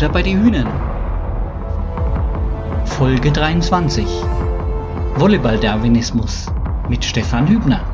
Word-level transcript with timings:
Butter 0.00 0.12
bei 0.14 0.22
die 0.22 0.34
Hühnern. 0.34 0.66
Folge 2.86 3.30
23. 3.30 4.06
Volleyball-Darwinismus 5.16 6.46
mit 6.88 7.04
Stefan 7.04 7.46
Hübner. 7.46 7.84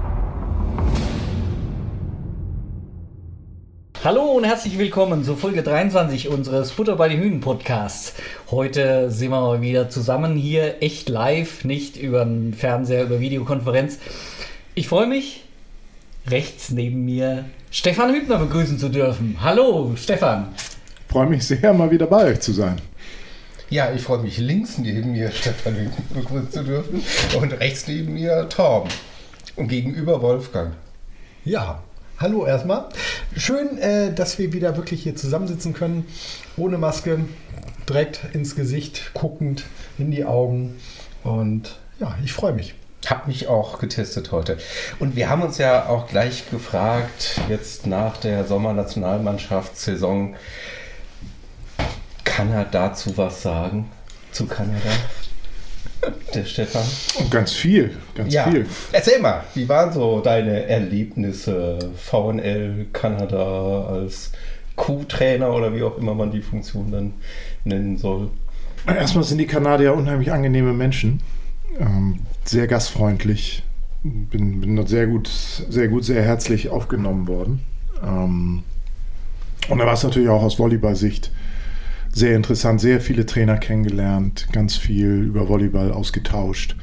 Hallo 4.04 4.22
und 4.22 4.44
herzlich 4.44 4.78
willkommen 4.78 5.24
zur 5.24 5.36
Folge 5.36 5.64
23 5.64 6.28
unseres 6.28 6.70
Butter 6.70 6.94
bei 6.94 7.08
die 7.08 7.18
Hühnen 7.18 7.40
Podcasts. 7.40 8.14
Heute 8.52 9.10
sind 9.10 9.32
wir 9.32 9.40
mal 9.40 9.60
wieder 9.60 9.90
zusammen 9.90 10.36
hier, 10.36 10.80
echt 10.84 11.08
live, 11.08 11.64
nicht 11.64 11.96
über 11.96 12.24
den 12.24 12.54
Fernseher, 12.54 13.02
über 13.02 13.18
Videokonferenz. 13.18 13.98
Ich 14.76 14.86
freue 14.86 15.08
mich, 15.08 15.42
rechts 16.28 16.70
neben 16.70 17.04
mir 17.04 17.46
Stefan 17.72 18.14
Hübner 18.14 18.38
begrüßen 18.38 18.78
zu 18.78 18.90
dürfen. 18.90 19.38
Hallo, 19.42 19.94
Stefan. 19.96 20.54
Ich 21.06 21.12
freue 21.12 21.26
mich 21.28 21.46
sehr, 21.46 21.72
mal 21.72 21.90
wieder 21.90 22.06
bei 22.06 22.24
euch 22.24 22.40
zu 22.40 22.52
sein. 22.52 22.80
Ja, 23.70 23.92
ich 23.92 24.02
freue 24.02 24.18
mich 24.18 24.38
links 24.38 24.76
neben 24.76 25.12
mir 25.12 25.30
Stefan 25.30 25.76
Hübner 25.76 26.04
begrüßen 26.14 26.50
zu 26.50 26.64
dürfen 26.64 27.02
und 27.40 27.52
rechts 27.52 27.86
neben 27.86 28.14
mir 28.14 28.48
Torben 28.48 28.90
und 29.54 29.68
gegenüber 29.68 30.20
Wolfgang. 30.20 30.74
Ja, 31.44 31.82
hallo 32.18 32.44
erstmal. 32.44 32.88
Schön, 33.36 33.78
äh, 33.78 34.12
dass 34.12 34.38
wir 34.38 34.52
wieder 34.52 34.76
wirklich 34.76 35.04
hier 35.04 35.16
zusammensitzen 35.16 35.72
können, 35.72 36.06
ohne 36.56 36.76
Maske, 36.76 37.20
direkt 37.88 38.20
ins 38.34 38.56
Gesicht 38.56 39.12
guckend, 39.14 39.64
in 39.98 40.10
die 40.10 40.24
Augen. 40.24 40.76
Und 41.22 41.78
ja, 42.00 42.18
ich 42.24 42.32
freue 42.32 42.52
mich. 42.52 42.74
Hab 43.06 43.28
mich 43.28 43.46
auch 43.46 43.78
getestet 43.78 44.32
heute. 44.32 44.58
Und 44.98 45.14
wir 45.14 45.30
haben 45.30 45.42
uns 45.42 45.58
ja 45.58 45.88
auch 45.88 46.08
gleich 46.08 46.50
gefragt, 46.50 47.40
jetzt 47.48 47.86
nach 47.86 48.16
der 48.16 48.44
Sommernationalmannschaftssaison, 48.44 50.34
kann 52.36 52.52
er 52.52 52.66
dazu 52.66 53.16
was 53.16 53.40
sagen? 53.40 53.86
Zu 54.30 54.44
Kanada? 54.46 54.90
Der 56.34 56.44
Stefan? 56.44 56.84
Ganz 57.30 57.52
viel, 57.52 57.96
ganz 58.14 58.34
ja. 58.34 58.44
viel. 58.50 58.66
Erzähl 58.92 59.20
mal, 59.20 59.44
wie 59.54 59.66
waren 59.70 59.90
so 59.90 60.20
deine 60.20 60.66
Erlebnisse 60.66 61.78
VNL 61.96 62.88
Kanada 62.92 63.86
als 63.86 64.32
Co-Trainer 64.76 65.50
oder 65.50 65.74
wie 65.74 65.82
auch 65.82 65.96
immer 65.96 66.14
man 66.14 66.30
die 66.30 66.42
Funktion 66.42 66.92
dann 66.92 67.14
nennen 67.64 67.96
soll? 67.96 68.28
Erstmal 68.86 69.24
sind 69.24 69.38
die 69.38 69.46
Kanadier 69.46 69.94
unheimlich 69.94 70.30
angenehme 70.30 70.74
Menschen. 70.74 71.22
Ähm, 71.80 72.18
sehr 72.44 72.66
gastfreundlich. 72.66 73.62
Bin, 74.02 74.60
bin 74.60 74.76
dort 74.76 74.90
sehr 74.90 75.06
gut, 75.06 75.28
sehr 75.28 75.88
gut, 75.88 76.04
sehr 76.04 76.22
herzlich 76.22 76.68
aufgenommen 76.68 77.26
worden. 77.28 77.62
Ähm, 78.04 78.62
und 79.70 79.78
da 79.78 79.86
war 79.86 79.94
es 79.94 80.02
natürlich 80.02 80.28
auch 80.28 80.42
aus 80.42 80.58
Volleyball-Sicht 80.58 81.32
sehr 82.16 82.34
interessant, 82.34 82.80
sehr 82.80 83.02
viele 83.02 83.26
Trainer 83.26 83.58
kennengelernt, 83.58 84.48
ganz 84.50 84.74
viel 84.74 85.24
über 85.24 85.50
Volleyball 85.50 85.92
ausgetauscht. 85.92 86.74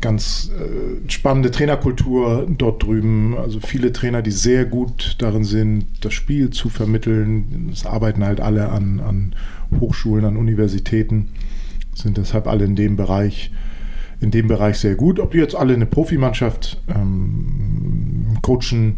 Ganz 0.00 0.50
äh, 0.50 1.08
spannende 1.08 1.52
Trainerkultur 1.52 2.46
dort 2.50 2.82
drüben. 2.82 3.36
Also 3.38 3.60
viele 3.60 3.92
Trainer, 3.92 4.22
die 4.22 4.32
sehr 4.32 4.64
gut 4.64 5.14
darin 5.18 5.44
sind, 5.44 5.86
das 6.00 6.14
Spiel 6.14 6.50
zu 6.50 6.68
vermitteln. 6.68 7.70
Es 7.72 7.86
arbeiten 7.86 8.24
halt 8.24 8.40
alle 8.40 8.70
an, 8.70 8.98
an 8.98 9.36
Hochschulen, 9.78 10.24
an 10.24 10.36
Universitäten, 10.36 11.28
sind 11.94 12.16
deshalb 12.16 12.48
alle 12.48 12.64
in 12.64 12.74
dem 12.74 12.96
Bereich 12.96 13.52
in 14.20 14.32
dem 14.32 14.48
Bereich 14.48 14.78
sehr 14.78 14.96
gut. 14.96 15.20
Ob 15.20 15.30
die 15.30 15.38
jetzt 15.38 15.54
alle 15.54 15.74
eine 15.74 15.86
Profimannschaft 15.86 16.80
ähm, 16.88 18.38
coachen 18.42 18.96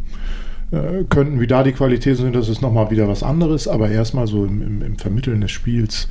äh, 0.71 1.05
könnten, 1.09 1.41
wie 1.41 1.47
da 1.47 1.63
die 1.63 1.73
Qualität 1.73 2.17
sind, 2.17 2.35
das 2.35 2.49
ist 2.49 2.63
nochmal 2.63 2.91
wieder 2.91 3.09
was 3.09 3.23
anderes. 3.23 3.69
Aber 3.69 3.91
erstmal 3.91 4.27
so 4.27 4.45
im, 4.45 4.63
im, 4.63 4.83
im 4.83 4.99
Vermitteln 4.99 5.41
des 5.41 5.51
Spiels 5.51 6.09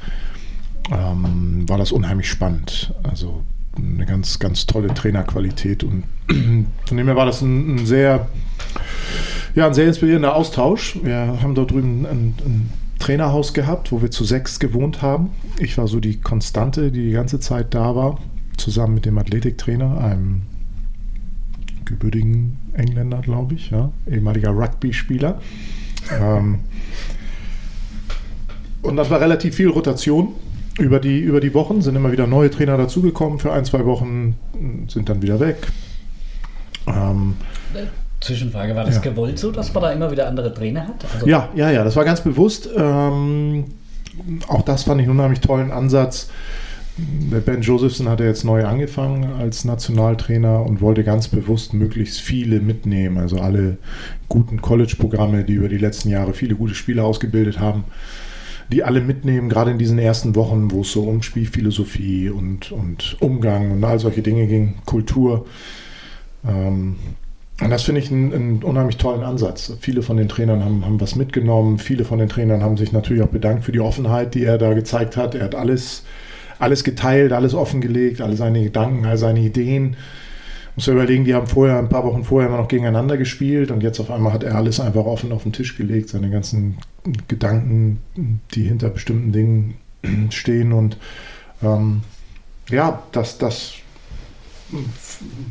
ähm, 0.92 1.68
war 1.68 1.78
das 1.78 1.92
unheimlich 1.92 2.30
spannend. 2.30 2.94
Also 3.04 3.44
eine 3.78 4.06
ganz, 4.06 4.40
ganz 4.40 4.66
tolle 4.66 4.94
Trainerqualität 4.94 5.84
und 5.84 6.04
von 6.86 6.98
dem 6.98 7.08
her 7.08 7.16
war 7.16 7.26
das 7.26 7.42
ein, 7.42 7.76
ein 7.76 7.86
sehr, 7.86 8.28
ja, 9.54 9.68
ein 9.68 9.74
sehr 9.74 9.88
inspirierender 9.88 10.36
Austausch. 10.36 11.00
Wir 11.04 11.42
haben 11.42 11.56
dort 11.56 11.72
drüben 11.72 12.06
ein, 12.06 12.34
ein 12.46 12.70
Trainerhaus 13.00 13.54
gehabt, 13.54 13.92
wo 13.92 14.02
wir 14.02 14.12
zu 14.12 14.24
sechs 14.24 14.60
gewohnt 14.60 15.02
haben. 15.02 15.32
Ich 15.60 15.78
war 15.78 15.88
so 15.88 16.00
die 16.00 16.22
Konstante, 16.22 16.92
die 16.92 17.06
die 17.06 17.12
ganze 17.12 17.40
Zeit 17.40 17.74
da 17.74 17.96
war 17.96 18.20
zusammen 18.58 18.96
mit 18.96 19.06
dem 19.06 19.18
Athletiktrainer, 19.18 20.00
einem 20.00 20.44
gebürtigen 21.84 22.58
Engländer, 22.76 23.22
glaube 23.22 23.56
ich, 23.56 23.72
ja, 23.72 23.92
ehemaliger 24.10 24.52
Rugby-Spieler. 24.52 25.40
ähm, 26.20 26.60
und 28.82 28.96
das 28.98 29.10
war 29.10 29.20
relativ 29.20 29.56
viel 29.56 29.70
Rotation 29.70 30.34
über 30.78 31.00
die, 31.00 31.20
über 31.20 31.40
die 31.40 31.54
Wochen, 31.54 31.82
sind 31.82 31.96
immer 31.96 32.12
wieder 32.12 32.28
neue 32.28 32.52
Trainer 32.52 32.78
dazugekommen 32.78 33.40
für 33.40 33.52
ein, 33.52 33.66
zwei 33.66 33.86
Wochen, 33.86 34.36
sind 34.88 35.10
dann 35.10 35.22
wieder 35.22 35.40
weg. 35.40 35.68
Ähm, 36.88 37.36
Zwischenfrage, 38.22 38.76
war 38.76 38.86
das 38.86 38.96
ja. 38.96 39.02
gewollt 39.02 39.40
so, 39.40 39.52
dass 39.52 39.74
man 39.74 39.84
da 39.84 39.92
immer 39.92 40.12
wieder 40.12 40.28
andere 40.28 40.54
Trainer 40.54 40.88
hat? 40.88 41.06
Also 41.14 41.28
ja, 41.28 41.50
ja, 41.56 41.70
ja, 41.70 41.84
das 41.84 41.96
war 41.96 42.06
ganz 42.06 42.22
bewusst. 42.22 42.70
Ähm, 42.76 43.66
auch 44.48 44.64
das 44.64 44.84
fand 44.84 45.02
ich 45.02 45.08
einen 45.08 45.18
unheimlich 45.18 45.42
tollen 45.42 45.72
Ansatz 45.72 46.30
Ben 46.98 47.62
Josephson 47.62 48.08
hat 48.08 48.22
ja 48.22 48.28
jetzt 48.28 48.46
neu 48.46 48.66
angefangen 48.66 49.26
als 49.34 49.66
Nationaltrainer 49.66 50.66
und 50.66 50.80
wollte 50.80 51.04
ganz 51.04 51.28
bewusst 51.28 51.74
möglichst 51.74 52.22
viele 52.22 52.62
mitnehmen. 52.62 53.18
Also 53.18 53.40
alle 53.40 53.78
guten 54.30 54.62
College-Programme, 54.62 55.44
die 55.44 55.54
über 55.54 55.68
die 55.68 55.78
letzten 55.78 56.10
Jahre 56.10 56.34
viele 56.34 56.56
gute 56.56 56.74
Spieler 56.74 57.04
ausgebildet 57.04 57.60
haben, 57.60 57.84
die 58.72 58.84
alle 58.84 59.02
mitnehmen, 59.02 59.50
gerade 59.50 59.72
in 59.72 59.78
diesen 59.78 60.00
ersten 60.00 60.36
Wochen, 60.36 60.72
wo 60.72 60.82
es 60.82 60.92
so 60.94 61.04
um 61.04 61.22
Spielphilosophie 61.22 62.30
und, 62.30 62.72
und 62.72 63.18
Umgang 63.20 63.72
und 63.72 63.84
all 63.84 64.00
solche 64.00 64.22
Dinge 64.22 64.48
ging, 64.48 64.76
Kultur. 64.86 65.46
Ähm, 66.48 66.96
und 67.62 67.70
das 67.70 67.84
finde 67.84 68.00
ich 68.00 68.10
einen, 68.10 68.34
einen, 68.34 68.64
unheimlich 68.64 68.98
tollen 68.98 69.24
Ansatz. 69.24 69.74
Viele 69.82 70.02
von 70.02 70.16
den 70.16 70.30
Trainern 70.30 70.64
haben, 70.64 70.86
haben 70.86 71.02
was 71.02 71.16
mitgenommen. 71.16 71.78
Viele 71.78 72.06
von 72.06 72.20
den 72.20 72.30
Trainern 72.30 72.64
haben 72.64 72.78
sich 72.78 72.94
natürlich 72.94 73.22
auch 73.22 73.28
bedankt 73.28 73.66
für 73.66 73.72
die 73.74 73.80
Offenheit, 73.82 74.34
die 74.34 74.46
er 74.46 74.58
da 74.58 74.74
gezeigt 74.74 75.18
hat. 75.18 75.36
Er 75.36 75.44
hat 75.44 75.56
alles 75.56 76.04
alles 76.60 76.84
geteilt, 76.84 77.34
alles 77.34 77.54
offengelegt, 77.54 78.22
alle 78.22 78.36
seine 78.36 78.64
Gedanken, 78.64 79.06
all 79.06 79.18
seine 79.18 79.42
Ideen. 79.42 79.96
Muss 80.76 80.88
ja 80.88 80.94
überlegen, 80.94 81.24
die 81.24 81.34
haben 81.34 81.48
vorher, 81.48 81.80
ein 81.80 81.90
paar 81.90 82.04
Wochen 82.04 82.24
vorher 82.24 82.50
immer 82.50 82.58
noch 82.58 82.68
gegeneinander 82.68 83.18
gespielt 83.18 83.72
und 83.72 83.82
jetzt 83.82 84.00
auf 84.00 84.12
einmal 84.12 84.34
hat 84.34 84.44
er 84.44 84.56
alles 84.56 84.80
einfach 84.80 85.06
offen 85.06 85.32
auf 85.32 85.44
den 85.44 85.54
Tisch 85.54 85.78
gelegt, 85.78 86.10
seine 86.10 86.30
ganzen 86.30 86.78
Gedanken, 87.30 88.02
die 88.54 88.64
hinter 88.64 88.90
bestimmten 88.90 89.32
Dingen 89.32 89.76
stehen 90.32 90.74
und 90.74 90.98
ähm, 91.64 92.02
ja, 92.70 93.04
das, 93.14 93.38
das 93.38 93.76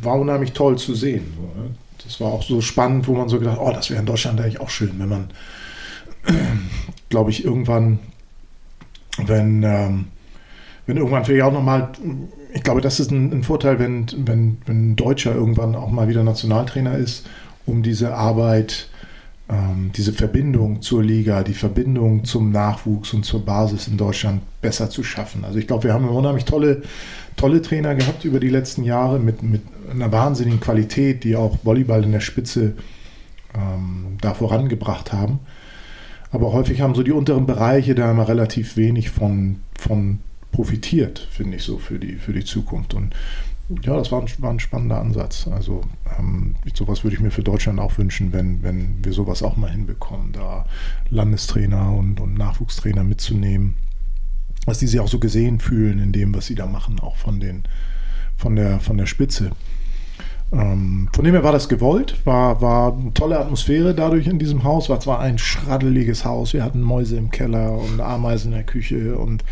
war 0.03 0.19
unheimlich 0.19 0.53
toll 0.53 0.77
zu 0.77 0.95
sehen. 0.95 1.25
Ne? 1.57 1.71
Das 2.05 2.21
war 2.21 2.29
auch 2.29 2.43
so 2.43 2.61
spannend, 2.61 3.09
wo 3.09 3.15
man 3.15 3.29
so 3.29 3.39
gedacht, 3.39 3.59
oh, 3.61 3.73
das 3.73 3.89
wäre 3.89 4.01
in 4.01 4.07
Deutschland 4.07 4.41
eigentlich 4.41 4.61
auch 4.61 4.69
schön, 4.69 4.93
wenn 4.99 5.09
man, 5.09 5.31
glaube 7.09 7.31
ich, 7.31 7.45
irgendwann, 7.45 7.99
wenn 9.25 9.63
ähm, 9.63 10.07
wenn 10.87 10.97
irgendwann 10.97 11.25
vielleicht 11.25 11.45
auch 11.45 11.53
nochmal, 11.53 11.91
ich 12.53 12.63
glaube, 12.63 12.81
das 12.81 13.01
ist 13.01 13.11
ein, 13.11 13.33
ein, 13.33 13.43
Vorteil, 13.43 13.79
wenn, 13.79 14.07
wenn, 14.17 14.59
wenn 14.67 14.93
ein 14.93 14.97
Deutscher 14.97 15.35
irgendwann 15.35 15.75
auch 15.75 15.91
mal 15.91 16.09
wieder 16.09 16.23
Nationaltrainer 16.23 16.97
ist, 16.97 17.27
um 17.67 17.83
diese 17.83 18.15
Arbeit, 18.15 18.89
ähm, 19.49 19.91
diese 19.97 20.13
Verbindung 20.13 20.83
zur 20.83 21.03
Liga, 21.03 21.43
die 21.43 21.55
Verbindung 21.55 22.25
zum 22.25 22.51
Nachwuchs 22.51 23.13
und 23.15 23.25
zur 23.25 23.45
Basis 23.45 23.89
in 23.89 23.97
Deutschland 23.97 24.43
besser 24.61 24.91
zu 24.91 25.03
schaffen. 25.03 25.45
Also 25.45 25.59
ich 25.59 25.67
glaube, 25.67 25.85
wir 25.85 25.95
haben 25.95 26.09
unheimlich 26.09 26.45
tolle, 26.45 26.83
tolle 27.37 27.63
Trainer 27.63 27.95
gehabt 27.95 28.25
über 28.25 28.41
die 28.41 28.49
letzten 28.49 28.85
Jahre 28.85 29.19
mit, 29.19 29.43
mit 29.43 29.63
einer 29.91 30.13
wahnsinnigen 30.13 30.61
Qualität, 30.61 31.25
die 31.25 31.37
auch 31.37 31.59
Volleyball 31.63 32.05
in 32.05 32.13
der 32.13 32.21
Spitze 32.21 32.75
ähm, 33.55 34.19
da 34.21 34.35
vorangebracht 34.35 35.13
haben. 35.13 35.41
Aber 36.31 36.53
häufig 36.53 36.81
haben 36.81 36.95
so 36.95 37.03
die 37.03 37.13
unteren 37.13 37.47
Bereiche 37.47 37.95
da 37.95 38.11
immer 38.11 38.27
relativ 38.27 38.77
wenig 38.77 39.11
von, 39.11 39.61
von 39.79 40.19
profitiert, 40.55 41.27
finde 41.33 41.57
ich 41.57 41.65
so 41.65 41.79
für 41.79 41.99
die, 41.99 42.15
für 42.15 42.33
die 42.33 42.45
Zukunft. 42.45 42.95
Und 42.95 43.13
ja, 43.83 43.97
das 43.97 44.13
war 44.13 44.23
ein, 44.23 44.29
war 44.39 44.51
ein 44.51 44.61
spannender 44.61 45.01
Ansatz. 45.01 45.49
Also 45.49 45.81
ähm, 46.17 46.55
sowas 46.75 47.03
würde 47.03 47.17
ich 47.17 47.21
mir 47.21 47.33
für 47.33 47.43
Deutschland 47.43 47.81
auch 47.81 47.99
wünschen, 47.99 48.33
wenn, 48.33 48.63
wenn 48.63 49.05
wir 49.05 49.13
sowas 49.13 49.43
auch 49.43 49.57
mal 49.57 49.71
hinbekommen, 49.71 50.31
da 50.33 50.65
Landestrainer 51.11 51.93
und, 51.93 52.21
und 52.21 52.35
Nachwuchstrainer 52.35 53.03
mitzunehmen, 53.03 53.75
dass 54.65 54.79
die 54.79 54.87
sich 54.87 55.01
auch 55.01 55.09
so 55.09 55.19
gesehen 55.19 55.59
fühlen 55.59 55.99
in 55.99 56.13
dem, 56.13 56.33
was 56.35 56.47
sie 56.47 56.55
da 56.55 56.67
machen, 56.67 57.01
auch 57.01 57.17
von, 57.17 57.41
den, 57.41 57.65
von, 58.37 58.55
der, 58.55 58.79
von 58.79 58.97
der 58.97 59.07
Spitze. 59.07 59.51
Ähm, 60.53 61.09
von 61.13 61.25
dem 61.25 61.35
her 61.35 61.43
war 61.43 61.51
das 61.51 61.69
gewollt, 61.69 62.25
war, 62.25 62.61
war 62.61 62.93
eine 62.93 63.13
tolle 63.13 63.41
Atmosphäre 63.41 63.93
dadurch 63.93 64.29
in 64.29 64.39
diesem 64.39 64.63
Haus, 64.63 64.89
war 64.89 65.01
zwar 65.01 65.19
ein 65.19 65.39
schraddeliges 65.39 66.25
Haus, 66.25 66.53
wir 66.53 66.63
hatten 66.63 66.81
Mäuse 66.81 67.17
im 67.17 67.33
Keller 67.33 67.73
und 67.73 68.01
Ameisen 68.01 68.53
in 68.53 68.59
der 68.59 68.67
Küche 68.67 69.17
und 69.17 69.43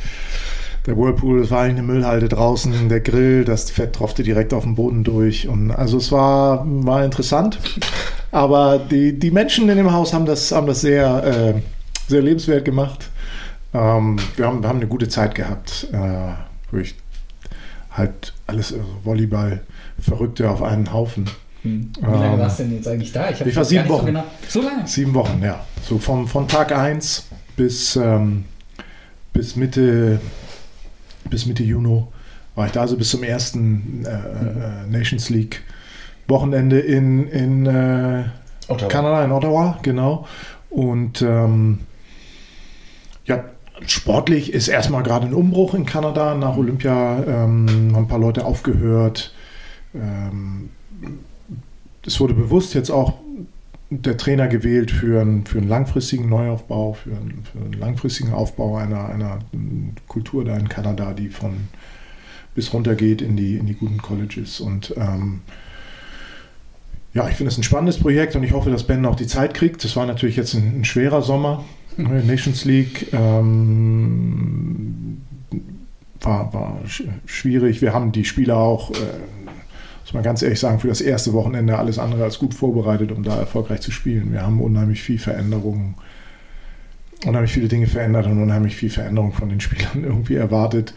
der 0.87 0.97
Whirlpool, 0.97 1.41
das 1.41 1.51
war 1.51 1.63
eigentlich 1.63 1.79
eine 1.79 1.87
Müllhalde 1.87 2.29
draußen, 2.29 2.89
der 2.89 3.01
Grill, 3.01 3.45
das 3.45 3.71
Fett 3.71 3.93
tropfte 3.95 4.23
direkt 4.23 4.53
auf 4.53 4.65
den 4.65 4.75
Boden 4.75 5.05
durch. 5.05 5.47
Und 5.49 5.71
also 5.71 5.99
es 5.99 6.11
war, 6.11 6.65
war 6.67 7.05
interessant. 7.05 7.59
Aber 8.33 8.79
die, 8.79 9.19
die 9.19 9.31
Menschen 9.31 9.69
in 9.69 9.77
dem 9.77 9.93
Haus 9.93 10.13
haben 10.13 10.27
das, 10.27 10.51
haben 10.51 10.67
das 10.67 10.81
sehr, 10.81 11.25
äh, 11.25 11.61
sehr 12.09 12.23
lebenswert 12.23 12.65
gemacht. 12.65 13.11
Ähm, 13.75 14.19
wir, 14.37 14.47
haben, 14.47 14.63
wir 14.63 14.69
haben 14.69 14.79
eine 14.79 14.89
gute 14.89 15.09
Zeit 15.09 15.35
gehabt, 15.35 15.87
äh, 15.93 16.33
wo 16.71 16.79
ich 16.79 16.95
halt 17.91 18.33
alles, 18.47 18.73
also 18.73 18.85
Volleyball, 19.05 19.61
Verrückte 20.01 20.51
auf 20.51 20.63
einen 20.63 20.93
Haufen. 20.93 21.27
Hm. 21.63 21.93
Wie 21.97 22.05
lange 22.07 22.35
Ähm, 22.35 22.39
warst 22.41 22.59
du 22.59 22.65
denn 22.65 22.75
jetzt 22.75 22.89
eigentlich 22.89 23.13
da? 23.13 23.27
hab 23.27 23.47
ich 23.47 23.55
war 23.55 23.65
sieben 23.65 23.89
Wochen. 23.89 24.01
So, 24.01 24.07
genau. 24.07 24.25
so 24.49 24.63
lange? 24.63 24.87
Sieben 24.87 25.15
Wochen, 25.15 25.41
ja. 25.43 25.65
So 25.83 25.99
vom, 25.99 26.27
von 26.27 26.49
Tag 26.49 26.77
1 26.77 27.29
bis, 27.57 27.95
ähm, 27.97 28.45
bis 29.33 29.55
Mitte 29.55 30.21
bis 31.33 31.47
Mitte 31.47 31.65
Juni 31.65 32.05
war 32.55 32.67
ich 32.67 32.73
da, 32.73 32.83
also 32.83 32.97
bis 32.97 33.11
zum 33.11 33.23
ersten 33.23 34.05
äh, 34.05 34.11
äh, 34.11 34.87
Nations 34.89 35.31
League 35.31 35.63
Wochenende 36.29 36.79
in, 36.79 37.27
in 37.29 37.67
äh. 37.67 38.25
Kanada, 38.89 39.25
in 39.25 39.33
Ottawa, 39.33 39.79
genau. 39.83 40.27
Und 40.71 41.21
ähm, 41.21 41.81
ja, 43.27 43.45
sportlich 43.87 44.53
ist 44.53 44.69
erstmal 44.69 45.03
gerade 45.03 45.27
ein 45.27 45.35
Umbruch 45.35 45.75
in 45.75 45.85
Kanada. 45.85 46.35
Nach 46.35 46.57
Olympia 46.57 47.23
ähm, 47.27 47.67
haben 47.93 47.97
ein 47.97 48.09
paar 48.09 48.19
Leute 48.19 48.45
aufgehört. 48.45 49.35
Ähm, 49.95 50.71
es 52.07 52.21
wurde 52.21 52.35
bewusst 52.35 52.73
jetzt 52.75 52.91
auch 52.91 53.15
der 54.01 54.17
Trainer 54.17 54.49
gewählt 54.49 54.91
für 54.91 55.21
einen, 55.21 55.47
für 55.47 55.59
einen 55.59 55.69
langfristigen 55.69 56.29
Neuaufbau, 56.29 56.95
für 56.95 57.11
einen, 57.11 57.45
für 57.51 57.59
einen 57.59 57.75
langfristigen 57.75 58.33
Aufbau 58.33 58.77
einer, 58.77 59.09
einer 59.09 59.39
Kultur 60.09 60.45
da 60.45 60.57
in 60.57 60.69
Kanada, 60.69 61.13
die 61.13 61.29
von 61.29 61.69
bis 62.55 62.73
runter 62.73 62.95
geht 62.95 63.23
in 63.23 63.37
die, 63.37 63.57
in 63.57 63.67
die 63.67 63.75
guten 63.75 63.99
Colleges. 63.99 64.61
Und 64.61 64.95
ähm, 64.97 65.41
ja, 67.15 67.29
ich 67.29 67.37
finde 67.37 67.51
es 67.51 67.59
ein 67.59 67.63
spannendes 67.63 67.99
Projekt 67.99 68.37
und 68.37 68.43
ich 68.43 68.53
hoffe, 68.53 68.71
dass 68.71 68.87
Ben 68.87 69.05
auch 69.05 69.17
die 69.17 69.27
Zeit 69.27 69.55
kriegt. 69.55 69.85
Das 69.85 69.97
war 69.97 70.07
natürlich 70.07 70.37
jetzt 70.37 70.55
ein, 70.55 70.81
ein 70.81 70.85
schwerer 70.85 71.23
Sommer. 71.23 71.65
Ne, 71.97 72.23
Nations 72.25 72.65
League 72.65 73.13
ähm, 73.13 75.21
war, 76.21 76.53
war 76.55 76.79
sch 76.87 77.03
schwierig. 77.27 77.83
Wir 77.83 77.93
haben 77.93 78.13
die 78.13 78.25
Spieler 78.25 78.57
auch, 78.57 78.93
äh, 78.93 78.95
muss 80.03 80.15
man 80.15 80.23
ganz 80.23 80.43
ehrlich 80.43 80.61
sagen, 80.61 80.81
für 80.81 80.89
das 80.89 81.01
erste 81.01 81.33
Wochenende 81.33 81.79
alles 81.79 81.99
andere 81.99 82.25
als 82.25 82.39
gut 82.39 82.55
vorbereitet, 82.55 83.13
um 83.13 83.23
da 83.23 83.37
erfolgreich 83.37 83.81
zu 83.81 83.91
spielen. 83.91 84.33
Wir 84.33 84.43
haben 84.43 84.61
unheimlich 84.61 85.03
viel 85.03 85.19
Veränderungen, 85.19 85.95
unheimlich 87.25 87.53
viele 87.53 87.69
Dinge 87.69 87.87
verändert 87.87 88.27
und 88.27 88.43
unheimlich 88.43 88.77
viel 88.77 88.91
Veränderung 88.91 89.33
von 89.33 89.49
den 89.49 89.61
Spielern 89.63 90.05
irgendwie 90.05 90.35
erwartet. 90.35 90.95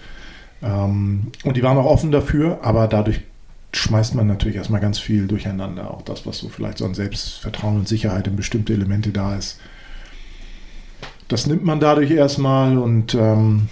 Ähm, 0.64 1.32
und 1.44 1.58
die 1.58 1.64
waren 1.64 1.78
auch 1.78 1.86
offen 1.86 2.12
dafür, 2.12 2.60
aber 2.64 2.88
dadurch 2.88 3.22
schmeißt 3.74 4.16
man 4.16 4.28
natürlich 4.28 4.56
erstmal 4.56 4.82
ganz 4.82 5.00
viel 5.00 5.28
durcheinander. 5.28 5.92
Auch 5.92 6.02
das, 6.02 6.26
was 6.26 6.40
so 6.40 6.50
vielleicht 6.50 6.80
so 6.80 6.86
an 6.86 6.94
Selbstvertrauen 6.94 7.78
und 7.78 7.88
Sicherheit 7.88 8.28
in 8.28 8.36
bestimmte 8.36 8.74
Elemente 8.74 9.12
da 9.12 9.36
ist. 9.36 9.60
Das 11.28 11.48
nimmt 11.48 11.66
man 11.66 11.80
dadurch 11.80 12.12
erstmal 12.12 12.78
und 12.78 13.16
ähm, 13.16 13.68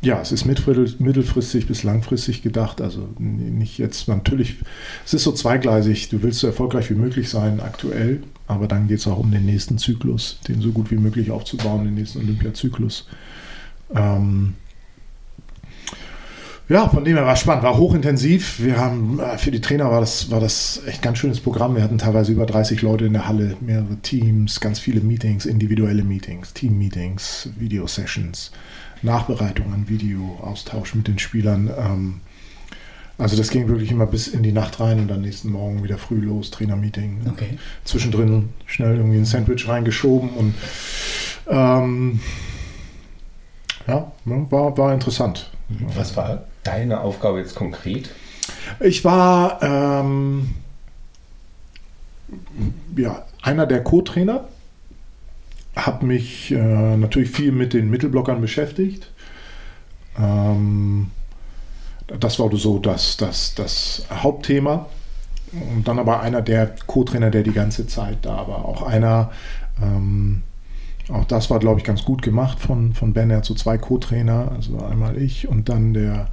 ja, 0.00 0.20
es 0.20 0.30
ist 0.30 0.44
mittel- 0.44 0.94
mittelfristig 0.98 1.66
bis 1.66 1.82
langfristig 1.82 2.42
gedacht. 2.42 2.80
Also 2.80 3.08
nicht 3.18 3.78
jetzt, 3.78 4.06
natürlich, 4.08 4.56
es 5.04 5.14
ist 5.14 5.24
so 5.24 5.32
zweigleisig. 5.32 6.08
Du 6.08 6.22
willst 6.22 6.38
so 6.40 6.46
erfolgreich 6.46 6.88
wie 6.90 6.94
möglich 6.94 7.28
sein 7.28 7.60
aktuell, 7.60 8.22
aber 8.46 8.68
dann 8.68 8.86
geht 8.86 9.00
es 9.00 9.08
auch 9.08 9.18
um 9.18 9.30
den 9.30 9.44
nächsten 9.44 9.76
Zyklus, 9.78 10.38
den 10.46 10.60
so 10.60 10.70
gut 10.70 10.90
wie 10.90 10.96
möglich 10.96 11.30
aufzubauen, 11.30 11.84
den 11.84 11.94
nächsten 11.94 12.20
Olympiazyklus. 12.20 13.08
Ähm, 13.94 14.54
ja, 16.68 16.86
von 16.88 17.02
dem 17.02 17.16
her 17.16 17.24
war 17.24 17.32
es 17.32 17.40
spannend, 17.40 17.64
war 17.64 17.78
hochintensiv. 17.78 18.60
Wir 18.62 18.76
haben, 18.76 19.18
äh, 19.20 19.38
für 19.38 19.50
die 19.50 19.60
Trainer 19.60 19.90
war 19.90 20.00
das, 20.00 20.30
war 20.30 20.38
das 20.38 20.82
echt 20.86 21.00
ganz 21.00 21.16
schönes 21.18 21.40
Programm. 21.40 21.74
Wir 21.74 21.82
hatten 21.82 21.96
teilweise 21.96 22.30
über 22.30 22.44
30 22.44 22.82
Leute 22.82 23.06
in 23.06 23.14
der 23.14 23.26
Halle, 23.26 23.56
mehrere 23.62 23.96
Teams, 24.02 24.60
ganz 24.60 24.78
viele 24.78 25.00
Meetings, 25.00 25.46
individuelle 25.46 26.04
Meetings, 26.04 26.52
Team-Meetings, 26.52 27.50
Video-Sessions, 27.58 28.52
Nachbereitung 29.02 29.72
an 29.72 29.88
Video, 29.88 30.38
Austausch 30.42 30.94
mit 30.94 31.08
den 31.08 31.18
Spielern. 31.18 31.70
Ähm, 31.76 32.20
also 33.18 33.36
das 33.36 33.50
ging 33.50 33.66
wirklich 33.66 33.90
immer 33.90 34.06
bis 34.06 34.28
in 34.28 34.44
die 34.44 34.52
Nacht 34.52 34.78
rein 34.78 35.00
und 35.00 35.08
dann 35.08 35.22
nächsten 35.22 35.50
Morgen 35.50 35.82
wieder 35.82 35.98
früh 35.98 36.20
los, 36.20 36.52
Trainer-Meeting. 36.52 37.22
Okay. 37.28 37.58
Zwischendrin 37.84 38.50
schnell 38.64 38.96
irgendwie 38.96 39.18
ein 39.18 39.24
Sandwich 39.24 39.66
reingeschoben 39.66 40.30
und 40.30 40.54
ähm, 41.48 42.20
ja, 43.88 44.12
ne, 44.24 44.46
war, 44.50 44.76
war 44.78 44.94
interessant. 44.94 45.50
Was 45.96 46.16
war 46.16 46.44
deine 46.62 47.00
Aufgabe 47.00 47.40
jetzt 47.40 47.56
konkret? 47.56 48.10
Ich 48.80 49.04
war 49.04 49.62
ähm, 49.62 50.54
ja, 52.96 53.24
einer 53.42 53.66
der 53.66 53.82
Co-Trainer, 53.82 54.46
habe 55.86 56.06
mich 56.06 56.50
äh, 56.50 56.96
natürlich 56.96 57.30
viel 57.30 57.52
mit 57.52 57.72
den 57.72 57.90
Mittelblockern 57.90 58.40
beschäftigt. 58.40 59.10
Ähm, 60.18 61.10
das 62.20 62.38
war 62.38 62.54
so 62.56 62.78
das, 62.78 63.16
das, 63.16 63.54
das 63.54 64.06
Hauptthema. 64.10 64.86
Und 65.52 65.88
dann 65.88 65.98
aber 65.98 66.20
einer 66.20 66.42
der 66.42 66.74
Co-Trainer, 66.86 67.30
der 67.30 67.42
die 67.42 67.52
ganze 67.52 67.86
Zeit 67.86 68.18
da 68.22 68.48
war. 68.48 68.64
Auch 68.64 68.82
einer, 68.82 69.30
ähm, 69.82 70.42
auch 71.10 71.24
das 71.24 71.48
war, 71.48 71.58
glaube 71.58 71.80
ich, 71.80 71.84
ganz 71.84 72.04
gut 72.04 72.20
gemacht 72.22 72.58
von, 72.60 72.92
von 72.92 73.14
Ben. 73.14 73.30
Er 73.30 73.38
hat 73.38 73.44
so 73.44 73.54
zwei 73.54 73.78
Co-Trainer, 73.78 74.52
also 74.54 74.78
einmal 74.84 75.16
ich 75.16 75.48
und 75.48 75.68
dann 75.68 75.94
der 75.94 76.28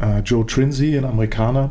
äh, 0.00 0.20
Joe 0.20 0.44
Trinsey, 0.44 0.96
ein 0.96 1.04
Amerikaner. 1.04 1.70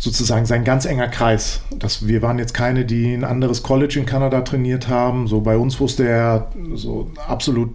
Sozusagen 0.00 0.46
sein 0.46 0.62
ganz 0.62 0.84
enger 0.84 1.08
Kreis. 1.08 1.60
Das, 1.76 2.06
wir 2.06 2.22
waren 2.22 2.38
jetzt 2.38 2.54
keine, 2.54 2.84
die 2.84 3.12
ein 3.12 3.24
anderes 3.24 3.64
College 3.64 3.98
in 3.98 4.06
Kanada 4.06 4.42
trainiert 4.42 4.88
haben. 4.88 5.26
So 5.26 5.40
bei 5.40 5.56
uns 5.56 5.80
wusste 5.80 6.06
er 6.06 6.52
so 6.74 7.10
absolut, 7.26 7.70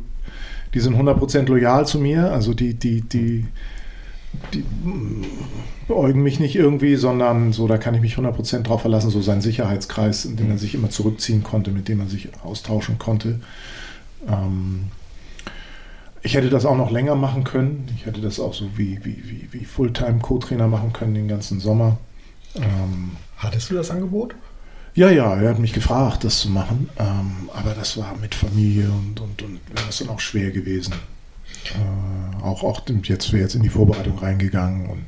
die 0.73 0.79
sind 0.79 0.95
100% 0.95 1.47
loyal 1.47 1.85
zu 1.85 1.99
mir. 1.99 2.31
Also 2.31 2.53
die, 2.53 2.75
die, 2.75 3.01
die, 3.01 3.45
die 4.53 4.63
beäugen 5.87 6.23
mich 6.23 6.39
nicht 6.39 6.55
irgendwie, 6.55 6.95
sondern 6.95 7.51
so, 7.51 7.67
da 7.67 7.77
kann 7.77 7.93
ich 7.93 8.01
mich 8.01 8.15
100% 8.15 8.63
drauf 8.63 8.81
verlassen. 8.81 9.09
So 9.09 9.21
sein 9.21 9.41
Sicherheitskreis, 9.41 10.23
in 10.23 10.37
den 10.37 10.49
er 10.49 10.57
sich 10.57 10.75
immer 10.75 10.89
zurückziehen 10.89 11.43
konnte, 11.43 11.71
mit 11.71 11.89
dem 11.89 11.99
er 11.99 12.07
sich 12.07 12.29
austauschen 12.43 12.99
konnte. 12.99 13.41
Ähm, 14.29 14.85
ich 16.21 16.35
hätte 16.35 16.49
das 16.49 16.65
auch 16.65 16.77
noch 16.77 16.89
länger 16.89 17.15
machen 17.15 17.43
können. 17.43 17.85
Ich 17.97 18.05
hätte 18.05 18.21
das 18.21 18.39
auch 18.39 18.53
so 18.53 18.77
wie, 18.77 19.03
wie, 19.03 19.23
wie, 19.25 19.49
wie 19.51 19.65
Fulltime-Co-Trainer 19.65 20.69
machen 20.69 20.93
können 20.93 21.13
den 21.13 21.27
ganzen 21.27 21.59
Sommer. 21.59 21.97
Ähm, 22.55 23.11
Hattest 23.38 23.69
du 23.69 23.75
das 23.75 23.91
Angebot? 23.91 24.36
ja, 24.95 25.10
ja, 25.10 25.36
er 25.36 25.50
hat 25.50 25.60
mich 25.60 25.74
gefragt, 25.74 26.24
das 26.24 26.39
zu 26.39 26.50
machen. 26.50 26.89
Ähm, 27.00 27.50
aber 27.53 27.74
das 27.74 27.98
war 27.98 28.15
mit 28.22 28.36
Familie 28.36 28.89
und, 28.89 29.19
und, 29.19 29.41
und 29.41 29.60
wäre 29.74 29.86
das 29.88 30.00
dann 30.00 30.10
auch 30.10 30.19
schwer 30.19 30.51
gewesen. 30.51 30.93
Äh, 31.65 32.43
auch, 32.43 32.63
auch 32.63 32.81
jetzt 33.03 33.31
wäre 33.33 33.43
jetzt 33.43 33.55
in 33.55 33.63
die 33.63 33.69
Vorbereitung 33.69 34.17
reingegangen 34.19 34.89
und 34.89 35.05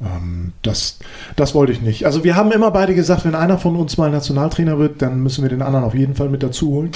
ähm, 0.00 0.52
das, 0.62 0.98
das 1.36 1.54
wollte 1.54 1.72
ich 1.72 1.80
nicht. 1.80 2.06
Also 2.06 2.24
wir 2.24 2.34
haben 2.34 2.50
immer 2.50 2.70
beide 2.70 2.94
gesagt, 2.94 3.24
wenn 3.24 3.34
einer 3.34 3.58
von 3.58 3.76
uns 3.76 3.96
mal 3.96 4.10
Nationaltrainer 4.10 4.78
wird, 4.78 5.00
dann 5.02 5.22
müssen 5.22 5.42
wir 5.42 5.48
den 5.48 5.62
anderen 5.62 5.84
auf 5.84 5.94
jeden 5.94 6.16
Fall 6.16 6.28
mit 6.28 6.42
dazu 6.42 6.68
holen. 6.68 6.90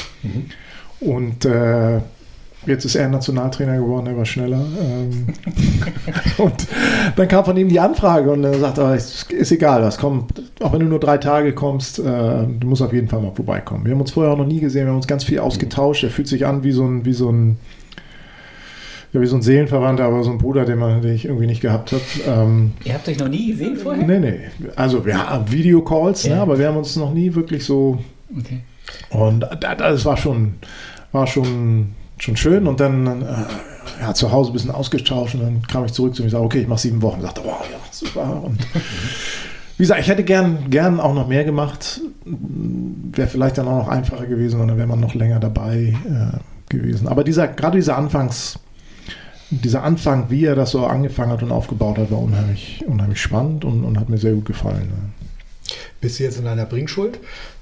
Und 1.00 1.44
äh, 1.44 2.00
jetzt 2.66 2.84
ist 2.84 2.94
er 2.96 3.08
Nationaltrainer 3.08 3.76
geworden, 3.78 4.06
er 4.08 4.16
war 4.16 4.24
schneller. 4.26 4.60
Ähm, 4.80 5.26
und 6.38 6.66
dann 7.16 7.28
kam 7.28 7.44
von 7.44 7.56
ihm 7.56 7.68
die 7.68 7.80
Anfrage 7.80 8.30
und 8.30 8.44
er 8.44 8.58
sagte, 8.58 8.84
ah, 8.84 8.94
ist, 8.94 9.26
egal, 9.52 9.82
was 9.82 9.98
kommt. 9.98 10.42
Auch 10.60 10.72
wenn 10.72 10.80
du 10.80 10.86
nur 10.86 11.00
drei 11.00 11.18
Tage 11.18 11.52
kommst, 11.52 11.98
äh, 11.98 12.02
du 12.02 12.66
musst 12.66 12.82
auf 12.82 12.92
jeden 12.92 13.08
Fall 13.08 13.20
mal 13.22 13.32
vorbeikommen. 13.34 13.84
Wir 13.84 13.92
haben 13.92 14.00
uns 14.00 14.10
vorher 14.10 14.32
auch 14.32 14.38
noch 14.38 14.46
nie 14.46 14.60
gesehen, 14.60 14.84
wir 14.84 14.90
haben 14.90 14.96
uns 14.96 15.06
ganz 15.06 15.24
viel 15.24 15.38
ausgetauscht. 15.38 16.04
Er 16.04 16.10
fühlt 16.10 16.28
sich 16.28 16.46
an 16.46 16.62
wie 16.64 16.72
so 16.72 16.84
ein, 16.86 17.04
wie 17.04 17.12
so 17.12 17.30
ein 17.30 17.58
ja, 19.14 19.22
wie 19.22 19.26
so 19.26 19.36
ein 19.36 19.42
Seelenverwandter, 19.42 20.04
aber 20.04 20.22
so 20.22 20.30
ein 20.30 20.36
Bruder, 20.36 20.66
den, 20.66 20.78
man, 20.78 21.00
den 21.00 21.14
ich 21.14 21.24
irgendwie 21.24 21.46
nicht 21.46 21.62
gehabt 21.62 21.92
habe. 21.92 22.02
Ähm, 22.26 22.72
Ihr 22.84 22.92
habt 22.92 23.08
euch 23.08 23.18
noch 23.18 23.28
nie 23.28 23.52
gesehen 23.52 23.76
vorher? 23.76 24.06
nee, 24.06 24.18
nee. 24.18 24.40
Also 24.76 25.06
wir 25.06 25.16
haben 25.30 25.50
Videocalls, 25.50 26.24
Ja. 26.24 26.34
ne, 26.36 26.40
aber 26.42 26.58
wir 26.58 26.68
haben 26.68 26.76
uns 26.76 26.94
noch 26.96 27.14
nie 27.14 27.34
wirklich 27.34 27.64
so 27.64 27.98
Okay. 28.38 28.60
und 29.08 29.40
da- 29.60 29.74
das 29.74 30.04
war 30.04 30.18
schon, 30.18 30.56
war 31.12 31.26
schon, 31.26 31.94
schon 32.22 32.36
schön. 32.36 32.66
Und 32.66 32.80
dann 32.80 33.22
äh, 33.22 33.24
ja, 34.00 34.14
zu 34.14 34.32
Hause 34.32 34.50
ein 34.50 34.52
bisschen 34.52 34.70
ausgetauscht 34.70 35.34
und 35.34 35.42
dann 35.42 35.62
kam 35.62 35.84
ich 35.84 35.92
zurück 35.92 36.14
zu 36.14 36.22
mir 36.22 36.26
und 36.26 36.30
sagte, 36.30 36.44
okay, 36.44 36.60
ich 36.60 36.68
mache 36.68 36.80
sieben 36.80 37.02
Wochen. 37.02 37.18
Ich 37.18 37.26
sagte, 37.26 37.42
wow, 37.44 37.64
ja, 37.70 37.78
super. 37.90 38.42
Und 38.44 38.60
wie 39.76 39.82
gesagt, 39.82 40.00
ich 40.00 40.08
hätte 40.08 40.24
gern, 40.24 40.70
gern 40.70 41.00
auch 41.00 41.14
noch 41.14 41.28
mehr 41.28 41.44
gemacht. 41.44 42.00
Wäre 42.24 43.28
vielleicht 43.28 43.58
dann 43.58 43.68
auch 43.68 43.84
noch 43.84 43.88
einfacher 43.88 44.26
gewesen 44.26 44.60
und 44.60 44.68
dann 44.68 44.76
wäre 44.76 44.88
man 44.88 45.00
noch 45.00 45.14
länger 45.14 45.40
dabei 45.40 45.94
äh, 46.06 46.38
gewesen. 46.68 47.08
Aber 47.08 47.24
dieser, 47.24 47.48
gerade 47.48 47.76
dieser 47.76 47.96
Anfangs, 47.96 48.58
dieser 49.50 49.82
Anfang, 49.82 50.30
wie 50.30 50.44
er 50.44 50.54
das 50.54 50.72
so 50.72 50.86
angefangen 50.86 51.32
hat 51.32 51.42
und 51.42 51.52
aufgebaut 51.52 51.98
hat, 51.98 52.10
war 52.10 52.20
unheimlich, 52.20 52.84
unheimlich 52.86 53.20
spannend 53.20 53.64
und, 53.64 53.84
und 53.84 53.98
hat 53.98 54.08
mir 54.08 54.18
sehr 54.18 54.32
gut 54.32 54.44
gefallen. 54.44 55.12
Bist 56.00 56.18
du 56.18 56.24
jetzt 56.24 56.38
in 56.38 56.46
einer 56.46 56.66
Bringschuld? 56.66 57.18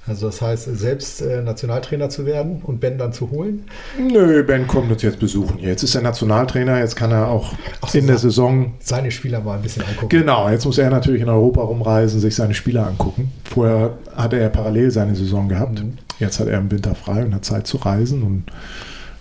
Also 0.08 0.26
das 0.26 0.40
heißt, 0.40 0.68
selbst 0.76 1.20
äh, 1.20 1.42
Nationaltrainer 1.42 2.08
zu 2.08 2.26
werden 2.26 2.62
und 2.62 2.80
Ben 2.80 2.96
dann 2.96 3.12
zu 3.12 3.30
holen? 3.30 3.64
Nö, 3.98 4.44
Ben 4.44 4.66
kommt 4.66 4.90
uns 4.90 5.02
jetzt 5.02 5.18
besuchen. 5.18 5.58
Jetzt 5.58 5.82
ist 5.82 5.96
er 5.96 6.02
Nationaltrainer, 6.02 6.78
jetzt 6.78 6.94
kann 6.94 7.10
er 7.10 7.28
auch 7.28 7.54
Ach 7.80 7.88
so, 7.88 7.98
in 7.98 8.06
der 8.06 8.18
so. 8.18 8.28
Saison. 8.28 8.74
Seine 8.78 9.10
Spieler 9.10 9.40
mal 9.40 9.56
ein 9.56 9.62
bisschen 9.62 9.82
angucken. 9.82 10.08
Genau, 10.08 10.48
jetzt 10.48 10.64
muss 10.64 10.78
er 10.78 10.90
natürlich 10.90 11.22
in 11.22 11.28
Europa 11.28 11.62
rumreisen, 11.62 12.20
sich 12.20 12.36
seine 12.36 12.54
Spieler 12.54 12.86
angucken. 12.86 13.32
Vorher 13.44 13.94
hatte 14.14 14.38
er 14.38 14.48
parallel 14.48 14.92
seine 14.92 15.16
Saison 15.16 15.48
gehabt. 15.48 15.82
Mhm. 15.82 15.98
Jetzt 16.20 16.38
hat 16.38 16.46
er 16.46 16.58
im 16.58 16.70
Winter 16.70 16.94
frei 16.94 17.24
und 17.24 17.34
hat 17.34 17.44
Zeit 17.44 17.66
zu 17.66 17.76
reisen 17.78 18.22
und 18.22 18.44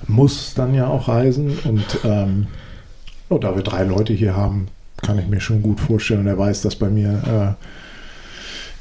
muss 0.07 0.53
dann 0.53 0.75
ja 0.75 0.87
auch 0.87 1.07
reisen. 1.07 1.57
Und 1.63 1.99
ähm, 2.03 2.47
oh, 3.29 3.39
da 3.39 3.55
wir 3.55 3.63
drei 3.63 3.83
Leute 3.83 4.13
hier 4.13 4.35
haben, 4.35 4.67
kann 5.01 5.17
ich 5.17 5.27
mir 5.27 5.41
schon 5.41 5.61
gut 5.61 5.79
vorstellen. 5.79 6.21
Und 6.21 6.27
er 6.27 6.37
weiß, 6.37 6.61
dass 6.61 6.75
bei 6.75 6.89
mir 6.89 7.55
äh, 7.59 7.65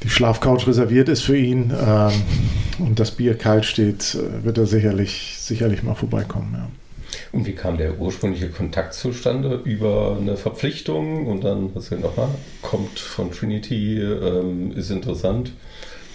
die 0.05 0.09
Schlafcouch 0.11 0.67
reserviert 0.67 1.09
ist 1.09 1.23
für 1.23 1.35
ihn 1.35 1.73
ähm, 1.75 2.11
und 2.77 2.99
das 2.99 3.11
Bier 3.11 3.35
kalt 3.35 3.65
steht, 3.65 4.15
äh, 4.15 4.45
wird 4.45 4.57
er 4.59 4.67
sicherlich, 4.67 5.35
sicherlich 5.39 5.81
mal 5.81 5.95
vorbeikommen. 5.95 6.53
Ja. 6.53 6.67
Und 7.31 7.47
wie 7.47 7.53
kam 7.53 7.77
der 7.77 7.99
ursprüngliche 7.99 8.49
Kontakt 8.49 8.93
zustande? 8.93 9.61
Über 9.63 10.17
eine 10.19 10.37
Verpflichtung 10.37 11.25
und 11.25 11.43
dann 11.43 11.71
hast 11.73 11.91
du 11.91 11.95
nochmal, 11.95 12.29
kommt 12.61 12.99
von 12.99 13.31
Trinity, 13.31 13.99
ähm, 13.99 14.73
ist 14.75 14.91
interessant. 14.91 15.51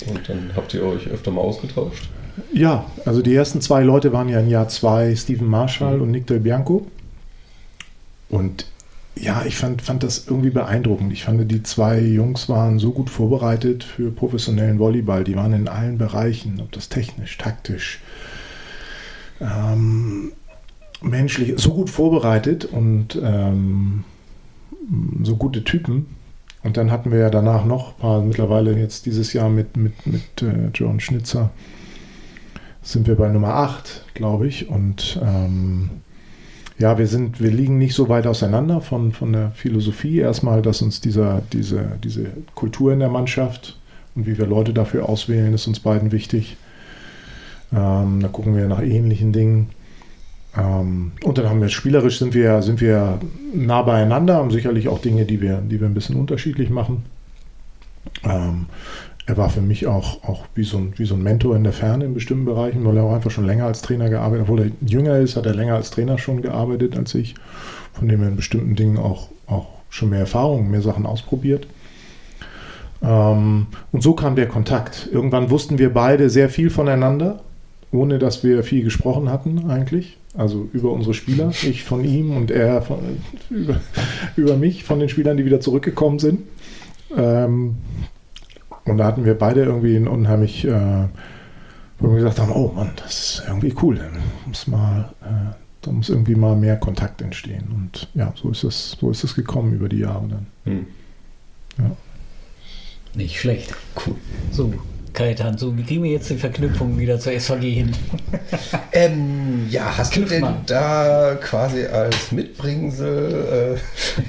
Und 0.07 0.29
dann 0.29 0.53
habt 0.55 0.73
ihr 0.73 0.85
euch 0.85 1.09
öfter 1.09 1.33
mal 1.33 1.41
ausgetauscht? 1.41 2.09
Ja, 2.53 2.87
also 3.05 3.23
die 3.23 3.35
ersten 3.35 3.61
zwei 3.61 3.83
Leute 3.83 4.13
waren 4.13 4.29
ja 4.29 4.41
im 4.41 4.49
Jahr 4.49 4.69
zwei 4.69 5.15
Steven 5.17 5.49
Marshall 5.49 5.97
mhm. 5.97 6.03
und 6.03 6.11
Nick 6.13 6.27
Del 6.29 6.41
Bianco. 6.41 6.87
Und 8.29 8.67
ja, 9.17 9.45
ich 9.45 9.57
fand, 9.57 9.83
fand 9.83 10.03
das 10.03 10.27
irgendwie 10.27 10.51
beeindruckend. 10.51 11.13
Ich 11.13 11.25
fand, 11.25 11.51
die 11.51 11.63
zwei 11.63 12.01
Jungs 12.01 12.49
waren 12.49 12.79
so 12.79 12.93
gut 12.93 13.11
vorbereitet 13.11 13.85
für 13.85 14.11
professionellen 14.11 14.79
Volleyball. 14.79 15.25
Die 15.25 15.37
waren 15.37 15.53
in 15.53 15.69
allen 15.69 15.99
Bereichen, 15.99 16.61
ob 16.61 16.73
das 16.73 16.89
technisch, 16.89 17.37
taktisch, 17.37 18.01
ähm, 19.41 20.33
menschlich, 21.03 21.55
so 21.57 21.75
gut 21.75 21.91
vorbereitet 21.91 22.65
und 22.65 23.19
ähm, 23.23 24.05
so 25.23 25.37
gute 25.37 25.65
Typen. 25.65 26.07
Und 26.63 26.77
dann 26.77 26.91
hatten 26.91 27.11
wir 27.11 27.19
ja 27.19 27.31
danach 27.31 27.65
noch 27.65 27.95
ein 27.95 28.01
paar, 28.01 28.23
mittlerweile 28.23 28.79
jetzt 28.79 29.07
dieses 29.07 29.33
Jahr 29.33 29.49
mit, 29.49 29.77
mit, 29.77 30.07
mit 30.07 30.43
äh, 30.43 30.69
John 30.75 31.01
Schnitzer 31.01 31.51
sind 32.83 33.07
wir 33.07 33.17
bei 33.17 33.29
Nummer 33.29 33.55
8, 33.55 34.07
glaube 34.15 34.47
ich. 34.47 34.69
Und 34.69 35.21
ähm, 35.23 35.91
ja, 36.81 36.97
wir 36.97 37.07
sind, 37.07 37.41
wir 37.41 37.51
liegen 37.51 37.79
nicht 37.79 37.95
so 37.95 38.09
weit 38.09 38.27
auseinander 38.27 38.81
von, 38.81 39.13
von 39.13 39.33
der 39.33 39.51
Philosophie. 39.51 40.19
Erstmal, 40.19 40.63
dass 40.63 40.81
uns 40.81 41.01
dieser, 41.01 41.43
diese, 41.53 41.99
diese 42.03 42.27
Kultur 42.55 42.93
in 42.93 43.01
der 43.01 43.11
Mannschaft 43.11 43.79
und 44.15 44.27
wie 44.27 44.39
wir 44.39 44.47
Leute 44.47 44.73
dafür 44.73 45.09
auswählen, 45.09 45.53
ist 45.53 45.67
uns 45.67 45.81
beiden 45.81 46.11
wichtig. 46.11 46.57
Ähm, 47.73 48.21
da 48.21 48.29
gucken 48.29 48.57
wir 48.57 48.67
nach 48.67 48.83
ähnlichen 48.83 49.33
Dingen. 49.33 49.71
Ähm, 50.57 51.13
und 51.23 51.39
dann 51.39 51.49
haben 51.49 51.61
wir 51.61 51.69
spielerisch 51.69 52.19
sind 52.19 52.33
wir, 52.33 52.63
sind 52.63 52.81
wir 52.81 53.21
nah 53.55 53.83
beieinander, 53.83 54.37
haben 54.37 54.51
sicherlich 54.51 54.89
auch 54.89 55.01
Dinge, 55.01 55.27
die 55.27 55.41
wir, 55.41 55.59
die 55.59 55.81
wir 55.81 55.87
ein 55.87 55.95
bisschen 55.95 56.17
unterschiedlich 56.17 56.71
machen. 56.71 57.05
Ähm, 58.25 58.67
er 59.27 59.37
war 59.37 59.51
für 59.51 59.61
mich 59.61 59.87
auch, 59.87 60.25
auch 60.25 60.45
wie, 60.55 60.65
so 60.65 60.79
ein, 60.79 60.95
wie 60.97 61.05
so 61.05 61.15
ein 61.15 61.23
Mentor 61.23 61.55
in 61.55 61.65
der 61.65 61.73
Ferne 61.73 62.05
in 62.05 62.15
bestimmten 62.15 62.45
Bereichen, 62.45 62.85
weil 62.85 62.97
er 62.97 63.05
auch 63.05 63.15
einfach 63.15 63.31
schon 63.31 63.47
länger 63.47 63.67
als 63.67 63.83
Trainer 63.83 64.09
gearbeitet 64.09 64.47
hat. 64.47 64.51
Obwohl 64.51 64.67
er 64.67 64.89
jünger 64.89 65.19
ist, 65.19 65.37
hat 65.37 65.47
er 65.47 65.55
länger 65.55 65.75
als 65.75 65.91
Trainer 65.91 66.19
schon 66.19 66.43
gearbeitet 66.43 66.97
als 66.97 67.15
ich, 67.15 67.35
von 67.93 68.09
dem 68.09 68.23
er 68.23 68.29
in 68.29 68.37
bestimmten 68.37 68.75
Dingen 68.77 68.99
auch, 68.99 69.29
auch 69.47 69.69
schon 69.89 70.11
mehr 70.11 70.21
Erfahrung, 70.21 70.71
mehr 70.71 70.83
Sachen 70.83 71.07
ausprobiert. 71.07 71.67
Ähm, 73.03 73.67
und 73.93 74.03
so 74.03 74.15
kam 74.15 74.37
der 74.37 74.49
Kontakt. 74.49 75.09
Irgendwann 75.13 75.51
wussten 75.51 75.79
wir 75.79 75.93
beide 75.93 76.31
sehr 76.31 76.49
viel 76.49 76.71
voneinander, 76.71 77.41
ohne 77.93 78.19
dass 78.19 78.43
wir 78.43 78.63
viel 78.63 78.85
gesprochen 78.85 79.31
hatten 79.31 79.71
eigentlich. 79.71 80.19
Also 80.37 80.69
über 80.73 80.93
unsere 80.93 81.15
Spieler, 81.15 81.51
ich 81.51 81.83
von 81.83 82.05
ihm 82.05 82.37
und 82.37 82.51
er 82.51 82.83
von, 82.83 82.99
über, 83.51 83.81
über 84.37 84.57
mich, 84.57 84.85
von 84.85 85.01
den 85.01 85.09
Spielern, 85.09 85.37
die 85.37 85.45
wieder 85.45 85.61
zurückgekommen 85.61 86.19
sind. 86.19 86.43
Ähm, 87.17 87.77
und 88.85 88.99
da 88.99 89.07
hatten 89.07 89.25
wir 89.25 89.37
beide 89.39 89.65
irgendwie 89.65 89.97
ein 89.97 90.09
unheimlich, 90.09 90.67
äh, 90.67 91.09
wo 91.99 92.09
wir 92.09 92.17
gesagt 92.17 92.39
haben, 92.39 92.53
oh 92.53 92.73
Mann, 92.75 92.93
das 92.97 93.39
ist 93.39 93.43
irgendwie 93.47 93.75
cool. 93.83 93.97
Da 93.97 94.05
muss 94.47 94.67
mal, 94.67 95.13
äh, 95.23 95.55
da 95.83 95.93
muss 95.93 96.09
irgendwie 96.09 96.35
mal 96.35 96.57
mehr 96.57 96.77
Kontakt 96.77 97.23
entstehen. 97.23 97.69
Und 97.75 98.09
ja, 98.15 98.33
so 98.37 98.51
ist 98.51 98.65
es, 98.65 98.97
so 99.01 99.11
ist 99.11 99.25
es 99.25 99.35
gekommen 99.35 99.75
über 99.75 99.89
die 99.89 99.99
Jahre 99.99 100.27
dann. 100.29 100.47
Hm. 100.65 100.87
Ja. 101.79 101.91
Nicht 103.15 103.41
schlecht. 103.41 103.75
Cool. 103.97 104.15
So, 104.51 104.73
Kaitan, 105.13 105.59
so, 105.59 105.77
wie 105.77 105.83
kriegen 105.83 106.05
wir 106.05 106.13
jetzt 106.13 106.31
die 106.31 106.37
Verknüpfung 106.37 106.97
wieder 106.99 107.19
zur 107.19 107.39
SVG 107.39 107.73
hin? 107.73 107.93
ähm, 108.93 109.67
ja, 109.69 109.97
hast 109.97 110.13
Knüpf 110.13 110.29
du 110.29 110.35
denn 110.35 110.43
mal. 110.43 110.61
da 110.67 111.37
quasi 111.41 111.85
als 111.85 112.31
Mitbringsel 112.31 113.79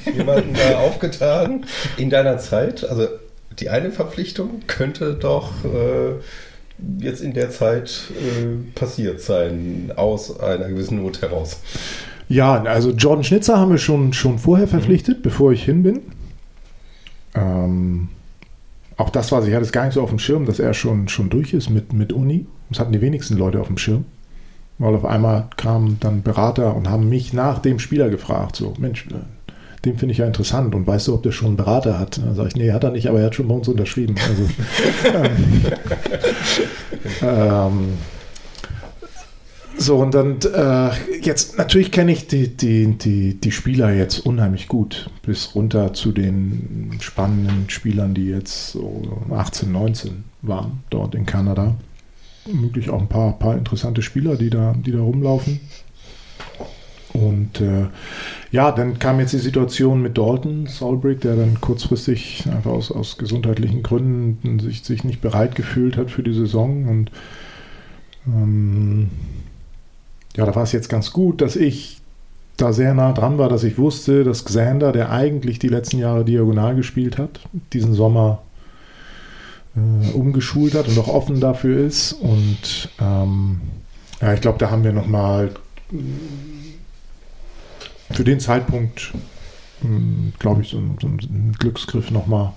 äh, 0.07 0.11
jemanden 0.11 0.53
da 0.53 0.79
aufgetan 0.79 1.65
in 1.97 2.09
deiner 2.09 2.39
Zeit? 2.39 2.83
Also 2.83 3.07
die 3.59 3.69
eine 3.69 3.91
Verpflichtung 3.91 4.61
könnte 4.67 5.13
doch 5.13 5.51
äh, 5.65 6.15
jetzt 6.99 7.21
in 7.21 7.33
der 7.33 7.51
Zeit 7.51 8.03
äh, 8.11 8.77
passiert 8.77 9.21
sein, 9.21 9.91
aus 9.95 10.39
einer 10.39 10.67
gewissen 10.67 11.01
Not 11.01 11.21
heraus. 11.21 11.59
Ja, 12.29 12.63
also 12.63 12.91
Jordan 12.91 13.23
Schnitzer 13.23 13.57
haben 13.57 13.71
wir 13.71 13.77
schon, 13.77 14.13
schon 14.13 14.39
vorher 14.39 14.65
mhm. 14.67 14.71
verpflichtet, 14.71 15.19
mhm. 15.19 15.21
bevor 15.23 15.51
ich 15.51 15.63
hin 15.63 15.83
bin. 15.83 16.01
Ähm, 17.35 18.09
auch 18.97 19.09
das 19.09 19.31
war, 19.31 19.45
ich 19.45 19.53
hatte 19.53 19.65
es 19.65 19.71
gar 19.71 19.85
nicht 19.85 19.93
so 19.93 20.01
auf 20.01 20.09
dem 20.09 20.19
Schirm, 20.19 20.45
dass 20.45 20.59
er 20.59 20.73
schon, 20.73 21.07
schon 21.07 21.29
durch 21.29 21.53
ist 21.53 21.69
mit, 21.69 21.93
mit 21.93 22.13
Uni. 22.13 22.45
Das 22.69 22.79
hatten 22.79 22.93
die 22.93 23.01
wenigsten 23.01 23.37
Leute 23.37 23.59
auf 23.59 23.67
dem 23.67 23.77
Schirm. 23.77 24.05
Weil 24.77 24.95
auf 24.95 25.05
einmal 25.05 25.47
kamen 25.57 25.97
dann 25.99 26.23
Berater 26.23 26.75
und 26.75 26.89
haben 26.89 27.09
mich 27.09 27.33
nach 27.33 27.59
dem 27.59 27.79
Spieler 27.79 28.09
gefragt, 28.09 28.55
so, 28.55 28.73
Mensch, 28.79 29.07
den 29.85 29.97
finde 29.97 30.11
ich 30.13 30.19
ja 30.19 30.27
interessant 30.27 30.75
und 30.75 30.85
weißt 30.85 31.07
du, 31.07 31.15
ob 31.15 31.23
der 31.23 31.31
schon 31.31 31.47
einen 31.47 31.57
Berater 31.57 31.97
hat? 31.97 32.17
Dann 32.17 32.35
sage 32.35 32.49
ich, 32.49 32.55
nee, 32.55 32.71
hat 32.71 32.83
er 32.83 32.91
nicht, 32.91 33.07
aber 33.07 33.19
er 33.19 33.27
hat 33.27 33.35
schon 33.35 33.47
bei 33.47 33.55
uns 33.55 33.67
unterschrieben. 33.67 34.15
Also, 34.27 34.49
ähm, 37.21 37.21
ähm, 37.21 37.97
so, 39.81 39.97
und 39.97 40.13
dann 40.13 40.37
äh, 40.53 40.91
jetzt, 41.21 41.57
natürlich 41.57 41.91
kenne 41.91 42.11
ich 42.11 42.27
die, 42.27 42.55
die, 42.55 42.95
die, 42.97 43.33
die 43.33 43.51
Spieler 43.51 43.91
jetzt 43.91 44.19
unheimlich 44.19 44.67
gut, 44.67 45.09
bis 45.23 45.55
runter 45.55 45.93
zu 45.93 46.11
den 46.11 46.97
spannenden 46.99 47.67
Spielern, 47.67 48.13
die 48.13 48.27
jetzt 48.27 48.73
so 48.73 49.23
18, 49.31 49.71
19 49.71 50.23
waren 50.43 50.83
dort 50.91 51.15
in 51.15 51.25
Kanada. 51.25 51.73
Möglich 52.45 52.91
auch 52.91 53.01
ein 53.01 53.09
paar, 53.09 53.39
paar 53.39 53.57
interessante 53.57 54.03
Spieler, 54.03 54.35
die 54.35 54.51
da, 54.51 54.75
die 54.77 54.91
da 54.91 54.99
rumlaufen. 54.99 55.59
Und 57.13 57.59
äh, 57.61 57.87
ja, 58.51 58.71
dann 58.71 58.99
kam 58.99 59.19
jetzt 59.19 59.33
die 59.33 59.39
Situation 59.39 60.01
mit 60.01 60.17
Dalton 60.17 60.67
Solbrick, 60.67 61.21
der 61.21 61.35
dann 61.35 61.59
kurzfristig 61.59 62.45
einfach 62.51 62.71
aus, 62.71 62.91
aus 62.91 63.17
gesundheitlichen 63.17 63.83
Gründen 63.83 64.59
sich, 64.59 64.83
sich 64.83 65.03
nicht 65.03 65.21
bereit 65.21 65.55
gefühlt 65.55 65.97
hat 65.97 66.11
für 66.11 66.23
die 66.23 66.33
Saison. 66.33 66.87
Und 66.87 67.11
ähm, 68.27 69.09
ja, 70.35 70.45
da 70.45 70.55
war 70.55 70.63
es 70.63 70.71
jetzt 70.71 70.89
ganz 70.89 71.11
gut, 71.11 71.41
dass 71.41 71.55
ich 71.55 72.01
da 72.57 72.73
sehr 72.73 72.93
nah 72.93 73.11
dran 73.11 73.37
war, 73.37 73.49
dass 73.49 73.63
ich 73.63 73.77
wusste, 73.77 74.23
dass 74.23 74.45
Xander, 74.45 74.91
der 74.91 75.11
eigentlich 75.11 75.59
die 75.59 75.67
letzten 75.67 75.97
Jahre 75.97 76.23
diagonal 76.23 76.75
gespielt 76.75 77.17
hat, 77.17 77.41
diesen 77.73 77.93
Sommer 77.93 78.43
äh, 79.75 80.11
umgeschult 80.11 80.75
hat 80.75 80.87
und 80.87 80.97
auch 80.99 81.07
offen 81.07 81.39
dafür 81.39 81.85
ist. 81.85 82.13
Und 82.13 82.89
ähm, 82.99 83.61
ja, 84.21 84.33
ich 84.33 84.41
glaube, 84.41 84.59
da 84.59 84.69
haben 84.69 84.83
wir 84.83 84.93
nochmal 84.93 85.51
für 88.13 88.23
den 88.23 88.39
Zeitpunkt, 88.39 89.13
hm, 89.81 90.33
glaube 90.39 90.61
ich, 90.61 90.69
so, 90.69 90.81
so 90.99 91.07
einen 91.07 91.55
Glücksgriff 91.57 92.11
nochmal 92.11 92.53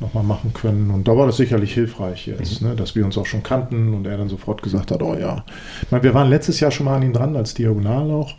noch 0.00 0.14
mal 0.14 0.22
machen 0.22 0.52
können. 0.52 0.90
Und 0.90 1.08
da 1.08 1.16
war 1.16 1.26
das 1.26 1.36
sicherlich 1.36 1.74
hilfreich 1.74 2.26
jetzt, 2.26 2.62
mhm. 2.62 2.68
ne, 2.68 2.76
dass 2.76 2.94
wir 2.94 3.04
uns 3.04 3.18
auch 3.18 3.26
schon 3.26 3.42
kannten 3.42 3.94
und 3.94 4.06
er 4.06 4.16
dann 4.16 4.28
sofort 4.28 4.62
gesagt 4.62 4.90
hat, 4.90 5.02
oh 5.02 5.14
ja. 5.14 5.44
Ich 5.82 5.90
meine, 5.90 6.04
wir 6.04 6.14
waren 6.14 6.28
letztes 6.28 6.60
Jahr 6.60 6.70
schon 6.70 6.86
mal 6.86 6.96
an 6.96 7.02
ihn 7.02 7.12
dran, 7.12 7.36
als 7.36 7.54
Diagonal 7.54 8.10
auch. 8.10 8.34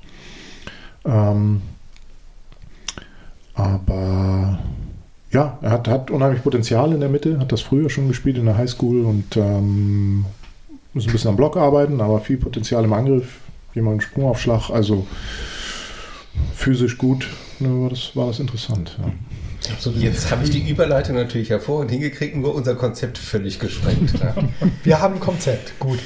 Ähm, 1.06 1.62
aber 3.54 4.60
ja, 5.32 5.58
er 5.62 5.72
hat, 5.72 5.88
hat 5.88 6.12
unheimlich 6.12 6.44
Potenzial 6.44 6.94
in 6.94 7.02
der 7.02 7.10
Mitte, 7.10 7.40
hat 7.40 7.52
das 7.52 7.62
früher 7.62 7.90
schon 7.90 8.08
gespielt 8.08 8.38
in 8.38 8.46
der 8.46 8.58
Highschool 8.58 9.06
und 9.06 9.36
ähm, 9.36 10.26
muss 10.94 11.06
ein 11.06 11.12
bisschen 11.12 11.30
am 11.30 11.36
Block 11.36 11.58
arbeiten, 11.58 12.02
aber 12.02 12.22
viel 12.22 12.38
Potenzial 12.38 12.84
im 12.84 12.94
Angriff, 12.94 13.40
jemand 13.76 14.02
Sprungaufschlag, 14.02 14.70
also 14.70 15.06
physisch 16.56 16.98
gut, 16.98 17.28
ne, 17.60 17.70
war, 17.70 17.90
das, 17.90 18.16
war 18.16 18.28
das 18.28 18.40
interessant. 18.40 18.98
Ja. 19.00 19.12
Absolut. 19.72 20.02
Jetzt 20.02 20.32
habe 20.32 20.44
ich 20.46 20.52
die 20.52 20.70
Überleitung 20.70 21.16
natürlich 21.16 21.50
hervorragend 21.50 21.92
hingekriegt, 21.92 22.36
nur 22.36 22.56
unser 22.56 22.76
Konzept 22.76 23.18
völlig 23.18 23.60
gesprengt. 23.60 24.14
Wir 24.84 25.00
haben 25.02 25.16
ein 25.16 25.20
Konzept, 25.20 25.78
gut. 25.80 26.00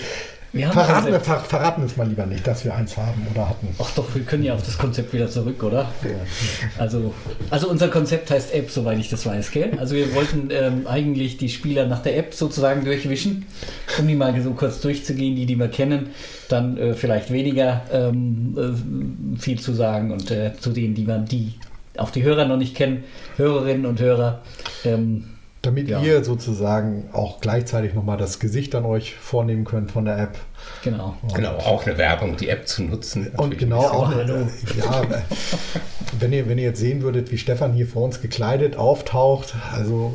Verraten 0.53 1.07
wir, 1.07 1.19
ver, 1.19 1.39
verraten 1.39 1.83
es 1.83 1.97
mal 1.97 2.07
lieber 2.07 2.27
nicht, 2.27 2.45
dass 2.45 2.63
wir 2.63 2.75
eins 2.75 2.95
haben 2.95 3.25
oder 3.33 3.49
hatten. 3.49 3.69
Ach 3.79 3.89
doch, 3.95 4.13
wir 4.13 4.21
können 4.21 4.43
ja 4.43 4.53
auf 4.53 4.61
das 4.61 4.77
Konzept 4.77 5.11
wieder 5.11 5.27
zurück, 5.27 5.63
oder? 5.63 5.89
Ja. 6.03 6.09
Also, 6.77 7.11
also 7.49 7.69
unser 7.69 7.87
Konzept 7.87 8.29
heißt 8.29 8.53
App, 8.53 8.69
soweit 8.69 8.99
ich 8.99 9.09
das 9.09 9.25
weiß, 9.25 9.49
gell? 9.49 9.71
Also 9.79 9.95
wir 9.95 10.13
wollten 10.13 10.49
ähm, 10.51 10.85
eigentlich 10.85 11.37
die 11.37 11.49
Spieler 11.49 11.87
nach 11.87 12.03
der 12.03 12.17
App 12.17 12.35
sozusagen 12.35 12.85
durchwischen, 12.85 13.47
um 13.97 14.07
die 14.07 14.13
mal 14.13 14.39
so 14.43 14.51
kurz 14.51 14.79
durchzugehen, 14.79 15.35
die, 15.35 15.47
die 15.47 15.55
wir 15.55 15.69
kennen, 15.69 16.11
dann 16.49 16.77
äh, 16.77 16.93
vielleicht 16.93 17.31
weniger 17.31 17.81
ähm, 17.91 18.55
äh, 18.55 19.39
viel 19.39 19.59
zu 19.59 19.73
sagen 19.73 20.11
und 20.11 20.29
äh, 20.29 20.53
zu 20.59 20.69
denen, 20.69 20.93
die 20.93 21.05
man 21.05 21.25
die 21.25 21.53
auch 21.97 22.09
die 22.09 22.23
Hörer 22.23 22.45
noch 22.45 22.57
nicht 22.57 22.75
kennen, 22.75 23.03
Hörerinnen 23.37 23.85
und 23.85 23.99
Hörer, 23.99 24.41
ähm, 24.83 25.25
damit 25.63 25.87
ja. 25.87 26.01
ihr 26.01 26.25
sozusagen 26.25 27.09
auch 27.13 27.39
gleichzeitig 27.39 27.93
nochmal 27.93 28.17
das 28.17 28.39
Gesicht 28.39 28.75
an 28.75 28.83
euch 28.83 29.15
vornehmen 29.15 29.63
könnt 29.63 29.91
von 29.91 30.03
der 30.03 30.19
App. 30.19 30.37
Genau. 30.83 31.15
Und 31.21 31.33
genau, 31.33 31.55
auch 31.55 31.85
eine 31.85 31.97
Werbung, 31.97 32.35
die 32.35 32.49
App 32.49 32.67
zu 32.67 32.83
nutzen. 32.83 33.31
Und 33.37 33.57
genau 33.57 33.79
auch 33.79 34.11
eine, 34.11 34.49
ja, 34.77 35.01
wenn 36.19 36.33
ihr, 36.33 36.49
wenn 36.49 36.57
ihr 36.57 36.65
jetzt 36.65 36.81
sehen 36.81 37.01
würdet, 37.01 37.31
wie 37.31 37.37
Stefan 37.37 37.71
hier 37.71 37.87
vor 37.87 38.03
uns 38.03 38.21
gekleidet 38.21 38.75
auftaucht, 38.75 39.55
also 39.73 40.13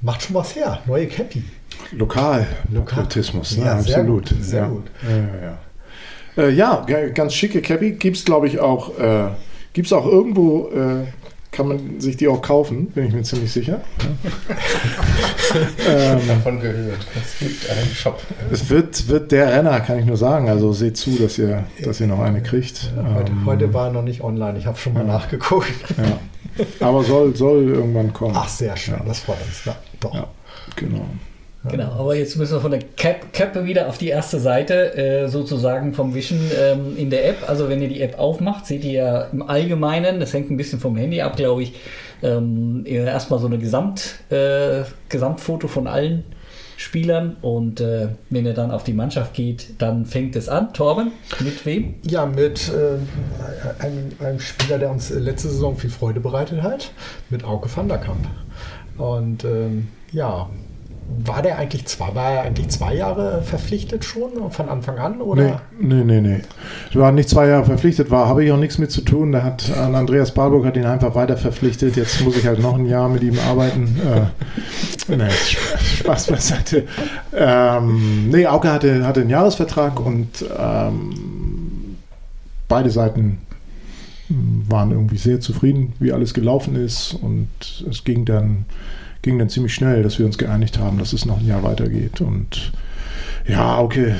macht 0.00 0.22
schon 0.22 0.34
was 0.34 0.56
her. 0.56 0.80
Neue 0.86 1.06
Cappy. 1.06 1.44
Lokal, 1.92 2.48
Lokalismus, 2.72 3.56
ne? 3.56 3.66
ja, 3.66 3.78
absolut. 3.78 4.28
Gut, 4.28 4.44
sehr 4.44 4.62
ja. 4.62 4.68
gut. 4.68 4.90
Ja, 5.08 5.46
ja. 5.46 5.58
Äh, 6.36 6.50
ja, 6.50 6.84
ganz 7.14 7.34
schicke 7.34 7.62
Cappy 7.62 7.92
gibt 7.92 8.16
es, 8.16 8.24
glaube 8.24 8.48
ich, 8.48 8.58
auch, 8.58 8.98
äh, 8.98 9.28
gibt's 9.72 9.92
auch 9.92 10.06
irgendwo 10.06 10.68
äh, 10.70 11.06
kann 11.54 11.68
man 11.68 12.00
sich 12.00 12.16
die 12.16 12.26
auch 12.26 12.42
kaufen, 12.42 12.88
bin 12.88 13.06
ich 13.06 13.14
mir 13.14 13.22
ziemlich 13.22 13.52
sicher. 13.52 13.80
ähm, 15.88 16.18
Davon 16.26 16.60
gehört. 16.60 17.06
Es 17.14 17.38
gibt 17.38 17.70
einen 17.70 17.94
Shop. 17.94 18.20
Es 18.50 18.68
wird, 18.68 19.08
wird 19.08 19.30
der 19.30 19.52
Renner, 19.52 19.78
kann 19.80 20.00
ich 20.00 20.04
nur 20.04 20.16
sagen. 20.16 20.48
Also 20.48 20.72
seht 20.72 20.96
zu, 20.96 21.12
dass 21.16 21.38
ihr, 21.38 21.64
dass 21.82 22.00
ihr 22.00 22.08
noch 22.08 22.18
eine 22.18 22.42
kriegt. 22.42 22.90
Heute, 23.14 23.30
ähm, 23.30 23.46
heute 23.46 23.72
war 23.72 23.86
er 23.86 23.92
noch 23.92 24.02
nicht 24.02 24.22
online. 24.22 24.58
Ich 24.58 24.66
habe 24.66 24.78
schon 24.78 24.94
mal 24.94 25.06
ja. 25.06 25.12
nachgeguckt. 25.12 25.72
Ja. 25.96 26.18
Aber 26.80 27.04
soll, 27.04 27.36
soll 27.36 27.68
irgendwann 27.68 28.12
kommen. 28.12 28.34
Ach, 28.36 28.48
sehr 28.48 28.76
schön. 28.76 28.96
Das 29.06 29.20
freut 29.20 29.38
uns. 29.46 29.64
Ja, 29.64 29.76
doch. 30.00 30.14
Ja, 30.14 30.26
genau. 30.74 31.06
Genau, 31.70 31.92
aber 31.92 32.14
jetzt 32.14 32.36
müssen 32.36 32.54
wir 32.54 32.60
von 32.60 32.70
der 32.70 32.80
Cap 32.80 33.64
wieder 33.64 33.88
auf 33.88 33.96
die 33.96 34.08
erste 34.08 34.38
Seite, 34.38 34.94
äh, 34.96 35.28
sozusagen 35.28 35.94
vom 35.94 36.14
Wischen 36.14 36.38
ähm, 36.60 36.96
in 36.96 37.08
der 37.08 37.28
App. 37.28 37.48
Also 37.48 37.68
wenn 37.68 37.80
ihr 37.80 37.88
die 37.88 38.02
App 38.02 38.18
aufmacht, 38.18 38.66
seht 38.66 38.84
ihr 38.84 38.92
ja 38.92 39.20
im 39.32 39.42
Allgemeinen, 39.42 40.20
das 40.20 40.34
hängt 40.34 40.50
ein 40.50 40.56
bisschen 40.58 40.78
vom 40.78 40.96
Handy 40.96 41.22
ab, 41.22 41.36
glaube 41.36 41.62
ich, 41.62 41.74
ähm, 42.22 42.84
erstmal 42.86 43.38
so 43.38 43.46
eine 43.46 43.58
Gesamt, 43.58 44.16
äh, 44.30 44.82
Gesamtfoto 45.08 45.68
von 45.68 45.86
allen 45.86 46.24
Spielern 46.76 47.36
und 47.40 47.80
äh, 47.80 48.08
wenn 48.30 48.44
ihr 48.44 48.52
dann 48.52 48.70
auf 48.70 48.84
die 48.84 48.92
Mannschaft 48.92 49.32
geht, 49.32 49.80
dann 49.80 50.06
fängt 50.06 50.36
es 50.36 50.48
an. 50.48 50.72
Torben, 50.74 51.12
mit 51.40 51.64
wem? 51.64 51.94
Ja, 52.02 52.26
mit 52.26 52.68
äh, 52.68 53.82
einem, 53.82 54.10
einem, 54.18 54.40
Spieler, 54.40 54.78
der 54.78 54.90
uns 54.90 55.10
letzte 55.10 55.48
Saison 55.48 55.76
viel 55.76 55.90
Freude 55.90 56.20
bereitet 56.20 56.62
hat, 56.62 56.90
mit 57.30 57.44
Auke 57.44 57.74
van 57.74 57.88
der 57.88 57.98
Kamp. 57.98 58.26
Und 58.98 59.44
ähm, 59.44 59.88
ja, 60.12 60.48
war 61.06 61.42
der 61.42 61.58
eigentlich 61.58 61.86
zwei, 61.86 62.14
war 62.14 62.32
er 62.32 62.42
eigentlich 62.42 62.68
zwei 62.68 62.94
Jahre 62.94 63.42
verpflichtet 63.42 64.04
schon 64.04 64.50
von 64.50 64.68
Anfang 64.68 64.98
an? 64.98 65.20
Oder? 65.20 65.62
Nee, 65.78 66.02
nee, 66.02 66.20
nee. 66.20 66.20
nee. 66.20 66.98
War 66.98 67.12
nicht 67.12 67.28
zwei 67.28 67.48
Jahre 67.48 67.64
verpflichtet, 67.64 68.10
war, 68.10 68.28
habe 68.28 68.44
ich 68.44 68.52
auch 68.52 68.58
nichts 68.58 68.78
mit 68.78 68.90
zu 68.90 69.02
tun. 69.02 69.32
Da 69.32 69.42
hat 69.42 69.70
Andreas 69.76 70.32
Barburg 70.32 70.64
hat 70.64 70.76
ihn 70.76 70.86
einfach 70.86 71.14
weiter 71.14 71.36
verpflichtet. 71.36 71.96
Jetzt 71.96 72.22
muss 72.22 72.36
ich 72.36 72.46
halt 72.46 72.60
noch 72.60 72.74
ein 72.74 72.86
Jahr 72.86 73.08
mit 73.08 73.22
ihm 73.22 73.38
arbeiten. 73.38 73.98
Äh, 75.08 75.16
nee, 75.16 75.30
Spaß 75.30 76.26
beiseite. 76.28 76.84
Ähm, 77.34 78.30
nee, 78.30 78.46
Auke 78.46 78.72
hatte, 78.72 79.06
hatte 79.06 79.20
einen 79.20 79.30
Jahresvertrag 79.30 80.00
und 80.00 80.44
ähm, 80.58 81.96
beide 82.68 82.90
Seiten 82.90 83.38
waren 84.28 84.90
irgendwie 84.90 85.18
sehr 85.18 85.40
zufrieden, 85.40 85.92
wie 85.98 86.12
alles 86.12 86.34
gelaufen 86.34 86.76
ist. 86.76 87.14
Und 87.14 87.48
es 87.88 88.04
ging 88.04 88.24
dann 88.24 88.64
ging 89.24 89.38
dann 89.38 89.48
ziemlich 89.48 89.74
schnell, 89.74 90.02
dass 90.02 90.18
wir 90.18 90.26
uns 90.26 90.38
geeinigt 90.38 90.78
haben, 90.78 90.98
dass 90.98 91.14
es 91.14 91.24
noch 91.24 91.40
ein 91.40 91.46
Jahr 91.46 91.62
weitergeht. 91.62 92.20
Und 92.20 92.72
ja, 93.48 93.80
okay, 93.80 94.14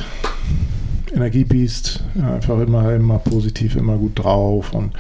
Energiebiest, 1.15 2.03
einfach 2.21 2.59
immer, 2.61 2.93
immer 2.95 3.19
positiv, 3.19 3.77
immer 3.77 3.99
gut 3.99 4.19
drauf. 4.19 4.73
Und 4.73 4.95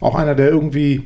auch 0.00 0.14
einer, 0.14 0.34
der 0.34 0.48
irgendwie, 0.48 1.02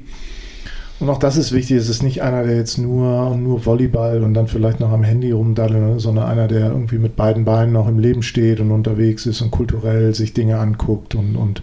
und 1.01 1.11
auch 1.11 1.19
das 1.19 1.37
ist 1.37 1.51
wichtig, 1.51 1.77
es 1.77 1.89
ist 1.89 2.05
nicht 2.05 2.23
einer, 2.23 2.45
der 2.45 2.57
jetzt 2.57 2.79
nur, 2.79 3.37
nur 3.37 3.67
Volleyball 3.67 4.23
und 4.23 4.33
dann 4.33 4.47
vielleicht 4.47 4.79
noch 4.79 4.93
am 4.93 5.03
Handy 5.03 5.33
rumdaddelt, 5.33 6.01
sondern 6.01 6.27
einer, 6.27 6.47
der 6.47 6.69
irgendwie 6.69 6.99
mit 6.99 7.17
beiden 7.17 7.45
Beinen 7.45 7.73
noch 7.73 7.89
im 7.89 7.99
Leben 7.99 8.23
steht 8.23 8.61
und 8.61 8.71
unterwegs 8.71 9.27
ist 9.27 9.43
und 9.43 9.51
kulturell 9.51 10.15
sich 10.15 10.35
Dinge 10.35 10.59
anguckt 10.59 11.17
und, 11.17 11.35
und 11.35 11.63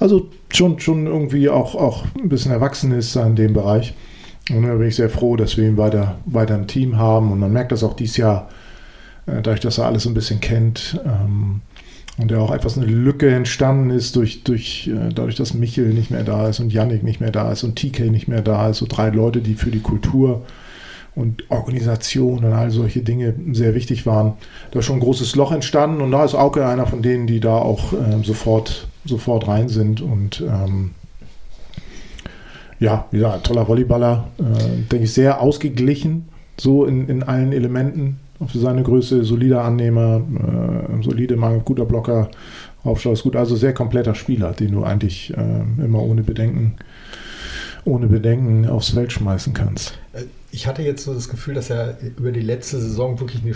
also 0.00 0.26
schon, 0.52 0.80
schon 0.80 1.06
irgendwie 1.06 1.48
auch, 1.48 1.76
auch 1.76 2.04
ein 2.20 2.28
bisschen 2.28 2.50
erwachsen 2.50 2.90
ist 2.90 3.14
in 3.14 3.36
dem 3.36 3.52
Bereich. 3.52 3.94
Und 4.50 4.62
da 4.62 4.74
bin 4.74 4.88
ich 4.88 4.96
sehr 4.96 5.10
froh, 5.10 5.36
dass 5.36 5.56
wir 5.56 5.66
ihn 5.66 5.76
weiter, 5.76 6.18
weiter 6.24 6.54
ein 6.54 6.68
Team 6.68 6.98
haben. 6.98 7.32
Und 7.32 7.40
man 7.40 7.52
merkt 7.52 7.72
das 7.72 7.82
auch 7.82 7.94
dieses 7.94 8.16
Jahr, 8.16 8.48
äh, 9.26 9.42
dadurch, 9.42 9.60
dass 9.60 9.78
er 9.78 9.86
alles 9.86 10.06
ein 10.06 10.14
bisschen 10.14 10.40
kennt. 10.40 11.00
Ähm, 11.04 11.62
und 12.18 12.30
ja 12.30 12.38
auch 12.38 12.52
etwas 12.52 12.78
eine 12.78 12.86
Lücke 12.86 13.28
entstanden 13.28 13.90
ist 13.90 14.16
durch, 14.16 14.42
durch, 14.42 14.88
äh, 14.88 15.12
dadurch, 15.12 15.34
dass 15.34 15.52
Michel 15.52 15.92
nicht 15.92 16.10
mehr 16.10 16.24
da 16.24 16.48
ist 16.48 16.60
und 16.60 16.72
Yannick 16.72 17.02
nicht 17.02 17.20
mehr 17.20 17.30
da 17.30 17.52
ist 17.52 17.62
und 17.62 17.76
TK 17.76 18.10
nicht 18.10 18.26
mehr 18.28 18.40
da 18.40 18.70
ist. 18.70 18.78
So 18.78 18.86
drei 18.88 19.10
Leute, 19.10 19.40
die 19.40 19.54
für 19.54 19.70
die 19.70 19.80
Kultur 19.80 20.42
und 21.14 21.50
Organisation 21.50 22.44
und 22.44 22.52
all 22.52 22.70
solche 22.70 23.00
Dinge 23.00 23.34
sehr 23.52 23.74
wichtig 23.74 24.06
waren. 24.06 24.34
Da 24.70 24.78
ist 24.78 24.86
schon 24.86 24.96
ein 24.96 25.00
großes 25.00 25.34
Loch 25.36 25.52
entstanden 25.52 26.00
und 26.00 26.10
da 26.10 26.24
ist 26.24 26.34
Auke 26.34 26.66
einer 26.66 26.86
von 26.86 27.02
denen, 27.02 27.26
die 27.26 27.40
da 27.40 27.56
auch 27.56 27.92
äh, 27.92 28.22
sofort, 28.22 28.86
sofort 29.04 29.48
rein 29.48 29.68
sind 29.68 30.00
und 30.00 30.40
ähm, 30.40 30.92
ja, 32.78 33.06
wie 33.10 33.18
gesagt, 33.18 33.46
toller 33.46 33.66
Volleyballer, 33.66 34.28
äh, 34.38 34.82
denke 34.90 35.04
ich, 35.04 35.12
sehr 35.12 35.40
ausgeglichen, 35.40 36.28
so 36.58 36.84
in, 36.84 37.08
in 37.08 37.22
allen 37.22 37.52
Elementen. 37.52 38.18
Für 38.46 38.58
seine 38.58 38.82
Größe 38.82 39.24
solider 39.24 39.64
Annehmer, 39.64 40.20
äh, 40.20 41.02
solide, 41.02 41.36
mal 41.36 41.58
guter 41.60 41.86
Blocker, 41.86 42.28
Aufschlag 42.84 43.14
ist 43.14 43.22
gut. 43.22 43.36
Also 43.36 43.56
sehr 43.56 43.72
kompletter 43.72 44.14
Spieler, 44.14 44.52
den 44.52 44.72
du 44.72 44.84
eigentlich 44.84 45.32
äh, 45.36 45.84
immer 45.84 46.02
ohne 46.02 46.22
Bedenken, 46.22 46.74
ohne 47.84 48.06
Bedenken 48.06 48.68
aufs 48.68 48.90
Feld 48.90 49.12
schmeißen 49.12 49.54
kannst. 49.54 49.98
Ich 50.56 50.66
hatte 50.66 50.80
jetzt 50.80 51.04
so 51.04 51.12
das 51.12 51.28
Gefühl, 51.28 51.52
dass 51.52 51.68
er 51.68 51.98
über 52.16 52.32
die 52.32 52.40
letzte 52.40 52.80
Saison 52.80 53.20
wirklich 53.20 53.42
eine, 53.44 53.54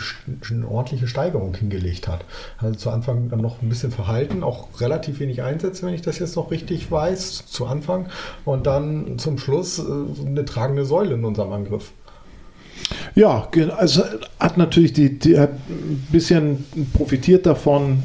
eine, 0.50 0.68
ordentliche 0.68 1.06
Steigerung 1.06 1.54
hingelegt 1.54 2.08
hat. 2.08 2.26
Also 2.58 2.74
zu 2.74 2.90
Anfang 2.90 3.30
dann 3.30 3.40
noch 3.40 3.62
ein 3.62 3.70
bisschen 3.70 3.90
verhalten, 3.90 4.42
auch 4.42 4.68
relativ 4.82 5.18
wenig 5.18 5.42
Einsätze, 5.42 5.86
wenn 5.86 5.94
ich 5.94 6.02
das 6.02 6.18
jetzt 6.18 6.36
noch 6.36 6.50
richtig 6.50 6.90
weiß, 6.90 7.46
zu 7.46 7.64
Anfang. 7.64 8.10
Und 8.44 8.66
dann 8.66 9.18
zum 9.18 9.38
Schluss 9.38 9.78
äh, 9.78 9.82
eine 10.26 10.44
tragende 10.44 10.84
Säule 10.84 11.14
in 11.14 11.24
unserem 11.24 11.52
Angriff. 11.52 11.92
Ja, 13.14 13.48
also 13.78 14.02
hat 14.38 14.58
natürlich 14.58 14.92
die, 14.92 15.18
die 15.18 15.38
hat 15.38 15.52
ein 15.70 16.06
bisschen 16.12 16.66
profitiert 16.92 17.46
davon, 17.46 18.02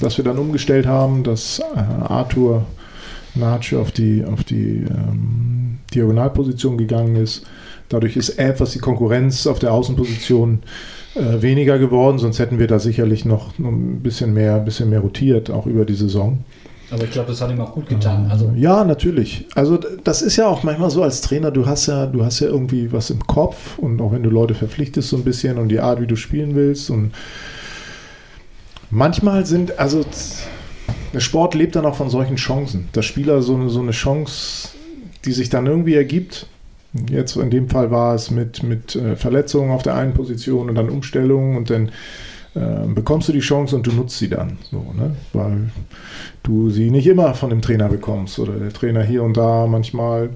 dass 0.00 0.16
wir 0.16 0.24
dann 0.24 0.38
umgestellt 0.38 0.86
haben, 0.86 1.24
dass 1.24 1.58
äh, 1.58 1.78
Arthur 1.78 2.64
Natsch 3.34 3.74
auf 3.74 3.92
die, 3.92 4.24
auf 4.24 4.44
die 4.44 4.86
ähm, 4.88 5.80
Diagonalposition 5.92 6.78
gegangen 6.78 7.16
ist 7.16 7.44
Dadurch 7.88 8.16
ist 8.16 8.30
etwas 8.38 8.72
die 8.72 8.78
Konkurrenz 8.78 9.46
auf 9.46 9.58
der 9.58 9.72
Außenposition 9.72 10.62
äh, 11.14 11.42
weniger 11.42 11.78
geworden, 11.78 12.18
sonst 12.18 12.38
hätten 12.38 12.58
wir 12.58 12.66
da 12.66 12.78
sicherlich 12.78 13.24
noch 13.24 13.58
ein 13.58 14.00
bisschen 14.00 14.34
mehr, 14.34 14.58
bisschen 14.58 14.90
mehr 14.90 15.00
rotiert, 15.00 15.50
auch 15.50 15.66
über 15.66 15.84
die 15.84 15.94
Saison. 15.94 16.44
Aber 16.90 17.04
ich 17.04 17.10
glaube, 17.10 17.28
das 17.28 17.40
hat 17.40 17.50
ihm 17.50 17.60
auch 17.60 17.72
gut 17.72 17.88
getan. 17.88 18.28
Also 18.30 18.52
ja, 18.56 18.84
natürlich. 18.84 19.46
Also 19.54 19.78
das 19.78 20.22
ist 20.22 20.36
ja 20.36 20.46
auch 20.46 20.62
manchmal 20.62 20.90
so 20.90 21.02
als 21.02 21.22
Trainer, 21.22 21.50
du 21.50 21.66
hast 21.66 21.86
ja, 21.86 22.06
du 22.06 22.24
hast 22.24 22.40
ja 22.40 22.48
irgendwie 22.48 22.92
was 22.92 23.10
im 23.10 23.26
Kopf 23.26 23.78
und 23.78 24.00
auch 24.00 24.12
wenn 24.12 24.22
du 24.22 24.30
Leute 24.30 24.54
verpflichtest 24.54 25.08
so 25.08 25.16
ein 25.16 25.24
bisschen 25.24 25.58
und 25.58 25.68
die 25.68 25.80
Art, 25.80 26.00
wie 26.00 26.06
du 26.06 26.16
spielen 26.16 26.54
willst 26.54 26.90
und 26.90 27.12
manchmal 28.90 29.46
sind, 29.46 29.78
also 29.78 30.04
der 31.12 31.20
Sport 31.20 31.54
lebt 31.54 31.76
dann 31.76 31.86
auch 31.86 31.94
von 31.94 32.10
solchen 32.10 32.36
Chancen. 32.36 32.88
Dass 32.92 33.06
Spieler 33.06 33.40
so 33.40 33.54
eine, 33.54 33.70
so 33.70 33.80
eine 33.80 33.92
Chance, 33.92 34.70
die 35.24 35.32
sich 35.32 35.48
dann 35.48 35.66
irgendwie 35.66 35.94
ergibt, 35.94 36.48
Jetzt 37.08 37.36
in 37.36 37.50
dem 37.50 37.68
Fall 37.68 37.90
war 37.90 38.14
es 38.14 38.30
mit, 38.30 38.62
mit 38.62 38.94
äh, 38.94 39.16
Verletzungen 39.16 39.72
auf 39.72 39.82
der 39.82 39.96
einen 39.96 40.14
Position 40.14 40.68
und 40.68 40.76
dann 40.76 40.90
Umstellungen 40.90 41.56
und 41.56 41.68
dann 41.70 41.90
äh, 42.54 42.86
bekommst 42.86 43.28
du 43.28 43.32
die 43.32 43.40
Chance 43.40 43.74
und 43.74 43.86
du 43.86 43.92
nutzt 43.92 44.18
sie 44.18 44.28
dann. 44.28 44.58
So, 44.70 44.78
ne? 44.96 45.16
Weil 45.32 45.70
du 46.44 46.70
sie 46.70 46.90
nicht 46.90 47.06
immer 47.06 47.34
von 47.34 47.50
dem 47.50 47.62
Trainer 47.62 47.88
bekommst 47.88 48.38
oder 48.38 48.52
der 48.54 48.72
Trainer 48.72 49.02
hier 49.02 49.24
und 49.24 49.36
da 49.36 49.66
manchmal 49.66 50.30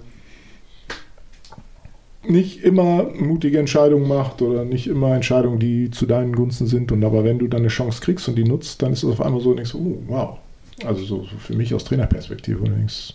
nicht 2.24 2.62
immer 2.62 3.04
mutige 3.04 3.58
Entscheidungen 3.58 4.08
macht 4.08 4.42
oder 4.42 4.64
nicht 4.64 4.88
immer 4.88 5.14
Entscheidungen, 5.14 5.60
die 5.60 5.90
zu 5.90 6.06
deinen 6.06 6.34
Gunsten 6.34 6.66
sind. 6.66 6.90
Und 6.90 7.04
aber 7.04 7.22
wenn 7.22 7.38
du 7.38 7.46
dann 7.46 7.60
eine 7.60 7.68
Chance 7.68 8.00
kriegst 8.02 8.28
und 8.28 8.34
die 8.34 8.44
nutzt, 8.44 8.82
dann 8.82 8.92
ist 8.92 9.04
es 9.04 9.10
auf 9.10 9.20
einmal 9.20 9.40
so, 9.40 9.54
denkst 9.54 9.74
oh, 9.74 9.98
wow. 10.08 10.38
Also 10.84 11.04
so, 11.04 11.22
so 11.22 11.36
für 11.38 11.54
mich 11.54 11.72
aus 11.72 11.84
Trainerperspektive. 11.84 12.58
Und 12.58 12.76
denkst, 12.76 13.14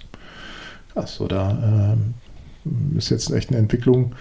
krass, 0.93 1.19
oder 1.19 1.93
ähm, 1.93 2.13
ist 2.97 3.09
jetzt 3.09 3.31
echt 3.31 3.49
eine 3.49 3.59
Entwicklung, 3.59 4.13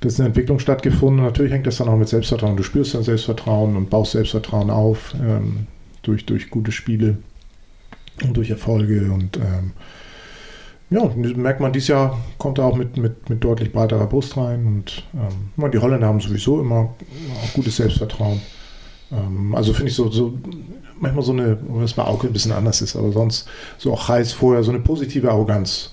das 0.00 0.14
ist 0.14 0.20
eine 0.20 0.28
Entwicklung 0.28 0.58
stattgefunden. 0.58 1.24
Natürlich 1.24 1.52
hängt 1.52 1.66
das 1.66 1.76
dann 1.76 1.88
auch 1.88 1.96
mit 1.96 2.08
Selbstvertrauen. 2.08 2.56
Du 2.56 2.62
spürst 2.62 2.94
dann 2.94 3.02
Selbstvertrauen 3.02 3.76
und 3.76 3.90
baust 3.90 4.12
Selbstvertrauen 4.12 4.70
auf 4.70 5.14
ähm, 5.20 5.66
durch, 6.02 6.26
durch 6.26 6.50
gute 6.50 6.72
Spiele 6.72 7.18
und 8.22 8.36
durch 8.36 8.50
Erfolge. 8.50 9.12
Und 9.12 9.36
ähm, 9.36 9.72
ja, 10.90 11.10
merkt 11.14 11.60
man, 11.60 11.72
dieses 11.72 11.88
Jahr 11.88 12.18
kommt 12.38 12.58
er 12.58 12.64
auch 12.64 12.76
mit, 12.76 12.96
mit, 12.96 13.30
mit 13.30 13.42
deutlich 13.42 13.72
breiterer 13.72 14.06
Brust 14.06 14.36
rein. 14.36 14.66
Und 14.66 15.04
ähm, 15.14 15.70
die 15.70 15.78
Holländer 15.78 16.08
haben 16.08 16.20
sowieso 16.20 16.60
immer 16.60 16.94
auch 17.42 17.52
gutes 17.54 17.76
Selbstvertrauen. 17.76 18.40
Ähm, 19.12 19.54
also 19.54 19.72
finde 19.72 19.90
ich 19.90 19.96
so, 19.96 20.10
so 20.10 20.38
manchmal 20.98 21.24
so 21.24 21.32
eine, 21.32 21.58
was 21.68 21.92
bei 21.92 22.04
Auke 22.04 22.26
ein 22.26 22.32
bisschen 22.32 22.52
anders 22.52 22.80
ist, 22.80 22.96
aber 22.96 23.12
sonst 23.12 23.48
so 23.78 23.92
auch 23.92 24.08
heiß 24.08 24.32
vorher, 24.32 24.62
so 24.62 24.70
eine 24.70 24.80
positive 24.80 25.30
Arroganz 25.30 25.91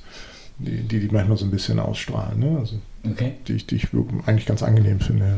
die, 0.60 0.82
die, 0.82 1.00
die 1.00 1.14
manchmal 1.14 1.38
so 1.38 1.46
ein 1.46 1.52
bisschen 1.52 1.80
ausstrahlen. 1.80 2.40
Ne? 2.40 2.58
Also 2.60 2.76
okay. 3.10 3.34
die, 3.48 3.54
ich, 3.54 3.68
die 3.68 3.76
ich 3.78 3.88
eigentlich 4.26 4.46
ganz 4.46 4.62
angenehm 4.64 5.00
finde. 5.00 5.38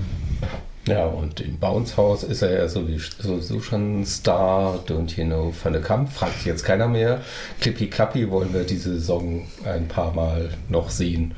Ja, 0.88 1.06
und 1.06 1.40
im 1.42 1.60
Bounce 1.60 1.96
House 1.96 2.24
ist 2.24 2.42
er 2.42 2.54
ja 2.54 2.68
sowieso 2.68 3.62
schon 3.62 4.02
ein 4.02 4.06
Star. 4.06 4.80
Don't 4.88 5.16
you 5.16 5.26
know, 5.26 5.54
Van 5.64 5.74
der 5.74 5.82
Kamp, 5.82 6.12
fragt 6.12 6.38
sich 6.38 6.46
jetzt 6.46 6.64
keiner 6.64 6.88
mehr. 6.88 7.22
Clippy 7.60 7.88
Clappy 7.88 8.30
wollen 8.32 8.52
wir 8.54 8.64
diese 8.64 8.94
Saison 8.94 9.44
ein 9.64 9.88
paar 9.88 10.14
Mal 10.14 10.50
noch 10.70 10.90
sehen. 10.90 11.36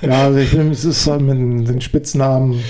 Ja, 0.00 0.24
also 0.24 0.38
ich 0.38 0.52
bin, 0.52 0.70
es 0.70 0.84
ist 0.84 1.06
halt 1.08 1.22
mit 1.22 1.68
den 1.68 1.80
Spitznamen 1.80 2.62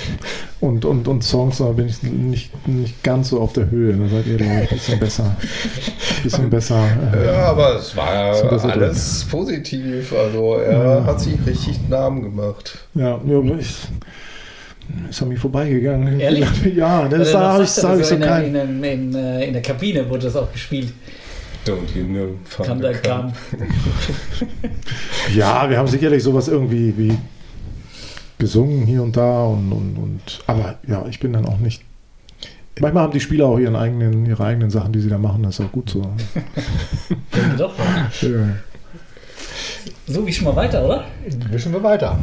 und, 0.60 0.84
und, 0.84 1.06
und 1.06 1.22
Songs, 1.22 1.58
da 1.58 1.66
bin 1.66 1.86
ich 1.86 2.02
nicht, 2.02 2.66
nicht 2.66 3.02
ganz 3.02 3.28
so 3.28 3.40
auf 3.40 3.52
der 3.52 3.70
Höhe. 3.70 3.92
Da 3.92 4.08
seid 4.08 4.26
ihr, 4.26 4.40
ein 4.40 4.66
bisschen 4.66 4.98
besser. 4.98 5.24
Ein 5.24 6.22
bisschen 6.22 6.50
besser. 6.50 6.84
Äh, 7.14 7.26
ja, 7.26 7.44
aber 7.50 7.76
es 7.76 7.94
war 7.94 8.08
alles 8.08 9.20
drin. 9.20 9.30
positiv. 9.30 10.12
Also 10.12 10.56
er 10.56 10.84
ja. 10.84 11.04
hat 11.04 11.20
sich 11.20 11.34
richtig 11.46 11.78
Namen 11.88 12.22
gemacht. 12.22 12.78
Ja, 12.94 13.20
ja 13.24 13.42
ich, 13.58 13.76
ist 15.10 15.22
an 15.22 15.28
mir 15.28 15.36
vorbeigegangen. 15.36 16.18
Ehrlich? 16.18 16.46
Ja, 16.74 17.08
das 17.08 17.32
da 17.32 17.52
habe 17.52 17.64
ich, 17.64 17.84
hab 17.84 18.00
ich 18.00 18.06
so 18.06 18.14
in, 18.14 18.20
kein... 18.22 18.54
in, 18.54 18.84
in, 18.84 19.14
äh, 19.14 19.44
in, 19.44 19.52
der 19.52 19.62
Kabine 19.62 20.08
wurde 20.08 20.24
das 20.24 20.36
auch 20.36 20.50
gespielt. 20.50 20.92
Don't 21.68 21.94
you 21.94 22.04
know? 22.04 22.64
Kann 22.64 22.80
der 22.80 22.92
ja, 25.34 25.68
wir 25.68 25.76
haben 25.76 25.88
sicherlich 25.88 26.22
sowas 26.22 26.48
irgendwie 26.48 26.96
wie 26.96 27.18
gesungen 28.38 28.86
hier 28.86 29.02
und 29.02 29.16
da 29.16 29.44
und, 29.44 29.70
und, 29.72 29.96
und 29.98 30.38
aber 30.46 30.78
ja, 30.86 31.04
ich 31.10 31.20
bin 31.20 31.34
dann 31.34 31.44
auch 31.44 31.58
nicht. 31.58 31.82
Manchmal 32.80 33.02
haben 33.02 33.12
die 33.12 33.20
Spieler 33.20 33.46
auch 33.46 33.58
ihren 33.58 33.76
eigenen, 33.76 34.24
ihre 34.24 34.42
eigenen 34.42 34.70
Sachen, 34.70 34.92
die 34.92 35.00
sie 35.00 35.10
da 35.10 35.18
machen, 35.18 35.42
das 35.42 35.58
ist 35.58 35.66
auch 35.66 35.72
gut 35.72 35.90
so. 35.90 36.00
Doch. 37.58 37.74
Ja. 38.22 38.28
So, 40.06 40.26
wie 40.26 40.32
schon 40.32 40.46
mal 40.46 40.56
weiter, 40.56 40.84
oder? 40.84 41.04
Wischen 41.50 41.72
wir 41.72 41.82
weiter. 41.82 42.18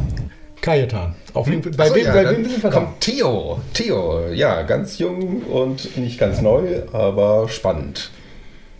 Kajetan. 0.60 1.14
Auf 1.34 1.46
wen, 1.48 1.60
bei, 1.60 1.94
wem, 1.94 2.04
ja, 2.04 2.12
bei 2.12 2.30
wem 2.30 2.44
sind 2.48 2.62
wir 2.62 2.70
kommt 2.70 3.00
Theo. 3.00 3.60
Theo, 3.74 4.28
ja, 4.32 4.62
ganz 4.62 4.98
jung 4.98 5.42
und 5.42 5.96
nicht 5.96 6.18
ganz 6.18 6.40
neu, 6.40 6.82
aber 6.92 7.48
spannend. 7.48 8.10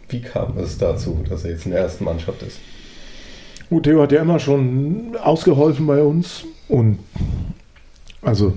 Wie 0.09 0.21
kam 0.21 0.57
es 0.59 0.79
dazu, 0.79 1.25
dass 1.29 1.45
er 1.45 1.51
jetzt 1.53 1.67
in 1.67 1.73
der 1.73 1.81
ersten 1.81 2.05
Mannschaft 2.05 2.43
ist? 2.43 2.59
Gut, 3.69 3.85
Theo 3.85 4.03
hat 4.03 4.13
ja 4.13 4.23
immer 4.23 4.39
schon 4.39 5.17
ausgeholfen 5.17 5.87
bei 5.87 6.03
uns. 6.03 6.45
Und 6.69 6.99
also 8.23 8.53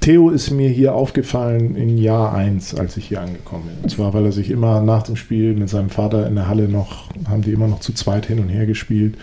Theo 0.00 0.30
ist 0.30 0.50
mir 0.50 0.68
hier 0.70 0.94
aufgefallen 0.94 1.76
in 1.76 1.98
Jahr 1.98 2.34
1, 2.34 2.74
als 2.74 2.96
ich 2.96 3.08
hier 3.08 3.20
angekommen 3.20 3.66
bin. 3.66 3.82
Und 3.82 3.90
zwar, 3.90 4.12
weil 4.14 4.24
er 4.24 4.32
sich 4.32 4.50
immer 4.50 4.80
nach 4.80 5.04
dem 5.04 5.16
Spiel 5.16 5.54
mit 5.54 5.68
seinem 5.68 5.90
Vater 5.90 6.26
in 6.26 6.34
der 6.34 6.48
Halle 6.48 6.68
noch, 6.68 7.10
haben 7.28 7.42
die 7.42 7.52
immer 7.52 7.68
noch 7.68 7.80
zu 7.80 7.92
zweit 7.92 8.26
hin 8.26 8.40
und 8.40 8.48
her 8.48 8.66
gespielt. 8.66 9.16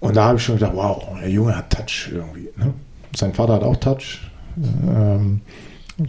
Und 0.00 0.16
da 0.16 0.24
habe 0.24 0.38
ich 0.38 0.44
schon 0.44 0.56
gedacht, 0.56 0.72
wow, 0.74 1.06
der 1.20 1.30
Junge 1.30 1.56
hat 1.56 1.70
Touch 1.70 2.10
irgendwie. 2.12 2.48
Ne? 2.56 2.74
Sein 3.14 3.34
Vater 3.34 3.54
hat 3.54 3.62
auch 3.62 3.76
Touch. 3.76 4.20
Ähm, 4.86 5.40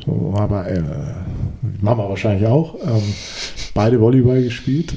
so, 0.05 0.33
aber 0.35 0.67
äh, 0.67 0.81
Mama 1.81 2.09
wahrscheinlich 2.09 2.47
auch. 2.47 2.75
Ähm, 2.83 3.03
beide 3.73 3.99
Volleyball 3.99 4.41
gespielt. 4.41 4.93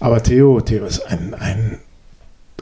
Aber 0.00 0.22
Theo, 0.22 0.60
Theo 0.60 0.86
ist 0.86 1.00
ein, 1.00 1.34
ein, 1.34 1.78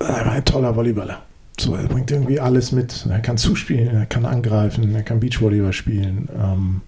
ein 0.00 0.44
toller 0.44 0.74
Volleyballer. 0.74 1.22
So, 1.58 1.74
er 1.74 1.86
bringt 1.86 2.10
irgendwie 2.10 2.40
alles 2.40 2.72
mit. 2.72 3.06
Er 3.08 3.20
kann 3.20 3.36
zuspielen, 3.36 3.94
er 3.94 4.06
kann 4.06 4.24
angreifen, 4.24 4.94
er 4.94 5.02
kann 5.02 5.20
Beachvolleyball 5.20 5.72
spielen. 5.72 6.28
Ähm, 6.36 6.80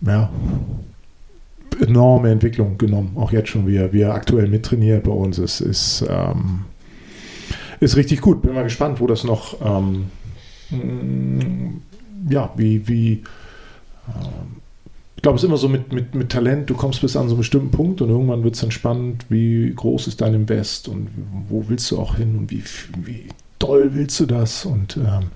ja, 0.00 0.30
enorme 1.80 2.30
Entwicklung 2.30 2.78
genommen. 2.78 3.12
Auch 3.16 3.32
jetzt 3.32 3.50
schon, 3.50 3.66
wie 3.66 3.76
er, 3.76 3.92
wie 3.92 4.02
er 4.02 4.14
aktuell 4.14 4.48
mittrainiert 4.48 5.04
bei 5.04 5.10
uns 5.10 5.38
ist, 5.38 5.60
ist, 5.60 6.04
ähm, 6.08 6.64
ist 7.80 7.96
richtig 7.96 8.20
gut. 8.20 8.42
Bin 8.42 8.54
mal 8.54 8.64
gespannt, 8.64 9.00
wo 9.00 9.06
das 9.06 9.24
noch, 9.24 9.56
ähm, 9.60 10.06
ja, 12.28 12.52
wie, 12.56 12.86
wie, 12.88 13.12
ähm, 14.08 14.60
ich 15.16 15.22
glaube, 15.22 15.36
es 15.36 15.42
ist 15.42 15.48
immer 15.48 15.56
so 15.56 15.68
mit, 15.68 15.92
mit, 15.92 16.14
mit 16.14 16.30
Talent, 16.30 16.70
du 16.70 16.74
kommst 16.74 17.00
bis 17.00 17.16
an 17.16 17.28
so 17.28 17.34
einen 17.34 17.38
bestimmten 17.38 17.70
Punkt 17.70 18.00
und 18.00 18.10
irgendwann 18.10 18.44
wird 18.44 18.54
es 18.54 18.60
dann 18.60 18.70
spannend, 18.70 19.26
wie 19.28 19.72
groß 19.74 20.06
ist 20.06 20.20
dein 20.20 20.34
Invest 20.34 20.88
und 20.88 21.08
wo 21.48 21.68
willst 21.68 21.90
du 21.90 21.98
auch 21.98 22.16
hin 22.16 22.36
und 22.36 22.50
wie, 22.50 22.62
wie 23.04 23.28
doll 23.58 23.90
willst 23.94 24.20
du 24.20 24.26
das 24.26 24.66
und 24.66 24.96
ähm, 24.98 25.30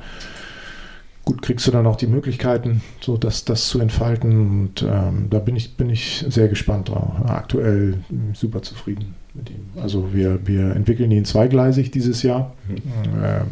gut 1.25 1.43
kriegst 1.43 1.67
du 1.67 1.71
dann 1.71 1.87
auch 1.87 1.97
die 1.97 2.07
Möglichkeiten, 2.07 2.83
so 3.01 3.17
das, 3.17 3.45
das 3.45 3.69
zu 3.69 3.81
entfalten 3.81 4.51
und 4.51 4.83
ähm, 4.83 5.29
da 5.31 5.39
bin 5.39 5.57
ich, 5.57 5.77
bin 5.77 5.91
ich 5.91 6.25
sehr 6.29 6.49
gespannt 6.49 6.89
drauf. 6.89 7.13
Aktuell 7.25 7.99
super 8.35 8.63
zufrieden 8.63 9.15
mit 9.35 9.51
ihm. 9.51 9.63
Also 9.81 10.13
wir, 10.13 10.47
wir 10.47 10.75
entwickeln 10.75 11.11
ihn 11.11 11.25
zweigleisig 11.25 11.91
dieses 11.91 12.23
Jahr. 12.23 12.55
Mhm. 12.69 12.77
Ähm, 13.23 13.47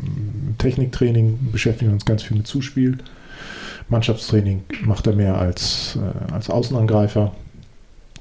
Techniktraining 0.58 1.50
beschäftigen 1.52 1.92
uns 1.92 2.04
ganz 2.04 2.22
viel 2.22 2.36
mit 2.36 2.46
Zuspiel. 2.46 2.98
Mannschaftstraining 3.88 4.64
macht 4.82 5.06
er 5.06 5.14
mehr 5.14 5.38
als, 5.38 5.96
äh, 5.96 6.32
als 6.32 6.50
Außenangreifer. 6.50 7.34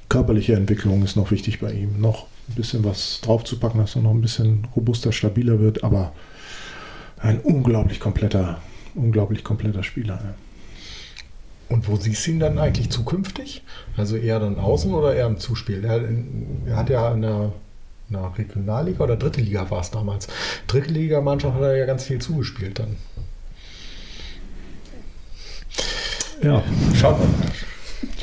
Körperliche 0.08 0.54
Entwicklung 0.54 1.02
ist 1.02 1.16
noch 1.16 1.30
wichtig 1.30 1.60
bei 1.60 1.72
ihm. 1.72 2.00
Noch 2.00 2.26
ein 2.48 2.54
bisschen 2.54 2.84
was 2.84 3.20
draufzupacken, 3.20 3.80
dass 3.80 3.94
er 3.94 4.02
noch 4.02 4.12
ein 4.12 4.22
bisschen 4.22 4.66
robuster, 4.74 5.12
stabiler 5.12 5.60
wird, 5.60 5.84
aber 5.84 6.12
ein 7.18 7.40
unglaublich 7.40 8.00
kompletter, 8.00 8.60
unglaublich 8.94 9.44
kompletter 9.44 9.82
Spieler. 9.82 10.14
Ja. 10.22 10.34
Und 11.68 11.86
wo 11.86 11.96
siehst 11.96 12.26
du 12.26 12.30
ihn 12.30 12.40
dann 12.40 12.58
eigentlich 12.58 12.90
zukünftig? 12.90 13.62
Also 13.96 14.16
eher 14.16 14.40
dann 14.40 14.58
außen 14.58 14.92
oder 14.92 15.14
eher 15.14 15.26
im 15.26 15.38
Zuspiel? 15.38 15.84
Er, 15.84 16.00
er 16.66 16.76
hat 16.76 16.88
ja 16.88 17.12
in 17.12 17.22
der, 17.22 17.52
in 18.08 18.16
der 18.16 18.32
Regionalliga 18.38 19.04
oder 19.04 19.16
dritte 19.16 19.42
Liga 19.42 19.70
war 19.70 19.80
es 19.80 19.90
damals. 19.90 20.28
Dritte 20.66 20.90
Liga-Mannschaft 20.90 21.54
hat 21.54 21.62
er 21.62 21.76
ja 21.76 21.84
ganz 21.84 22.04
viel 22.04 22.20
zugespielt 22.20 22.78
dann. 22.78 22.96
Ja. 26.42 26.62
Schauen 26.94 27.18
wir 27.18 27.26
mal. 27.26 27.46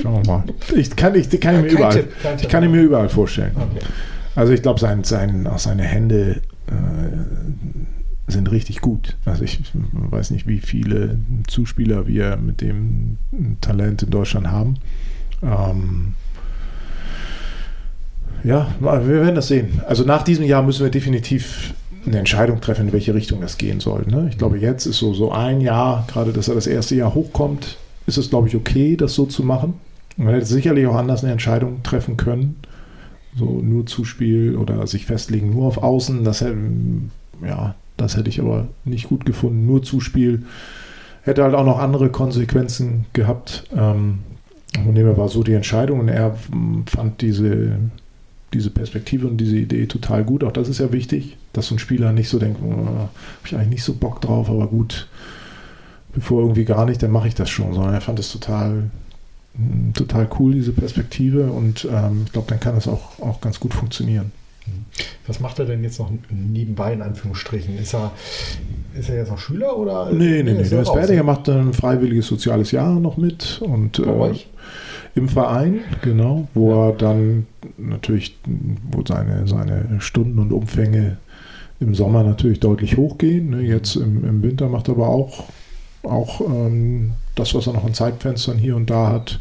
Schauen 0.01 0.25
wir 0.25 0.31
mal. 0.31 0.43
Ich 0.75 0.95
kann, 0.95 1.15
ich, 1.15 1.29
kann, 1.39 1.55
ich 1.55 1.61
mir, 1.61 1.79
überall, 1.79 1.93
Tipp, 1.93 2.11
ich 2.41 2.49
kann 2.49 2.63
ihn 2.63 2.71
mir 2.71 2.81
überall 2.81 3.09
vorstellen. 3.09 3.55
Okay. 3.55 3.85
Also 4.35 4.53
ich 4.53 4.61
glaube, 4.61 4.79
sein, 4.79 5.03
sein, 5.03 5.47
auch 5.47 5.59
seine 5.59 5.83
Hände 5.83 6.41
äh, 6.67 8.31
sind 8.31 8.51
richtig 8.51 8.81
gut. 8.81 9.15
Also 9.25 9.43
ich 9.43 9.59
weiß 9.93 10.31
nicht, 10.31 10.47
wie 10.47 10.59
viele 10.59 11.17
Zuspieler 11.47 12.07
wir 12.07 12.37
mit 12.37 12.61
dem 12.61 13.17
Talent 13.61 14.03
in 14.03 14.09
Deutschland 14.09 14.47
haben. 14.49 14.75
Ähm, 15.41 16.13
ja, 18.43 18.67
wir 18.79 19.07
werden 19.07 19.35
das 19.35 19.47
sehen. 19.47 19.81
Also 19.87 20.03
nach 20.03 20.23
diesem 20.23 20.45
Jahr 20.45 20.63
müssen 20.63 20.83
wir 20.83 20.91
definitiv 20.91 21.73
eine 22.05 22.19
Entscheidung 22.19 22.61
treffen, 22.61 22.87
in 22.87 22.93
welche 22.93 23.13
Richtung 23.13 23.41
das 23.41 23.57
gehen 23.57 23.79
soll. 23.79 24.05
Ne? 24.07 24.27
Ich 24.29 24.37
glaube, 24.37 24.59
jetzt 24.59 24.85
ist 24.85 24.97
so, 24.97 25.13
so 25.13 25.31
ein 25.31 25.61
Jahr, 25.61 26.05
gerade 26.07 26.33
dass 26.33 26.47
er 26.47 26.55
das 26.55 26.67
erste 26.67 26.95
Jahr 26.95 27.15
hochkommt, 27.15 27.77
ist 28.05 28.17
es, 28.17 28.29
glaube 28.29 28.47
ich, 28.47 28.55
okay, 28.55 28.95
das 28.95 29.13
so 29.13 29.25
zu 29.25 29.43
machen. 29.43 29.75
Man 30.17 30.33
hätte 30.33 30.45
sicherlich 30.45 30.87
auch 30.87 30.95
anders 30.95 31.23
eine 31.23 31.33
Entscheidung 31.33 31.83
treffen 31.83 32.17
können. 32.17 32.55
So 33.37 33.45
nur 33.61 33.85
Zuspiel 33.85 34.55
oder 34.55 34.87
sich 34.87 35.05
festlegen 35.05 35.51
nur 35.51 35.65
auf 35.65 35.77
Außen. 35.77 36.23
Das 36.23 36.41
hätte, 36.41 36.57
ja, 37.45 37.75
das 37.97 38.15
hätte 38.15 38.29
ich 38.29 38.39
aber 38.39 38.67
nicht 38.85 39.09
gut 39.09 39.25
gefunden. 39.25 39.65
Nur 39.65 39.83
Zuspiel 39.83 40.43
hätte 41.23 41.43
halt 41.43 41.55
auch 41.55 41.65
noch 41.65 41.79
andere 41.79 42.09
Konsequenzen 42.09 43.05
gehabt. 43.13 43.65
Ähm, 43.75 44.19
von 44.83 44.95
dem 44.95 45.17
war 45.17 45.29
so 45.29 45.43
die 45.43 45.53
Entscheidung 45.53 45.99
und 46.01 46.09
er 46.09 46.37
fand 46.85 47.21
diese, 47.21 47.77
diese 48.53 48.69
Perspektive 48.69 49.27
und 49.27 49.37
diese 49.37 49.57
Idee 49.57 49.85
total 49.85 50.23
gut. 50.23 50.43
Auch 50.43 50.51
das 50.51 50.69
ist 50.69 50.79
ja 50.79 50.91
wichtig, 50.91 51.37
dass 51.53 51.67
so 51.67 51.75
ein 51.75 51.79
Spieler 51.79 52.11
nicht 52.11 52.29
so 52.29 52.39
denkt, 52.39 52.59
oh, 52.63 52.71
habe 52.71 53.09
ich 53.45 53.55
eigentlich 53.55 53.69
nicht 53.69 53.83
so 53.83 53.93
Bock 53.93 54.21
drauf, 54.21 54.49
aber 54.49 54.67
gut, 54.67 55.07
bevor 56.15 56.41
irgendwie 56.41 56.65
gar 56.65 56.85
nicht, 56.85 57.03
dann 57.03 57.11
mache 57.11 57.27
ich 57.27 57.35
das 57.35 57.49
schon, 57.49 57.73
sondern 57.73 57.93
er 57.93 58.01
fand 58.01 58.17
es 58.17 58.31
total, 58.31 58.89
mm, 59.53 59.91
total 59.93 60.27
cool, 60.39 60.53
diese 60.53 60.71
Perspektive 60.71 61.51
und 61.51 61.87
ähm, 61.91 62.23
ich 62.25 62.31
glaube, 62.31 62.47
dann 62.49 62.59
kann 62.59 62.73
das 62.73 62.87
auch, 62.87 63.19
auch 63.19 63.41
ganz 63.41 63.59
gut 63.59 63.73
funktionieren. 63.73 64.31
Was 65.27 65.39
macht 65.39 65.59
er 65.59 65.65
denn 65.65 65.83
jetzt 65.83 65.99
noch 65.99 66.09
nebenbei 66.31 66.93
in 66.93 67.03
Anführungsstrichen? 67.03 67.77
Ist 67.77 67.93
er, 67.93 68.11
ist 68.97 69.09
er 69.09 69.17
jetzt 69.17 69.29
noch 69.29 69.37
Schüler 69.37 69.77
oder? 69.77 70.11
Nee, 70.11 70.41
nee, 70.41 70.53
nee. 70.53 70.67
Der 70.67 70.81
ist 70.81 70.89
fertig. 70.89 71.17
Er 71.17 71.23
macht 71.23 71.47
ein 71.49 71.71
freiwilliges 71.73 72.25
soziales 72.25 72.71
Jahr 72.71 72.99
noch 72.99 73.17
mit 73.17 73.61
und 73.61 73.99
äh, 73.99 74.33
im 75.13 75.29
Verein, 75.29 75.81
genau, 76.01 76.47
wo 76.55 76.71
ja. 76.71 76.87
er 76.87 76.93
dann 76.93 77.45
natürlich, 77.77 78.39
wo 78.91 79.03
seine, 79.07 79.47
seine 79.47 79.97
Stunden 79.99 80.39
und 80.39 80.51
Umfänge 80.51 81.17
im 81.79 81.93
Sommer 81.93 82.23
natürlich 82.23 82.59
deutlich 82.59 82.97
hochgehen. 82.97 83.51
Ne? 83.51 83.61
Jetzt 83.61 83.95
im, 83.95 84.25
im 84.25 84.41
Winter 84.41 84.67
macht 84.67 84.87
er 84.87 84.95
aber 84.95 85.09
auch 85.09 85.45
auch 86.05 86.41
ähm, 86.41 87.13
das, 87.35 87.53
was 87.53 87.67
er 87.67 87.73
noch 87.73 87.85
an 87.85 87.93
Zeitfenstern 87.93 88.57
hier 88.57 88.75
und 88.75 88.89
da 88.89 89.09
hat, 89.09 89.39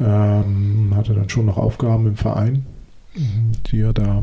ähm, 0.00 0.92
hat 0.94 1.08
er 1.08 1.14
dann 1.14 1.28
schon 1.28 1.46
noch 1.46 1.56
Aufgaben 1.56 2.06
im 2.06 2.16
Verein, 2.16 2.66
die 3.70 3.80
er 3.80 3.92
da 3.92 4.22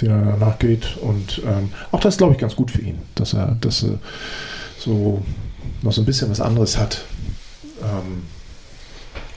den 0.00 0.10
er 0.10 0.36
nachgeht. 0.36 0.96
Und 1.00 1.42
ähm, 1.46 1.70
auch 1.92 2.00
das 2.00 2.16
glaube 2.16 2.34
ich 2.34 2.38
ganz 2.38 2.56
gut 2.56 2.70
für 2.70 2.82
ihn, 2.82 2.98
dass 3.14 3.34
er, 3.34 3.56
dass 3.60 3.82
er 3.82 3.98
so 4.78 5.22
noch 5.82 5.92
so 5.92 6.02
ein 6.02 6.06
bisschen 6.06 6.30
was 6.30 6.40
anderes 6.40 6.78
hat. 6.78 7.04
Ähm, 7.82 8.22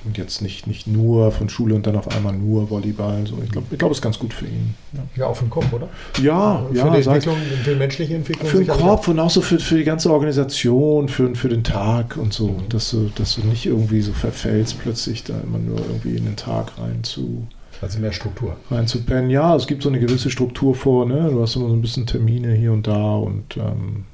Und 0.03 0.17
jetzt 0.17 0.41
nicht, 0.41 0.65
nicht 0.65 0.87
nur 0.87 1.31
von 1.31 1.47
Schule 1.47 1.75
und 1.75 1.85
dann 1.85 1.95
auf 1.95 2.07
einmal 2.07 2.33
nur 2.33 2.69
Volleyball. 2.71 3.27
So, 3.27 3.37
ich 3.43 3.51
glaube, 3.51 3.67
ich 3.69 3.77
glaub, 3.77 3.91
es 3.91 3.97
ist 3.97 4.01
ganz 4.01 4.17
gut 4.17 4.33
für 4.33 4.45
ihn. 4.45 4.73
Ja, 4.93 4.99
ja 5.15 5.25
auch 5.27 5.35
für 5.35 5.45
den 5.45 5.51
Kopf, 5.51 5.71
oder? 5.71 5.89
Ja, 6.21 6.65
für 6.69 6.75
ja. 6.75 6.89
Die 6.89 7.03
Entwicklung, 7.03 7.37
für 7.63 7.69
die 7.71 7.75
menschliche 7.77 8.15
Entwicklung. 8.15 8.47
Für 8.47 8.57
den 8.63 8.67
Kopf 8.67 9.07
und 9.07 9.19
auch 9.19 9.29
so 9.29 9.41
für, 9.41 9.59
für 9.59 9.77
die 9.77 9.83
ganze 9.83 10.11
Organisation, 10.11 11.07
für, 11.07 11.35
für 11.35 11.49
den 11.49 11.63
Tag 11.63 12.17
und 12.17 12.33
so. 12.33 12.55
Dass 12.69 12.89
du, 12.89 13.11
dass 13.13 13.35
du 13.35 13.41
nicht 13.41 13.67
irgendwie 13.67 14.01
so 14.01 14.11
verfällst, 14.11 14.79
plötzlich 14.79 15.23
da 15.23 15.39
immer 15.41 15.59
nur 15.59 15.77
irgendwie 15.77 16.17
in 16.17 16.25
den 16.25 16.35
Tag 16.35 16.79
rein 16.79 17.03
zu. 17.03 17.45
Also 17.81 17.99
mehr 17.99 18.11
Struktur. 18.11 18.57
Rein 18.69 18.87
zu 18.87 19.03
pennen. 19.03 19.29
Ja, 19.29 19.55
es 19.55 19.67
gibt 19.67 19.83
so 19.83 19.89
eine 19.89 19.99
gewisse 19.99 20.29
Struktur 20.29 20.73
vor, 20.75 21.05
ne? 21.05 21.29
Du 21.31 21.41
hast 21.41 21.55
immer 21.55 21.67
so 21.67 21.73
ein 21.73 21.81
bisschen 21.81 22.05
Termine 22.07 22.53
hier 22.53 22.71
und 22.71 22.87
da 22.87 23.15
und 23.15 23.57
ähm, 23.57 24.05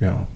ja, 0.00 0.26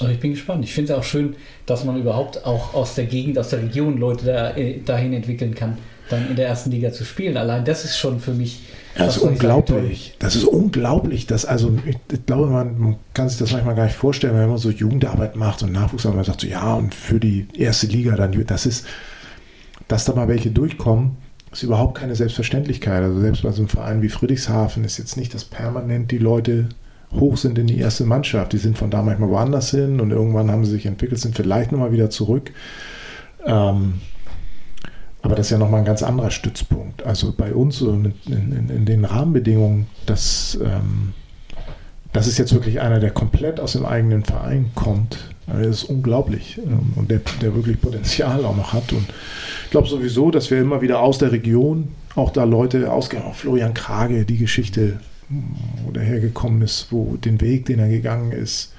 also 0.00 0.12
ich 0.12 0.20
bin 0.20 0.32
gespannt. 0.32 0.64
Ich 0.64 0.72
finde 0.72 0.92
es 0.92 0.98
auch 0.98 1.04
schön, 1.04 1.36
dass 1.66 1.84
man 1.84 1.98
überhaupt 2.00 2.44
auch 2.46 2.74
aus 2.74 2.94
der 2.94 3.04
Gegend, 3.04 3.38
aus 3.38 3.50
der 3.50 3.62
Region 3.62 3.98
Leute 3.98 4.24
da, 4.24 4.56
äh, 4.56 4.80
dahin 4.80 5.12
entwickeln 5.12 5.54
kann, 5.54 5.78
dann 6.08 6.28
in 6.28 6.36
der 6.36 6.48
ersten 6.48 6.70
Liga 6.70 6.92
zu 6.92 7.04
spielen. 7.04 7.36
Allein 7.36 7.64
das 7.64 7.84
ist 7.84 7.98
schon 7.98 8.20
für 8.20 8.32
mich. 8.32 8.62
Das 8.96 9.16
ist 9.16 9.22
unglaublich. 9.22 10.14
Das 10.18 10.34
ist 10.36 10.44
unglaublich. 10.44 11.26
Dass, 11.26 11.44
also 11.44 11.78
ich, 11.86 11.96
ich, 12.12 12.26
glaube, 12.26 12.48
man 12.48 12.96
kann 13.14 13.28
sich 13.28 13.38
das 13.38 13.52
manchmal 13.52 13.74
gar 13.74 13.84
nicht 13.84 13.96
vorstellen, 13.96 14.36
wenn 14.36 14.48
man 14.48 14.58
so 14.58 14.70
Jugendarbeit 14.70 15.36
macht 15.36 15.62
und 15.62 15.72
Nachwuchsarbeit 15.72 16.26
sagt 16.26 16.40
so, 16.40 16.46
ja, 16.46 16.74
und 16.74 16.94
für 16.94 17.20
die 17.20 17.46
erste 17.54 17.86
Liga 17.86 18.16
dann, 18.16 18.32
das 18.46 18.66
ist, 18.66 18.86
dass 19.86 20.04
da 20.04 20.14
mal 20.14 20.28
welche 20.28 20.50
durchkommen, 20.50 21.16
ist 21.52 21.62
überhaupt 21.62 21.98
keine 21.98 22.14
Selbstverständlichkeit. 22.14 23.02
Also 23.02 23.20
selbst 23.20 23.42
bei 23.42 23.50
so 23.50 23.62
einem 23.62 23.68
Verein 23.68 24.02
wie 24.02 24.08
Friedrichshafen 24.08 24.84
ist 24.84 24.98
jetzt 24.98 25.16
nicht, 25.16 25.34
dass 25.34 25.44
permanent 25.44 26.10
die 26.10 26.18
Leute 26.18 26.68
hoch 27.12 27.36
sind 27.36 27.58
in 27.58 27.66
die 27.66 27.78
erste 27.78 28.04
Mannschaft. 28.04 28.52
Die 28.52 28.58
sind 28.58 28.78
von 28.78 28.90
da 28.90 29.02
manchmal 29.02 29.30
woanders 29.30 29.70
hin 29.70 30.00
und 30.00 30.10
irgendwann 30.10 30.50
haben 30.50 30.64
sie 30.64 30.72
sich 30.72 30.86
entwickelt, 30.86 31.20
sind 31.20 31.34
vielleicht 31.34 31.72
nochmal 31.72 31.92
wieder 31.92 32.10
zurück. 32.10 32.52
Ähm, 33.44 33.94
aber 35.22 35.34
das 35.34 35.46
ist 35.46 35.50
ja 35.50 35.58
nochmal 35.58 35.80
ein 35.80 35.86
ganz 35.86 36.02
anderer 36.02 36.30
Stützpunkt. 36.30 37.04
Also 37.04 37.34
bei 37.36 37.52
uns 37.52 37.80
in, 37.80 38.14
in, 38.26 38.70
in 38.70 38.84
den 38.86 39.04
Rahmenbedingungen, 39.04 39.86
das, 40.06 40.58
ähm, 40.62 41.12
das 42.12 42.26
ist 42.26 42.38
jetzt 42.38 42.54
wirklich 42.54 42.80
einer, 42.80 43.00
der 43.00 43.10
komplett 43.10 43.60
aus 43.60 43.72
dem 43.72 43.84
eigenen 43.84 44.24
Verein 44.24 44.70
kommt. 44.74 45.18
Also 45.46 45.64
das 45.64 45.82
ist 45.82 45.90
unglaublich 45.90 46.58
ähm, 46.58 46.92
und 46.96 47.10
der, 47.10 47.20
der 47.42 47.54
wirklich 47.54 47.80
Potenzial 47.80 48.44
auch 48.44 48.56
noch 48.56 48.72
hat. 48.72 48.92
Und 48.92 49.06
ich 49.64 49.70
glaube 49.70 49.88
sowieso, 49.88 50.30
dass 50.30 50.50
wir 50.50 50.60
immer 50.60 50.80
wieder 50.80 51.00
aus 51.00 51.18
der 51.18 51.32
Region 51.32 51.88
auch 52.14 52.30
da 52.30 52.44
Leute 52.44 52.90
ausgehen. 52.90 53.22
Auch 53.22 53.34
Florian 53.34 53.74
Krage, 53.74 54.24
die 54.24 54.38
Geschichte 54.38 55.00
wo 55.84 55.92
der 55.92 56.02
hergekommen 56.02 56.62
ist, 56.62 56.88
wo 56.90 57.16
den 57.16 57.40
Weg, 57.40 57.66
den 57.66 57.78
er 57.78 57.88
gegangen 57.88 58.32
ist, 58.32 58.74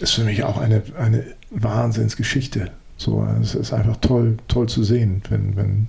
ist 0.00 0.12
für 0.12 0.24
mich 0.24 0.44
auch 0.44 0.58
eine, 0.58 0.82
eine 0.98 1.24
Wahnsinnsgeschichte. 1.50 2.70
So, 2.96 3.26
es 3.40 3.54
ist 3.54 3.72
einfach 3.72 3.96
toll, 3.96 4.36
toll 4.48 4.68
zu 4.68 4.84
sehen, 4.84 5.22
wenn, 5.28 5.56
wenn 5.56 5.88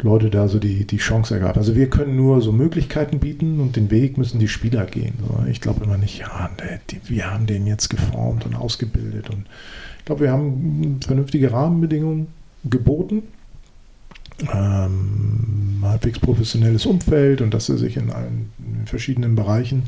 Leute 0.00 0.30
da 0.30 0.48
so 0.48 0.58
die, 0.58 0.84
die 0.86 0.96
Chance 0.96 1.34
ergaben. 1.34 1.58
Also 1.58 1.76
wir 1.76 1.88
können 1.88 2.16
nur 2.16 2.40
so 2.40 2.52
Möglichkeiten 2.52 3.20
bieten 3.20 3.60
und 3.60 3.76
den 3.76 3.90
Weg 3.90 4.18
müssen 4.18 4.38
die 4.38 4.48
Spieler 4.48 4.86
gehen. 4.86 5.14
So, 5.20 5.44
ich 5.48 5.60
glaube 5.60 5.84
immer 5.84 5.98
nicht, 5.98 6.18
ja, 6.18 6.50
die, 6.90 7.00
wir 7.08 7.30
haben 7.30 7.46
den 7.46 7.66
jetzt 7.66 7.88
geformt 7.88 8.44
und 8.44 8.54
ausgebildet. 8.54 9.30
Und 9.30 9.46
ich 9.98 10.04
glaube, 10.04 10.22
wir 10.22 10.32
haben 10.32 10.98
vernünftige 11.04 11.52
Rahmenbedingungen 11.52 12.28
geboten 12.64 13.22
ähm, 14.52 15.82
halbwegs 15.82 16.18
professionelles 16.18 16.86
Umfeld 16.86 17.40
und 17.40 17.52
dass 17.52 17.68
er 17.68 17.78
sich 17.78 17.96
in 17.96 18.10
allen 18.10 18.50
in 18.82 18.86
verschiedenen 18.86 19.34
Bereichen, 19.34 19.84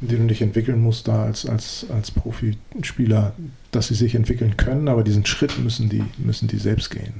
in 0.00 0.08
denen 0.08 0.22
du 0.22 0.28
dich 0.28 0.42
entwickeln 0.42 0.80
musst, 0.80 1.08
da 1.08 1.24
als, 1.24 1.46
als, 1.46 1.86
als 1.90 2.10
Profispieler, 2.10 3.34
dass 3.70 3.88
sie 3.88 3.94
sich 3.94 4.14
entwickeln 4.14 4.56
können, 4.56 4.88
aber 4.88 5.04
diesen 5.04 5.26
Schritt 5.26 5.58
müssen 5.58 5.88
die, 5.88 6.02
müssen 6.18 6.48
die 6.48 6.58
selbst 6.58 6.90
gehen. 6.90 7.12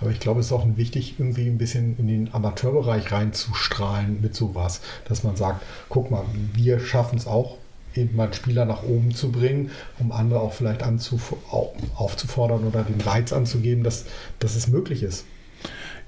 Aber 0.00 0.10
ich 0.10 0.20
glaube, 0.20 0.40
es 0.40 0.46
ist 0.46 0.52
auch 0.52 0.66
wichtig, 0.76 1.14
irgendwie 1.18 1.46
ein 1.46 1.58
bisschen 1.58 1.96
in 1.98 2.08
den 2.08 2.34
Amateurbereich 2.34 3.10
reinzustrahlen 3.12 4.20
mit 4.20 4.34
sowas, 4.34 4.80
dass 5.08 5.22
man 5.22 5.36
sagt, 5.36 5.62
guck 5.88 6.10
mal, 6.10 6.24
wir 6.54 6.80
schaffen 6.80 7.18
es 7.18 7.26
auch, 7.26 7.56
eben 7.94 8.14
mal 8.14 8.32
Spieler 8.32 8.66
nach 8.66 8.82
oben 8.82 9.14
zu 9.14 9.32
bringen, 9.32 9.70
um 9.98 10.12
andere 10.12 10.40
auch 10.40 10.52
vielleicht 10.52 10.82
aufzufordern 10.82 12.64
oder 12.64 12.82
den 12.82 13.00
Reiz 13.00 13.32
anzugeben, 13.32 13.82
dass, 13.82 14.04
dass 14.38 14.54
es 14.54 14.68
möglich 14.68 15.02
ist. 15.02 15.24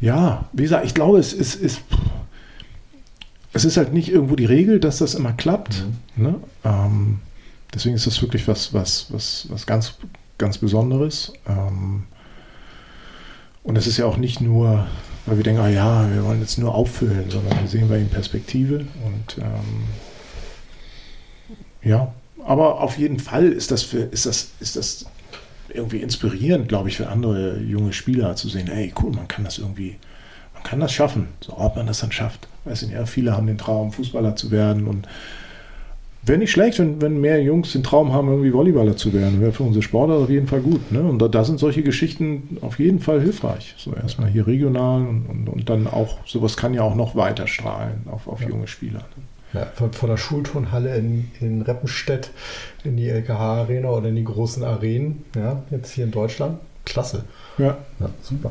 Ja, 0.00 0.48
wie 0.52 0.62
gesagt, 0.62 0.86
ich 0.86 0.94
glaube, 0.94 1.18
es 1.18 1.32
ist, 1.32 1.56
ist, 1.56 1.80
es 3.52 3.64
ist 3.64 3.76
halt 3.76 3.92
nicht 3.92 4.10
irgendwo 4.10 4.36
die 4.36 4.44
Regel, 4.44 4.78
dass 4.80 4.98
das 4.98 5.14
immer 5.14 5.32
klappt. 5.32 5.84
Mhm. 6.16 6.22
Ne? 6.22 6.34
Ähm, 6.64 7.18
deswegen 7.74 7.96
ist 7.96 8.06
das 8.06 8.22
wirklich 8.22 8.46
was, 8.46 8.72
was, 8.72 9.06
was, 9.10 9.46
was 9.50 9.66
ganz, 9.66 9.94
ganz 10.38 10.58
Besonderes. 10.58 11.32
Ähm, 11.48 12.04
und 13.64 13.76
es 13.76 13.86
ist 13.86 13.96
ja 13.96 14.06
auch 14.06 14.16
nicht 14.16 14.40
nur, 14.40 14.86
weil 15.26 15.36
wir 15.36 15.44
denken, 15.44 15.60
ah 15.60 15.68
ja, 15.68 16.08
wir 16.10 16.24
wollen 16.24 16.40
jetzt 16.40 16.58
nur 16.58 16.74
auffüllen, 16.74 17.30
sondern 17.30 17.60
wir 17.60 17.68
sehen 17.68 17.88
bei 17.88 17.98
ihm 17.98 18.08
Perspektive. 18.08 18.86
Und 19.04 19.38
ähm, 19.38 19.84
ja, 21.82 22.12
aber 22.44 22.80
auf 22.80 22.96
jeden 22.98 23.18
Fall 23.18 23.52
ist 23.52 23.70
das, 23.70 23.82
für, 23.82 23.98
ist 23.98 24.26
das, 24.26 24.52
ist 24.60 24.76
das 24.76 25.06
irgendwie 25.72 25.98
inspirierend, 25.98 26.68
glaube 26.68 26.88
ich, 26.88 26.96
für 26.96 27.08
andere 27.08 27.58
junge 27.60 27.92
Spieler 27.92 28.36
zu 28.36 28.48
sehen, 28.48 28.68
hey, 28.70 28.92
cool, 29.02 29.12
man 29.12 29.28
kann 29.28 29.44
das 29.44 29.58
irgendwie, 29.58 29.96
man 30.54 30.62
kann 30.62 30.80
das 30.80 30.92
schaffen, 30.92 31.28
so 31.40 31.56
ob 31.58 31.76
man 31.76 31.86
das 31.86 32.00
dann 32.00 32.12
schafft. 32.12 32.48
Weiß 32.64 32.82
nicht, 32.82 32.92
ja, 32.92 33.06
viele 33.06 33.36
haben 33.36 33.46
den 33.46 33.58
Traum, 33.58 33.92
Fußballer 33.92 34.36
zu 34.36 34.50
werden 34.50 34.86
und 34.86 35.08
wäre 36.22 36.38
nicht 36.38 36.50
schlecht, 36.50 36.78
wenn, 36.78 37.00
wenn 37.00 37.20
mehr 37.20 37.42
Jungs 37.42 37.72
den 37.72 37.82
Traum 37.82 38.12
haben, 38.12 38.28
irgendwie 38.28 38.52
Volleyballer 38.52 38.96
zu 38.96 39.12
werden. 39.12 39.40
Wäre 39.40 39.52
für 39.52 39.62
unsere 39.62 39.82
Sportler 39.82 40.16
auf 40.16 40.30
jeden 40.30 40.46
Fall 40.46 40.60
gut. 40.60 40.92
Ne? 40.92 41.00
Und 41.00 41.20
da, 41.20 41.28
da, 41.28 41.44
sind 41.44 41.58
solche 41.58 41.82
Geschichten 41.82 42.58
auf 42.60 42.78
jeden 42.78 43.00
Fall 43.00 43.20
hilfreich. 43.20 43.74
So 43.78 43.94
erstmal 43.94 44.28
hier 44.28 44.46
regional 44.46 45.06
und, 45.06 45.26
und, 45.26 45.48
und 45.48 45.70
dann 45.70 45.86
auch, 45.86 46.18
sowas 46.26 46.56
kann 46.56 46.74
ja 46.74 46.82
auch 46.82 46.94
noch 46.94 47.16
weiter 47.16 47.46
strahlen 47.46 48.02
auf, 48.10 48.28
auf 48.28 48.42
ja. 48.42 48.48
junge 48.48 48.66
Spieler. 48.66 49.00
Ne? 49.16 49.24
Ja, 49.54 49.66
von, 49.74 49.92
von, 49.92 50.10
der 50.10 50.18
Schulturnhalle 50.18 50.94
in, 50.96 51.30
in 51.40 51.62
Reppenstedt 51.62 52.30
in 52.84 52.96
die 52.96 53.08
LKH-Arena 53.08 53.88
oder 53.88 54.08
in 54.08 54.16
die 54.16 54.24
großen 54.24 54.62
Arenen, 54.62 55.24
ja, 55.34 55.62
jetzt 55.70 55.92
hier 55.92 56.04
in 56.04 56.10
Deutschland. 56.10 56.58
Klasse. 56.84 57.24
Ja. 57.56 57.78
ja 57.98 58.10
super. 58.22 58.50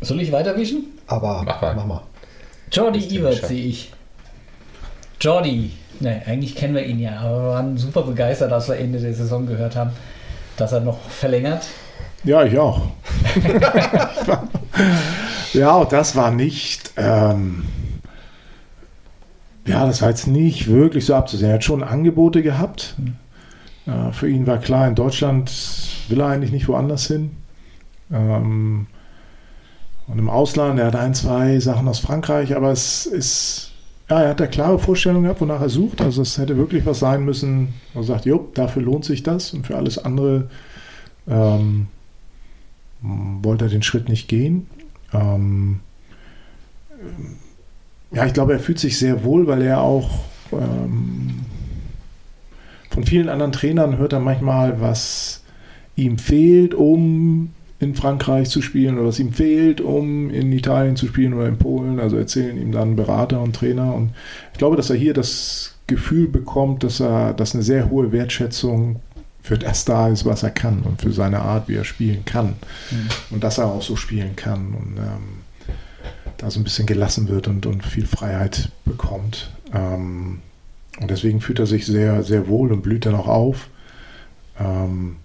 Soll 0.00 0.20
ich 0.20 0.32
weiterwischen? 0.32 0.98
Aber 1.06 1.42
mach 1.44 1.60
mal. 1.60 1.74
Mach 1.74 1.86
mal. 1.86 2.02
Jordi 2.70 3.16
Evert 3.16 3.46
sehe 3.46 3.66
ich. 3.66 3.92
Jordi, 5.20 5.72
ne, 6.00 6.22
eigentlich 6.26 6.54
kennen 6.54 6.74
wir 6.74 6.84
ihn 6.84 7.00
ja, 7.00 7.18
aber 7.20 7.42
wir 7.42 7.48
waren 7.50 7.76
super 7.76 8.02
begeistert, 8.02 8.52
als 8.52 8.68
wir 8.68 8.76
Ende 8.76 9.00
der 9.00 9.14
Saison 9.14 9.46
gehört 9.46 9.74
haben, 9.74 9.90
dass 10.56 10.72
er 10.72 10.80
noch 10.80 11.00
verlängert. 11.08 11.66
Ja, 12.24 12.44
ich 12.44 12.58
auch. 12.58 12.82
ja, 15.52 15.72
auch 15.72 15.88
das 15.88 16.14
war 16.14 16.30
nicht. 16.30 16.92
Ähm 16.96 17.64
ja, 19.68 19.86
das 19.86 20.00
war 20.02 20.08
jetzt 20.08 20.26
nicht 20.26 20.68
wirklich 20.68 21.04
so 21.04 21.14
abzusehen. 21.14 21.50
Er 21.50 21.56
hat 21.56 21.64
schon 21.64 21.82
Angebote 21.82 22.42
gehabt. 22.42 22.96
Äh, 23.86 24.12
für 24.12 24.28
ihn 24.28 24.46
war 24.46 24.58
klar, 24.58 24.88
in 24.88 24.94
Deutschland 24.94 25.52
will 26.08 26.20
er 26.20 26.28
eigentlich 26.28 26.52
nicht 26.52 26.68
woanders 26.68 27.06
hin. 27.06 27.30
Ähm, 28.10 28.86
und 30.06 30.18
im 30.18 30.30
Ausland, 30.30 30.80
er 30.80 30.86
hat 30.86 30.96
ein, 30.96 31.14
zwei 31.14 31.60
Sachen 31.60 31.86
aus 31.86 31.98
Frankreich, 31.98 32.56
aber 32.56 32.70
es 32.70 33.04
ist, 33.04 33.72
ja, 34.08 34.22
er 34.22 34.30
hat 34.30 34.40
eine 34.40 34.48
klare 34.50 34.78
Vorstellung 34.78 35.24
gehabt, 35.24 35.42
wonach 35.42 35.60
er 35.60 35.68
sucht. 35.68 36.00
Also 36.00 36.22
es 36.22 36.38
hätte 36.38 36.56
wirklich 36.56 36.86
was 36.86 36.98
sein 36.98 37.24
müssen, 37.24 37.74
wo 37.92 38.00
er 38.00 38.04
sagt, 38.04 38.24
jo, 38.24 38.48
dafür 38.54 38.82
lohnt 38.82 39.04
sich 39.04 39.22
das 39.22 39.52
und 39.52 39.66
für 39.66 39.76
alles 39.76 39.98
andere 39.98 40.48
ähm, 41.28 41.88
wollte 43.02 43.66
er 43.66 43.70
den 43.70 43.82
Schritt 43.82 44.08
nicht 44.08 44.28
gehen. 44.28 44.66
Ähm, 45.12 45.80
ja, 48.10 48.26
ich 48.26 48.32
glaube, 48.32 48.54
er 48.54 48.60
fühlt 48.60 48.78
sich 48.78 48.98
sehr 48.98 49.24
wohl, 49.24 49.46
weil 49.46 49.62
er 49.62 49.80
auch 49.80 50.10
ähm, 50.52 51.40
von 52.90 53.04
vielen 53.04 53.28
anderen 53.28 53.52
Trainern 53.52 53.98
hört 53.98 54.12
er 54.12 54.20
manchmal, 54.20 54.80
was 54.80 55.42
ihm 55.96 56.18
fehlt, 56.18 56.74
um 56.74 57.50
in 57.80 57.94
Frankreich 57.94 58.50
zu 58.50 58.60
spielen 58.60 58.98
oder 58.98 59.08
was 59.08 59.20
ihm 59.20 59.32
fehlt, 59.32 59.80
um 59.80 60.30
in 60.30 60.52
Italien 60.52 60.96
zu 60.96 61.06
spielen 61.06 61.34
oder 61.34 61.46
in 61.46 61.58
Polen. 61.58 62.00
Also 62.00 62.16
erzählen 62.16 62.60
ihm 62.60 62.72
dann 62.72 62.96
Berater 62.96 63.40
und 63.40 63.54
Trainer. 63.54 63.94
Und 63.94 64.10
ich 64.52 64.58
glaube, 64.58 64.76
dass 64.76 64.90
er 64.90 64.96
hier 64.96 65.14
das 65.14 65.76
Gefühl 65.86 66.28
bekommt, 66.28 66.82
dass 66.82 67.00
er, 67.00 67.34
dass 67.34 67.54
eine 67.54 67.62
sehr 67.62 67.88
hohe 67.88 68.10
Wertschätzung 68.10 68.96
für 69.42 69.58
das 69.58 69.84
da 69.84 70.08
ist, 70.08 70.24
was 70.24 70.42
er 70.42 70.50
kann 70.50 70.82
und 70.82 71.00
für 71.00 71.12
seine 71.12 71.40
Art, 71.40 71.68
wie 71.68 71.76
er 71.76 71.84
spielen 71.84 72.24
kann. 72.24 72.56
Mhm. 72.90 73.08
Und 73.30 73.44
dass 73.44 73.58
er 73.58 73.66
auch 73.66 73.82
so 73.82 73.96
spielen 73.96 74.34
kann. 74.34 74.74
Und 74.74 74.96
ähm, 74.98 75.37
da 76.38 76.50
so 76.50 76.58
ein 76.58 76.64
bisschen 76.64 76.86
gelassen 76.86 77.28
wird 77.28 77.48
und, 77.48 77.66
und 77.66 77.84
viel 77.84 78.06
Freiheit 78.06 78.70
bekommt. 78.84 79.50
Ähm, 79.74 80.40
und 81.00 81.10
deswegen 81.10 81.40
fühlt 81.40 81.58
er 81.58 81.66
sich 81.66 81.86
sehr, 81.86 82.22
sehr 82.22 82.48
wohl 82.48 82.72
und 82.72 82.82
blüht 82.82 83.06
dann 83.06 83.14
auch 83.14 83.28
auf. 83.28 83.68
Ähm, 84.58 85.16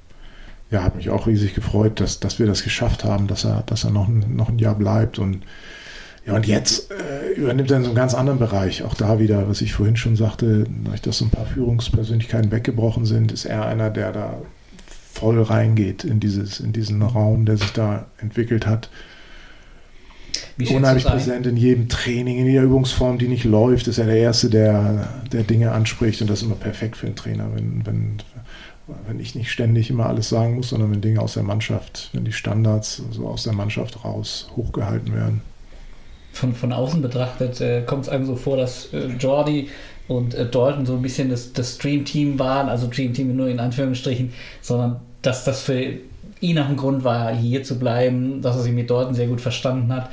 ja, 0.70 0.84
hat 0.84 0.96
mich 0.96 1.10
auch 1.10 1.28
riesig 1.28 1.54
gefreut, 1.54 2.00
dass, 2.00 2.20
dass 2.20 2.40
wir 2.40 2.48
das 2.48 2.64
geschafft 2.64 3.04
haben, 3.04 3.28
dass 3.28 3.46
er, 3.46 3.64
dass 3.66 3.84
er 3.84 3.92
noch, 3.92 4.08
ein, 4.08 4.36
noch 4.36 4.50
ein 4.50 4.60
Jahr 4.60 4.76
bleibt. 4.76 5.20
Und 5.20 5.44
ja, 6.26 6.36
und 6.36 6.48
jetzt 6.48 6.92
äh, 6.92 7.34
übernimmt 7.34 7.70
er 7.70 7.78
in 7.78 7.84
so 7.84 7.90
einem 7.90 7.96
ganz 7.96 8.14
anderen 8.14 8.40
Bereich. 8.40 8.84
Auch 8.84 8.94
da 8.96 9.20
wieder, 9.20 9.48
was 9.48 9.62
ich 9.62 9.74
vorhin 9.74 9.98
schon 9.98 10.16
sagte, 10.16 10.66
dass 11.04 11.18
so 11.20 11.26
ein 11.26 11.32
paar 11.32 11.46
Führungspersönlichkeiten 11.46 12.52
weggebrochen 12.52 13.06
sind, 13.06 13.32
ist 13.32 13.46
er 13.46 13.66
einer, 13.66 13.90
der 13.90 14.12
da 14.12 14.38
voll 15.14 15.42
reingeht 15.42 16.04
in, 16.04 16.20
dieses, 16.20 16.60
in 16.60 16.74
diesen 16.74 17.02
Raum, 17.02 17.46
der 17.46 17.58
sich 17.58 17.72
da 17.72 18.08
entwickelt 18.18 18.66
hat. 18.66 18.90
Unheimlich 20.58 21.06
präsent 21.06 21.48
in 21.48 21.58
jedem 21.58 21.90
Training, 21.90 22.38
in 22.38 22.46
jeder 22.46 22.64
Übungsform, 22.64 23.18
die 23.18 23.28
nicht 23.28 23.44
läuft, 23.44 23.88
ist 23.88 23.98
er 23.98 24.06
der 24.06 24.18
Erste, 24.18 24.50
der, 24.50 25.08
der 25.32 25.44
Dinge 25.44 25.72
anspricht 25.72 26.22
und 26.22 26.30
das 26.30 26.40
ist 26.40 26.46
immer 26.46 26.56
perfekt 26.56 26.96
für 26.96 27.08
einen 27.08 27.16
Trainer, 27.16 27.48
wenn, 27.56 27.86
wenn, 27.86 28.18
wenn 29.08 29.20
ich 29.20 29.34
nicht 29.34 29.52
ständig 29.52 29.90
immer 29.90 30.06
alles 30.06 30.30
sagen 30.30 30.56
muss, 30.56 30.70
sondern 30.70 30.92
wenn 30.92 31.02
Dinge 31.02 31.22
aus 31.22 31.34
der 31.34 31.44
Mannschaft, 31.44 32.10
wenn 32.14 32.24
die 32.24 32.32
Standards 32.32 33.02
so 33.12 33.28
aus 33.28 33.44
der 33.44 33.54
Mannschaft 33.54 34.04
raus 34.06 34.48
hochgehalten 34.56 35.14
werden. 35.14 35.42
Von, 36.34 36.54
von 36.54 36.72
außen 36.72 37.02
betrachtet 37.02 37.60
äh, 37.62 37.82
kommt 37.82 38.04
es 38.04 38.10
einem 38.10 38.26
so 38.26 38.36
vor, 38.36 38.58
dass 38.58 38.94
äh, 38.94 39.08
Jordi 39.20 39.70
und 40.08 40.34
äh, 40.34 40.50
Dalton 40.50 40.86
so 40.86 40.96
ein 40.96 41.02
bisschen 41.02 41.30
das, 41.30 41.54
das 41.54 41.76
Stream-Team 41.76 42.38
waren, 42.38 42.70
also 42.70 42.88
Dream-Team 42.88 43.36
nur 43.36 43.48
in 43.48 43.60
Anführungsstrichen, 43.60 44.34
sondern 44.62 45.00
dass 45.22 45.46
das 45.46 45.62
für 45.62 45.94
ihn 46.42 46.60
auch 46.60 46.68
ein 46.68 46.76
Grund 46.76 47.04
war, 47.04 47.34
hier 47.34 47.64
zu 47.64 47.80
bleiben, 47.80 48.42
dass 48.42 48.56
er 48.56 48.64
sich 48.64 48.74
mit 48.74 48.90
Dalton 48.90 49.16
sehr 49.16 49.28
gut 49.28 49.42
verstanden 49.42 49.94
hat. 49.94 50.10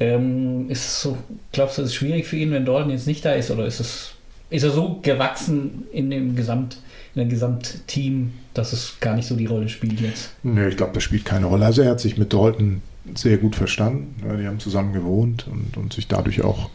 Ähm, 0.00 0.70
ist 0.70 1.02
so, 1.02 1.18
glaubst 1.52 1.78
du, 1.78 1.82
ist 1.82 1.88
es 1.88 1.94
schwierig 1.94 2.26
für 2.26 2.36
ihn, 2.36 2.50
wenn 2.50 2.64
Dalton 2.64 2.90
jetzt 2.90 3.06
nicht 3.06 3.24
da 3.24 3.32
ist, 3.32 3.50
oder 3.50 3.66
ist 3.66 3.80
es 3.80 4.14
ist 4.50 4.64
er 4.64 4.70
so 4.70 4.98
gewachsen 5.00 5.84
in 5.92 6.10
dem 6.10 6.34
Gesamt, 6.34 6.78
in 7.14 7.20
dem 7.20 7.28
Gesamtteam, 7.28 8.32
dass 8.52 8.72
es 8.72 8.96
gar 9.00 9.14
nicht 9.14 9.28
so 9.28 9.36
die 9.36 9.46
Rolle 9.46 9.68
spielt 9.68 10.00
jetzt? 10.00 10.30
Nö, 10.42 10.68
ich 10.68 10.76
glaube, 10.76 10.92
das 10.92 11.04
spielt 11.04 11.24
keine 11.24 11.46
Rolle. 11.46 11.66
Also 11.66 11.82
er 11.82 11.90
hat 11.90 12.00
sich 12.00 12.18
mit 12.18 12.32
Dalton 12.32 12.82
sehr 13.14 13.38
gut 13.38 13.54
verstanden. 13.54 14.16
Die 14.40 14.46
haben 14.46 14.58
zusammen 14.58 14.92
gewohnt 14.92 15.46
und, 15.48 15.76
und 15.76 15.92
sich 15.92 16.08
dadurch 16.08 16.42
auch 16.42 16.68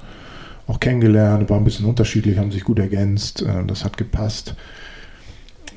auch 0.68 0.80
kennengelernt, 0.80 1.48
war 1.50 1.58
ein 1.58 1.64
bisschen 1.64 1.86
unterschiedlich, 1.86 2.40
haben 2.40 2.52
sich 2.52 2.64
gut 2.64 2.80
ergänzt, 2.80 3.44
äh, 3.44 3.64
das 3.68 3.86
hat 3.86 3.98
gepasst. 3.98 4.56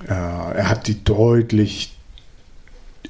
Äh, 0.06 0.12
er 0.12 0.70
hat 0.70 0.86
die 0.86 1.04
deutlich 1.04 1.97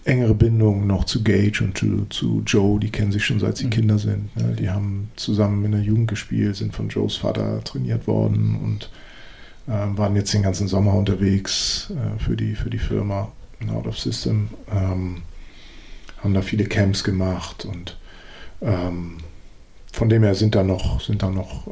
engere 0.08 0.34
Bindung 0.34 0.86
noch 0.86 1.04
zu 1.04 1.22
Gage 1.22 1.62
und 1.62 1.76
zu, 1.76 2.06
zu 2.08 2.42
Joe, 2.46 2.80
die 2.80 2.90
kennen 2.90 3.12
sich 3.12 3.24
schon 3.24 3.40
seit 3.40 3.56
sie 3.56 3.66
mhm. 3.66 3.70
Kinder 3.70 3.98
sind. 3.98 4.34
Ne? 4.36 4.56
Die 4.58 4.70
haben 4.70 5.10
zusammen 5.16 5.64
in 5.64 5.72
der 5.72 5.82
Jugend 5.82 6.08
gespielt, 6.08 6.56
sind 6.56 6.74
von 6.74 6.88
Joes 6.88 7.16
Vater 7.16 7.62
trainiert 7.62 8.06
worden 8.06 8.58
und 8.62 8.90
äh, 9.66 9.98
waren 9.98 10.16
jetzt 10.16 10.32
den 10.32 10.42
ganzen 10.42 10.66
Sommer 10.66 10.94
unterwegs 10.94 11.92
äh, 11.92 12.18
für, 12.22 12.36
die, 12.36 12.54
für 12.54 12.70
die 12.70 12.78
Firma 12.78 13.30
Out 13.70 13.86
of 13.86 13.98
System. 13.98 14.48
Ähm, 14.70 15.22
haben 16.22 16.34
da 16.34 16.42
viele 16.42 16.64
Camps 16.64 17.04
gemacht 17.04 17.64
und 17.64 17.96
ähm, 18.62 19.18
von 19.92 20.08
dem 20.08 20.22
her 20.22 20.34
sind 20.34 20.54
da 20.54 20.64
noch, 20.64 21.00
sind 21.00 21.22
da 21.22 21.30
noch 21.30 21.66
äh, 21.66 21.70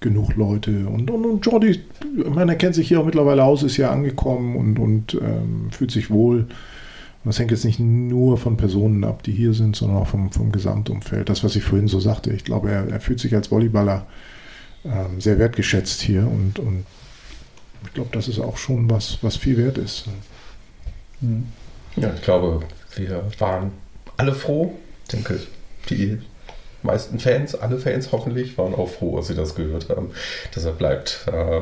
genug 0.00 0.34
Leute. 0.34 0.86
Und, 0.86 1.10
und, 1.10 1.24
und 1.24 1.46
Jordi, 1.46 1.80
man 2.28 2.48
erkennt 2.48 2.74
sich 2.74 2.88
hier 2.88 3.00
auch 3.00 3.04
mittlerweile 3.04 3.44
aus, 3.44 3.62
ist 3.62 3.76
ja 3.76 3.90
angekommen 3.90 4.56
und, 4.56 4.78
und 4.78 5.14
ähm, 5.14 5.68
fühlt 5.70 5.90
sich 5.90 6.10
wohl. 6.10 6.46
Das 7.24 7.38
hängt 7.38 7.50
jetzt 7.50 7.64
nicht 7.64 7.80
nur 7.80 8.38
von 8.38 8.56
Personen 8.56 9.04
ab, 9.04 9.22
die 9.22 9.32
hier 9.32 9.52
sind, 9.52 9.76
sondern 9.76 9.98
auch 9.98 10.06
vom, 10.06 10.30
vom 10.30 10.52
Gesamtumfeld. 10.52 11.28
Das, 11.28 11.44
was 11.44 11.56
ich 11.56 11.64
vorhin 11.64 11.88
so 11.88 12.00
sagte, 12.00 12.32
ich 12.32 12.44
glaube, 12.44 12.70
er, 12.70 12.88
er 12.88 13.00
fühlt 13.00 13.20
sich 13.20 13.34
als 13.34 13.48
Volleyballer 13.48 14.06
ähm, 14.84 15.20
sehr 15.20 15.38
wertgeschätzt 15.38 16.00
hier 16.00 16.26
und, 16.26 16.58
und 16.58 16.86
ich 17.84 17.92
glaube, 17.94 18.10
das 18.12 18.28
ist 18.28 18.38
auch 18.38 18.56
schon 18.56 18.90
was, 18.90 19.18
was 19.22 19.36
viel 19.36 19.56
wert 19.56 19.78
ist. 19.78 20.06
Hm. 21.20 21.46
Ja, 21.96 22.12
ich 22.14 22.22
glaube, 22.22 22.60
wir 22.96 23.24
waren 23.38 23.72
alle 24.16 24.34
froh. 24.34 24.74
Ich 25.04 25.10
denke, 25.10 25.40
die 25.90 26.18
meisten 26.82 27.18
Fans, 27.18 27.54
alle 27.54 27.78
Fans 27.78 28.12
hoffentlich, 28.12 28.56
waren 28.58 28.74
auch 28.74 28.88
froh, 28.88 29.16
als 29.16 29.28
sie 29.28 29.34
das 29.34 29.54
gehört 29.54 29.88
haben. 29.88 30.10
Deshalb 30.54 30.78
bleibt. 30.78 31.26
Äh, 31.26 31.60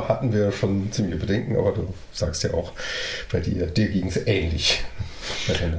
hatten 0.00 0.32
wir 0.32 0.52
schon 0.52 0.92
ziemliche 0.92 1.18
Bedenken, 1.18 1.56
aber 1.56 1.72
du 1.72 1.94
sagst 2.12 2.42
ja 2.44 2.52
auch, 2.54 2.72
bei 3.32 3.40
dir, 3.40 3.66
dir 3.66 3.88
ging 3.88 4.08
es 4.08 4.26
ähnlich. 4.26 4.84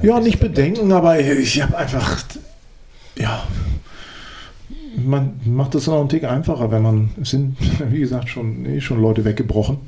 Ja, 0.02 0.20
nicht 0.20 0.40
Bedenken, 0.40 0.92
aber 0.92 1.18
ich 1.18 1.62
habe 1.62 1.76
einfach, 1.76 2.22
ja, 3.16 3.46
man 5.04 5.40
macht 5.44 5.74
es 5.74 5.86
noch 5.86 6.00
einen 6.00 6.08
Tick 6.08 6.24
einfacher, 6.24 6.70
wenn 6.70 6.82
man, 6.82 7.10
es 7.20 7.30
sind, 7.30 7.56
wie 7.90 8.00
gesagt, 8.00 8.28
schon, 8.28 8.64
eh 8.66 8.80
schon 8.80 9.00
Leute 9.00 9.24
weggebrochen. 9.24 9.78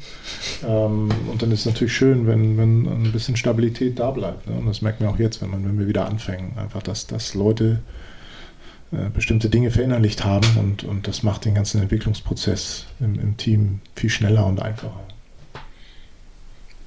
Ähm, 0.66 1.09
und 1.30 1.42
dann 1.42 1.50
ist 1.50 1.61
es 1.61 1.66
natürlich 1.66 1.92
schön, 1.92 2.26
wenn, 2.26 2.56
wenn 2.56 2.87
ein 2.87 3.12
bisschen 3.12 3.37
Stabilität 3.37 3.98
da 3.98 4.11
bleibt. 4.11 4.48
Ne? 4.48 4.56
Und 4.56 4.66
das 4.66 4.83
merken 4.83 5.04
wir 5.04 5.11
auch 5.11 5.18
jetzt, 5.18 5.42
wenn, 5.42 5.50
man, 5.50 5.64
wenn 5.64 5.78
wir 5.78 5.88
wieder 5.88 6.06
anfangen. 6.06 6.52
Einfach, 6.56 6.83
dass, 6.83 7.06
dass 7.06 7.35
Leute 7.35 7.80
bestimmte 9.14 9.48
Dinge 9.48 9.70
verinnerlicht 9.70 10.24
haben 10.24 10.46
und, 10.59 10.83
und 10.83 11.07
das 11.07 11.22
macht 11.22 11.44
den 11.44 11.55
ganzen 11.55 11.81
Entwicklungsprozess 11.81 12.87
im, 12.98 13.20
im 13.20 13.37
Team 13.37 13.81
viel 13.94 14.11
schneller 14.11 14.46
und 14.46 14.61
einfacher. 14.61 15.00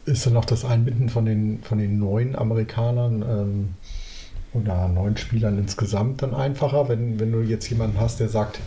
Ist 0.05 0.25
dann 0.25 0.33
noch 0.33 0.43
das 0.43 0.65
Einbinden 0.65 1.07
von 1.07 1.25
den, 1.25 1.63
von 1.63 1.77
den 1.77 1.99
neuen 1.99 2.35
Amerikanern 2.35 3.21
ähm, 3.21 3.69
oder 4.53 4.89
neuen 4.89 5.15
Spielern 5.15 5.57
insgesamt 5.57 6.21
dann 6.21 6.33
einfacher, 6.33 6.89
wenn, 6.89 7.21
wenn 7.21 7.31
du 7.31 7.39
jetzt 7.39 7.69
jemanden 7.69 7.97
hast, 7.99 8.19
der 8.19 8.27
sagt, 8.27 8.59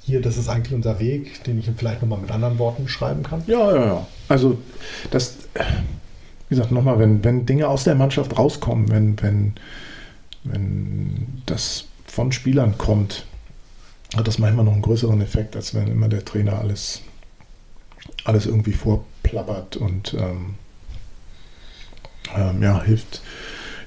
hier, 0.00 0.22
das 0.22 0.38
ist 0.38 0.48
eigentlich 0.48 0.74
unser 0.74 0.98
Weg, 0.98 1.44
den 1.44 1.58
ich 1.58 1.70
vielleicht 1.76 2.00
nochmal 2.00 2.20
mit 2.20 2.30
anderen 2.30 2.58
Worten 2.58 2.84
beschreiben 2.84 3.22
kann? 3.22 3.42
Ja, 3.46 3.74
ja, 3.74 3.84
ja. 3.84 4.06
Also 4.28 4.58
das, 5.10 5.36
wie 6.48 6.56
gesagt, 6.56 6.72
nochmal, 6.72 6.98
wenn, 6.98 7.22
wenn 7.22 7.44
Dinge 7.44 7.68
aus 7.68 7.84
der 7.84 7.94
Mannschaft 7.96 8.38
rauskommen, 8.38 8.88
wenn, 8.88 9.20
wenn, 9.22 9.52
wenn 10.44 11.42
das 11.44 11.89
von 12.10 12.32
Spielern 12.32 12.76
kommt, 12.76 13.26
hat 14.16 14.26
das 14.26 14.38
manchmal 14.38 14.64
noch 14.64 14.72
einen 14.72 14.82
größeren 14.82 15.20
Effekt, 15.20 15.56
als 15.56 15.74
wenn 15.74 15.86
immer 15.86 16.08
der 16.08 16.24
Trainer 16.24 16.58
alles, 16.58 17.02
alles 18.24 18.46
irgendwie 18.46 18.72
vorplappert 18.72 19.76
und 19.76 20.14
ähm, 20.14 20.54
ähm, 22.36 22.62
ja, 22.62 22.82
hilft, 22.82 23.22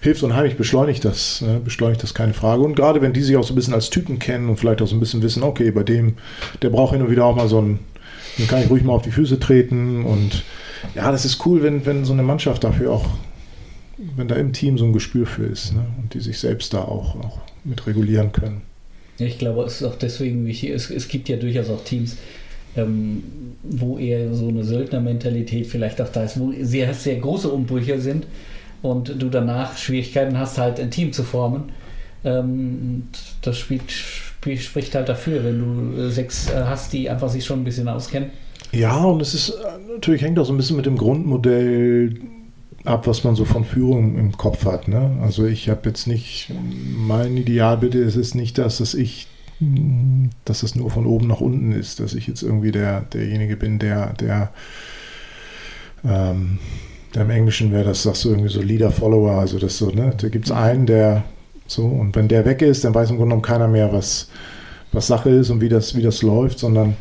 hilft 0.02 0.24
unheimlich, 0.24 0.58
beschleunigt 0.58 1.04
das, 1.06 1.42
ne? 1.42 1.60
beschleunigt 1.64 2.04
das 2.04 2.14
keine 2.14 2.34
Frage. 2.34 2.62
Und 2.64 2.76
gerade 2.76 3.02
wenn 3.02 3.14
die 3.14 3.22
sich 3.22 3.36
auch 3.36 3.44
so 3.44 3.54
ein 3.54 3.56
bisschen 3.56 3.74
als 3.74 3.90
Typen 3.90 4.20
kennen 4.20 4.50
und 4.50 4.58
vielleicht 4.58 4.82
auch 4.82 4.88
so 4.88 4.96
ein 4.96 5.00
bisschen 5.00 5.22
wissen, 5.22 5.44
okay, 5.44 5.72
bei 5.72 5.84
dem, 5.84 6.16
der 6.62 6.70
braucht 6.70 6.94
hin 6.94 7.02
und 7.02 7.12
wieder 7.12 7.26
auch 7.26 7.36
mal 7.36 7.48
so 7.48 7.62
ein, 7.62 7.80
den 8.38 8.48
kann 8.48 8.64
ich 8.64 8.70
ruhig 8.70 8.84
mal 8.84 8.94
auf 8.94 9.04
die 9.04 9.12
Füße 9.12 9.40
treten 9.40 10.06
und 10.06 10.44
ja, 10.96 11.12
das 11.12 11.26
ist 11.26 11.46
cool, 11.46 11.62
wenn, 11.64 11.86
wenn 11.86 12.06
so 12.06 12.14
eine 12.14 12.24
Mannschaft 12.24 12.64
dafür 12.64 12.92
auch, 12.92 13.06
wenn 13.98 14.28
da 14.28 14.36
im 14.36 14.54
Team 14.54 14.78
so 14.78 14.86
ein 14.86 14.94
Gespür 14.94 15.26
für 15.26 15.46
ist 15.46 15.74
ne? 15.74 15.86
und 16.02 16.14
die 16.14 16.20
sich 16.20 16.40
selbst 16.40 16.74
da 16.74 16.82
auch, 16.82 17.16
auch 17.16 17.40
mit 17.64 17.86
regulieren 17.88 18.32
können. 18.32 18.62
Ich 19.18 19.38
glaube, 19.38 19.64
es 19.64 19.82
ist 19.82 19.88
auch 19.88 19.96
deswegen 19.96 20.46
wichtig. 20.46 20.72
Es, 20.72 20.90
es 20.90 21.08
gibt 21.08 21.30
ja 21.30 21.38
durchaus 21.38 21.70
auch 21.70 21.84
Teams, 21.84 22.18
ähm, 22.76 23.24
wo 23.64 23.98
eher 23.98 24.34
so 24.34 24.48
eine 24.48 24.64
Söldnermentalität 24.64 25.68
vielleicht 25.68 26.02
auch 26.02 26.10
da 26.10 26.24
ist, 26.24 26.40
wo 26.40 26.54
sehr, 26.62 26.94
sehr 26.94 27.18
große 27.18 27.50
Umbrüche 27.50 28.00
sind 28.00 28.26
und 28.82 29.22
du 29.22 29.30
danach 29.30 29.78
Schwierigkeiten 29.78 30.38
hast, 30.38 30.58
halt 30.58 30.80
ein 30.80 30.92
Team 30.92 31.14
zu 31.14 31.24
formen. 31.24 31.72
Ähm, 32.26 33.08
das 33.42 33.58
spielt, 33.58 33.92
spiel, 33.92 34.58
spricht 34.58 34.96
halt 34.96 35.10
dafür, 35.10 35.44
wenn 35.44 35.60
du 35.60 36.02
äh, 36.02 36.10
sechs 36.10 36.50
äh, 36.50 36.64
hast, 36.66 36.94
die 36.94 37.10
einfach 37.10 37.30
sich 37.30 37.46
schon 37.46 37.62
ein 37.62 37.64
bisschen 37.64 37.88
auskennen. 37.88 38.32
Ja, 38.72 39.04
und 39.04 39.22
es 39.22 39.34
ist 39.34 39.50
äh, 39.50 39.94
natürlich 39.94 40.22
hängt 40.22 40.40
auch 40.40 40.46
so 40.46 40.54
ein 40.54 40.58
bisschen 40.58 40.78
mit 40.78 40.86
dem 40.86 40.98
Grundmodell 40.98 42.16
ab, 42.86 43.08
was 43.08 43.24
man 43.24 43.36
so 43.36 43.46
von 43.46 43.66
Führung 43.66 44.18
im 44.18 44.38
Kopf 44.38 44.66
hat. 44.66 44.88
Ne? 44.88 45.18
Also 45.22 45.46
ich 45.46 45.70
habe 45.70 45.90
jetzt 45.90 46.08
nicht, 46.08 46.52
mein 46.96 47.38
Idealbild 47.38 47.96
ist 47.96 48.16
es 48.16 48.36
nicht, 48.36 48.58
dass 48.58 48.80
es 48.80 48.94
ich, 48.94 49.28
dass 50.46 50.64
es 50.64 50.76
nur 50.76 50.90
von 50.90 51.06
oben 51.06 51.28
nach 51.28 51.42
unten 51.42 51.72
ist, 51.72 52.00
dass 52.00 52.14
ich 52.14 52.28
jetzt 52.28 52.44
irgendwie 52.44 52.72
der, 52.72 53.02
derjenige 53.02 53.56
bin, 53.56 53.80
der, 53.80 54.14
der, 54.14 54.52
ähm, 56.04 56.60
der 57.14 57.24
im 57.24 57.30
Englischen 57.30 57.72
wäre, 57.72 57.86
das 57.86 58.04
sagst 58.04 58.26
du 58.26 58.30
irgendwie 58.30 58.50
so 58.50 58.62
Leader-Follower, 58.62 59.34
also 59.34 59.60
das 59.60 59.78
so, 59.78 59.92
ne? 59.92 60.14
Da 60.18 60.30
gibt 60.30 60.46
es 60.46 60.52
einen, 60.52 60.86
der 60.86 61.24
so, 61.68 61.86
und 61.86 62.16
wenn 62.16 62.28
der 62.28 62.46
weg 62.46 62.62
ist, 62.62 62.84
dann 62.84 62.94
weiß 62.94 63.10
im 63.10 63.18
Grunde 63.18 63.30
genommen 63.30 63.42
keiner 63.42 63.68
mehr, 63.68 63.94
was, 63.94 64.30
was 64.92 65.08
Sache 65.08 65.30
ist 65.30 65.50
und 65.50 65.62
wie 65.62 65.70
das, 65.70 65.96
wie 65.96 66.02
das 66.02 66.22
läuft, 66.22 66.60
sondern 66.60 66.96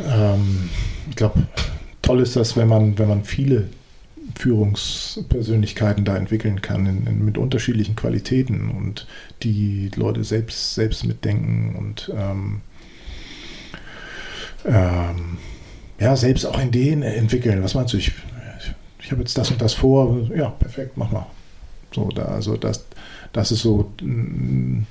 ähm, 0.00 0.68
ich 1.08 1.16
glaube, 1.16 1.42
toll 2.02 2.20
ist 2.20 2.36
das, 2.36 2.56
wenn 2.56 2.68
man, 2.68 2.98
wenn 2.98 3.08
man 3.08 3.24
viele 3.24 3.68
Führungspersönlichkeiten 4.36 6.04
da 6.04 6.16
entwickeln 6.16 6.62
kann 6.62 6.86
in, 6.86 7.06
in, 7.06 7.24
mit 7.24 7.38
unterschiedlichen 7.38 7.96
Qualitäten 7.96 8.70
und 8.70 9.06
die 9.42 9.90
Leute 9.94 10.24
selbst, 10.24 10.74
selbst 10.74 11.04
mitdenken 11.04 11.74
und 11.76 12.10
ähm, 12.16 12.60
ähm, 14.64 15.38
ja, 15.98 16.16
selbst 16.16 16.44
auch 16.44 16.60
Ideen 16.60 17.02
entwickeln. 17.02 17.62
Was 17.62 17.74
meinst 17.74 17.92
du? 17.92 17.98
Ich, 17.98 18.12
ich 19.00 19.10
habe 19.10 19.22
jetzt 19.22 19.36
das 19.36 19.50
und 19.50 19.60
das 19.60 19.74
vor. 19.74 20.28
Ja, 20.34 20.50
perfekt, 20.50 20.96
mach 20.96 21.10
mal. 21.10 21.26
So, 21.92 22.08
da, 22.08 22.24
also 22.24 22.56
das, 22.56 22.86
das 23.32 23.52
ist 23.52 23.62
so 23.62 23.92
mm, 24.00 24.86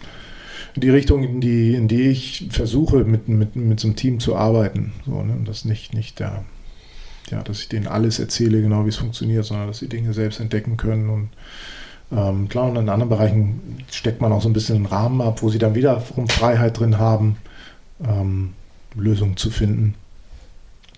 die 0.75 0.89
Richtung, 0.89 1.23
in 1.23 1.41
die, 1.41 1.73
in 1.73 1.87
die 1.87 2.03
ich 2.03 2.47
versuche, 2.51 3.03
mit, 3.03 3.27
mit, 3.27 3.55
mit 3.55 3.79
so 3.79 3.87
einem 3.87 3.95
Team 3.95 4.19
zu 4.19 4.35
arbeiten. 4.35 4.93
So, 5.05 5.23
ne? 5.23 5.35
Das 5.45 5.65
nicht, 5.65 5.93
nicht 5.93 6.19
der 6.19 6.27
ja, 6.27 6.43
dass 7.43 7.59
ich 7.59 7.69
denen 7.69 7.87
alles 7.87 8.19
erzähle, 8.19 8.61
genau 8.61 8.85
wie 8.85 8.89
es 8.89 8.97
funktioniert, 8.97 9.45
sondern 9.45 9.67
dass 9.67 9.79
sie 9.79 9.89
Dinge 9.89 10.13
selbst 10.13 10.39
entdecken 10.39 10.77
können. 10.77 11.09
Und 11.09 11.29
ähm, 12.11 12.49
klar, 12.49 12.69
und 12.69 12.75
in 12.75 12.89
anderen 12.89 13.09
Bereichen 13.09 13.83
steckt 13.91 14.21
man 14.21 14.31
auch 14.31 14.41
so 14.41 14.49
ein 14.49 14.53
bisschen 14.53 14.77
einen 14.77 14.85
Rahmen 14.85 15.21
ab, 15.21 15.41
wo 15.41 15.49
sie 15.49 15.59
dann 15.59 15.75
wiederum 15.75 16.27
Freiheit 16.27 16.79
drin 16.79 16.97
haben, 16.97 17.37
ähm, 18.03 18.53
Lösungen 18.95 19.37
zu 19.37 19.49
finden. 19.49 19.95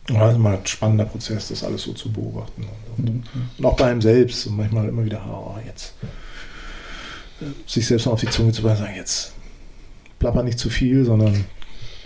Das 0.07 0.33
ist 0.33 0.39
mal 0.39 0.57
ein 0.57 0.65
spannender 0.65 1.05
Prozess, 1.05 1.47
das 1.47 1.63
alles 1.63 1.83
so 1.83 1.93
zu 1.93 2.11
beobachten. 2.11 2.65
Und, 2.97 3.07
und, 3.07 3.23
und 3.57 3.65
auch 3.65 3.77
bei 3.77 3.85
einem 3.85 4.01
selbst 4.01 4.47
und 4.47 4.57
manchmal 4.57 4.89
immer 4.89 5.05
wieder, 5.05 5.21
oh, 5.25 5.55
jetzt 5.65 5.93
sich 7.65 7.87
selbst 7.87 8.05
mal 8.05 8.13
auf 8.13 8.21
die 8.21 8.29
Zunge 8.29 8.51
zu 8.51 8.61
beißen, 8.61 8.85
sagen, 8.85 8.97
jetzt 8.97 9.33
plapper 10.19 10.43
nicht 10.43 10.59
zu 10.59 10.69
viel, 10.69 11.05
sondern 11.05 11.45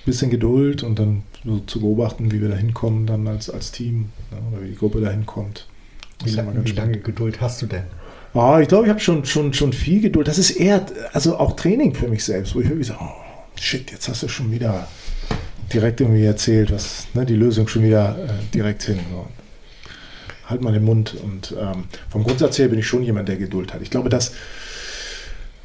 bisschen 0.08 0.32
Geduld 0.32 0.82
und 0.82 0.98
dann 0.98 1.24
so 1.46 1.60
zu 1.60 1.82
beobachten, 1.82 2.32
wie 2.32 2.42
wir 2.42 2.50
da 2.50 2.56
hinkommen, 2.56 3.06
dann 3.06 3.28
als, 3.28 3.50
als 3.50 3.72
Team 3.72 4.10
ne, 4.32 4.38
oder 4.52 4.64
wie 4.64 4.70
die 4.70 4.76
Gruppe 4.76 5.02
da 5.02 5.12
hinkommt. 5.12 5.68
Wie, 6.24 6.32
lang, 6.32 6.66
wie 6.66 6.72
lange 6.72 6.98
Geduld 6.98 7.40
hast 7.42 7.62
du 7.62 7.68
denn? 7.68 7.84
Oh, 8.34 8.58
ich 8.60 8.68
glaube, 8.68 8.86
ich 8.86 8.90
habe 8.90 9.00
schon, 9.00 9.24
schon, 9.26 9.54
schon 9.54 9.72
viel 9.74 10.02
Geduld. 10.02 10.28
Das 10.28 10.38
ist 10.40 10.52
eher, 10.52 10.86
also 11.14 11.38
auch 11.38 11.56
Training 11.56 11.94
für 11.94 12.08
mich 12.08 12.24
selbst, 12.24 12.56
wo 12.56 12.62
ich 12.62 12.70
wirklich 12.70 12.88
sage, 12.88 13.00
oh, 13.04 13.12
shit, 13.56 13.92
jetzt 13.92 14.08
hast 14.08 14.24
du 14.24 14.28
schon 14.28 14.52
wieder 14.52 14.88
direkt 15.72 16.02
irgendwie 16.02 16.24
erzählt, 16.24 16.72
was 16.72 17.08
ne, 17.14 17.26
die 17.26 17.36
Lösung 17.36 17.68
schon 17.68 17.84
wieder 17.84 18.18
äh, 18.18 18.54
direkt 18.54 18.84
hin. 18.84 19.00
So. 19.12 19.28
Halt 20.48 20.62
mal 20.62 20.74
den 20.74 20.86
Mund. 20.86 21.16
Und 21.22 21.54
ähm, 21.60 21.84
vom 22.10 22.24
Grundsatz 22.24 22.58
her 22.58 22.70
bin 22.70 22.80
ich 22.80 22.88
schon 22.88 23.04
jemand, 23.04 23.28
der 23.28 23.38
Geduld 23.38 23.74
hat. 23.74 23.82
Ich 23.82 23.92
glaube, 23.92 24.10
dass 24.10 24.34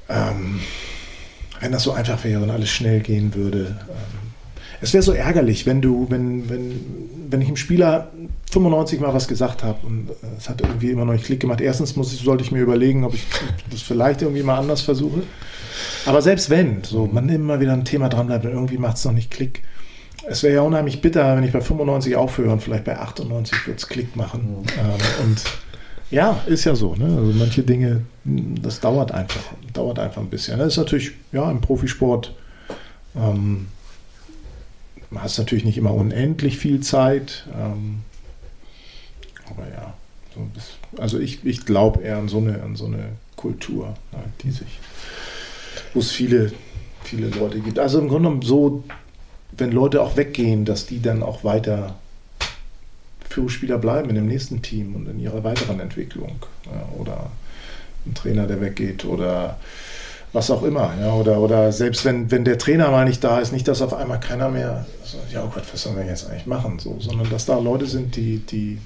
ähm, 0.09 0.61
wenn 1.63 1.73
das 1.73 1.85
so 1.85 1.93
einfach 1.93 2.23
wäre 2.25 2.43
und 2.43 2.51
alles 2.51 2.71
schnell 2.71 3.01
gehen 3.01 3.35
würde. 3.35 3.79
Ähm, 3.89 4.22
es 4.83 4.93
wäre 4.93 5.03
so 5.03 5.13
ärgerlich, 5.13 5.65
wenn 5.65 5.81
du, 5.81 6.07
wenn, 6.11 6.51
wenn, 6.51 6.81
wenn 7.31 7.41
ich 7.41 7.47
dem 7.47 7.57
Spieler 7.57 8.11
95 8.51 9.01
Mal 9.01 9.15
was 9.15 9.29
gesagt 9.29 9.63
habe 9.63 9.87
und 9.87 10.11
es 10.37 10.49
hat 10.49 10.61
irgendwie 10.61 10.91
immer 10.91 11.05
noch 11.05 11.13
nicht 11.13 11.25
Klick 11.25 11.41
gemacht. 11.41 11.61
Erstens 11.61 11.95
muss 11.95 12.13
ich, 12.13 12.21
sollte 12.21 12.43
ich 12.43 12.51
mir 12.51 12.61
überlegen, 12.61 13.05
ob 13.05 13.15
ich 13.15 13.25
das 13.71 13.81
vielleicht 13.81 14.23
irgendwie 14.23 14.43
mal 14.43 14.59
anders 14.59 14.83
versuche. 14.83 15.23
Aber 16.05 16.21
selbst 16.21 16.51
wenn, 16.51 16.83
so 16.83 17.09
man 17.11 17.29
immer 17.29 17.61
wieder 17.61 17.73
ein 17.73 17.85
Thema 17.85 18.09
dran 18.09 18.27
bleibt 18.27 18.45
und 18.45 18.51
irgendwie 18.51 18.77
macht 18.77 18.97
es 18.97 19.05
noch 19.05 19.13
nicht 19.13 19.31
Klick. 19.31 19.63
Es 20.29 20.43
wäre 20.43 20.55
ja 20.55 20.61
unheimlich 20.63 21.01
bitter, 21.01 21.37
wenn 21.37 21.45
ich 21.45 21.53
bei 21.53 21.61
95 21.61 22.17
aufhöre 22.17 22.51
und 22.51 22.63
vielleicht 22.63 22.85
bei 22.85 22.99
98 22.99 23.69
wird 23.69 23.79
es 23.79 23.89
Klick 23.89 24.17
machen. 24.17 24.65
Ähm, 24.79 25.25
und 25.25 25.43
ja, 26.11 26.41
ist 26.47 26.65
ja 26.65 26.75
so. 26.75 26.97
Ne? 26.97 27.05
Also 27.05 27.33
manche 27.39 27.63
Dinge, 27.63 28.03
das 28.25 28.81
dauert 28.81 29.13
einfach, 29.13 29.43
dauert 29.73 30.01
einfach 30.01 30.21
ein 30.21 30.29
bisschen. 30.29 30.59
Das 30.59 30.69
ist 30.69 30.77
natürlich, 30.77 31.13
ja, 31.31 31.51
im 31.51 31.61
Profisport 31.61 32.35
ähm, 33.17 33.69
hast 35.19 35.39
natürlich 35.39 35.65
nicht 35.65 35.79
immer 35.79 35.95
unendlich 35.95 36.59
viel 36.59 36.81
Zeit. 36.81 37.47
Ähm, 37.55 38.01
aber 39.51 39.69
ja, 39.71 39.95
so 40.35 40.47
das, 40.55 40.77
also 40.99 41.19
ich, 41.19 41.45
ich 41.45 41.67
glaube 41.67 42.03
eher 42.03 42.19
an 42.19 42.29
so 42.29 42.39
eine, 42.39 42.63
an 42.63 42.77
so 42.77 42.87
eine 42.87 43.11
Kultur, 43.37 43.95
ja, 44.13 44.23
die 44.43 44.51
sich, 44.51 44.79
wo 45.95 46.01
es 46.01 46.11
viele, 46.11 46.53
viele 47.05 47.29
Leute 47.29 47.61
gibt. 47.61 47.79
Also 47.79 47.99
im 47.99 48.09
Grunde 48.09 48.29
genommen 48.29 48.43
so, 48.43 48.85
wenn 49.53 49.73
Leute 49.73 50.01
auch 50.03 50.17
weggehen, 50.17 50.65
dass 50.65 50.87
die 50.87 51.03
dann 51.03 51.23
auch 51.23 51.45
weiter 51.45 51.97
Führungsspieler 53.29 53.79
bleiben 53.79 54.11
in 54.11 54.15
dem 54.15 54.27
nächsten 54.27 54.63
Team 54.63 54.95
und 54.95 55.09
in 55.09 55.19
ihrer 55.19 55.43
weiteren 55.45 55.81
Entwicklung. 55.81 56.37
Ja, 56.67 56.89
oder 56.99 57.31
ein 58.07 58.15
Trainer, 58.15 58.47
der 58.47 58.61
weggeht 58.61 59.05
oder 59.05 59.59
was 60.33 60.51
auch 60.51 60.63
immer. 60.63 60.95
Ja, 61.01 61.13
oder, 61.15 61.39
oder 61.39 61.73
selbst 61.73 62.05
wenn, 62.05 62.31
wenn 62.31 62.45
der 62.45 62.59
Trainer 62.59 62.91
mal 62.91 63.05
nicht 63.05 63.23
da 63.23 63.41
ist, 63.41 63.53
nicht, 63.53 63.69
dass 63.69 63.83
auf 63.83 63.95
einmal 63.95 64.21
keiner 64.21 64.49
mehr 64.49 64.87
sagt, 65.05 65.33
ja 65.33 65.45
oh 65.45 65.51
Gott, 65.53 65.65
was 65.71 65.83
sollen 65.83 65.97
wir 65.97 66.07
jetzt 66.07 66.29
eigentlich 66.29 66.47
machen? 66.47 66.79
So, 66.79 66.97
sondern 67.01 67.29
dass 67.31 67.47
da 67.47 67.59
Leute 67.59 67.87
sind, 67.87 68.17
die, 68.17 68.39
die, 68.39 68.79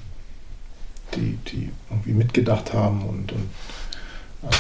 die, 1.15 1.39
die 1.49 1.71
irgendwie 1.91 2.13
mitgedacht 2.13 2.73
haben 2.73 3.03
und, 3.03 3.33
und 3.33 3.49
äh, 4.43 4.55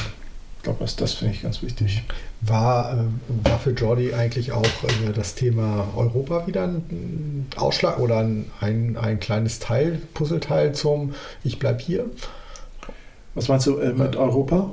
ich 0.58 0.62
glaube, 0.62 0.78
das, 0.80 0.96
das 0.96 1.12
finde 1.12 1.34
ich 1.34 1.42
ganz 1.42 1.62
wichtig. 1.62 2.02
War, 2.40 2.92
äh, 2.92 3.48
war 3.48 3.58
für 3.58 3.70
Jordi 3.70 4.14
eigentlich 4.14 4.52
auch 4.52 4.64
äh, 4.64 5.12
das 5.14 5.34
Thema 5.34 5.88
Europa 5.96 6.46
wieder 6.46 6.64
ein 6.64 7.46
Ausschlag 7.56 7.98
oder 7.98 8.18
ein, 8.18 8.50
ein, 8.60 8.96
ein 8.96 9.18
kleines 9.18 9.58
Teil, 9.58 10.00
Puzzleteil 10.14 10.72
zum 10.72 11.14
Ich 11.42 11.58
bleibe 11.58 11.80
hier? 11.80 12.06
Was 13.34 13.48
meinst 13.48 13.66
du 13.66 13.78
äh, 13.78 13.92
mit 13.92 14.16
Europa? 14.16 14.72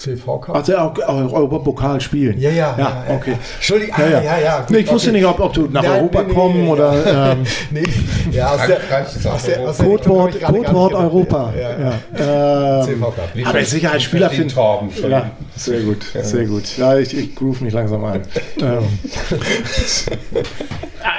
CV 0.00 0.38
Cup. 0.38 0.54
Also 0.54 0.76
auch, 0.76 0.98
auch 0.98 1.32
Europapokal 1.32 2.00
spielen. 2.00 2.40
Ja, 2.40 2.50
ja, 2.50 2.74
ja, 2.78 3.04
ja 3.08 3.14
okay. 3.14 3.36
Entschuldigung, 3.56 3.94
ja, 3.98 4.08
ja. 4.08 4.22
ja, 4.22 4.38
ja 4.38 4.66
nee, 4.68 4.78
ich 4.78 4.86
okay. 4.86 4.94
wusste 4.94 5.12
nicht, 5.12 5.26
ob, 5.26 5.38
ob 5.40 5.52
du 5.52 5.68
nach 5.70 5.82
Nein, 5.82 5.92
Europa 5.92 6.22
nee, 6.22 6.32
kommen 6.32 6.64
nee, 6.64 6.70
oder. 6.70 7.32
Ähm, 7.32 7.44
nee, 7.70 7.82
ja, 8.32 8.50
aus 8.50 8.60
der, 8.66 9.32
aus 9.32 9.42
der, 9.44 9.60
aus 9.60 9.76
der 9.76 9.86
Codewort, 9.86 10.40
Codewort 10.40 10.94
Europa. 10.94 11.52
Ja, 11.58 11.70
ja. 11.78 11.92
Ähm, 12.20 12.84
CV 12.84 13.10
Cup. 13.10 13.30
Aber 13.44 13.58
als 13.58 13.70
Sicherheitsspieler 13.70 14.30
finde 14.30 14.54
ich. 14.54 15.02
Ja, 15.02 15.30
sehr 15.56 15.80
gut, 15.80 16.04
sehr 16.22 16.44
gut. 16.46 16.76
Ja, 16.76 16.96
ich, 16.98 17.16
ich 17.16 17.34
groove 17.34 17.60
mich 17.60 17.72
langsam 17.72 18.04
ein. 18.04 18.22
ähm. 18.60 18.84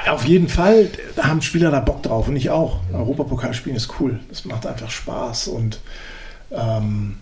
Auf 0.09 0.25
jeden 0.25 0.47
Fall 0.47 0.89
haben 1.19 1.41
Spieler 1.41 1.71
da 1.71 1.79
Bock 1.79 2.03
drauf 2.03 2.27
und 2.27 2.35
ich 2.35 2.49
auch. 2.49 2.79
Europapokal 2.93 3.53
spielen 3.53 3.75
ist 3.75 3.89
cool. 3.99 4.19
Das 4.29 4.45
macht 4.45 4.65
einfach 4.65 4.89
Spaß 4.89 5.47
und. 5.49 5.79
Ähm, 6.51 7.15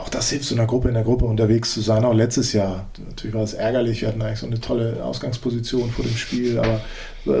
auch 0.00 0.08
das 0.08 0.30
hilft 0.30 0.46
so 0.46 0.54
einer 0.54 0.66
Gruppe 0.66 0.88
in 0.88 0.94
der 0.94 1.02
Gruppe 1.02 1.26
unterwegs 1.26 1.72
zu 1.72 1.80
sein. 1.80 2.04
Auch 2.04 2.14
letztes 2.14 2.52
Jahr, 2.52 2.86
natürlich 3.06 3.34
war 3.34 3.42
es 3.42 3.52
ärgerlich, 3.54 4.00
wir 4.00 4.08
hatten 4.08 4.22
eigentlich 4.22 4.38
so 4.38 4.46
eine 4.46 4.60
tolle 4.60 5.04
Ausgangsposition 5.04 5.90
vor 5.90 6.04
dem 6.04 6.16
Spiel, 6.16 6.58
aber 6.58 6.80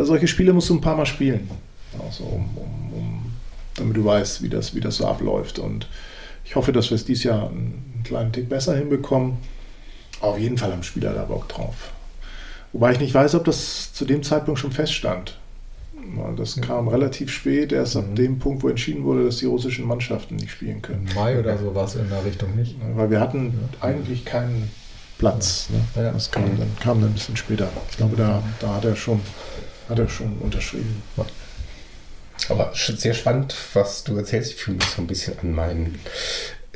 solche 0.04 0.28
Spiele 0.28 0.52
musst 0.52 0.68
du 0.68 0.74
ein 0.74 0.80
paar 0.80 0.96
Mal 0.96 1.06
spielen, 1.06 1.48
also 2.04 2.24
um, 2.24 2.48
um, 2.56 2.92
um, 2.92 3.32
damit 3.76 3.96
du 3.96 4.04
weißt, 4.04 4.42
wie 4.42 4.48
das, 4.48 4.74
wie 4.74 4.80
das 4.80 4.96
so 4.96 5.06
abläuft. 5.06 5.58
Und 5.58 5.88
ich 6.44 6.54
hoffe, 6.54 6.72
dass 6.72 6.90
wir 6.90 6.96
es 6.96 7.04
dieses 7.04 7.24
Jahr 7.24 7.48
einen 7.48 8.02
kleinen 8.04 8.32
Tick 8.32 8.48
besser 8.48 8.76
hinbekommen. 8.76 9.38
Auf 10.20 10.38
jeden 10.38 10.58
Fall 10.58 10.72
haben 10.72 10.82
Spieler 10.82 11.14
da 11.14 11.24
Bock 11.24 11.48
drauf. 11.48 11.92
Wobei 12.72 12.92
ich 12.92 13.00
nicht 13.00 13.14
weiß, 13.14 13.34
ob 13.34 13.44
das 13.44 13.92
zu 13.92 14.04
dem 14.04 14.22
Zeitpunkt 14.22 14.60
schon 14.60 14.70
feststand. 14.70 15.38
Das 16.36 16.60
kam 16.60 16.88
relativ 16.88 17.30
spät, 17.30 17.72
erst 17.72 17.96
ab 17.96 18.06
mhm. 18.10 18.14
dem 18.14 18.38
Punkt, 18.38 18.62
wo 18.62 18.68
entschieden 18.68 19.04
wurde, 19.04 19.26
dass 19.26 19.38
die 19.38 19.46
russischen 19.46 19.86
Mannschaften 19.86 20.36
nicht 20.36 20.50
spielen 20.50 20.82
können. 20.82 21.08
Mai 21.14 21.38
oder 21.38 21.58
so 21.58 21.74
war 21.74 21.84
es 21.84 21.94
in 21.94 22.08
der 22.08 22.24
Richtung 22.24 22.54
nicht. 22.56 22.76
Weil 22.94 23.10
wir 23.10 23.20
hatten 23.20 23.52
ja. 23.80 23.86
eigentlich 23.86 24.24
keinen 24.24 24.70
Platz. 25.18 25.68
Ne? 25.70 26.02
Ja. 26.02 26.12
Das 26.12 26.30
kam 26.30 26.44
dann, 26.58 26.76
kam 26.80 27.00
dann 27.00 27.10
ein 27.10 27.14
bisschen 27.14 27.36
später. 27.36 27.68
Ich 27.90 27.98
glaube, 27.98 28.16
da, 28.16 28.42
da 28.60 28.76
hat 28.76 28.84
er 28.84 28.96
schon, 28.96 29.20
hat 29.88 29.98
er 29.98 30.08
schon 30.08 30.38
unterschrieben. 30.38 31.02
Aber 32.48 32.72
sehr 32.74 33.14
spannend, 33.14 33.54
was 33.74 34.02
du 34.04 34.16
erzählst. 34.16 34.52
Ich 34.52 34.56
fühle 34.56 34.78
mich 34.78 34.86
so 34.86 35.02
ein 35.02 35.06
bisschen 35.06 35.38
an 35.40 35.52
meinen, 35.52 35.98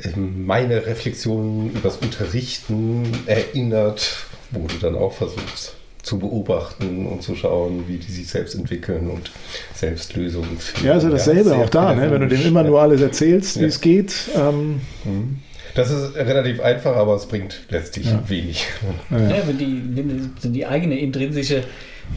ähm, 0.03 0.45
meine 0.45 0.85
Reflexionen 0.85 1.71
über 1.71 1.89
das 1.89 1.97
Unterrichten 1.97 3.11
erinnert, 3.25 4.27
wo 4.51 4.67
du 4.67 4.77
dann 4.77 4.95
auch 4.95 5.13
versuchst, 5.13 5.73
zu 6.05 6.19
beobachten 6.19 7.07
und 7.07 7.23
zu 7.23 7.35
schauen, 7.35 7.85
wie 7.87 7.97
die 7.97 8.11
sich 8.11 8.27
selbst 8.27 8.53
entwickeln 8.53 9.09
und 9.09 9.31
selbst 9.73 10.15
Lösungen 10.15 10.57
finden. 10.59 10.87
Ja, 10.87 10.93
also 10.93 11.09
dasselbe 11.09 11.49
ja, 11.49 11.55
auch 11.55 11.69
da, 11.69 11.95
ne? 11.95 12.11
wenn 12.11 12.21
du 12.21 12.27
dem 12.27 12.45
immer 12.45 12.63
nur 12.63 12.79
alles 12.79 13.01
erzählst, 13.01 13.57
wie 13.57 13.63
ja. 13.63 13.67
es 13.67 13.81
geht. 13.81 14.13
Ähm 14.35 14.81
mhm. 15.03 15.39
das 15.73 15.89
ist 15.89 16.15
relativ 16.15 16.61
einfach, 16.61 16.95
aber 16.95 17.15
es 17.15 17.25
bringt 17.25 17.61
letztlich 17.69 18.05
ja. 18.05 18.23
wenig. 18.27 18.67
Ja. 19.09 19.47
wenn, 19.47 19.57
die, 19.57 19.81
wenn 19.95 20.31
du 20.39 20.49
die 20.49 20.67
eigene 20.67 20.99
intrinsische 20.99 21.63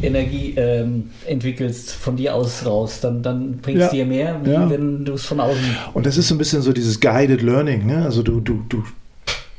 Energie 0.02 0.52
ähm, 0.58 1.08
entwickelst 1.26 1.92
von 1.92 2.14
dir 2.14 2.34
aus 2.34 2.66
raus, 2.66 3.00
dann, 3.00 3.22
dann 3.22 3.56
bringt 3.56 3.78
es 3.78 3.86
ja. 3.86 3.90
dir 3.92 4.04
mehr, 4.04 4.38
wie 4.44 4.50
ja. 4.50 4.68
wenn 4.68 5.06
du 5.06 5.14
es 5.14 5.24
von 5.24 5.40
außen. 5.40 5.64
Und 5.94 6.04
das 6.04 6.18
ist 6.18 6.28
so 6.28 6.34
ein 6.34 6.38
bisschen 6.38 6.60
so 6.60 6.74
dieses 6.74 7.00
Guided 7.00 7.40
Learning, 7.40 7.86
ne? 7.86 8.04
Also 8.04 8.22
du, 8.22 8.40
du, 8.40 8.62
du 8.68 8.84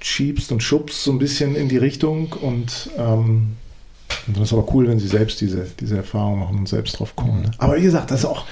schiebst 0.01 0.51
und 0.51 0.61
schubst 0.61 1.03
so 1.03 1.11
ein 1.11 1.17
bisschen 1.17 1.55
in 1.55 1.67
die 1.67 1.77
Richtung 1.77 2.33
und 2.33 2.91
ähm, 2.95 3.55
und 4.29 4.37
das 4.37 4.49
ist 4.49 4.53
aber 4.53 4.71
cool, 4.73 4.87
wenn 4.87 4.99
sie 4.99 5.07
selbst 5.07 5.41
diese, 5.41 5.65
diese 5.79 5.97
Erfahrung 5.97 6.39
machen 6.39 6.59
und 6.59 6.69
selbst 6.69 6.99
drauf 6.99 7.15
kommen. 7.15 7.41
Ne? 7.41 7.51
Aber 7.57 7.77
wie 7.77 7.81
gesagt, 7.81 8.11
das 8.11 8.19
ist 8.19 8.25
auch, 8.25 8.45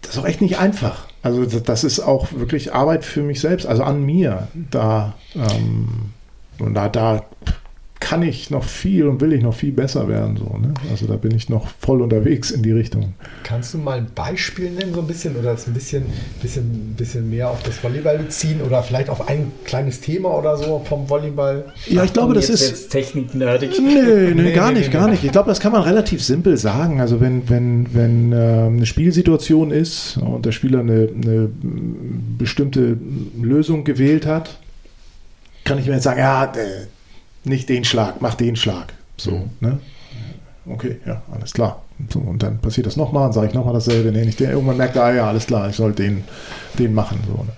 das 0.00 0.12
ist 0.12 0.18
auch 0.18 0.24
echt 0.24 0.40
nicht 0.40 0.58
einfach. 0.58 1.06
Also 1.22 1.44
das 1.44 1.84
ist 1.84 2.00
auch 2.00 2.32
wirklich 2.32 2.72
Arbeit 2.72 3.04
für 3.04 3.22
mich 3.22 3.40
selbst, 3.40 3.66
also 3.66 3.82
an 3.84 4.02
mir. 4.02 4.48
Da, 4.70 5.14
ähm, 5.34 6.12
und 6.58 6.72
da, 6.72 6.88
da 6.88 7.26
kann 8.02 8.22
ich 8.22 8.50
noch 8.50 8.64
viel 8.64 9.06
und 9.06 9.20
will 9.20 9.32
ich 9.32 9.42
noch 9.42 9.54
viel 9.54 9.70
besser 9.70 10.08
werden. 10.08 10.36
So, 10.36 10.58
ne? 10.58 10.74
Also 10.90 11.06
da 11.06 11.14
bin 11.14 11.32
ich 11.36 11.48
noch 11.48 11.68
voll 11.78 12.02
unterwegs 12.02 12.50
in 12.50 12.60
die 12.60 12.72
Richtung. 12.72 13.14
Kannst 13.44 13.74
du 13.74 13.78
mal 13.78 13.98
ein 13.98 14.08
Beispiel 14.12 14.70
nennen, 14.70 14.92
so 14.92 15.00
ein 15.00 15.06
bisschen, 15.06 15.36
oder 15.36 15.52
das 15.52 15.68
ein 15.68 15.72
bisschen, 15.72 16.06
bisschen, 16.42 16.94
bisschen 16.96 17.30
mehr 17.30 17.48
auf 17.48 17.62
das 17.62 17.82
Volleyball 17.82 18.18
beziehen 18.18 18.60
oder 18.60 18.82
vielleicht 18.82 19.08
auf 19.08 19.28
ein 19.28 19.52
kleines 19.64 20.00
Thema 20.00 20.36
oder 20.36 20.56
so 20.56 20.82
vom 20.84 21.08
Volleyball? 21.08 21.66
Ja, 21.86 22.02
ich 22.02 22.12
glaube, 22.12 22.34
das 22.34 22.48
jetzt, 22.48 22.60
ist. 22.60 22.70
Jetzt 22.70 22.90
Technik-nerdig. 22.90 23.70
Nee, 23.78 24.32
nee, 24.34 24.34
nee, 24.42 24.52
gar 24.52 24.72
nicht, 24.72 24.88
nee, 24.88 24.92
gar 24.92 25.08
nicht. 25.08 25.22
Ich 25.22 25.30
glaube, 25.30 25.48
das 25.48 25.60
kann 25.60 25.70
man 25.70 25.82
relativ 25.82 26.24
simpel 26.24 26.56
sagen. 26.56 27.00
Also 27.00 27.20
wenn, 27.20 27.48
wenn, 27.48 27.94
wenn 27.94 28.32
äh, 28.32 28.36
eine 28.66 28.84
Spielsituation 28.84 29.70
ist 29.70 30.16
und 30.16 30.44
der 30.44 30.50
Spieler 30.50 30.80
eine, 30.80 31.08
eine 31.14 31.48
bestimmte 32.36 32.98
Lösung 33.40 33.84
gewählt 33.84 34.26
hat, 34.26 34.58
kann 35.64 35.78
ich 35.78 35.86
mir 35.86 35.94
jetzt 35.94 36.02
sagen, 36.02 36.18
ja, 36.18 36.52
nicht 37.44 37.68
den 37.68 37.84
Schlag, 37.84 38.20
mach 38.20 38.34
den 38.34 38.56
Schlag. 38.56 38.92
So, 39.16 39.32
mhm. 39.32 39.50
ne? 39.60 39.78
Okay, 40.66 40.98
ja, 41.06 41.22
alles 41.32 41.52
klar. 41.52 41.82
So, 42.08 42.20
und 42.20 42.42
dann 42.42 42.58
passiert 42.58 42.86
das 42.86 42.96
nochmal, 42.96 43.24
dann 43.24 43.32
sage 43.32 43.48
ich 43.48 43.54
nochmal 43.54 43.74
dasselbe. 43.74 44.12
Nee, 44.12 44.24
nicht 44.24 44.38
der, 44.38 44.52
irgendwann 44.52 44.76
merkt 44.76 44.96
er, 44.96 45.04
ah, 45.04 45.14
ja, 45.14 45.28
alles 45.28 45.46
klar, 45.46 45.68
ich 45.68 45.76
soll 45.76 45.92
den, 45.92 46.24
den 46.78 46.94
machen. 46.94 47.18
So, 47.26 47.42
ne? 47.42 47.50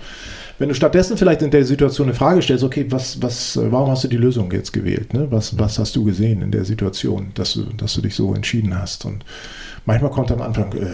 Wenn 0.59 0.69
du 0.69 0.75
stattdessen 0.75 1.17
vielleicht 1.17 1.43
in 1.43 1.51
der 1.51 1.65
Situation 1.65 2.07
eine 2.07 2.15
Frage 2.15 2.41
stellst, 2.41 2.63
okay, 2.63 2.87
was, 2.89 3.21
was, 3.21 3.59
warum 3.61 3.91
hast 3.91 4.05
du 4.05 4.09
die 4.09 4.17
Lösung 4.17 4.53
jetzt 4.53 4.73
gewählt? 4.73 5.13
Ne? 5.13 5.27
Was, 5.31 5.59
was 5.59 5.79
hast 5.79 5.97
du 5.97 6.05
gesehen 6.05 6.43
in 6.43 6.53
der 6.53 6.65
Situation, 6.65 7.33
dass 7.35 7.55
du, 7.55 7.65
dass 7.77 7.95
du 7.95 8.03
dich 8.03 8.15
so 8.15 8.35
entschieden 8.35 8.79
hast? 8.79 9.05
Und 9.05 9.25
manchmal 9.85 10.13
kommt 10.13 10.31
am 10.31 10.41
Anfang, 10.41 10.73
äh, 10.75 10.87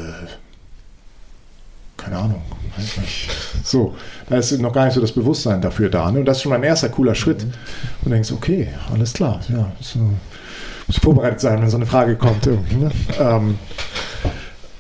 keine 2.01 2.17
Ahnung, 2.17 2.43
weiß 2.77 2.99
nicht. 2.99 3.31
So, 3.65 3.95
da 4.29 4.37
ist 4.37 4.59
noch 4.59 4.73
gar 4.73 4.87
nicht 4.87 4.95
so 4.95 5.01
das 5.01 5.13
Bewusstsein 5.13 5.61
dafür 5.61 5.89
da. 5.89 6.11
Ne? 6.11 6.21
Und 6.21 6.25
das 6.25 6.39
ist 6.39 6.43
schon 6.43 6.51
mein 6.51 6.63
erster 6.63 6.89
cooler 6.89 7.15
Schritt. 7.15 7.43
Und 7.43 7.53
du 8.05 8.11
denkst, 8.11 8.33
okay, 8.33 8.69
alles 8.93 9.13
klar, 9.13 9.41
ja, 9.49 9.71
so, 9.81 9.99
muss 10.87 10.97
vorbereitet 10.97 11.41
sein, 11.41 11.61
wenn 11.61 11.71
so 11.71 11.77
eine 11.77 11.87
Frage 11.87 12.17
kommt. 12.17 12.47
Ne? 12.47 12.91
ähm, 13.21 13.59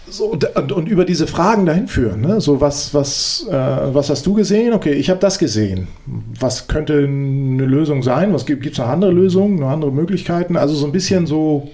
so, 0.09 0.25
und, 0.25 0.73
und, 0.73 0.89
über 0.89 1.05
diese 1.05 1.27
Fragen 1.29 1.66
dahin 1.66 1.87
führen. 1.87 2.21
Ne? 2.21 2.41
So, 2.41 2.61
was, 2.61 2.93
was, 2.95 3.47
äh, 3.49 3.55
was 3.55 4.11
hast 4.11 4.27
du 4.27 4.35
gesehen? 4.35 4.73
Okay, 4.73 4.93
ich 4.93 5.09
habe 5.09 5.21
das 5.21 5.39
gesehen. 5.39 5.87
Was 6.39 6.66
könnte 6.66 6.95
eine 6.95 7.64
Lösung 7.64 8.03
sein? 8.03 8.35
Was 8.35 8.45
gibt 8.45 8.66
es 8.66 8.79
noch 8.79 8.89
andere 8.89 9.12
Lösungen, 9.12 9.61
noch 9.61 9.68
andere 9.68 9.93
Möglichkeiten? 9.93 10.57
Also 10.57 10.75
so 10.75 10.87
ein 10.87 10.93
bisschen 10.93 11.27
so 11.27 11.71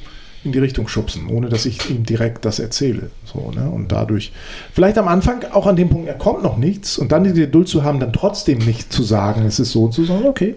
in 0.47 0.53
die 0.53 0.59
Richtung 0.59 0.89
schubsen, 0.89 1.29
ohne 1.29 1.49
dass 1.49 1.67
ich 1.67 1.91
ihm 1.91 2.05
direkt 2.05 2.45
das 2.45 2.59
erzähle. 2.59 3.11
So, 3.25 3.51
ne? 3.51 3.69
Und 3.69 3.93
dadurch, 3.93 4.33
vielleicht 4.73 4.97
am 4.97 5.09
Anfang 5.09 5.45
auch 5.53 5.67
an 5.67 5.77
dem 5.77 5.91
Punkt, 5.91 6.09
er 6.09 6.15
kommt 6.15 6.43
noch 6.43 6.57
nichts 6.57 6.97
und 6.97 7.13
dann 7.13 7.25
die 7.25 7.33
Geduld 7.33 7.69
zu 7.69 7.85
haben, 7.85 8.01
dann 8.01 8.13
trotzdem 8.13 8.59
nicht 8.59 8.93
zu 8.93 9.03
sagen, 9.03 9.45
es 9.45 9.59
ist 9.59 9.73
so 9.73 9.85
und 9.85 9.93
zu 9.93 10.05
sagen, 10.05 10.27
okay, 10.27 10.55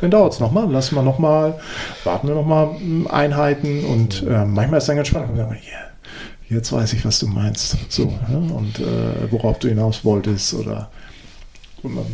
dann 0.00 0.10
dauert 0.10 0.32
es 0.32 0.40
nochmal, 0.40 0.70
lassen 0.70 0.94
wir 0.94 1.02
nochmal, 1.02 1.58
warten 2.04 2.28
wir 2.28 2.34
nochmal 2.34 2.78
hm, 2.78 3.06
Einheiten 3.08 3.84
und 3.84 4.22
äh, 4.22 4.44
manchmal 4.44 4.78
ist 4.78 4.88
dann 4.88 4.96
ganz 4.96 5.08
spannend. 5.08 5.30
Und 5.32 5.38
dann, 5.38 5.50
yeah, 5.50 5.58
jetzt 6.48 6.72
weiß 6.72 6.92
ich, 6.94 7.04
was 7.04 7.18
du 7.18 7.26
meinst. 7.26 7.76
So, 7.88 8.12
ja? 8.30 8.36
und 8.38 8.78
äh, 8.78 9.30
worauf 9.30 9.58
du 9.58 9.68
hinaus 9.68 10.04
wolltest 10.04 10.54
oder 10.54 10.90
und 11.82 11.94
man 11.94 12.06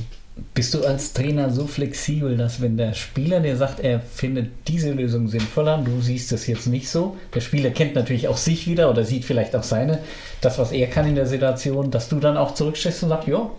bist 0.55 0.75
du 0.75 0.85
als 0.85 1.13
Trainer 1.13 1.51
so 1.51 1.67
flexibel, 1.67 2.37
dass 2.37 2.61
wenn 2.61 2.77
der 2.77 2.95
Spieler 2.95 3.41
dir 3.41 3.57
sagt, 3.57 3.81
er 3.81 4.01
findet 4.01 4.51
diese 4.69 4.93
Lösung 4.93 5.29
sinnvoller, 5.29 5.79
du 5.79 6.01
siehst 6.01 6.33
es 6.33 6.47
jetzt 6.47 6.67
nicht 6.67 6.89
so, 6.89 7.17
der 7.35 7.41
Spieler 7.41 7.71
kennt 7.71 7.95
natürlich 7.95 8.29
auch 8.29 8.37
sich 8.37 8.67
wieder 8.67 8.91
oder 8.91 9.05
sieht 9.05 9.25
vielleicht 9.25 9.55
auch 9.57 9.63
seine, 9.63 10.01
das, 10.41 10.59
was 10.59 10.73
er 10.73 10.87
kann 10.89 11.07
in 11.07 11.15
der 11.15 11.27
Situation, 11.27 11.91
dass 11.91 12.09
du 12.09 12.17
dann 12.21 12.37
auch 12.37 12.55
zurückstehst 12.55 13.03
und 13.03 13.09
sagst, 13.11 13.29
ja, 13.29 13.51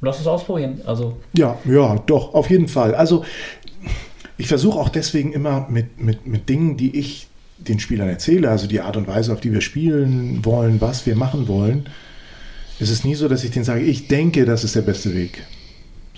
lass 0.00 0.20
es 0.20 0.26
ausprobieren. 0.26 0.80
Also 0.84 1.16
ja, 1.36 1.58
ja, 1.64 1.96
doch, 2.06 2.34
auf 2.34 2.50
jeden 2.50 2.68
Fall. 2.68 2.94
Also 2.94 3.24
ich 4.36 4.48
versuche 4.48 4.78
auch 4.78 4.88
deswegen 4.88 5.32
immer 5.32 5.66
mit, 5.68 6.00
mit, 6.00 6.26
mit 6.26 6.48
Dingen, 6.48 6.76
die 6.76 6.96
ich 6.96 7.26
den 7.58 7.80
Spielern 7.80 8.08
erzähle, 8.08 8.50
also 8.50 8.66
die 8.66 8.80
Art 8.80 8.96
und 8.96 9.08
Weise, 9.08 9.32
auf 9.32 9.40
die 9.40 9.52
wir 9.52 9.60
spielen 9.60 10.44
wollen, 10.44 10.80
was 10.80 11.06
wir 11.06 11.16
machen 11.16 11.48
wollen, 11.48 11.88
ist 12.78 12.90
es 12.90 13.04
nie 13.04 13.16
so, 13.16 13.28
dass 13.28 13.42
ich 13.42 13.50
denen 13.50 13.64
sage, 13.64 13.80
ich 13.80 14.06
denke, 14.06 14.44
das 14.44 14.62
ist 14.62 14.76
der 14.76 14.82
beste 14.82 15.14
Weg. 15.14 15.44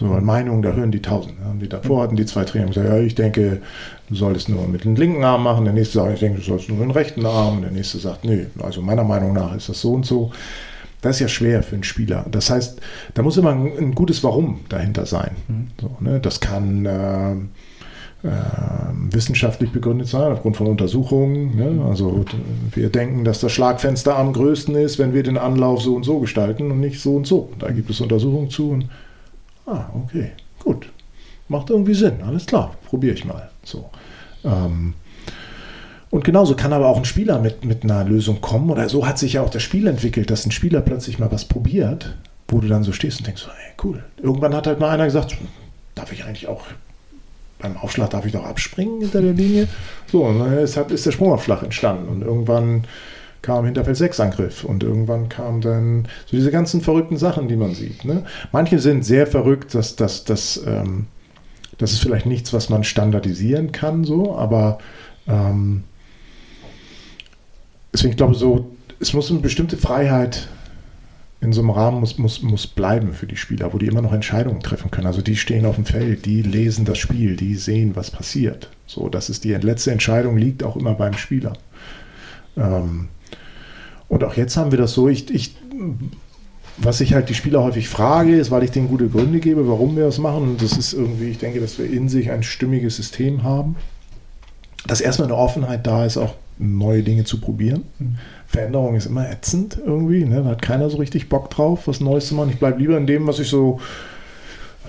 So, 0.00 0.06
Meinungen, 0.06 0.62
da 0.62 0.72
hören 0.72 0.90
die 0.90 1.02
tausend. 1.02 1.34
Die 1.60 1.68
davor 1.68 2.02
hatten 2.02 2.16
die 2.16 2.24
zwei 2.24 2.44
Trainer 2.44 2.68
gesagt, 2.68 2.88
ja, 2.88 2.98
ich 2.98 3.14
denke, 3.14 3.60
du 4.08 4.14
solltest 4.14 4.48
nur 4.48 4.66
mit 4.66 4.84
dem 4.84 4.96
linken 4.96 5.22
Arm 5.22 5.42
machen. 5.42 5.66
Der 5.66 5.74
nächste 5.74 5.98
sagt, 5.98 6.14
ich 6.14 6.20
denke, 6.20 6.38
du 6.38 6.44
solltest 6.44 6.70
nur 6.70 6.78
mit 6.78 6.88
dem 6.88 6.92
rechten 6.92 7.26
Arm. 7.26 7.60
Der 7.60 7.70
nächste 7.70 7.98
sagt, 7.98 8.24
nee, 8.24 8.46
also 8.62 8.80
meiner 8.80 9.04
Meinung 9.04 9.34
nach 9.34 9.54
ist 9.54 9.68
das 9.68 9.82
so 9.82 9.92
und 9.92 10.06
so. 10.06 10.32
Das 11.02 11.16
ist 11.16 11.20
ja 11.20 11.28
schwer 11.28 11.62
für 11.62 11.74
einen 11.74 11.84
Spieler. 11.84 12.24
Das 12.30 12.48
heißt, 12.48 12.80
da 13.12 13.22
muss 13.22 13.36
immer 13.36 13.50
ein, 13.50 13.72
ein 13.76 13.94
gutes 13.94 14.24
Warum 14.24 14.60
dahinter 14.70 15.04
sein. 15.04 15.32
Mhm. 15.48 15.66
So, 15.78 15.96
ne? 16.00 16.18
Das 16.18 16.40
kann 16.40 16.86
äh, 16.86 17.32
äh, 18.26 18.30
wissenschaftlich 19.10 19.70
begründet 19.70 20.08
sein, 20.08 20.32
aufgrund 20.32 20.56
von 20.56 20.66
Untersuchungen. 20.66 21.56
Ne? 21.56 21.84
Also 21.86 22.24
wir 22.72 22.88
denken, 22.88 23.24
dass 23.24 23.40
das 23.40 23.52
Schlagfenster 23.52 24.16
am 24.16 24.32
größten 24.32 24.74
ist, 24.76 24.98
wenn 24.98 25.12
wir 25.12 25.22
den 25.22 25.36
Anlauf 25.36 25.82
so 25.82 25.94
und 25.94 26.04
so 26.04 26.20
gestalten 26.20 26.70
und 26.70 26.80
nicht 26.80 27.00
so 27.00 27.16
und 27.16 27.26
so. 27.26 27.50
Da 27.58 27.70
gibt 27.70 27.90
es 27.90 28.00
Untersuchungen 28.00 28.48
zu. 28.48 28.70
Und 28.70 28.88
Ah, 29.70 29.88
okay, 29.94 30.32
gut. 30.58 30.88
Macht 31.48 31.70
irgendwie 31.70 31.94
Sinn, 31.94 32.22
alles 32.26 32.46
klar, 32.46 32.74
probiere 32.86 33.14
ich 33.14 33.24
mal. 33.24 33.50
So. 33.62 33.90
Ähm, 34.44 34.94
und 36.10 36.24
genauso 36.24 36.56
kann 36.56 36.72
aber 36.72 36.88
auch 36.88 36.96
ein 36.96 37.04
Spieler 37.04 37.38
mit, 37.38 37.64
mit 37.64 37.84
einer 37.84 38.04
Lösung 38.04 38.40
kommen, 38.40 38.70
oder 38.70 38.88
so 38.88 39.06
hat 39.06 39.18
sich 39.18 39.34
ja 39.34 39.42
auch 39.42 39.50
das 39.50 39.62
Spiel 39.62 39.86
entwickelt, 39.86 40.30
dass 40.30 40.44
ein 40.44 40.50
Spieler 40.50 40.80
plötzlich 40.80 41.18
mal 41.18 41.30
was 41.30 41.44
probiert, 41.44 42.16
wo 42.48 42.60
du 42.60 42.66
dann 42.66 42.82
so 42.82 42.92
stehst 42.92 43.20
und 43.20 43.26
denkst, 43.26 43.46
hey, 43.46 43.72
cool. 43.84 44.02
Irgendwann 44.20 44.54
hat 44.54 44.66
halt 44.66 44.80
mal 44.80 44.90
einer 44.90 45.04
gesagt, 45.04 45.36
darf 45.94 46.12
ich 46.12 46.24
eigentlich 46.24 46.48
auch 46.48 46.64
beim 47.60 47.76
Aufschlag 47.76 48.10
darf 48.10 48.24
ich 48.26 48.32
doch 48.32 48.44
abspringen 48.44 49.00
hinter 49.00 49.20
der 49.20 49.34
Linie? 49.34 49.68
So, 50.10 50.24
und 50.24 50.38
dann 50.38 50.58
ist, 50.58 50.76
ist 50.76 51.06
der 51.06 51.12
Sprungaufschlag 51.12 51.62
entstanden. 51.62 52.08
Und 52.08 52.22
irgendwann 52.22 52.84
kam 53.42 53.64
Hinterfeld 53.64 53.96
6 53.96 54.20
Angriff 54.20 54.64
und 54.64 54.82
irgendwann 54.82 55.28
kam 55.28 55.60
dann 55.60 56.04
so 56.26 56.36
diese 56.36 56.50
ganzen 56.50 56.80
verrückten 56.80 57.16
Sachen, 57.16 57.48
die 57.48 57.56
man 57.56 57.74
sieht. 57.74 58.04
Ne? 58.04 58.24
Manche 58.52 58.78
sind 58.78 59.04
sehr 59.04 59.26
verrückt, 59.26 59.74
dass 59.74 59.96
das, 59.96 60.24
das, 60.24 60.62
ähm, 60.66 61.06
das 61.78 61.92
ist 61.92 62.00
vielleicht 62.00 62.26
nichts, 62.26 62.52
was 62.52 62.68
man 62.68 62.84
standardisieren 62.84 63.72
kann, 63.72 64.04
so, 64.04 64.36
aber 64.36 64.78
ähm, 65.26 65.84
deswegen 67.92 68.16
glaube 68.16 68.34
ich 68.34 68.38
so, 68.38 68.70
es 68.98 69.12
muss 69.14 69.30
eine 69.30 69.40
bestimmte 69.40 69.76
Freiheit 69.76 70.48
in 71.40 71.52
so 71.52 71.62
einem 71.62 71.70
Rahmen 71.70 72.00
muss, 72.00 72.18
muss, 72.18 72.42
muss 72.42 72.66
bleiben 72.66 73.14
für 73.14 73.26
die 73.26 73.36
Spieler, 73.36 73.72
wo 73.72 73.78
die 73.78 73.86
immer 73.86 74.02
noch 74.02 74.12
Entscheidungen 74.12 74.60
treffen 74.60 74.90
können. 74.90 75.06
Also 75.06 75.22
die 75.22 75.36
stehen 75.36 75.64
auf 75.64 75.76
dem 75.76 75.86
Feld, 75.86 76.26
die 76.26 76.42
lesen 76.42 76.84
das 76.84 76.98
Spiel, 76.98 77.36
die 77.36 77.54
sehen, 77.54 77.96
was 77.96 78.10
passiert. 78.10 78.68
So, 78.86 79.08
das 79.08 79.30
ist 79.30 79.44
die 79.44 79.54
letzte 79.54 79.90
Entscheidung, 79.90 80.36
liegt 80.36 80.62
auch 80.62 80.76
immer 80.76 80.92
beim 80.94 81.14
Spieler. 81.14 81.54
Ähm, 82.58 83.08
und 84.10 84.24
auch 84.24 84.34
jetzt 84.34 84.56
haben 84.56 84.72
wir 84.72 84.78
das 84.78 84.92
so, 84.92 85.08
ich, 85.08 85.32
ich, 85.32 85.54
was 86.76 87.00
ich 87.00 87.14
halt 87.14 87.28
die 87.28 87.34
Spieler 87.34 87.62
häufig 87.62 87.88
frage, 87.88 88.36
ist, 88.36 88.50
weil 88.50 88.64
ich 88.64 88.72
denen 88.72 88.88
gute 88.88 89.08
Gründe 89.08 89.38
gebe, 89.38 89.68
warum 89.68 89.96
wir 89.96 90.04
das 90.04 90.18
machen. 90.18 90.42
Und 90.42 90.62
das 90.62 90.76
ist 90.76 90.92
irgendwie, 90.92 91.28
ich 91.28 91.38
denke, 91.38 91.60
dass 91.60 91.78
wir 91.78 91.88
in 91.88 92.08
sich 92.08 92.28
ein 92.30 92.42
stimmiges 92.42 92.96
System 92.96 93.44
haben. 93.44 93.76
Dass 94.84 95.00
erstmal 95.00 95.28
eine 95.28 95.36
Offenheit 95.36 95.86
da 95.86 96.04
ist, 96.04 96.16
auch 96.16 96.34
neue 96.58 97.04
Dinge 97.04 97.22
zu 97.22 97.40
probieren. 97.40 97.84
Mhm. 98.00 98.16
Veränderung 98.48 98.96
ist 98.96 99.06
immer 99.06 99.30
ätzend 99.30 99.78
irgendwie. 99.78 100.24
Ne? 100.24 100.42
Da 100.42 100.50
hat 100.50 100.62
keiner 100.62 100.90
so 100.90 100.96
richtig 100.96 101.28
Bock 101.28 101.48
drauf, 101.48 101.86
was 101.86 102.00
Neues 102.00 102.26
zu 102.26 102.34
machen. 102.34 102.50
Ich 102.50 102.58
bleibe 102.58 102.80
lieber 102.80 102.96
in 102.96 103.06
dem, 103.06 103.28
was 103.28 103.38
ich 103.38 103.48
so. 103.48 103.80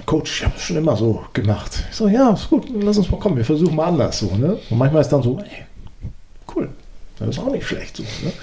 Coach, 0.08 0.40
ich 0.40 0.46
habe 0.46 0.56
es 0.58 0.64
schon 0.64 0.78
immer 0.78 0.98
so 0.98 1.22
gemacht. 1.34 1.84
Ich 1.92 1.96
so, 1.96 2.08
ja, 2.08 2.32
ist 2.32 2.50
gut, 2.50 2.66
lass 2.82 2.98
uns 2.98 3.12
mal 3.12 3.20
kommen, 3.20 3.38
wir 3.38 3.46
versuchen 3.46 3.76
mal 3.76 3.86
anders. 3.86 4.18
So, 4.18 4.36
ne? 4.36 4.58
Und 4.72 4.78
manchmal 4.80 5.02
ist 5.02 5.10
dann 5.10 5.22
so, 5.22 5.38
ey, 5.38 6.10
cool, 6.56 6.70
das 7.20 7.30
ist 7.30 7.40
auch 7.40 7.52
nicht 7.52 7.68
schlecht 7.68 7.98
so. 7.98 8.04
Ne? 8.04 8.34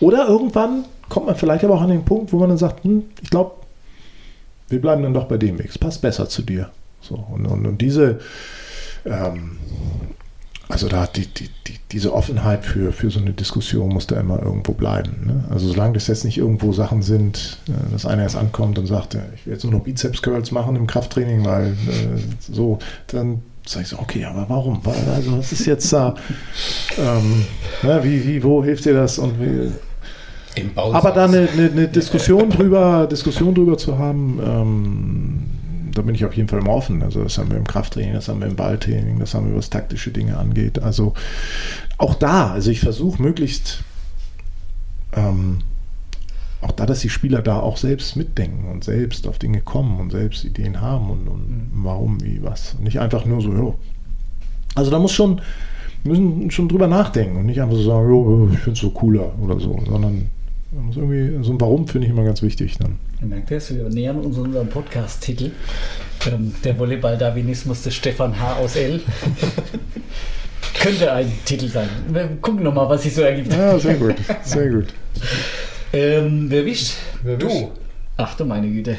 Oder 0.00 0.28
irgendwann 0.28 0.84
kommt 1.08 1.26
man 1.26 1.36
vielleicht 1.36 1.64
aber 1.64 1.74
auch 1.74 1.82
an 1.82 1.90
den 1.90 2.04
Punkt, 2.04 2.32
wo 2.32 2.38
man 2.38 2.48
dann 2.48 2.58
sagt, 2.58 2.84
hm, 2.84 3.04
ich 3.22 3.30
glaube, 3.30 3.52
wir 4.68 4.80
bleiben 4.80 5.02
dann 5.02 5.14
doch 5.14 5.24
bei 5.24 5.38
dem 5.38 5.58
Weg. 5.58 5.70
Es 5.70 5.78
passt 5.78 6.02
besser 6.02 6.28
zu 6.28 6.42
dir. 6.42 6.70
So, 7.00 7.14
und, 7.14 7.46
und, 7.46 7.66
und 7.66 7.80
diese, 7.80 8.20
ähm, 9.04 9.58
also 10.68 10.88
da 10.88 11.06
die, 11.06 11.26
die, 11.26 11.48
die, 11.66 11.78
diese 11.92 12.12
Offenheit 12.12 12.64
für, 12.64 12.92
für 12.92 13.10
so 13.10 13.20
eine 13.20 13.32
Diskussion 13.32 13.90
muss 13.90 14.08
da 14.08 14.18
immer 14.18 14.42
irgendwo 14.42 14.72
bleiben. 14.72 15.24
Ne? 15.24 15.44
Also 15.50 15.68
solange 15.68 15.92
das 15.92 16.08
jetzt 16.08 16.24
nicht 16.24 16.38
irgendwo 16.38 16.72
Sachen 16.72 17.02
sind, 17.02 17.58
äh, 17.68 17.92
dass 17.92 18.06
einer 18.06 18.22
erst 18.22 18.36
ankommt 18.36 18.78
und 18.78 18.86
sagt, 18.86 19.16
ich 19.34 19.46
will 19.46 19.52
jetzt 19.52 19.62
nur 19.62 19.72
noch 19.72 19.84
Bizeps 19.84 20.22
Curls 20.22 20.50
machen 20.50 20.74
im 20.74 20.88
Krafttraining, 20.88 21.44
weil 21.44 21.68
äh, 21.68 21.72
so, 22.40 22.80
dann 23.06 23.42
sage 23.64 23.84
ich 23.84 23.88
so, 23.88 23.98
okay, 24.00 24.24
aber 24.24 24.46
warum? 24.48 24.80
Also 25.14 25.38
was 25.38 25.52
ist 25.52 25.66
jetzt 25.66 25.92
da, 25.92 26.16
ähm, 26.98 27.44
na, 27.82 28.02
wie, 28.02 28.26
wie, 28.26 28.42
wo 28.42 28.64
hilft 28.64 28.84
dir 28.84 28.94
das 28.94 29.18
und 29.18 29.40
wie, 29.40 29.70
aber 30.76 31.10
da 31.10 31.24
eine, 31.24 31.48
eine, 31.48 31.70
eine, 31.70 31.88
Diskussion 31.88 32.50
drüber, 32.50 33.06
Diskussion 33.10 33.54
drüber 33.54 33.76
zu 33.78 33.98
haben, 33.98 34.40
ähm, 34.44 35.42
da 35.94 36.02
bin 36.02 36.14
ich 36.14 36.24
auf 36.24 36.36
jeden 36.36 36.48
Fall 36.48 36.60
immer 36.60 36.72
offen. 36.72 37.02
Also 37.02 37.22
das 37.22 37.38
haben 37.38 37.50
wir 37.50 37.56
im 37.56 37.66
Krafttraining, 37.66 38.14
das 38.14 38.28
haben 38.28 38.40
wir 38.40 38.48
im 38.48 38.56
Balltraining, 38.56 39.18
das 39.18 39.34
haben 39.34 39.48
wir, 39.48 39.56
was 39.56 39.70
taktische 39.70 40.10
Dinge 40.10 40.36
angeht. 40.36 40.78
Also 40.82 41.14
auch 41.98 42.14
da, 42.14 42.52
also 42.52 42.70
ich 42.70 42.80
versuche 42.80 43.22
möglichst 43.22 43.82
ähm, 45.14 45.58
auch 46.60 46.72
da, 46.72 46.86
dass 46.86 47.00
die 47.00 47.08
Spieler 47.08 47.42
da 47.42 47.60
auch 47.60 47.76
selbst 47.76 48.16
mitdenken 48.16 48.68
und 48.70 48.84
selbst 48.84 49.26
auf 49.26 49.38
Dinge 49.38 49.60
kommen 49.60 50.00
und 50.00 50.10
selbst 50.10 50.44
Ideen 50.44 50.80
haben 50.80 51.10
und, 51.10 51.28
und 51.28 51.48
mhm. 51.48 51.70
warum, 51.84 52.22
wie, 52.22 52.42
was. 52.42 52.78
Nicht 52.78 52.98
einfach 52.98 53.24
nur 53.24 53.40
so, 53.40 53.52
jo. 53.52 53.78
Also 54.74 54.90
da 54.90 54.98
muss 54.98 55.12
schon, 55.12 55.40
müssen 56.04 56.50
schon 56.50 56.68
drüber 56.68 56.88
nachdenken 56.88 57.38
und 57.38 57.46
nicht 57.46 57.60
einfach 57.60 57.76
so 57.76 57.82
sagen, 57.82 58.08
jo, 58.08 58.48
ich 58.52 58.58
finde 58.58 58.72
es 58.72 58.80
so 58.80 58.90
cooler 58.90 59.32
oder 59.40 59.60
so, 59.60 59.78
sondern 59.86 60.30
muss 60.82 60.96
irgendwie, 60.96 61.42
so 61.44 61.52
ein 61.52 61.60
Warum 61.60 61.86
finde 61.88 62.06
ich 62.06 62.12
immer 62.12 62.24
ganz 62.24 62.42
wichtig 62.42 62.76
dann. 62.78 62.98
Merkt 63.20 63.50
ihr 63.50 63.60
wir 63.70 63.88
nähern 63.88 64.18
uns 64.18 64.36
unserem 64.36 64.68
Podcast-Titel. 64.68 65.52
Ähm, 66.26 66.54
der 66.64 66.78
Volleyball-Darwinismus 66.78 67.82
des 67.82 67.94
Stefan 67.94 68.38
H. 68.38 68.56
aus 68.56 68.76
L. 68.76 69.00
Könnte 70.78 71.12
ein 71.12 71.32
Titel 71.44 71.68
sein. 71.68 71.88
Wir 72.08 72.28
gucken 72.40 72.62
nochmal, 72.62 72.88
was 72.88 73.02
sich 73.02 73.14
so 73.14 73.22
ergibt. 73.22 73.52
Ja, 73.52 73.78
sehr 73.78 73.94
gut, 73.94 74.16
sehr 74.42 74.68
gut. 74.68 74.86
Ähm, 75.92 76.46
wer 76.48 76.64
wischt? 76.66 76.94
Wer 77.22 77.40
wischt? 77.40 77.62
Du. 77.62 77.72
Ach 78.18 78.34
du 78.34 78.44
meine 78.44 78.68
Güte. 78.68 78.96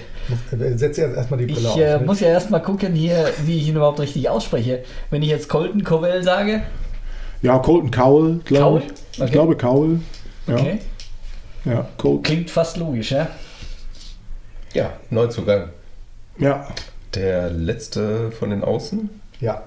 Setz 0.75 0.97
jetzt 0.97 1.15
erstmal 1.15 1.39
die 1.39 1.45
Brille 1.45 1.59
ich, 1.59 1.67
auf. 1.67 1.77
Ich 1.77 1.83
äh, 1.83 1.99
muss 1.99 2.19
ja 2.19 2.27
erstmal 2.27 2.61
gucken 2.61 2.93
hier, 2.93 3.31
wie 3.45 3.57
ich 3.57 3.67
ihn 3.67 3.75
überhaupt 3.75 3.99
richtig 3.99 4.29
ausspreche. 4.29 4.83
Wenn 5.09 5.21
ich 5.23 5.29
jetzt 5.29 5.49
Colton 5.49 5.83
Cowell 5.83 6.23
sage. 6.23 6.63
Ja, 7.41 7.57
Colton 7.59 7.91
Cowell, 7.91 8.39
glaube 8.45 8.79
ich. 8.79 8.85
Okay. 8.85 9.25
Ich 9.25 9.31
glaube 9.31 9.55
Cowell. 9.55 9.99
Ja. 10.47 10.55
Okay. 10.55 10.79
Ja, 11.67 11.87
Colton. 11.97 12.23
Klingt 12.23 12.49
fast 12.49 12.77
logisch, 12.77 13.11
ja? 13.11 13.27
Ja, 14.73 14.93
Neuzugang. 15.09 15.69
Ja. 16.37 16.67
Der 17.13 17.49
letzte 17.49 18.31
von 18.31 18.49
den 18.51 18.63
Außen? 18.63 19.09
Ja. 19.39 19.63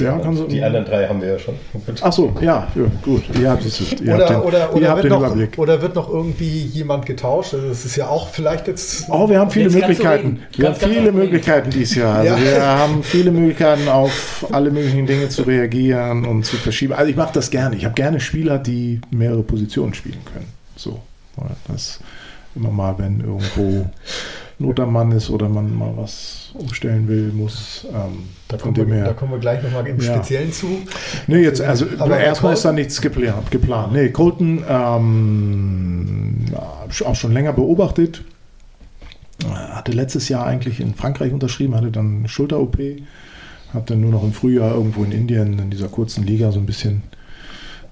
Ja, 0.00 0.18
kann 0.18 0.36
so, 0.36 0.46
die 0.46 0.62
anderen 0.62 0.84
drei 0.84 1.06
haben 1.06 1.20
wir 1.20 1.28
ja 1.28 1.38
schon. 1.38 1.54
Ach 2.00 2.12
so, 2.12 2.34
ja, 2.40 2.68
ja 2.74 2.82
gut. 3.02 3.22
Ihr 3.38 3.50
habt, 3.50 3.64
es, 3.64 3.80
ihr 3.80 4.14
oder, 4.14 4.18
habt 4.18 4.30
den, 4.30 4.40
oder, 4.40 4.74
oder, 4.74 4.88
habt 4.90 5.04
den 5.04 5.10
noch, 5.10 5.20
Überblick. 5.20 5.58
Oder 5.58 5.82
wird 5.82 5.94
noch 5.94 6.08
irgendwie 6.08 6.62
jemand 6.62 7.06
getauscht? 7.06 7.54
Also 7.54 7.68
das 7.68 7.84
ist 7.84 7.96
ja 7.96 8.08
auch 8.08 8.28
vielleicht 8.28 8.66
jetzt. 8.68 9.06
Oh, 9.08 9.28
wir 9.28 9.38
haben 9.38 9.50
viele 9.50 9.70
Möglichkeiten. 9.70 10.40
Wir 10.56 10.68
haben 10.68 10.76
viele 10.76 11.12
Möglichkeiten 11.12 11.70
dieses 11.70 11.94
Jahr. 11.94 12.16
Also 12.18 12.34
ja. 12.34 12.40
Wir 12.40 12.66
haben 12.66 13.02
viele 13.02 13.30
Möglichkeiten, 13.30 13.88
auf 13.88 14.46
alle 14.50 14.70
möglichen 14.70 15.06
Dinge 15.06 15.28
zu 15.28 15.42
reagieren 15.42 16.24
und 16.24 16.44
zu 16.44 16.56
verschieben. 16.56 16.94
Also 16.94 17.10
ich 17.10 17.16
mache 17.16 17.32
das 17.34 17.50
gerne. 17.50 17.76
Ich 17.76 17.84
habe 17.84 17.94
gerne 17.94 18.20
Spieler, 18.20 18.58
die 18.58 19.00
mehrere 19.10 19.42
Positionen 19.42 19.94
spielen 19.94 20.24
können. 20.32 20.46
So. 20.76 21.00
Das 21.68 22.00
immer 22.54 22.70
mal, 22.70 22.98
wenn 22.98 23.20
irgendwo 23.20 23.88
Not 24.60 24.78
am 24.78 24.92
Mann 24.92 25.10
ist 25.12 25.30
oder 25.30 25.48
man 25.48 25.74
mal 25.74 25.92
was 25.96 26.50
umstellen 26.52 27.08
will, 27.08 27.32
muss. 27.32 27.86
Ähm, 27.90 28.24
da, 28.46 28.58
kommen 28.58 28.76
wir, 28.76 28.94
her, 28.94 29.06
da 29.06 29.12
kommen 29.14 29.32
wir 29.32 29.38
gleich 29.38 29.62
nochmal 29.62 29.86
im 29.86 29.98
ja. 29.98 30.14
Speziellen 30.14 30.52
zu. 30.52 30.82
Nee, 31.26 31.38
jetzt, 31.38 31.62
also 31.62 31.86
erstmal 31.86 32.52
ist 32.52 32.64
da 32.66 32.72
nichts 32.72 33.00
geplant. 33.00 33.50
geplant. 33.50 33.94
Nee, 33.94 34.10
Colton 34.10 34.62
ähm, 34.68 36.44
auch 37.06 37.14
schon 37.14 37.32
länger 37.32 37.54
beobachtet. 37.54 38.22
Hatte 39.48 39.92
letztes 39.92 40.28
Jahr 40.28 40.44
eigentlich 40.46 40.78
in 40.78 40.94
Frankreich 40.94 41.32
unterschrieben, 41.32 41.74
hatte 41.74 41.90
dann 41.90 42.28
Schulter-OP, 42.28 42.76
hat 43.72 43.88
dann 43.88 44.02
nur 44.02 44.10
noch 44.10 44.22
im 44.22 44.34
Frühjahr 44.34 44.74
irgendwo 44.74 45.02
in 45.04 45.12
Indien 45.12 45.58
in 45.58 45.70
dieser 45.70 45.88
kurzen 45.88 46.26
Liga 46.26 46.52
so 46.52 46.58
ein 46.58 46.66
bisschen, 46.66 47.02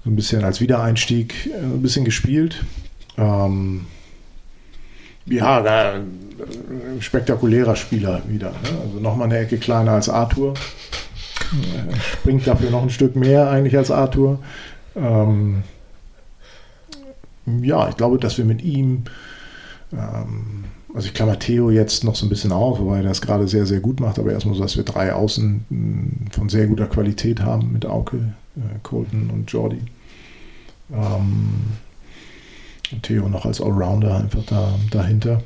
so 0.03 0.11
ein 0.11 0.15
bisschen 0.15 0.43
als 0.43 0.61
Wiedereinstieg 0.61 1.47
äh, 1.47 1.63
ein 1.63 1.81
bisschen 1.81 2.05
gespielt. 2.05 2.63
Ähm, 3.17 3.87
ja, 5.25 5.61
da, 5.61 6.01
spektakulärer 6.99 7.75
Spieler 7.75 8.21
wieder. 8.27 8.51
Ne? 8.51 8.79
Also 8.85 8.99
nochmal 8.99 9.27
eine 9.27 9.39
Ecke 9.39 9.57
kleiner 9.57 9.91
als 9.93 10.09
Arthur. 10.09 10.53
Springt 12.13 12.45
dafür 12.45 12.69
noch 12.69 12.83
ein 12.83 12.89
Stück 12.89 13.15
mehr 13.15 13.49
eigentlich 13.49 13.77
als 13.77 13.91
Arthur. 13.91 14.39
Ähm, 14.95 15.63
ja, 17.61 17.89
ich 17.89 17.97
glaube, 17.97 18.17
dass 18.17 18.37
wir 18.37 18.45
mit 18.45 18.61
ihm, 18.63 19.03
ähm, 19.91 20.65
also 20.93 21.07
ich 21.07 21.13
klammer 21.13 21.39
Theo 21.39 21.71
jetzt 21.71 22.03
noch 22.03 22.15
so 22.15 22.25
ein 22.25 22.29
bisschen 22.29 22.51
auf, 22.51 22.79
wobei 22.79 22.97
er 22.97 23.03
das 23.03 23.21
gerade 23.21 23.47
sehr, 23.47 23.65
sehr 23.65 23.79
gut 23.79 23.99
macht, 23.99 24.19
aber 24.19 24.31
erstmal 24.31 24.55
so, 24.55 24.61
dass 24.61 24.77
wir 24.77 24.83
drei 24.83 25.13
Außen 25.13 25.65
mh, 25.69 26.31
von 26.31 26.49
sehr 26.49 26.67
guter 26.67 26.87
Qualität 26.87 27.41
haben 27.41 27.71
mit 27.71 27.85
Auke, 27.85 28.33
äh, 28.55 28.79
Colton 28.83 29.29
und 29.31 29.51
Jordi. 29.51 29.81
Ähm, 30.91 31.53
Theo 33.01 33.29
noch 33.29 33.45
als 33.45 33.61
Allrounder 33.61 34.17
einfach 34.17 34.43
da, 34.45 34.73
dahinter. 34.91 35.41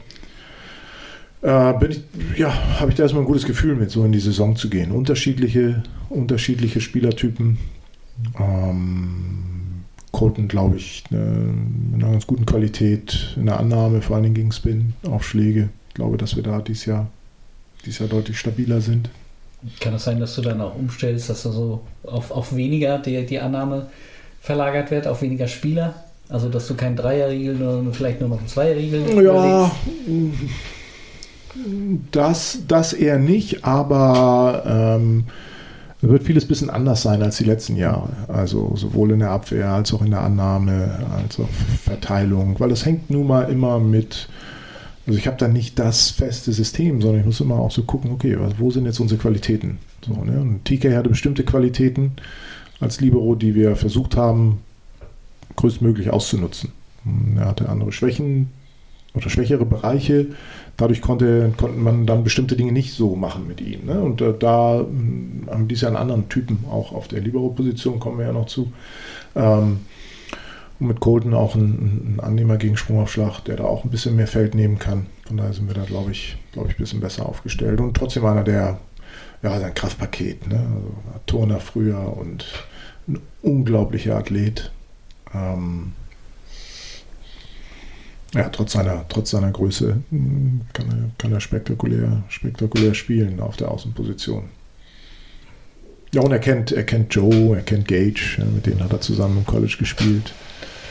Äh, 1.44 1.74
bin 1.74 1.92
ich, 1.92 2.02
ja, 2.38 2.54
habe 2.80 2.92
ich 2.92 2.96
da 2.96 3.04
erstmal 3.04 3.24
ein 3.24 3.28
gutes 3.28 3.46
Gefühl 3.46 3.76
mit, 3.76 3.92
so 3.92 4.06
in 4.06 4.14
die 4.14 4.20
Saison 4.20 4.56
zu 4.56 4.70
gehen. 4.70 4.92
Unterschiedliche, 4.92 5.84
unterschiedliche 6.10 6.80
Spielertypen. 6.80 7.58
Ähm, 8.40 9.84
Colton, 10.14 10.48
glaube 10.48 10.78
ich, 10.78 11.04
eine, 11.12 11.20
mit 11.92 12.02
einer 12.02 12.14
ganz 12.14 12.28
guten 12.28 12.46
Qualität 12.46 13.36
in 13.36 13.48
der 13.48 13.60
Annahme, 13.60 14.02
vor 14.02 14.16
allen 14.16 14.24
Dingen 14.24 14.36
gegen 14.36 14.52
Spin, 14.54 14.94
Aufschläge. 15.06 15.70
Ich 15.90 15.96
glaube, 15.96 16.18
dass 16.18 16.38
wir 16.38 16.44
da 16.44 16.62
dieses 16.62 16.86
Jahr, 16.86 17.08
dieses 17.86 18.00
Jahr 18.00 18.10
deutlich 18.10 18.40
stabiler 18.40 18.80
sind. 18.80 19.10
Kann 19.82 19.96
es 19.96 20.06
sein, 20.06 20.20
dass 20.22 20.36
du 20.36 20.42
dann 20.42 20.62
auch 20.62 20.76
umstellst, 20.76 21.30
dass 21.30 21.44
du 21.44 21.52
so 21.52 21.82
auf, 22.04 22.32
auf 22.32 22.56
weniger 22.56 23.00
die, 23.00 23.26
die 23.26 23.40
Annahme 23.40 23.88
verlagert 24.40 24.92
wird, 24.92 25.08
auf 25.08 25.22
weniger 25.22 25.48
Spieler? 25.48 25.94
Also, 26.30 26.48
dass 26.48 26.68
du 26.68 26.76
kein 26.76 26.96
Dreierriegel, 26.96 27.58
sondern 27.58 27.94
vielleicht 27.94 28.22
nur 28.22 28.30
noch 28.30 28.40
ein 28.40 28.48
Zweierriegel 28.48 29.24
Ja, 29.24 29.72
das, 32.12 32.60
das 32.68 32.94
eher 32.94 33.20
nicht, 33.20 33.64
aber 33.64 34.64
ähm, 34.66 35.26
wird 36.02 36.24
vieles 36.24 36.46
ein 36.46 36.48
bisschen 36.50 36.70
anders 36.70 37.02
sein 37.02 37.22
als 37.22 37.38
die 37.38 37.46
letzten 37.46 37.76
Jahre. 37.76 38.10
Also 38.28 38.76
sowohl 38.76 39.12
in 39.12 39.20
der 39.20 39.32
Abwehr 39.32 39.70
als 39.70 39.94
auch 39.94 40.02
in 40.02 40.12
der 40.12 40.22
Annahme, 40.22 41.00
als 41.16 41.40
auch 41.40 41.50
Verteilung, 41.84 42.60
weil 42.60 42.72
es 42.72 42.86
hängt 42.86 43.10
nun 43.10 43.28
mal 43.28 43.44
immer 43.44 43.80
mit, 43.80 44.28
also 45.08 45.18
ich 45.18 45.28
habe 45.28 45.38
da 45.38 45.48
nicht 45.48 45.80
das 45.80 46.10
feste 46.10 46.52
System, 46.52 47.02
sondern 47.02 47.22
ich 47.22 47.26
muss 47.26 47.40
immer 47.40 47.60
auch 47.60 47.72
so 47.72 47.84
gucken, 47.84 48.12
okay, 48.12 48.38
wo 48.58 48.72
sind 48.72 48.86
jetzt 48.86 49.00
unsere 49.00 49.20
Qualitäten? 49.20 49.78
So, 50.06 50.14
ne? 50.24 50.40
Und 50.40 50.66
TK 50.66 50.96
hatte 50.96 51.10
bestimmte 51.10 51.44
Qualitäten 51.44 52.12
als 52.80 53.00
Libero, 53.00 53.36
die 53.36 53.56
wir 53.56 53.76
versucht 53.76 54.18
haben, 54.18 54.60
größtmöglich 55.56 56.10
auszunutzen. 56.10 56.72
Er 57.38 57.46
hatte 57.46 57.70
andere 57.70 57.92
Schwächen 57.92 58.50
oder 59.14 59.30
schwächere 59.30 59.66
Bereiche. 59.66 60.28
Dadurch 60.76 61.02
konnte, 61.02 61.54
konnte 61.56 61.78
man 61.78 62.08
dann 62.08 62.24
bestimmte 62.24 62.56
Dinge 62.56 62.72
nicht 62.72 62.94
so 62.94 63.16
machen 63.16 63.48
mit 63.48 63.62
ihm. 63.62 63.86
Ne? 63.86 64.02
Und 64.02 64.22
äh, 64.22 64.34
da 64.38 64.82
äh, 64.82 64.86
haben 65.52 65.68
die 65.68 65.76
ja 65.76 65.88
einen 65.88 65.98
anderen 65.98 66.30
Typen, 66.30 66.66
auch 66.70 66.94
auf 66.94 67.08
der 67.08 67.22
Libero-Position 67.22 68.00
kommen 68.00 68.18
wir 68.18 68.26
ja 68.26 68.34
noch 68.34 68.48
zu. 68.48 68.72
Ähm, 69.36 69.82
und 70.80 70.88
mit 70.88 71.00
Colton 71.00 71.34
auch 71.36 71.56
ein, 71.56 72.18
ein 72.18 72.20
Annehmer 72.20 72.58
gegen 72.58 72.76
Sprungaufschlag, 72.76 73.42
der 73.42 73.58
da 73.58 73.66
auch 73.66 73.84
ein 73.84 73.92
bisschen 73.92 74.16
mehr 74.16 74.28
Feld 74.28 74.56
nehmen 74.56 74.80
kann. 74.80 75.06
Von 75.28 75.38
daher 75.38 75.54
sind 75.54 75.68
wir 75.68 75.76
da, 75.76 75.84
glaube 75.84 76.12
ich, 76.12 76.38
glaube 76.52 76.70
ich, 76.70 76.76
ein 76.76 76.82
bisschen 76.82 77.00
besser 77.00 77.28
aufgestellt. 77.28 77.80
Und 77.80 77.96
trotzdem 77.96 78.26
einer, 78.26 78.44
der, 78.44 78.80
ja, 79.44 79.60
sein 79.60 79.74
Kraftpaket, 79.74 80.48
ne? 80.48 80.56
also, 80.56 80.94
Turner 81.28 81.60
früher 81.60 82.18
und 82.18 82.46
ein 83.08 83.20
unglaublicher 83.42 84.18
Athlet. 84.18 84.72
Ähm, 85.34 85.94
ja, 88.34 88.50
trotz 88.50 88.74
seiner, 88.74 89.06
trotz 89.10 89.30
seiner 89.32 89.52
Größe 89.52 89.98
hm, 90.10 90.62
kann 90.74 90.88
er, 90.90 91.10
kann 91.18 91.32
er 91.32 91.40
spektakulär, 91.40 92.24
spektakulär 92.30 92.94
spielen 92.94 93.40
auf 93.40 93.58
der 93.58 93.70
Außenposition. 93.70 94.50
Ja, 96.14 96.22
und 96.22 96.32
er 96.32 96.40
kennt, 96.40 96.72
er 96.72 96.84
kennt 96.84 97.14
Joe, 97.14 97.56
er 97.56 97.64
kennt 97.64 97.88
Gage, 97.88 98.38
mit 98.54 98.66
denen 98.66 98.84
hat 98.84 98.94
er 98.94 99.02
zusammen 99.02 99.40
im 99.40 99.46
College 99.46 99.76
gespielt. 99.80 100.34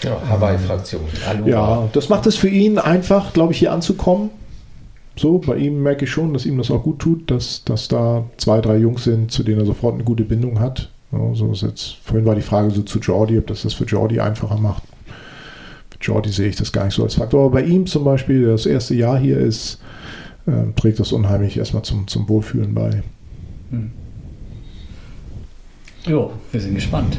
Ja, 0.03 0.21
Hawaii-Fraktion. 0.29 1.03
Ja, 1.47 1.89
das 1.93 2.09
macht 2.09 2.27
es 2.27 2.37
für 2.37 2.49
ihn 2.49 2.79
einfach, 2.79 3.33
glaube 3.33 3.53
ich, 3.53 3.61
hier 3.61 3.73
anzukommen. 3.73 4.31
So, 5.15 5.39
bei 5.39 5.57
ihm 5.57 5.83
merke 5.83 6.07
ich 6.07 6.11
schon, 6.11 6.33
dass 6.33 6.47
ihm 6.47 6.59
das 6.59 6.71
auch 6.71 6.83
gut 6.83 6.99
tut, 6.99 7.31
dass, 7.31 7.63
dass 7.65 7.87
da 7.87 8.25
zwei, 8.37 8.61
drei 8.61 8.79
Jungs 8.79 9.05
sind, 9.05 9.31
zu 9.31 9.43
denen 9.43 9.61
er 9.61 9.67
sofort 9.67 9.95
eine 9.95 10.05
gute 10.05 10.25
Bindung 10.25 10.59
hat. 10.59 10.91
Ja, 11.13 11.35
so 11.35 11.53
ist 11.53 11.63
jetzt, 11.63 11.99
vorhin 12.03 12.27
war 12.27 12.35
die 12.35 12.43
Frage 12.43 12.71
so 12.71 12.83
zu 12.83 12.99
Jordi, 12.99 13.39
ob 13.39 13.47
das 13.47 13.63
das 13.63 13.75
für 13.75 13.85
Jordi 13.85 14.19
einfacher 14.19 14.57
macht. 14.57 14.83
Jordi 16.03 16.31
sehe 16.31 16.49
ich 16.49 16.57
das 16.57 16.73
gar 16.73 16.85
nicht 16.85 16.95
so 16.95 17.05
als 17.05 17.15
Faktor. 17.15 17.47
Aber 17.47 17.61
bei 17.61 17.63
ihm 17.63 17.87
zum 17.87 18.05
Beispiel, 18.05 18.43
der 18.43 18.53
das 18.53 18.67
erste 18.67 18.95
Jahr 18.95 19.19
hier 19.19 19.39
ist, 19.39 19.81
äh, 20.47 20.73
trägt 20.77 21.01
das 21.01 21.13
unheimlich 21.13 21.57
erstmal 21.57 21.83
zum, 21.83 22.07
zum 22.09 22.29
Wohlfühlen 22.29 22.75
bei. 22.75 23.03
Hm. 23.71 23.91
Jo, 26.07 26.33
wir 26.51 26.61
sind 26.61 26.75
gespannt. 26.75 27.17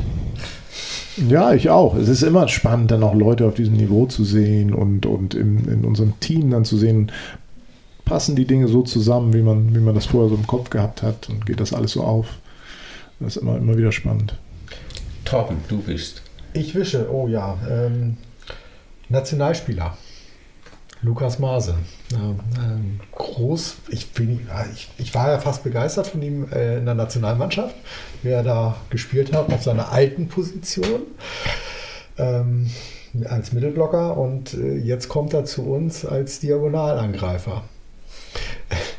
Ja, 1.30 1.54
ich 1.54 1.70
auch. 1.70 1.96
Es 1.96 2.10
ist 2.10 2.24
immer 2.24 2.48
spannend, 2.48 2.92
dann 2.92 3.04
auch 3.04 3.14
Leute 3.14 3.46
auf 3.46 3.54
diesem 3.54 3.78
Niveau 3.78 4.08
zu 4.08 4.24
sehen 4.24 4.74
und, 4.74 5.06
und 5.06 5.36
in, 5.36 5.68
in 5.68 5.86
unserem 5.86 6.20
Team 6.20 6.50
dann 6.50 6.66
zu 6.66 6.78
sehen, 6.78 7.12
passen 8.04 8.36
die 8.36 8.46
Dinge 8.46 8.68
so 8.68 8.82
zusammen, 8.82 9.34
wie 9.34 9.42
man, 9.42 9.76
wie 9.76 9.80
man 9.80 9.96
das 9.96 10.08
vorher 10.08 10.30
so 10.30 10.36
im 10.36 10.48
Kopf 10.48 10.70
gehabt 10.70 11.04
hat 11.04 11.30
und 11.30 11.46
geht 11.46 11.60
das 11.60 11.74
alles 11.74 11.92
so 11.92 12.04
auf. 12.04 12.40
Das 13.20 13.38
ist 13.38 13.42
immer, 13.42 13.58
immer 13.58 13.78
wieder 13.78 13.92
spannend. 13.92 14.38
Torben, 15.24 15.58
du 15.70 15.86
wischst. 15.86 16.22
Ich 16.54 16.76
wische, 16.76 17.10
oh 17.12 17.28
ja. 17.28 17.58
Ähm, 17.70 18.18
Nationalspieler. 19.14 19.96
Lukas 21.04 21.38
Maase. 21.38 21.76
Ähm, 22.14 23.00
groß, 23.12 23.76
ich, 23.90 24.12
bin, 24.12 24.48
ich, 24.74 24.90
ich, 24.98 25.14
war 25.14 25.30
ja 25.30 25.40
fast 25.40 25.64
begeistert 25.64 26.08
von 26.08 26.22
ihm 26.24 26.48
äh, 26.52 26.78
in 26.80 26.86
der 26.86 26.96
Nationalmannschaft, 26.96 27.76
wie 28.24 28.30
er 28.30 28.42
da 28.42 28.76
gespielt 28.90 29.32
hat 29.32 29.54
auf 29.54 29.62
seiner 29.62 29.92
alten 29.92 30.30
Position 30.30 31.02
ähm, 32.18 32.72
als 33.26 33.54
Mittelblocker 33.54 34.18
und 34.18 34.56
äh, 34.56 34.78
jetzt 34.78 35.10
kommt 35.10 35.34
er 35.34 35.46
zu 35.46 35.62
uns 35.64 36.06
als 36.06 36.40
Diagonalangreifer. 36.40 37.64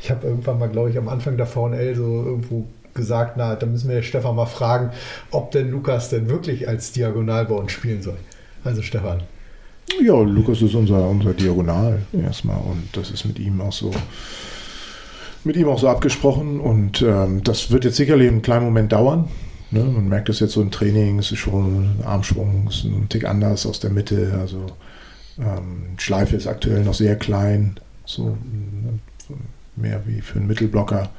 Ich 0.01 0.11
habe 0.13 0.29
irgendwann 0.29 0.61
mal, 0.61 0.69
glaube 0.69 0.91
ich, 0.91 0.99
am 0.99 1.09
Anfang 1.09 1.37
der 1.37 1.47
VNL 1.47 1.97
so 1.97 2.05
irgendwo 2.05 2.67
gesagt, 2.93 3.37
na, 3.37 3.57
da 3.57 3.67
müssen 3.67 3.91
wir 3.91 4.03
Stefan 4.05 4.37
mal 4.37 4.47
fragen, 4.47 4.93
ob 5.33 5.51
denn 5.51 5.71
Lukas 5.71 6.11
denn 6.11 6.29
wirklich 6.29 6.69
als 6.69 6.93
Diagonal 6.93 7.47
bei 7.47 7.55
uns 7.57 7.73
spielen 7.73 8.03
soll. 8.03 8.19
Also 8.63 8.83
Stefan. 8.83 9.23
Ja, 10.03 10.21
Lukas 10.21 10.61
ist 10.63 10.75
unser, 10.75 11.09
unser 11.09 11.35
Diagonal 11.35 12.03
erstmal 12.13 12.57
und 12.57 12.89
das 12.93 13.11
ist 13.11 13.25
mit 13.25 13.39
ihm 13.39 13.61
auch 13.61 13.73
so 13.73 13.93
mit 15.45 15.57
ihm 15.57 15.69
auch 15.69 15.79
so 15.79 15.89
abgesprochen 15.89 16.59
und 16.59 17.03
ähm, 17.03 17.45
das 17.45 17.71
wird 17.71 17.85
jetzt 17.85 17.97
sicherlich 17.97 18.29
einen 18.29 18.43
kleinen 18.43 18.65
Moment 18.65 18.93
dauern. 18.93 19.29
Ne? 19.71 19.85
Man 19.85 20.09
merkt 20.09 20.31
das 20.31 20.41
jetzt 20.41 20.53
so 20.53 20.63
im 20.63 20.71
Training, 20.71 21.19
es 21.19 21.33
ist 21.33 21.39
schon 21.39 21.99
ein 21.99 22.05
Armschwung, 22.05 22.69
ist 22.69 22.85
ein 22.85 23.09
Tick 23.11 23.27
anders 23.27 23.67
aus 23.67 23.79
der 23.79 23.91
Mitte, 23.91 24.39
also 24.41 24.67
ähm, 25.39 25.99
Schleife 25.99 26.37
ist 26.37 26.47
aktuell 26.47 26.83
noch 26.83 26.95
sehr 26.95 27.17
klein, 27.17 27.79
so 28.07 28.39
mehr 29.77 30.03
wie 30.07 30.21
für 30.21 30.39
einen 30.39 30.47
Mittelblocker. 30.47 31.11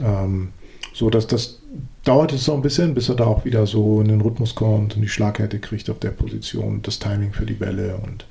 Ähm, 0.00 0.48
so, 0.94 1.10
dass 1.10 1.26
das 1.26 1.60
dauert 2.08 2.32
es 2.32 2.46
so 2.46 2.54
ein 2.54 2.62
bisschen, 2.62 2.94
bis 2.94 3.10
er 3.10 3.16
da 3.16 3.24
auch 3.24 3.44
wieder 3.44 3.66
so 3.66 4.00
in 4.00 4.08
den 4.08 4.22
Rhythmus 4.22 4.54
kommt 4.54 4.96
und 4.96 5.02
die 5.02 5.08
Schlagkette 5.08 5.58
kriegt 5.58 5.90
auf 5.90 5.98
der 5.98 6.10
Position, 6.10 6.80
das 6.82 6.98
Timing 6.98 7.34
für 7.34 7.44
die 7.44 7.52
Bälle. 7.52 7.98
Und 7.98 8.24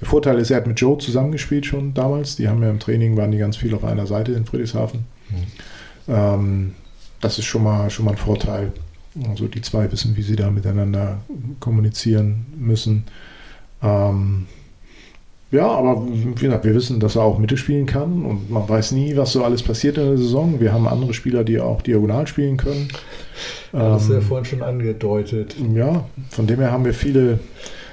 der 0.00 0.06
Vorteil 0.06 0.38
ist, 0.38 0.52
er 0.52 0.58
hat 0.58 0.68
mit 0.68 0.80
Joe 0.80 0.96
zusammengespielt 0.96 1.66
schon 1.66 1.92
damals. 1.92 2.36
Die 2.36 2.48
haben 2.48 2.62
ja 2.62 2.70
im 2.70 2.78
Training, 2.78 3.16
waren 3.16 3.32
die 3.32 3.38
ganz 3.38 3.56
viel 3.56 3.74
auf 3.74 3.84
einer 3.84 4.06
Seite 4.06 4.30
in 4.30 4.44
Friedrichshafen. 4.44 5.06
Mhm. 5.30 6.14
Ähm, 6.14 6.74
das 7.20 7.40
ist 7.40 7.46
schon 7.46 7.64
mal, 7.64 7.90
schon 7.90 8.04
mal 8.04 8.12
ein 8.12 8.16
Vorteil. 8.16 8.72
Also 9.28 9.48
die 9.48 9.62
zwei 9.62 9.90
wissen, 9.90 10.16
wie 10.16 10.22
sie 10.22 10.36
da 10.36 10.50
miteinander 10.50 11.18
kommunizieren 11.58 12.46
müssen. 12.56 13.06
Ähm, 13.82 14.46
ja, 15.56 15.66
aber 15.66 16.06
wie 16.06 16.34
gesagt, 16.34 16.64
wir 16.64 16.74
wissen, 16.74 17.00
dass 17.00 17.16
er 17.16 17.22
auch 17.22 17.38
Mitte 17.38 17.56
spielen 17.56 17.86
kann 17.86 18.24
und 18.24 18.50
man 18.50 18.68
weiß 18.68 18.92
nie, 18.92 19.16
was 19.16 19.32
so 19.32 19.42
alles 19.42 19.62
passiert 19.62 19.96
in 19.98 20.06
der 20.06 20.18
Saison. 20.18 20.60
Wir 20.60 20.72
haben 20.72 20.86
andere 20.86 21.14
Spieler, 21.14 21.44
die 21.44 21.58
auch 21.58 21.82
diagonal 21.82 22.26
spielen 22.26 22.56
können. 22.56 22.88
Ja, 23.72 23.90
das 23.94 24.04
ist 24.04 24.10
ja 24.10 24.16
ähm, 24.16 24.22
vorhin 24.22 24.44
schon 24.44 24.62
angedeutet. 24.62 25.56
Ja, 25.74 26.04
von 26.30 26.46
dem 26.46 26.60
her 26.60 26.70
haben 26.70 26.84
wir 26.84 26.94
viele, 26.94 27.40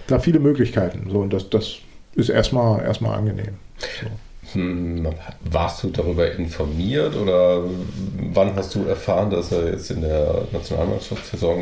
da 0.07 0.19
viele 0.19 0.39
Möglichkeiten. 0.39 1.09
So, 1.09 1.19
und 1.19 1.33
das, 1.33 1.49
das 1.49 1.77
ist 2.15 2.29
erstmal, 2.29 2.83
erstmal 2.83 3.17
angenehm. 3.17 3.55
So. 4.01 4.07
Hm, 4.53 5.07
warst 5.49 5.83
du 5.83 5.89
darüber 5.89 6.31
informiert 6.33 7.15
oder 7.15 7.63
wann 8.33 8.55
hast 8.55 8.75
du 8.75 8.83
erfahren, 8.83 9.31
dass 9.31 9.51
er 9.51 9.71
jetzt 9.71 9.89
in 9.89 10.01
der 10.01 10.45
Nationalmannschaftssaison 10.51 11.57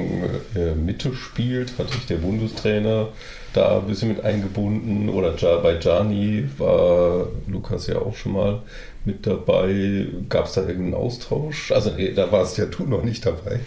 äh, 0.55 0.73
Mitte 0.75 1.13
spielt? 1.13 1.77
Hat 1.77 1.93
dich 1.93 2.05
der 2.07 2.17
Bundestrainer 2.17 3.09
da 3.53 3.79
ein 3.79 3.87
bisschen 3.87 4.09
mit 4.09 4.23
eingebunden? 4.23 5.09
Oder 5.09 5.33
bei 5.61 5.75
Gianni 5.75 6.47
war 6.57 7.27
Lukas 7.47 7.87
ja 7.87 7.99
auch 7.99 8.15
schon 8.15 8.33
mal 8.33 8.61
mit 9.05 9.25
dabei. 9.25 10.07
Gab 10.29 10.45
es 10.45 10.53
da 10.53 10.61
irgendeinen 10.61 10.93
Austausch? 10.93 11.71
Also 11.71 11.91
nee, 11.95 12.13
da 12.13 12.31
warst 12.31 12.57
ja 12.57 12.65
du 12.65 12.83
noch 12.83 13.03
nicht 13.03 13.25
dabei. 13.25 13.59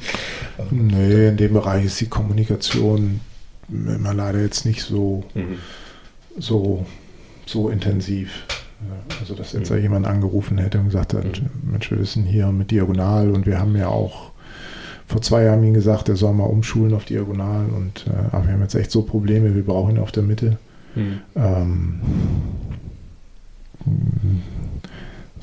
Nee, 0.71 1.29
in 1.29 1.37
dem 1.37 1.53
Bereich 1.53 1.85
ist 1.85 2.01
die 2.01 2.09
Kommunikation 2.09 3.21
immer 3.69 4.15
leider 4.15 4.41
jetzt 4.41 4.67
nicht 4.67 4.83
so, 4.83 5.25
mhm. 5.35 5.59
so, 6.39 6.87
so 7.47 7.69
intensiv. 7.69 8.47
Also, 9.21 9.35
dass 9.35 9.53
jetzt 9.53 9.71
mhm. 9.71 9.79
jemand 9.79 10.07
angerufen 10.07 10.59
hätte 10.59 10.79
und 10.79 10.87
gesagt 10.87 11.15
hat, 11.15 11.25
mhm. 11.25 11.73
Mensch, 11.73 11.91
wir 11.91 11.99
wissen 11.99 12.25
hier 12.25 12.49
mit 12.49 12.71
Diagonal 12.71 13.31
und 13.31 13.47
wir 13.47 13.59
haben 13.59 13.77
ja 13.77 13.89
auch 13.89 14.34
vor 15.15 15.23
zwei 15.23 15.45
Jahren 15.45 15.63
ihm 15.63 15.75
gesagt, 15.75 16.09
er 16.09 16.17
soll 16.17 16.33
mal 16.33 16.43
umschulen 16.43 16.93
auf 16.93 17.05
Diagonal 17.05 17.67
und 17.67 18.05
äh, 18.09 18.35
aber 18.35 18.47
wir 18.47 18.55
haben 18.55 18.63
jetzt 18.63 18.75
echt 18.75 18.91
so 18.91 19.03
Probleme, 19.03 19.55
wir 19.55 19.65
brauchen 19.65 19.95
ihn 19.95 20.03
auf 20.03 20.11
der 20.11 20.25
Mitte. 20.25 20.59
Mhm. 20.97 21.21
Ähm, 21.37 22.01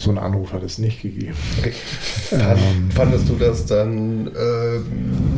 so 0.02 0.10
einen 0.10 0.20
Anruf 0.20 0.54
hat 0.54 0.64
es 0.64 0.78
nicht 0.78 1.02
gegeben. 1.02 1.36
Okay. 1.60 1.74
Ähm, 2.32 2.90
Fandest 2.92 3.30
du 3.30 3.36
das 3.36 3.66
dann 3.66 4.28
äh, 4.28 4.80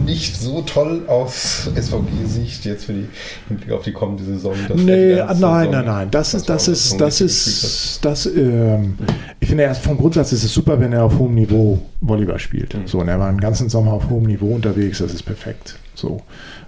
nicht 0.05 0.37
so 0.37 0.61
toll 0.61 1.01
aus 1.07 1.69
SVG-Sicht 1.75 2.65
jetzt 2.65 2.85
für 2.85 2.93
die 2.93 3.07
Hinblick 3.49 3.71
auf 3.71 3.83
die 3.83 3.91
kommende 3.91 4.23
Saison? 4.23 4.53
Nee, 4.75 5.15
nein, 5.15 5.27
Saison, 5.27 5.71
nein, 5.71 5.85
nein. 5.85 6.11
Das 6.11 6.33
ist, 6.33 6.47
das 6.47 6.67
ist, 6.67 7.01
das 7.01 7.19
ist, 7.19 7.99
das, 8.05 8.25
ähm, 8.27 8.97
ich 9.39 9.49
finde 9.49 9.63
erst 9.63 9.83
vom 9.83 9.97
Grundsatz 9.97 10.31
ist 10.31 10.43
es 10.43 10.53
super, 10.53 10.79
wenn 10.79 10.93
er 10.93 11.03
auf 11.03 11.17
hohem 11.17 11.35
Niveau 11.35 11.79
Volleyball 11.99 12.39
spielt. 12.39 12.73
Mhm. 12.73 12.87
So, 12.87 12.99
und 12.99 13.09
er 13.09 13.19
war 13.19 13.29
den 13.29 13.41
ganzen 13.41 13.69
Sommer 13.69 13.93
auf 13.93 14.09
hohem 14.09 14.23
Niveau 14.23 14.53
unterwegs, 14.53 14.99
das 14.99 15.13
ist 15.13 15.23
perfekt. 15.23 15.75
So. 15.95 16.21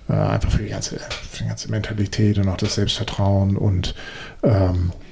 Äh, 0.10 0.14
einfach 0.14 0.52
für 0.52 0.64
die, 0.64 0.70
ganze, 0.70 1.00
für 1.00 1.44
die 1.44 1.48
ganze 1.48 1.72
Mentalität 1.72 2.38
und 2.38 2.48
auch 2.48 2.58
das 2.58 2.76
Selbstvertrauen 2.76 3.58
und 3.58 3.96
ähm, 4.44 4.92
äh, 4.92 5.05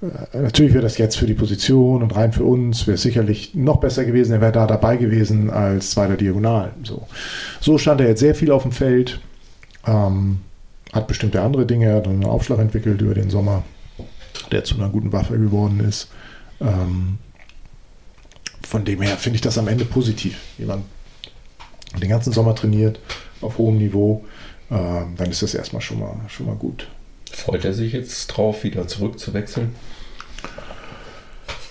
natürlich 0.00 0.74
wäre 0.74 0.82
das 0.82 0.98
jetzt 0.98 1.16
für 1.16 1.26
die 1.26 1.34
Position 1.34 2.02
und 2.02 2.14
rein 2.14 2.32
für 2.32 2.44
uns, 2.44 2.86
wäre 2.86 2.98
sicherlich 2.98 3.54
noch 3.54 3.78
besser 3.78 4.04
gewesen, 4.04 4.32
er 4.32 4.40
wäre 4.40 4.52
da 4.52 4.66
dabei 4.66 4.96
gewesen 4.96 5.50
als 5.50 5.90
zweiter 5.90 6.16
Diagonal. 6.16 6.72
So, 6.84 7.06
so 7.60 7.78
stand 7.78 8.00
er 8.00 8.08
jetzt 8.08 8.20
sehr 8.20 8.34
viel 8.34 8.52
auf 8.52 8.62
dem 8.62 8.72
Feld, 8.72 9.20
ähm, 9.86 10.40
hat 10.92 11.08
bestimmte 11.08 11.42
andere 11.42 11.66
Dinge, 11.66 11.94
hat 11.94 12.06
einen 12.06 12.24
Aufschlag 12.24 12.60
entwickelt 12.60 13.00
über 13.00 13.14
den 13.14 13.30
Sommer, 13.30 13.64
der 14.52 14.64
zu 14.64 14.76
einer 14.76 14.88
guten 14.88 15.12
Waffe 15.12 15.38
geworden 15.38 15.80
ist. 15.80 16.08
Ähm, 16.60 17.18
von 18.62 18.84
dem 18.84 19.02
her 19.02 19.16
finde 19.16 19.36
ich 19.36 19.42
das 19.42 19.58
am 19.58 19.68
Ende 19.68 19.84
positiv. 19.84 20.38
Jemand 20.58 20.84
den 22.00 22.08
ganzen 22.08 22.32
Sommer 22.32 22.54
trainiert, 22.54 23.00
auf 23.40 23.58
hohem 23.58 23.78
Niveau, 23.78 24.24
ähm, 24.70 25.14
dann 25.16 25.30
ist 25.30 25.42
das 25.42 25.54
erstmal 25.54 25.82
schon 25.82 26.00
mal, 26.00 26.16
schon 26.28 26.46
mal 26.46 26.54
gut. 26.54 26.88
Freut 27.38 27.64
er 27.64 27.72
sich 27.72 27.92
jetzt 27.92 28.26
drauf, 28.28 28.64
wieder 28.64 28.86
zurückzuwechseln? 28.88 29.74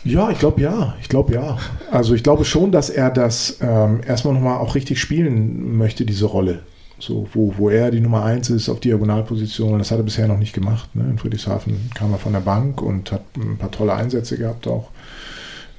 Ja, 0.04 0.30
ich 0.30 0.40
glaube 0.40 0.62
ja. 0.62 0.96
Ich 1.02 1.10
glaube 1.10 1.34
ja. 1.34 1.58
Also 1.92 2.14
ich 2.14 2.24
glaube 2.24 2.46
schon, 2.46 2.72
dass 2.72 2.90
er 2.90 3.12
das 3.12 3.58
ähm, 3.62 4.02
erstmal 4.08 4.34
nochmal 4.34 4.60
auch 4.60 4.76
richtig 4.76 5.02
spielen 5.02 5.78
möchte, 5.78 6.06
diese 6.06 6.26
Rolle. 6.26 6.64
So, 7.00 7.28
wo, 7.34 7.54
wo 7.58 7.70
er 7.70 7.92
die 7.92 8.00
Nummer 8.00 8.24
eins 8.24 8.50
ist 8.50 8.70
auf 8.70 8.80
Diagonalposition. 8.80 9.78
Das 9.78 9.92
hat 9.92 10.00
er 10.00 10.04
bisher 10.04 10.28
noch 10.28 10.40
nicht 10.40 10.54
gemacht. 10.54 10.96
Ne? 10.96 11.04
In 11.04 11.18
Friedrichshafen 11.18 11.92
kam 11.94 12.14
er 12.14 12.18
von 12.18 12.34
der 12.34 12.40
Bank 12.40 12.82
und 12.82 13.12
hat 13.12 13.24
ein 13.36 13.58
paar 13.58 13.70
tolle 13.70 13.94
Einsätze 13.94 14.38
gehabt, 14.38 14.68
auch 14.68 14.90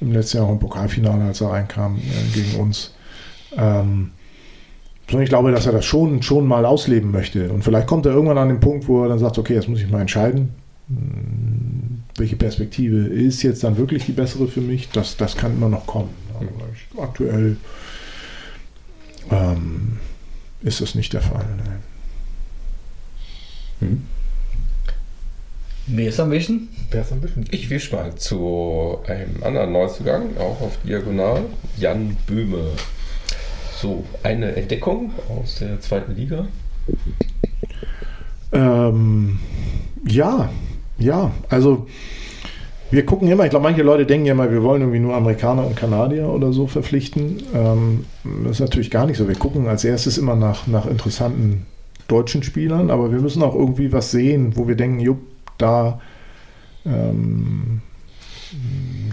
im 0.00 0.12
letzten 0.12 0.36
Jahr 0.36 0.46
auch 0.46 0.52
im 0.52 0.58
Pokalfinale, 0.60 1.24
als 1.24 1.40
er 1.40 1.50
reinkam 1.50 1.96
äh, 1.96 2.34
gegen 2.34 2.60
uns. 2.60 2.92
Ähm, 3.56 4.12
ich 5.16 5.28
glaube, 5.28 5.50
dass 5.52 5.66
er 5.66 5.72
das 5.72 5.84
schon, 5.84 6.22
schon 6.22 6.46
mal 6.46 6.64
ausleben 6.66 7.10
möchte. 7.10 7.50
Und 7.50 7.64
vielleicht 7.64 7.86
kommt 7.86 8.04
er 8.06 8.12
irgendwann 8.12 8.38
an 8.38 8.48
den 8.48 8.60
Punkt, 8.60 8.88
wo 8.88 9.02
er 9.02 9.08
dann 9.08 9.18
sagt, 9.18 9.38
okay, 9.38 9.54
jetzt 9.54 9.68
muss 9.68 9.80
ich 9.80 9.88
mal 9.88 10.00
entscheiden, 10.00 10.50
hm, 10.88 12.02
welche 12.16 12.36
Perspektive 12.36 13.06
ist 13.06 13.42
jetzt 13.42 13.64
dann 13.64 13.78
wirklich 13.78 14.04
die 14.04 14.12
bessere 14.12 14.48
für 14.48 14.60
mich. 14.60 14.90
Das, 14.90 15.16
das 15.16 15.36
kann 15.36 15.52
immer 15.52 15.68
noch 15.68 15.86
kommen. 15.86 16.10
Aber 16.34 17.02
aktuell 17.02 17.56
ähm, 19.30 19.98
ist 20.62 20.80
das 20.80 20.94
nicht 20.94 21.12
der 21.12 21.22
Fall. 21.22 21.46
Hm. 23.80 24.02
Wer 25.86 26.08
ist 26.08 26.20
am 26.20 26.30
Wischen? 26.30 26.68
Wer 26.90 27.00
ist 27.00 27.12
am 27.12 27.22
Wischen? 27.22 27.46
Ich 27.50 27.70
wische 27.70 27.96
mal 27.96 28.14
zu 28.16 28.98
einem 29.06 29.42
anderen 29.42 29.72
Neuzugang, 29.72 30.36
auch 30.36 30.60
auf 30.60 30.78
Diagonal. 30.84 31.44
Jan 31.78 32.16
Böhme. 32.26 32.72
So, 33.80 34.02
eine 34.24 34.56
Entdeckung 34.56 35.12
aus 35.28 35.60
der 35.60 35.80
zweiten 35.80 36.16
Liga? 36.16 36.48
Ähm, 38.50 39.38
ja, 40.04 40.50
ja, 40.98 41.30
also 41.48 41.86
wir 42.90 43.06
gucken 43.06 43.28
immer, 43.28 43.44
ich 43.44 43.50
glaube, 43.50 43.62
manche 43.62 43.84
Leute 43.84 44.04
denken 44.04 44.26
ja 44.26 44.34
mal, 44.34 44.50
wir 44.50 44.64
wollen 44.64 44.80
irgendwie 44.82 44.98
nur 44.98 45.14
Amerikaner 45.14 45.64
und 45.64 45.76
Kanadier 45.76 46.28
oder 46.28 46.52
so 46.52 46.66
verpflichten. 46.66 47.40
Ähm, 47.54 48.06
das 48.42 48.52
ist 48.52 48.60
natürlich 48.60 48.90
gar 48.90 49.06
nicht 49.06 49.16
so. 49.16 49.28
Wir 49.28 49.36
gucken 49.36 49.68
als 49.68 49.84
erstes 49.84 50.18
immer 50.18 50.34
nach, 50.34 50.66
nach 50.66 50.86
interessanten 50.86 51.66
deutschen 52.08 52.42
Spielern, 52.42 52.90
aber 52.90 53.12
wir 53.12 53.20
müssen 53.20 53.44
auch 53.44 53.54
irgendwie 53.54 53.92
was 53.92 54.10
sehen, 54.10 54.56
wo 54.56 54.66
wir 54.66 54.74
denken, 54.74 54.98
jupp, 54.98 55.20
da 55.56 56.00
ähm, 56.84 57.82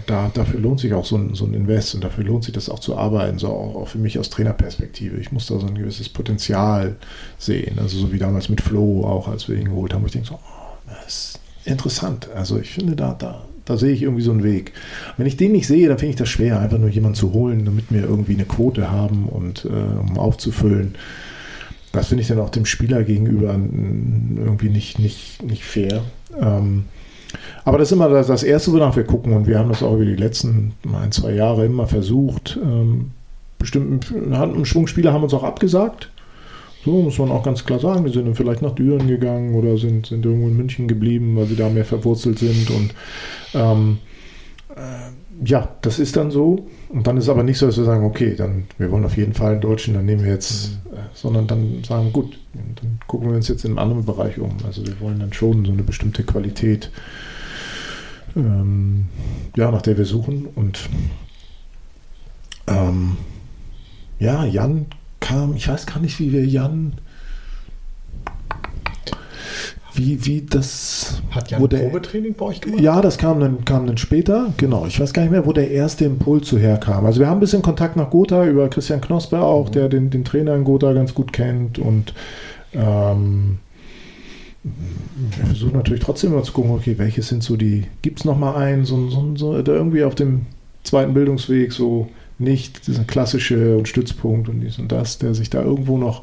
da, 0.06 0.30
dafür 0.32 0.60
lohnt 0.60 0.80
sich 0.80 0.94
auch 0.94 1.04
so 1.04 1.16
ein, 1.16 1.34
so 1.34 1.44
ein 1.44 1.54
Invest 1.54 1.94
und 1.94 2.04
dafür 2.04 2.24
lohnt 2.24 2.44
sich 2.44 2.54
das 2.54 2.68
auch 2.68 2.78
zu 2.78 2.96
arbeiten, 2.96 3.38
so 3.38 3.48
auch, 3.48 3.74
auch 3.74 3.88
für 3.88 3.98
mich 3.98 4.18
aus 4.18 4.30
Trainerperspektive. 4.30 5.16
Ich 5.16 5.32
muss 5.32 5.46
da 5.46 5.58
so 5.58 5.66
ein 5.66 5.74
gewisses 5.74 6.08
Potenzial 6.08 6.96
sehen, 7.38 7.78
also 7.78 7.98
so 7.98 8.12
wie 8.12 8.18
damals 8.18 8.48
mit 8.48 8.60
Flo 8.60 9.04
auch, 9.04 9.28
als 9.28 9.48
wir 9.48 9.56
ihn 9.56 9.66
geholt 9.66 9.92
haben, 9.92 10.06
ich 10.06 10.12
denke 10.12 10.28
so, 10.28 10.34
oh, 10.34 10.90
das 11.02 11.06
ist 11.06 11.40
interessant. 11.64 12.28
Also 12.34 12.58
ich 12.58 12.70
finde, 12.70 12.96
da, 12.96 13.14
da, 13.14 13.44
da 13.64 13.76
sehe 13.76 13.92
ich 13.92 14.02
irgendwie 14.02 14.22
so 14.22 14.30
einen 14.30 14.44
Weg. 14.44 14.72
Wenn 15.16 15.26
ich 15.26 15.36
den 15.36 15.52
nicht 15.52 15.66
sehe, 15.66 15.88
dann 15.88 15.98
finde 15.98 16.10
ich 16.10 16.16
das 16.16 16.28
schwer, 16.28 16.60
einfach 16.60 16.78
nur 16.78 16.88
jemanden 16.88 17.16
zu 17.16 17.32
holen, 17.32 17.64
damit 17.64 17.86
wir 17.90 18.02
irgendwie 18.02 18.34
eine 18.34 18.44
Quote 18.44 18.90
haben 18.90 19.26
und 19.26 19.64
äh, 19.64 19.68
um 19.68 20.18
aufzufüllen. 20.18 20.94
Das 21.92 22.08
finde 22.08 22.22
ich 22.22 22.28
dann 22.28 22.38
auch 22.38 22.50
dem 22.50 22.66
Spieler 22.66 23.02
gegenüber 23.04 23.52
irgendwie 23.54 24.68
nicht, 24.68 24.98
nicht, 24.98 25.42
nicht 25.42 25.64
fair. 25.64 26.02
Ähm, 26.38 26.84
aber 27.66 27.78
das 27.78 27.88
ist 27.88 27.92
immer 27.92 28.08
das, 28.08 28.44
Erste, 28.44 28.72
wonach 28.72 28.94
wir 28.94 29.02
gucken. 29.02 29.32
Und 29.32 29.48
wir 29.48 29.58
haben 29.58 29.68
das 29.68 29.82
auch 29.82 29.94
über 29.94 30.04
die 30.04 30.14
letzten 30.14 30.74
ein, 30.94 31.10
zwei 31.10 31.32
Jahre 31.32 31.66
immer 31.66 31.88
versucht. 31.88 32.56
Ähm, 32.62 33.10
bestimmten 33.58 34.32
einen 34.32 34.64
Schwung 34.64 34.86
Spieler 34.86 35.12
haben 35.12 35.24
uns 35.24 35.34
auch 35.34 35.42
abgesagt. 35.42 36.08
So 36.84 37.02
muss 37.02 37.18
man 37.18 37.32
auch 37.32 37.42
ganz 37.42 37.64
klar 37.64 37.80
sagen. 37.80 38.04
Wir 38.04 38.12
sind 38.12 38.24
dann 38.24 38.36
vielleicht 38.36 38.62
nach 38.62 38.76
Düren 38.76 39.08
gegangen 39.08 39.56
oder 39.56 39.76
sind, 39.78 40.06
sind 40.06 40.24
irgendwo 40.24 40.46
in 40.46 40.56
München 40.56 40.86
geblieben, 40.86 41.34
weil 41.34 41.46
sie 41.46 41.56
da 41.56 41.68
mehr 41.68 41.84
verwurzelt 41.84 42.38
sind. 42.38 42.70
Und 42.70 42.94
ähm, 43.54 43.98
äh, 44.76 45.44
ja, 45.44 45.68
das 45.82 45.98
ist 45.98 46.16
dann 46.16 46.30
so. 46.30 46.68
Und 46.88 47.08
dann 47.08 47.16
ist 47.16 47.24
es 47.24 47.30
aber 47.30 47.42
nicht 47.42 47.58
so, 47.58 47.66
dass 47.66 47.78
wir 47.78 47.84
sagen, 47.84 48.04
okay, 48.04 48.36
dann 48.36 48.66
wir 48.78 48.92
wollen 48.92 49.04
auf 49.04 49.16
jeden 49.16 49.34
Fall 49.34 49.54
einen 49.54 49.60
Deutschen, 49.60 49.94
dann 49.94 50.06
nehmen 50.06 50.22
wir 50.22 50.30
jetzt, 50.30 50.78
mhm. 50.84 50.96
äh, 50.96 51.00
sondern 51.14 51.48
dann 51.48 51.82
sagen, 51.82 52.12
gut, 52.12 52.38
dann 52.54 53.00
gucken 53.08 53.30
wir 53.30 53.36
uns 53.36 53.48
jetzt 53.48 53.64
in 53.64 53.72
einem 53.72 53.78
anderen 53.80 54.04
Bereich 54.04 54.38
um. 54.38 54.52
Also 54.64 54.86
wir 54.86 55.00
wollen 55.00 55.18
dann 55.18 55.32
schon 55.32 55.64
so 55.64 55.72
eine 55.72 55.82
bestimmte 55.82 56.22
Qualität 56.22 56.92
ähm, 58.36 59.06
ja, 59.56 59.70
nach 59.70 59.82
der 59.82 59.98
wir 59.98 60.04
suchen. 60.04 60.46
Und 60.54 60.88
ähm, 62.66 63.16
ja, 64.18 64.44
Jan 64.44 64.86
kam, 65.20 65.56
ich 65.56 65.68
weiß 65.68 65.86
gar 65.86 65.98
nicht, 66.00 66.18
wie 66.20 66.32
wir 66.32 66.44
Jan, 66.44 66.94
wie, 69.94 70.24
wie 70.26 70.42
das. 70.42 71.22
Hat 71.30 71.50
Jan 71.50 71.66
der, 71.68 71.78
Probetraining 71.78 72.34
bei 72.34 72.46
euch 72.46 72.60
gemacht? 72.60 72.80
Ja, 72.80 73.00
das 73.00 73.18
kam 73.18 73.40
dann, 73.40 73.64
kam 73.64 73.86
dann 73.86 73.96
später, 73.96 74.52
genau. 74.58 74.86
Ich 74.86 75.00
weiß 75.00 75.12
gar 75.12 75.22
nicht 75.22 75.32
mehr, 75.32 75.46
wo 75.46 75.52
der 75.52 75.70
erste 75.70 76.04
Impuls 76.04 76.48
so 76.48 76.58
herkam. 76.58 77.06
Also 77.06 77.20
wir 77.20 77.28
haben 77.28 77.38
ein 77.38 77.40
bisschen 77.40 77.62
Kontakt 77.62 77.96
nach 77.96 78.10
Gotha 78.10 78.44
über 78.44 78.68
Christian 78.68 79.00
Knosper 79.00 79.42
auch, 79.42 79.68
mhm. 79.68 79.72
der 79.72 79.88
den, 79.88 80.10
den 80.10 80.24
Trainer 80.24 80.54
in 80.54 80.64
Gotha 80.64 80.92
ganz 80.92 81.14
gut 81.14 81.32
kennt 81.32 81.78
und 81.78 82.12
ähm, 82.74 83.58
wir 85.36 85.46
versuchen 85.46 85.74
natürlich 85.74 86.02
trotzdem 86.02 86.32
immer 86.32 86.42
zu 86.42 86.52
gucken, 86.52 86.72
okay, 86.72 86.98
welche 86.98 87.22
sind 87.22 87.42
so 87.42 87.56
die, 87.56 87.84
gibt 88.02 88.18
es 88.18 88.24
noch 88.24 88.38
mal 88.38 88.56
einen, 88.56 88.84
so, 88.84 89.08
so, 89.08 89.36
so, 89.36 89.62
der 89.62 89.74
irgendwie 89.74 90.04
auf 90.04 90.14
dem 90.14 90.46
zweiten 90.82 91.14
Bildungsweg 91.14 91.72
so 91.72 92.08
nicht 92.38 92.86
dieser 92.86 93.04
klassische 93.04 93.76
und 93.76 93.88
Stützpunkt 93.88 94.48
und 94.48 94.60
dies 94.60 94.78
und 94.78 94.92
das, 94.92 95.18
der 95.18 95.34
sich 95.34 95.50
da 95.50 95.62
irgendwo 95.62 95.98
noch 95.98 96.22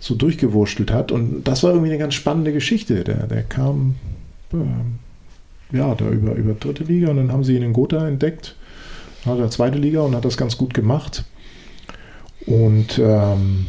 so 0.00 0.14
durchgewurschtelt 0.14 0.90
hat. 0.90 1.12
Und 1.12 1.44
das 1.44 1.62
war 1.62 1.70
irgendwie 1.70 1.90
eine 1.90 1.98
ganz 1.98 2.14
spannende 2.14 2.52
Geschichte. 2.52 3.04
Der, 3.04 3.26
der 3.26 3.42
kam 3.42 3.96
äh, 4.52 5.76
ja 5.76 5.94
da 5.94 6.08
über, 6.08 6.34
über 6.34 6.54
dritte 6.54 6.84
Liga 6.84 7.10
und 7.10 7.16
dann 7.16 7.32
haben 7.32 7.44
sie 7.44 7.56
ihn 7.56 7.62
in 7.62 7.72
Gotha 7.72 8.06
entdeckt, 8.06 8.56
hat 9.26 9.38
er 9.38 9.50
zweite 9.50 9.78
Liga 9.78 10.00
und 10.00 10.14
hat 10.14 10.24
das 10.24 10.36
ganz 10.36 10.56
gut 10.56 10.74
gemacht. 10.74 11.24
Und 12.46 12.98
ähm, 12.98 13.66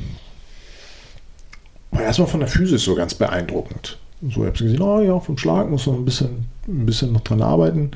war 1.96 2.04
erstmal 2.04 2.28
von 2.28 2.40
der 2.42 2.50
Physis 2.50 2.84
so 2.84 2.96
ganz 2.96 3.14
beeindruckend. 3.14 3.98
So, 4.22 4.42
ich 4.42 4.48
habe 4.48 4.52
gesehen, 4.52 4.82
oh 4.82 5.02
ja, 5.02 5.20
vom 5.20 5.38
Schlag 5.38 5.70
muss 5.70 5.88
man 5.88 5.98
ein 5.98 6.06
bisschen, 6.06 6.46
ein 6.68 6.86
bisschen 6.86 7.12
noch 7.12 7.22
dran 7.22 7.42
arbeiten. 7.42 7.92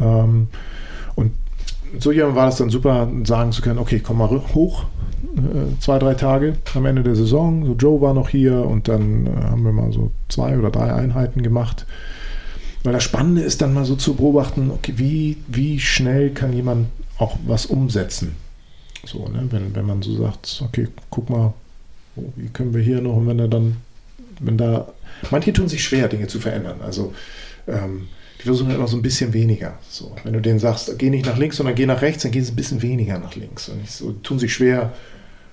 Ähm, 0.00 0.48
und 1.14 1.32
so 1.98 2.12
jemand 2.12 2.36
war 2.36 2.46
das 2.46 2.56
dann 2.56 2.70
super, 2.70 3.08
sagen 3.24 3.52
zu 3.52 3.62
können, 3.62 3.78
okay, 3.78 4.00
komm 4.00 4.18
mal 4.18 4.28
hoch, 4.28 4.84
äh, 5.36 5.78
zwei, 5.80 5.98
drei 5.98 6.14
Tage 6.14 6.56
am 6.74 6.86
Ende 6.86 7.02
der 7.02 7.14
Saison. 7.14 7.64
So 7.64 7.74
Joe 7.74 8.00
war 8.00 8.14
noch 8.14 8.28
hier 8.28 8.64
und 8.64 8.88
dann 8.88 9.26
äh, 9.26 9.30
haben 9.44 9.64
wir 9.64 9.72
mal 9.72 9.92
so 9.92 10.10
zwei 10.28 10.58
oder 10.58 10.70
drei 10.70 10.92
Einheiten 10.92 11.42
gemacht. 11.42 11.86
Weil 12.84 12.92
das 12.92 13.04
Spannende 13.04 13.42
ist 13.42 13.60
dann 13.60 13.74
mal 13.74 13.84
so 13.84 13.96
zu 13.96 14.14
beobachten, 14.14 14.70
okay, 14.70 14.94
wie, 14.96 15.36
wie 15.48 15.80
schnell 15.80 16.30
kann 16.30 16.52
jemand 16.52 16.88
auch 17.18 17.36
was 17.46 17.66
umsetzen? 17.66 18.36
So, 19.04 19.28
ne? 19.28 19.46
wenn, 19.50 19.74
wenn 19.74 19.86
man 19.86 20.02
so 20.02 20.16
sagt, 20.16 20.62
okay, 20.64 20.88
guck 21.10 21.30
mal, 21.30 21.52
wie 22.36 22.48
können 22.48 22.74
wir 22.74 22.82
hier 22.82 23.00
noch, 23.00 23.16
und 23.16 23.26
wenn 23.26 23.38
er 23.38 23.48
dann, 23.48 23.76
wenn 24.40 24.58
da, 24.58 24.92
manche 25.30 25.52
tun 25.52 25.68
sich 25.68 25.82
schwer, 25.82 26.08
Dinge 26.08 26.26
zu 26.26 26.40
verändern. 26.40 26.80
Also 26.82 27.12
ähm, 27.66 28.08
die 28.38 28.44
versuchen 28.44 28.70
immer 28.70 28.86
so 28.86 28.96
ein 28.96 29.02
bisschen 29.02 29.32
weniger. 29.32 29.78
So, 29.88 30.14
wenn 30.22 30.32
du 30.32 30.40
denen 30.40 30.58
sagst, 30.58 30.96
geh 30.98 31.10
nicht 31.10 31.26
nach 31.26 31.38
links, 31.38 31.56
sondern 31.56 31.74
geh 31.74 31.86
nach 31.86 32.02
rechts, 32.02 32.22
dann 32.22 32.32
gehen 32.32 32.44
sie 32.44 32.52
ein 32.52 32.56
bisschen 32.56 32.82
weniger 32.82 33.18
nach 33.18 33.34
links. 33.34 33.68
Und 33.68 33.88
so, 33.88 34.12
tun 34.12 34.38
sich 34.38 34.54
schwer, 34.54 34.92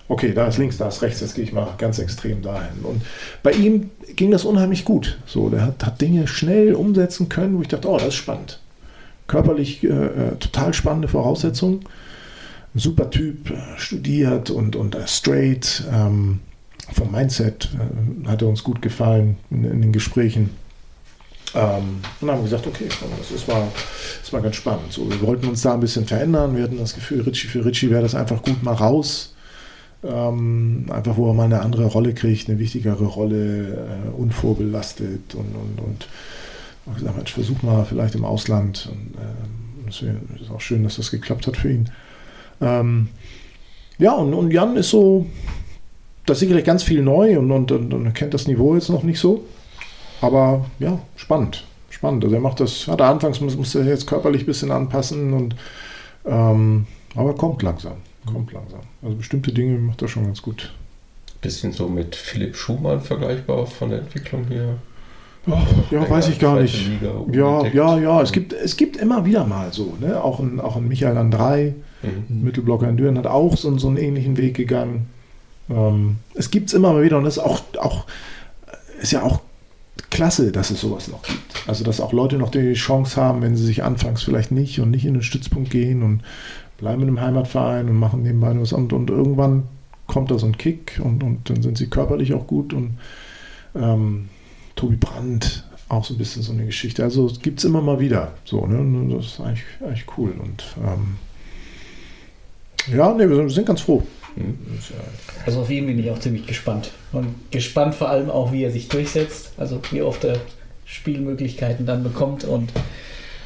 okay, 0.08 0.34
da 0.34 0.48
ist 0.48 0.58
links, 0.58 0.78
da 0.78 0.88
ist 0.88 1.02
rechts, 1.02 1.22
jetzt 1.22 1.36
gehe 1.36 1.44
ich 1.44 1.52
mal 1.52 1.74
ganz 1.78 1.98
extrem 1.98 2.42
dahin. 2.42 2.84
Und 2.84 3.02
bei 3.42 3.52
ihm 3.52 3.90
ging 4.16 4.30
das 4.30 4.46
unheimlich 4.46 4.86
gut. 4.86 5.18
So, 5.26 5.50
der 5.50 5.64
hat, 5.64 5.84
hat 5.84 6.00
Dinge 6.00 6.28
schnell 6.28 6.76
umsetzen 6.76 7.28
können, 7.28 7.58
wo 7.58 7.62
ich 7.62 7.68
dachte, 7.68 7.90
oh, 7.90 7.98
das 7.98 8.10
ist 8.10 8.16
spannend. 8.16 8.60
Körperlich 9.28 9.84
äh, 9.84 9.88
äh 9.88 10.36
total 10.40 10.74
spannende 10.74 11.08
Voraussetzungen. 11.08 11.82
Super 12.76 13.10
Typ, 13.10 13.50
äh, 13.50 13.56
studiert 13.78 14.52
und, 14.52 14.76
und 14.76 14.96
straight. 15.08 15.84
Ähm, 15.92 16.42
vom 16.94 17.12
Mindset 17.12 17.70
äh, 17.74 18.28
hat 18.28 18.42
er 18.42 18.48
uns 18.48 18.64
gut 18.64 18.82
gefallen 18.82 19.38
in, 19.50 19.64
in 19.66 19.82
den 19.82 19.92
Gesprächen. 19.92 20.50
Ähm, 21.54 22.02
und 22.20 22.32
haben 22.32 22.44
gesagt, 22.44 22.68
okay, 22.68 22.88
das 23.20 23.32
ist 23.32 23.48
mal, 23.48 23.68
ist 24.22 24.34
mal 24.34 24.42
ganz 24.42 24.58
spannend. 24.58 24.92
So, 24.92 25.10
wir 25.10 25.22
wollten 25.22 25.48
uns 25.48 25.62
da 25.62 25.74
ein 25.74 25.80
bisschen 25.80 26.06
verändern. 26.06 26.56
Wir 26.56 26.64
hatten 26.64 26.78
das 26.78 26.94
Gefühl, 26.94 27.22
Richie 27.22 27.48
für 27.48 27.64
Richie 27.64 27.90
wäre 27.90 28.02
das 28.02 28.14
einfach 28.14 28.42
gut 28.44 28.62
mal 28.62 28.74
raus. 28.74 29.34
Ähm, 30.04 30.86
einfach, 30.90 31.18
wo 31.18 31.30
er 31.30 31.34
mal 31.34 31.46
eine 31.46 31.62
andere 31.62 31.86
Rolle 31.86 32.14
kriegt, 32.14 32.50
eine 32.50 32.60
wichtigere 32.60 33.06
Rolle, 33.06 33.74
äh, 33.74 34.10
unvorbelastet 34.18 35.34
und, 35.34 35.56
und, 35.56 35.80
und 35.84 36.08
ich 36.88 37.00
gesagt, 37.00 37.18
Mensch, 37.18 37.34
versuch 37.34 37.64
mal 37.64 37.86
vielleicht 37.86 38.16
im 38.16 38.26
Ausland. 38.26 38.90
Und, 38.92 40.02
äh, 40.02 40.42
ist 40.42 40.52
auch 40.52 40.62
schön, 40.62 40.84
dass 40.84 40.98
das 40.98 41.10
geklappt 41.10 41.48
hat 41.48 41.58
für 41.58 41.72
ihn. 41.72 41.90
Ähm, 42.62 43.08
ja, 43.98 44.12
und, 44.14 44.34
und 44.34 44.52
Jan 44.52 44.76
ist 44.76 44.90
so, 44.90 45.26
das 46.26 46.38
ist 46.38 46.40
sicherlich 46.42 46.66
ganz 46.66 46.84
viel 46.84 47.02
neu 47.02 47.38
und, 47.38 47.52
und, 47.52 47.72
und, 47.72 47.94
und 47.94 48.14
kennt 48.14 48.34
das 48.34 48.48
Niveau 48.48 48.76
jetzt 48.76 48.90
noch 48.90 49.04
nicht 49.04 49.20
so. 49.20 49.44
Aber 50.22 50.66
ja, 50.80 51.00
spannend. 51.16 51.66
Spannend. 51.90 52.24
Also 52.24 52.36
er 52.36 52.42
macht 52.42 52.60
das, 52.60 52.88
hat 52.88 53.00
er 53.00 53.08
anfangs 53.08 53.40
muss, 53.40 53.56
muss 53.56 53.76
er 53.76 53.86
jetzt 53.86 54.08
körperlich 54.08 54.44
ein 54.44 54.48
bisschen 54.48 54.72
anpassen 54.72 55.34
und 55.34 55.56
ähm, 56.26 56.88
aber 57.16 57.36
kommt 57.36 57.62
langsam. 57.62 57.94
Kommt 58.26 58.52
langsam. 58.52 58.82
Also 59.04 59.16
bestimmte 59.16 59.54
Dinge 59.54 59.78
macht 59.78 60.02
er 60.02 60.08
schon 60.08 60.26
ganz 60.26 60.42
gut. 60.42 60.74
Bisschen 61.42 61.72
so 61.72 61.88
mit 61.88 62.16
Philipp 62.16 62.56
Schumann 62.56 63.02
vergleichbar 63.02 63.68
von 63.68 63.92
der 63.92 64.00
Entwicklung 64.00 64.46
her. 64.48 64.78
Ja, 65.46 65.68
ja 65.92 66.10
weiß 66.10 66.30
ich 66.30 66.40
gar 66.40 66.60
nicht. 66.60 66.90
Ja, 67.32 67.66
ja, 67.68 68.00
ja. 68.00 68.22
Es 68.22 68.32
gibt, 68.32 68.52
es 68.52 68.76
gibt 68.78 68.98
immer 68.98 69.26
wieder 69.26 69.46
mal 69.46 69.72
so. 69.72 69.96
Ne? 70.00 70.22
Auch, 70.22 70.40
ein, 70.40 70.60
auch 70.60 70.76
ein 70.76 70.88
Michael 70.88 71.18
Andrei, 71.18 71.76
mhm. 72.02 72.44
Mittelblocker 72.44 72.90
in 72.90 72.98
Düren, 72.98 73.18
hat 73.18 73.28
auch 73.28 73.56
so, 73.56 73.78
so 73.78 73.88
einen 73.88 73.98
ähnlichen 73.98 74.38
Weg 74.38 74.56
gegangen. 74.56 75.08
Ähm, 75.70 76.18
es 76.34 76.52
gibt 76.52 76.70
es 76.70 76.74
immer 76.74 76.94
mal 76.94 77.04
wieder 77.04 77.18
und 77.18 77.24
das 77.24 77.38
ist 77.38 77.44
auch, 77.44 77.62
auch, 77.78 78.06
ist 79.02 79.12
ja 79.12 79.24
auch 79.24 79.42
klasse, 80.10 80.52
dass 80.52 80.72
es 80.72 80.82
sowas 80.82 81.08
noch 81.08 81.24
gibt. 81.24 81.68
Also, 81.68 81.84
dass 81.84 82.00
auch 82.00 82.14
Leute 82.14 82.38
noch 82.38 82.50
die 82.50 82.74
Chance 82.74 83.20
haben, 83.20 83.42
wenn 83.42 83.56
sie 83.56 83.66
sich 83.66 83.84
anfangs 83.84 84.24
vielleicht 84.24 84.52
nicht 84.52 84.80
und 84.80 84.92
nicht 84.92 85.06
in 85.06 85.14
den 85.14 85.24
Stützpunkt 85.24 85.72
gehen 85.72 86.04
und 86.04 86.22
bleiben 86.78 87.02
in 87.02 87.08
einem 87.08 87.22
Heimatverein 87.22 87.90
und 87.90 87.98
machen 87.98 88.24
nebenbei 88.24 88.54
was 88.60 88.74
und, 88.74 88.94
und 88.94 89.10
irgendwann 89.10 89.64
kommt 90.08 90.30
da 90.30 90.38
so 90.38 90.46
ein 90.46 90.58
Kick 90.58 91.00
und, 91.04 91.24
und 91.24 91.50
dann 91.50 91.62
sind 91.62 91.78
sie 91.78 91.88
körperlich 91.88 92.34
auch 92.34 92.46
gut 92.46 92.74
und 92.74 92.98
ähm, 93.76 94.30
Tobi 94.76 94.98
Brandt 94.98 95.66
auch 95.88 96.04
so 96.04 96.14
ein 96.14 96.18
bisschen 96.18 96.42
so 96.42 96.52
eine 96.52 96.66
Geschichte. 96.66 97.04
Also 97.04 97.28
es 97.28 97.40
gibt 97.42 97.60
es 97.60 97.66
immer 97.66 97.82
mal 97.82 98.00
wieder. 98.00 98.34
So, 98.44 98.66
ne? 98.66 99.16
Das 99.16 99.26
ist 99.26 99.40
eigentlich, 99.40 99.64
eigentlich 99.82 100.06
cool. 100.18 100.34
Und 100.42 100.64
ähm, 100.84 101.18
ja, 102.96 103.14
nee, 103.14 103.30
wir 103.30 103.50
sind 103.50 103.66
ganz 103.68 103.82
froh. 103.82 104.04
Mhm. 104.36 104.58
Also 105.46 105.62
auf 105.62 105.70
ihn 105.70 105.88
bin 105.88 106.00
ich 106.00 106.10
auch 106.12 106.20
ziemlich 106.20 106.46
gespannt. 106.46 106.92
Und 107.12 107.28
gespannt 107.52 107.96
vor 107.96 108.10
allem 108.10 108.30
auch, 108.30 108.52
wie 108.52 108.64
er 108.64 108.72
sich 108.72 108.88
durchsetzt. 108.88 109.54
Also 109.58 109.82
wie 109.92 110.02
oft 110.02 110.24
er 110.24 110.40
Spielmöglichkeiten 110.86 111.86
dann 111.86 112.04
bekommt. 112.04 112.44
Und 112.44 112.72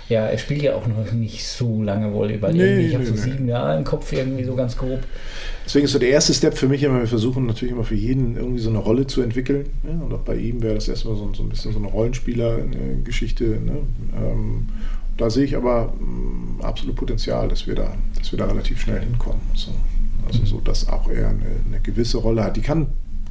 ja, 0.10 0.26
er 0.26 0.38
spielt 0.40 0.64
ja 0.64 0.76
auch 0.76 0.88
noch 0.88 1.12
nicht 1.12 1.46
so 1.46 1.84
lange 1.84 2.12
Volleyball. 2.14 2.52
Nee, 2.52 2.88
ich 2.88 2.96
habe 2.96 3.06
so 3.06 3.14
nee. 3.14 3.20
sieben 3.20 3.48
Jahre 3.48 3.78
im 3.78 3.84
Kopf 3.84 4.12
irgendwie 4.12 4.44
so 4.44 4.56
ganz 4.56 4.76
grob. 4.76 5.02
Deswegen 5.66 5.86
ist 5.86 5.92
so 5.92 6.00
der 6.00 6.10
erste 6.10 6.34
Step 6.34 6.58
für 6.58 6.68
mich 6.68 6.82
immer, 6.82 7.00
wir 7.00 7.08
versuchen 7.08 7.46
natürlich 7.46 7.74
immer 7.74 7.84
für 7.84 7.96
jeden 7.96 8.36
irgendwie 8.36 8.60
so 8.60 8.70
eine 8.70 8.80
Rolle 8.80 9.06
zu 9.06 9.22
entwickeln. 9.22 9.70
Ja, 9.84 10.04
und 10.04 10.12
auch 10.12 10.22
bei 10.22 10.36
ihm 10.36 10.64
wäre 10.64 10.76
das 10.76 10.88
erstmal 10.88 11.16
so, 11.16 11.32
so 11.34 11.44
ein 11.44 11.50
bisschen 11.50 11.74
so 11.74 11.80
eine 11.80 11.88
Rollenspieler-Geschichte. 11.90 13.44
Ne? 13.44 13.78
Ähm, 14.18 14.68
da 15.18 15.30
sehe 15.30 15.44
ich 15.44 15.56
aber 15.56 15.94
mh, 16.00 16.06
mm, 16.06 16.62
absolut 16.62 16.96
Potenzial, 16.96 17.48
dass 17.48 17.68
wir 17.68 17.76
da, 17.76 17.94
dass 18.18 18.32
wir 18.32 18.40
da 18.40 18.46
relativ 18.46 18.82
schnell 18.82 19.02
hinkommen. 19.02 19.42
So. 19.54 19.72
Also 20.28 20.46
so, 20.46 20.62
dass 20.62 20.88
auch 20.88 21.10
er 21.10 21.30
eine, 21.30 21.46
eine, 21.66 21.80
gewisse 21.82 22.18
Rolle 22.18 22.44
hat. 22.44 22.58
Die 22.58 22.62
kann 22.62 22.88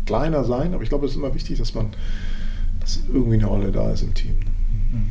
kleiner 0.06 0.44
sein, 0.44 0.74
aber 0.74 0.82
ich 0.82 0.88
glaube, 0.88 1.06
es 1.06 1.12
ist 1.12 1.18
immer 1.18 1.34
wichtig, 1.34 1.58
dass 1.58 1.74
man, 1.74 1.90
dass 2.80 3.00
irgendwie 3.12 3.36
eine 3.36 3.46
Rolle 3.46 3.72
da 3.72 3.90
ist 3.90 4.02
im 4.02 4.14
Team. 4.14 4.34
Mhm. 4.92 5.10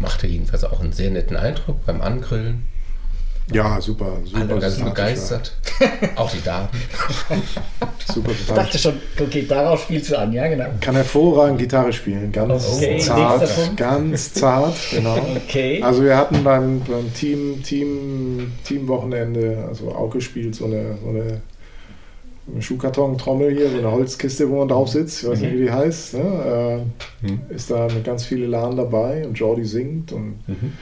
Macht 0.00 0.22
er 0.24 0.30
jedenfalls 0.30 0.64
auch 0.64 0.80
einen 0.80 0.92
sehr 0.92 1.10
netten 1.10 1.36
Eindruck 1.36 1.84
beim 1.86 2.00
Angrillen. 2.00 2.64
Ja, 3.52 3.80
super, 3.80 4.12
super. 4.24 4.40
Alle 4.40 4.58
ganz 4.58 4.78
begeistert. 4.78 5.52
auch 6.16 6.30
die 6.30 6.42
Damen. 6.42 6.68
super 8.12 8.30
Ich 8.32 8.46
dachte 8.46 8.78
schon, 8.78 8.94
okay, 9.18 9.46
darauf 9.48 9.82
spielst 9.82 10.10
du 10.10 10.18
an, 10.18 10.32
ja, 10.32 10.48
genau. 10.48 10.66
Kann 10.80 10.94
hervorragend 10.94 11.58
Gitarre 11.58 11.92
spielen, 11.92 12.30
ganz 12.30 12.68
okay, 12.76 12.98
zart. 12.98 13.76
Ganz 13.76 14.34
zart, 14.34 14.76
genau. 14.90 15.18
Okay. 15.36 15.82
Also 15.82 16.04
wir 16.04 16.16
hatten 16.16 16.44
beim, 16.44 16.80
beim 16.80 17.12
Team, 17.14 17.62
Team, 17.62 18.52
Teamwochenende, 18.64 19.64
also 19.66 19.92
Auke 19.92 20.20
spielt 20.20 20.54
so 20.54 20.66
eine, 20.66 20.98
so 21.02 21.08
eine 21.08 21.40
Schuhkarton-Trommel 22.60 23.52
hier, 23.52 23.70
so 23.70 23.78
eine 23.78 23.90
Holzkiste, 23.90 24.50
wo 24.50 24.58
man 24.58 24.68
drauf 24.68 24.88
sitzt, 24.88 25.22
ich 25.22 25.28
weiß 25.28 25.40
nicht, 25.40 25.54
wie 25.54 25.62
die 25.64 25.72
heißt. 25.72 26.14
Ne? 26.14 26.84
Äh, 27.22 27.26
mhm. 27.26 27.40
Ist 27.48 27.70
da 27.70 27.88
mit 27.88 28.04
ganz 28.04 28.24
viele 28.24 28.46
Lahn 28.46 28.76
dabei 28.76 29.26
und 29.26 29.38
Jordi 29.38 29.64
singt 29.64 30.12
und 30.12 30.38
mhm. 30.46 30.72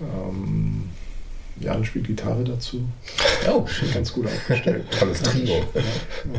ähm, 0.00 0.84
Jan 1.60 1.84
spielt 1.84 2.06
Gitarre 2.06 2.44
dazu. 2.44 2.82
Oh, 3.48 3.64
ganz 3.92 4.12
gut 4.12 4.26
aufgestellt. 4.26 4.84
Tolles 4.98 5.22
Trio. 5.22 5.62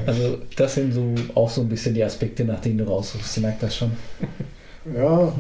Also 0.06 0.40
das 0.56 0.76
sind 0.76 0.94
so 0.94 1.14
auch 1.36 1.50
so 1.50 1.62
ein 1.62 1.70
bisschen 1.70 1.94
die 1.94 2.04
Aspekte, 2.04 2.44
nach 2.44 2.60
denen 2.60 2.80
du 2.80 2.86
raussuchst. 2.86 3.38
Du 3.38 3.42
merkst 3.42 3.64
das 3.64 3.76
schon. 3.76 3.92
Ja. 4.96 5.32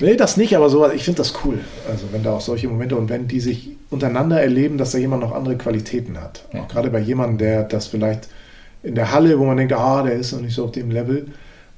Nee, 0.00 0.16
das 0.16 0.36
nicht, 0.36 0.56
aber 0.56 0.70
sowas, 0.70 0.92
ich 0.94 1.04
finde 1.04 1.18
das 1.18 1.34
cool. 1.44 1.60
Also 1.88 2.06
wenn 2.12 2.22
da 2.22 2.32
auch 2.32 2.40
solche 2.40 2.68
Momente 2.68 2.96
und 2.96 3.10
wenn 3.10 3.28
die 3.28 3.40
sich 3.40 3.76
untereinander 3.90 4.40
erleben, 4.40 4.78
dass 4.78 4.92
da 4.92 4.98
jemand 4.98 5.22
noch 5.22 5.32
andere 5.32 5.58
Qualitäten 5.58 6.20
hat. 6.20 6.46
Ja. 6.52 6.62
Auch 6.62 6.68
gerade 6.68 6.90
bei 6.90 7.00
jemandem, 7.00 7.38
der 7.38 7.64
das 7.64 7.86
vielleicht 7.86 8.28
in 8.82 8.94
der 8.94 9.12
Halle, 9.12 9.38
wo 9.38 9.44
man 9.44 9.58
denkt, 9.58 9.74
ah, 9.74 10.02
der 10.02 10.14
ist 10.14 10.32
noch 10.32 10.40
nicht 10.40 10.54
so 10.54 10.64
auf 10.64 10.72
dem 10.72 10.90
Level, 10.90 11.28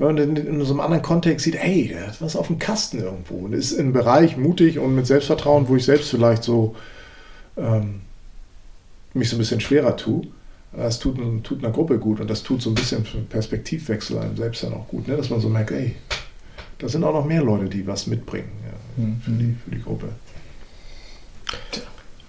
wenn 0.03 0.17
man 0.17 0.37
in 0.37 0.65
so 0.65 0.73
einem 0.73 0.81
anderen 0.81 1.03
Kontext 1.03 1.45
sieht, 1.45 1.57
hey, 1.57 1.89
der 1.89 2.09
hat 2.09 2.21
was 2.21 2.35
auf 2.35 2.49
dem 2.49 2.59
Kasten 2.59 2.99
irgendwo 2.99 3.37
und 3.37 3.53
ist 3.53 3.73
im 3.73 3.93
Bereich 3.93 4.37
mutig 4.37 4.79
und 4.79 4.95
mit 4.95 5.07
Selbstvertrauen, 5.07 5.69
wo 5.69 5.77
ich 5.77 5.85
selbst 5.85 6.11
vielleicht 6.11 6.43
so 6.43 6.75
ähm, 7.57 8.01
mich 9.15 9.31
so 9.31 9.37
ein 9.37 9.39
bisschen 9.39 9.61
schwerer 9.61 9.97
tue. 9.97 10.27
Das 10.73 10.99
tut, 10.99 11.19
tut 11.45 11.63
einer 11.63 11.73
Gruppe 11.73 11.99
gut 11.99 12.19
und 12.19 12.29
das 12.31 12.43
tut 12.43 12.63
so 12.63 12.71
ein 12.71 12.75
bisschen 12.75 13.05
Perspektivwechsel 13.29 14.19
einem 14.19 14.37
selbst 14.37 14.63
dann 14.65 14.73
auch 14.73 14.89
gut, 14.89 15.07
ne? 15.07 15.17
dass 15.17 15.31
man 15.31 15.41
so 15.41 15.49
merkt, 15.49 15.71
ey, 15.71 15.95
da 16.79 16.89
sind 16.89 17.05
auch 17.05 17.13
noch 17.13 17.27
mehr 17.27 17.43
Leute, 17.43 17.67
die 17.67 17.87
was 17.87 18.07
mitbringen 18.07 18.51
ja, 18.65 19.05
für, 19.23 19.31
die, 19.31 19.55
für 19.63 19.71
die 19.71 19.83
Gruppe. 19.83 20.09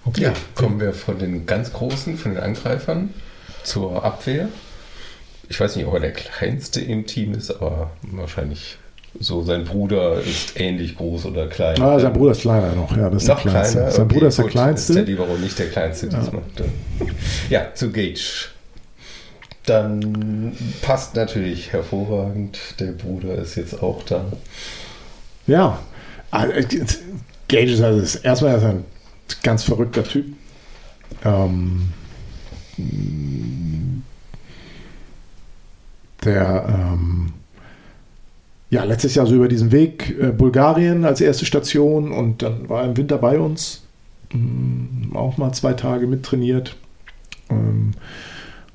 Okay. 0.04 0.24
Ja, 0.24 0.34
kommen 0.54 0.78
wir 0.78 0.92
von 0.92 1.18
den 1.18 1.46
ganz 1.46 1.72
Großen, 1.72 2.18
von 2.18 2.34
den 2.34 2.42
Angreifern 2.42 3.14
zur 3.64 4.04
Abwehr. 4.04 4.48
Ich 5.48 5.60
weiß 5.60 5.76
nicht, 5.76 5.86
ob 5.86 5.94
er 5.94 6.00
der 6.00 6.12
kleinste 6.12 6.80
im 6.80 7.06
Team 7.06 7.34
ist, 7.34 7.50
aber 7.50 7.90
wahrscheinlich 8.02 8.78
so 9.20 9.42
sein 9.42 9.64
Bruder 9.64 10.20
ist 10.20 10.58
ähnlich 10.58 10.96
groß 10.96 11.26
oder 11.26 11.46
klein. 11.46 11.80
Ah, 11.80 12.00
sein 12.00 12.12
Bruder 12.12 12.32
ist 12.32 12.40
kleiner 12.40 12.72
noch, 12.74 12.96
ja, 12.96 13.08
das 13.10 13.22
ist 13.22 13.28
noch 13.28 13.42
der 13.42 13.50
kleinste. 13.52 13.74
kleiner. 13.76 13.90
Sein 13.92 14.04
Okay, 14.06 14.14
Bruder 14.14 14.26
ist 14.28 14.38
der 14.38 14.42
gut. 14.44 14.52
kleinste. 14.52 14.92
Ist 14.92 14.96
der 14.96 15.04
Libero 15.04 15.36
nicht 15.36 15.58
der 15.58 15.68
kleinste 15.70 16.06
Ja. 16.08 16.18
diesmal. 16.18 16.42
Ja, 17.50 17.74
zu 17.74 17.90
Gage. 17.92 18.20
Dann 19.66 20.52
passt 20.82 21.14
natürlich 21.14 21.72
hervorragend. 21.72 22.58
Der 22.80 22.92
Bruder 22.92 23.36
ist 23.36 23.54
jetzt 23.54 23.82
auch 23.82 24.02
da. 24.02 24.24
Ja, 25.46 25.78
also, 26.30 26.52
äh, 26.52 26.64
Gage 27.48 27.70
ist 27.72 27.80
also 27.82 28.18
erstmal 28.22 28.56
ist 28.58 28.64
ein 28.64 28.84
ganz 29.42 29.62
verrückter 29.62 30.02
Typ. 30.04 30.26
Ähm, 31.24 31.90
der 36.24 36.66
ähm, 36.68 37.32
ja 38.70 38.84
letztes 38.84 39.14
Jahr 39.14 39.26
so 39.26 39.34
über 39.34 39.48
diesen 39.48 39.72
Weg 39.72 40.16
äh, 40.20 40.32
Bulgarien 40.32 41.04
als 41.04 41.20
erste 41.20 41.46
Station 41.46 42.12
und 42.12 42.42
dann 42.42 42.68
war 42.68 42.82
er 42.82 42.88
im 42.88 42.96
Winter 42.96 43.18
bei 43.18 43.38
uns. 43.38 43.82
Mm, 44.32 45.14
Auch 45.14 45.36
mal 45.38 45.52
zwei 45.52 45.74
Tage 45.74 46.06
mittrainiert. 46.06 46.76
Ähm, 47.50 47.92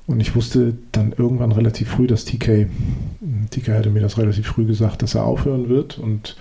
und 0.06 0.20
ich 0.20 0.34
wusste 0.34 0.74
dann 0.90 1.12
irgendwann 1.16 1.52
relativ 1.52 1.90
früh, 1.90 2.08
dass 2.08 2.24
TK, 2.24 2.66
TK 3.50 3.68
hatte 3.68 3.90
mir 3.90 4.00
das 4.00 4.18
relativ 4.18 4.48
früh 4.48 4.64
gesagt, 4.64 5.02
dass 5.02 5.14
er 5.14 5.24
aufhören 5.24 5.68
wird. 5.68 5.98
Und 5.98 6.36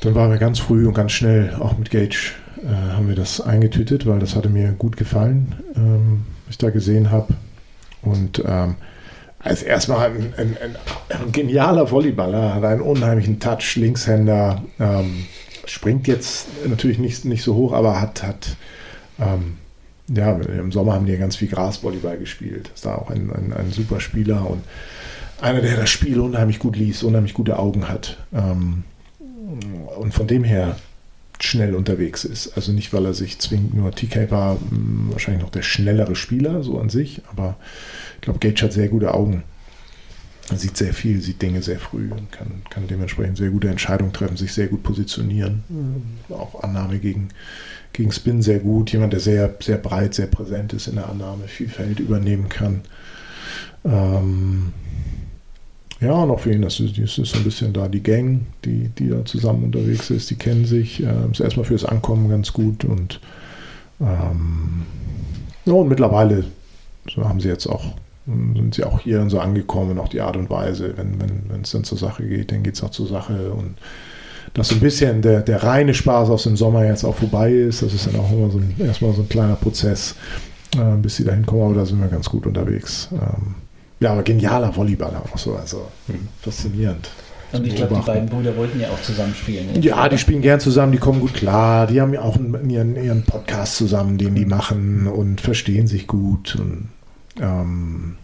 dann 0.00 0.16
waren 0.16 0.30
wir 0.30 0.38
ganz 0.38 0.58
früh 0.58 0.86
und 0.86 0.94
ganz 0.94 1.12
schnell, 1.12 1.54
auch 1.60 1.78
mit 1.78 1.90
Gage, 1.90 2.32
äh, 2.64 2.92
haben 2.94 3.06
wir 3.08 3.14
das 3.14 3.40
eingetütet, 3.40 4.06
weil 4.06 4.18
das 4.18 4.34
hatte 4.34 4.48
mir 4.48 4.72
gut 4.72 4.96
gefallen, 4.96 5.54
ähm, 5.76 6.24
was 6.46 6.54
ich 6.54 6.58
da 6.58 6.70
gesehen 6.70 7.12
habe. 7.12 7.34
Und 8.02 8.42
ähm, 8.44 8.74
als 9.40 9.62
erstmal 9.62 10.10
ein, 10.10 10.34
ein, 10.36 10.56
ein, 10.60 10.76
ein 11.08 11.32
genialer 11.32 11.86
Volleyballer, 11.86 12.54
hat 12.54 12.64
einen 12.64 12.80
unheimlichen 12.80 13.38
Touch, 13.38 13.76
Linkshänder, 13.76 14.62
ähm, 14.80 15.26
springt 15.64 16.08
jetzt 16.08 16.48
natürlich 16.66 16.98
nicht, 16.98 17.24
nicht 17.24 17.42
so 17.42 17.54
hoch, 17.54 17.72
aber 17.72 18.00
hat, 18.00 18.22
hat 18.22 18.56
ähm, 19.20 19.58
ja, 20.08 20.32
im 20.32 20.72
Sommer 20.72 20.94
haben 20.94 21.06
die 21.06 21.12
ja 21.12 21.18
ganz 21.18 21.36
viel 21.36 21.48
Grasvolleyball 21.48 22.18
gespielt. 22.18 22.70
Ist 22.74 22.86
da 22.86 22.94
auch 22.94 23.10
ein, 23.10 23.30
ein, 23.30 23.52
ein 23.52 23.70
super 23.70 24.00
Spieler 24.00 24.48
und 24.48 24.62
einer, 25.40 25.60
der 25.60 25.76
das 25.76 25.90
Spiel 25.90 26.18
unheimlich 26.20 26.58
gut 26.58 26.76
liest, 26.76 27.04
unheimlich 27.04 27.34
gute 27.34 27.58
Augen 27.58 27.88
hat. 27.88 28.16
Ähm, 28.32 28.84
und 29.98 30.14
von 30.14 30.26
dem 30.26 30.44
her 30.44 30.76
schnell 31.40 31.74
unterwegs 31.74 32.24
ist. 32.24 32.56
Also 32.56 32.72
nicht, 32.72 32.92
weil 32.92 33.04
er 33.04 33.14
sich 33.14 33.38
zwingend 33.38 33.74
nur 33.74 33.92
TK 33.92 34.30
war, 34.30 34.54
mh, 34.56 35.12
wahrscheinlich 35.12 35.42
noch 35.42 35.50
der 35.50 35.62
schnellere 35.62 36.16
Spieler, 36.16 36.62
so 36.62 36.78
an 36.78 36.88
sich, 36.88 37.22
aber 37.30 37.56
ich 38.16 38.22
glaube, 38.22 38.38
Gage 38.38 38.62
hat 38.62 38.72
sehr 38.72 38.88
gute 38.88 39.14
Augen. 39.14 39.44
Er 40.50 40.56
sieht 40.56 40.78
sehr 40.78 40.94
viel, 40.94 41.20
sieht 41.20 41.42
Dinge 41.42 41.62
sehr 41.62 41.78
früh 41.78 42.10
und 42.10 42.32
kann, 42.32 42.62
kann 42.70 42.86
dementsprechend 42.88 43.36
sehr 43.36 43.50
gute 43.50 43.68
Entscheidungen 43.68 44.14
treffen, 44.14 44.38
sich 44.38 44.54
sehr 44.54 44.68
gut 44.68 44.82
positionieren. 44.82 45.62
Auch 46.30 46.62
Annahme 46.62 46.98
gegen, 46.98 47.28
gegen 47.92 48.10
Spin 48.12 48.40
sehr 48.40 48.58
gut. 48.60 48.90
Jemand, 48.90 49.12
der 49.12 49.20
sehr, 49.20 49.54
sehr 49.62 49.76
breit, 49.76 50.14
sehr 50.14 50.26
präsent 50.26 50.72
ist 50.72 50.88
in 50.88 50.94
der 50.94 51.10
Annahme, 51.10 51.48
viel 51.48 51.68
Feld 51.68 52.00
übernehmen 52.00 52.48
kann. 52.48 52.80
Ähm, 53.84 54.72
ja, 56.00 56.12
und 56.12 56.30
auch 56.30 56.40
für 56.40 56.52
ihn, 56.52 56.62
das 56.62 56.78
ist, 56.78 56.96
das 56.96 57.18
ist 57.18 57.32
so 57.32 57.38
ein 57.38 57.44
bisschen 57.44 57.72
da 57.72 57.88
die 57.88 58.02
Gang, 58.02 58.42
die, 58.64 58.88
die 58.88 59.08
da 59.08 59.24
zusammen 59.24 59.64
unterwegs 59.64 60.10
ist, 60.10 60.30
die 60.30 60.36
kennen 60.36 60.64
sich. 60.64 61.02
Ähm, 61.02 61.32
ist 61.32 61.40
erstmal 61.40 61.66
fürs 61.66 61.84
Ankommen 61.84 62.28
ganz 62.28 62.52
gut 62.52 62.84
und 62.84 63.20
ähm, 64.00 64.82
ja, 65.64 65.72
und 65.72 65.88
mittlerweile 65.88 66.44
so 67.12 67.28
haben 67.28 67.40
sie 67.40 67.48
jetzt 67.48 67.66
auch, 67.66 67.84
sind 68.26 68.74
sie 68.74 68.84
auch 68.84 69.00
hier 69.00 69.28
so 69.28 69.40
angekommen, 69.40 69.98
auch 69.98 70.08
die 70.08 70.20
Art 70.20 70.36
und 70.36 70.50
Weise, 70.50 70.96
wenn 70.96 71.20
wenn 71.20 71.42
wenn, 71.48 71.62
es 71.62 71.72
dann 71.72 71.84
zur 71.84 71.98
Sache 71.98 72.26
geht, 72.26 72.52
dann 72.52 72.62
geht 72.62 72.74
es 72.74 72.82
auch 72.82 72.90
zur 72.90 73.08
Sache 73.08 73.50
und 73.50 73.74
dass 74.54 74.68
so 74.68 74.76
ein 74.76 74.80
bisschen 74.80 75.20
der, 75.20 75.40
der 75.40 75.62
reine 75.62 75.94
Spaß 75.94 76.30
aus 76.30 76.44
dem 76.44 76.56
Sommer 76.56 76.84
jetzt 76.86 77.04
auch 77.04 77.16
vorbei 77.16 77.52
ist, 77.52 77.82
das 77.82 77.92
ist 77.92 78.06
dann 78.06 78.16
auch 78.16 78.30
immer 78.32 78.50
so 78.50 78.58
ein, 78.58 78.74
erstmal 78.78 79.12
so 79.12 79.22
ein 79.22 79.28
kleiner 79.28 79.56
Prozess, 79.56 80.14
äh, 80.76 80.96
bis 80.96 81.16
sie 81.16 81.24
dahin 81.24 81.44
kommen, 81.44 81.62
aber 81.62 81.74
da 81.74 81.84
sind 81.84 82.00
wir 82.00 82.08
ganz 82.08 82.28
gut 82.30 82.46
unterwegs. 82.46 83.08
Ähm, 83.12 83.54
ja, 84.00 84.12
aber 84.12 84.22
genialer 84.22 84.72
Volleyballer 84.74 85.22
auch 85.32 85.38
so, 85.38 85.56
also 85.56 85.88
Mhm. 86.06 86.28
faszinierend. 86.42 87.10
Und 87.50 87.66
ich 87.66 87.74
glaube, 87.76 87.94
die 87.94 88.02
beiden 88.02 88.28
Brüder 88.28 88.54
wollten 88.58 88.78
ja 88.78 88.88
auch 88.90 89.00
zusammen 89.00 89.34
spielen. 89.34 89.72
ne? 89.72 89.80
Ja, 89.80 90.06
die 90.10 90.18
spielen 90.18 90.42
gern 90.42 90.60
zusammen, 90.60 90.92
die 90.92 90.98
kommen 90.98 91.20
gut 91.20 91.32
klar, 91.32 91.86
die 91.86 91.98
haben 92.00 92.12
ja 92.12 92.20
auch 92.20 92.36
einen- 92.36 92.68
ihren, 92.68 92.94
ihren 93.02 93.22
Podcast 93.22 93.76
zusammen, 93.76 94.18
den 94.18 94.34
die 94.34 94.44
machen 94.44 95.06
und 95.06 95.40
verstehen 95.40 95.86
sich 95.86 96.06
gut. 96.06 96.56
Und, 96.56 96.88
ähm, 97.40 98.16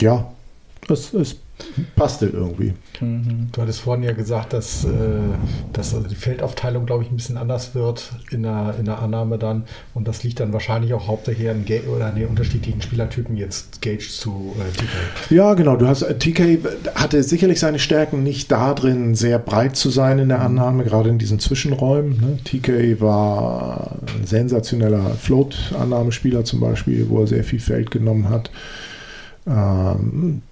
ja, 0.00 0.30
es, 0.90 1.14
es 1.14 1.36
passte 1.96 2.26
irgendwie. 2.26 2.74
Mhm. 3.00 3.48
Du 3.52 3.62
hattest 3.62 3.80
vorhin 3.80 4.04
ja 4.04 4.12
gesagt, 4.12 4.52
dass, 4.52 4.84
äh, 4.84 4.88
dass 5.72 5.94
also 5.94 6.08
die 6.08 6.14
Feldaufteilung, 6.14 6.86
glaube 6.86 7.04
ich, 7.04 7.10
ein 7.10 7.16
bisschen 7.16 7.36
anders 7.36 7.74
wird 7.74 8.12
in 8.30 8.42
der, 8.42 8.74
in 8.78 8.84
der 8.84 9.00
Annahme 9.00 9.38
dann. 9.38 9.64
Und 9.94 10.08
das 10.08 10.22
liegt 10.22 10.40
dann 10.40 10.52
wahrscheinlich 10.52 10.94
auch 10.94 11.06
hauptsächlich 11.06 11.48
an 11.48 11.64
Ga 11.64 11.80
oder 11.94 12.06
an 12.06 12.16
den 12.16 12.28
unterschiedlichen 12.28 12.82
Spielertypen, 12.82 13.36
jetzt 13.36 13.80
Gage 13.82 14.08
zu 14.08 14.54
äh, 14.58 14.72
TK. 14.72 15.30
Ja, 15.30 15.54
genau. 15.54 15.76
Du 15.76 15.86
hast 15.86 16.04
TK 16.18 16.58
hatte 16.94 17.22
sicherlich 17.22 17.60
seine 17.60 17.78
Stärken 17.78 18.22
nicht 18.22 18.50
darin, 18.50 19.14
sehr 19.14 19.38
breit 19.38 19.76
zu 19.76 19.90
sein 19.90 20.18
in 20.18 20.28
der 20.28 20.40
Annahme, 20.40 20.84
gerade 20.84 21.10
in 21.10 21.18
diesen 21.18 21.38
Zwischenräumen. 21.38 22.20
Ne? 22.20 22.38
TK 22.44 23.00
war 23.00 23.96
ein 24.18 24.26
sensationeller 24.26 25.10
Float-Annahmespieler 25.10 26.44
zum 26.44 26.60
Beispiel, 26.60 27.08
wo 27.08 27.20
er 27.20 27.26
sehr 27.26 27.44
viel 27.44 27.60
Feld 27.60 27.90
genommen 27.90 28.28
hat. 28.28 28.50
Ähm, 29.46 30.42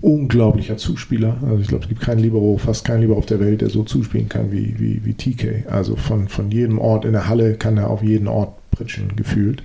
unglaublicher 0.00 0.76
Zuspieler. 0.76 1.38
Also 1.42 1.62
ich 1.62 1.68
glaube, 1.68 1.84
es 1.84 1.88
gibt 1.88 2.02
keinen 2.02 2.18
Libero, 2.18 2.58
fast 2.58 2.84
keinen 2.84 3.00
Libero 3.00 3.18
auf 3.18 3.26
der 3.26 3.40
Welt, 3.40 3.60
der 3.60 3.70
so 3.70 3.84
zuspielen 3.84 4.28
kann 4.28 4.52
wie, 4.52 4.78
wie, 4.78 5.04
wie 5.04 5.14
TK. 5.14 5.66
Also 5.70 5.96
von, 5.96 6.28
von 6.28 6.50
jedem 6.50 6.78
Ort 6.78 7.04
in 7.04 7.12
der 7.12 7.28
Halle 7.28 7.54
kann 7.54 7.78
er 7.78 7.88
auf 7.88 8.02
jeden 8.02 8.28
Ort 8.28 8.52
pritschen, 8.70 9.16
gefühlt. 9.16 9.62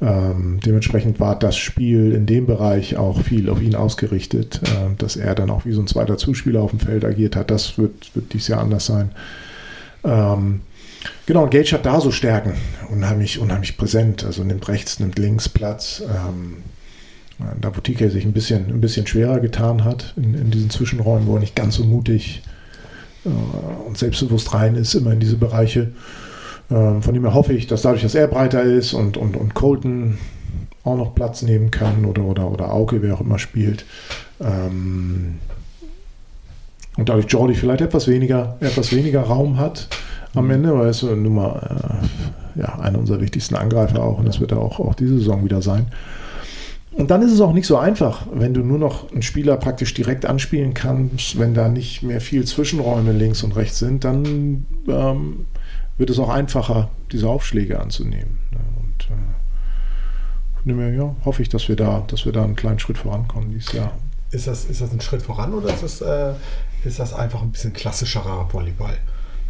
Ähm, 0.00 0.60
dementsprechend 0.64 1.18
war 1.18 1.38
das 1.38 1.56
Spiel 1.56 2.12
in 2.12 2.26
dem 2.26 2.46
Bereich 2.46 2.96
auch 2.96 3.22
viel 3.22 3.48
auf 3.48 3.62
ihn 3.62 3.74
ausgerichtet, 3.74 4.60
äh, 4.64 4.94
dass 4.98 5.16
er 5.16 5.34
dann 5.34 5.50
auch 5.50 5.64
wie 5.64 5.72
so 5.72 5.80
ein 5.80 5.86
zweiter 5.86 6.18
Zuspieler 6.18 6.62
auf 6.62 6.70
dem 6.70 6.80
Feld 6.80 7.04
agiert 7.04 7.36
hat. 7.36 7.50
Das 7.50 7.78
wird, 7.78 8.14
wird 8.14 8.32
dieses 8.32 8.48
Jahr 8.48 8.60
anders 8.60 8.86
sein. 8.86 9.12
Ähm, 10.04 10.60
genau, 11.26 11.44
und 11.44 11.50
Gage 11.50 11.72
hat 11.72 11.86
da 11.86 12.00
so 12.00 12.10
Stärken, 12.10 12.54
unheimlich, 12.90 13.38
unheimlich 13.38 13.76
präsent. 13.76 14.24
Also 14.24 14.44
nimmt 14.44 14.68
rechts, 14.68 15.00
nimmt 15.00 15.18
links 15.18 15.48
Platz. 15.48 16.02
Ähm, 16.02 16.58
da, 17.60 17.74
wo 17.74 17.80
TK 17.80 18.10
sich 18.10 18.24
ein 18.24 18.32
bisschen, 18.32 18.66
ein 18.66 18.80
bisschen 18.80 19.06
schwerer 19.06 19.40
getan 19.40 19.84
hat, 19.84 20.14
in, 20.16 20.34
in 20.34 20.50
diesen 20.50 20.70
Zwischenräumen, 20.70 21.26
wo 21.26 21.34
er 21.34 21.40
nicht 21.40 21.56
ganz 21.56 21.76
so 21.76 21.84
mutig 21.84 22.42
äh, 23.24 23.28
und 23.86 23.98
selbstbewusst 23.98 24.54
rein 24.54 24.76
ist, 24.76 24.94
immer 24.94 25.12
in 25.12 25.20
diese 25.20 25.36
Bereiche. 25.36 25.90
Ähm, 26.70 27.02
von 27.02 27.14
dem 27.14 27.24
her 27.24 27.34
hoffe 27.34 27.52
ich, 27.52 27.66
dass 27.66 27.82
dadurch, 27.82 28.02
dass 28.02 28.14
er 28.14 28.28
breiter 28.28 28.62
ist 28.62 28.94
und, 28.94 29.16
und, 29.16 29.36
und 29.36 29.54
Colton 29.54 30.18
auch 30.84 30.96
noch 30.96 31.14
Platz 31.14 31.42
nehmen 31.42 31.70
kann 31.70 32.04
oder, 32.04 32.22
oder, 32.22 32.50
oder 32.50 32.72
Auke, 32.72 33.02
wer 33.02 33.14
auch 33.14 33.20
immer 33.20 33.38
spielt. 33.38 33.84
Ähm, 34.40 35.38
und 36.96 37.08
dadurch 37.08 37.26
Jordi 37.28 37.54
vielleicht 37.54 37.80
etwas 37.80 38.06
weniger, 38.06 38.56
etwas 38.60 38.92
weniger 38.92 39.22
Raum 39.22 39.58
hat 39.58 39.88
am 40.34 40.50
Ende, 40.50 40.74
weil 40.74 40.84
er 40.84 40.90
ist 40.90 41.02
nun 41.02 41.34
mal 41.34 42.00
äh, 42.56 42.60
ja, 42.60 42.78
einer 42.78 42.98
unserer 42.98 43.20
wichtigsten 43.20 43.56
Angreifer 43.56 44.02
auch 44.02 44.18
und 44.18 44.28
das 44.28 44.40
wird 44.40 44.52
er 44.52 44.58
auch, 44.58 44.78
auch 44.78 44.94
diese 44.94 45.18
Saison 45.18 45.44
wieder 45.44 45.60
sein. 45.60 45.86
Und 46.96 47.10
dann 47.10 47.22
ist 47.22 47.32
es 47.32 47.40
auch 47.40 47.52
nicht 47.52 47.66
so 47.66 47.76
einfach, 47.76 48.26
wenn 48.32 48.54
du 48.54 48.60
nur 48.60 48.78
noch 48.78 49.10
einen 49.10 49.22
Spieler 49.22 49.56
praktisch 49.56 49.94
direkt 49.94 50.26
anspielen 50.26 50.74
kannst, 50.74 51.38
wenn 51.38 51.52
da 51.52 51.68
nicht 51.68 52.02
mehr 52.02 52.20
viel 52.20 52.44
Zwischenräume 52.44 53.12
links 53.12 53.42
und 53.42 53.56
rechts 53.56 53.80
sind, 53.80 54.04
dann 54.04 54.66
ähm, 54.86 55.46
wird 55.98 56.10
es 56.10 56.18
auch 56.18 56.28
einfacher, 56.28 56.90
diese 57.10 57.28
Aufschläge 57.28 57.80
anzunehmen. 57.80 58.38
ne? 58.52 58.60
Und 58.76 59.08
äh, 60.66 60.96
ja, 60.96 61.14
hoffe 61.24 61.42
ich, 61.42 61.48
dass 61.48 61.68
wir 61.68 61.76
da, 61.76 62.04
dass 62.06 62.24
wir 62.24 62.32
da 62.32 62.44
einen 62.44 62.56
kleinen 62.56 62.78
Schritt 62.78 62.98
vorankommen 62.98 63.50
dieses 63.50 63.72
Jahr. 63.72 63.92
Ist 64.30 64.46
das, 64.46 64.64
ist 64.64 64.80
das 64.80 64.92
ein 64.92 65.00
Schritt 65.00 65.22
voran 65.22 65.52
oder 65.52 65.74
ist 65.74 65.82
das, 65.82 66.00
äh, 66.00 66.32
ist 66.84 66.98
das 66.98 67.12
einfach 67.12 67.42
ein 67.42 67.50
bisschen 67.50 67.72
klassischerer 67.72 68.48
Volleyball? 68.52 68.96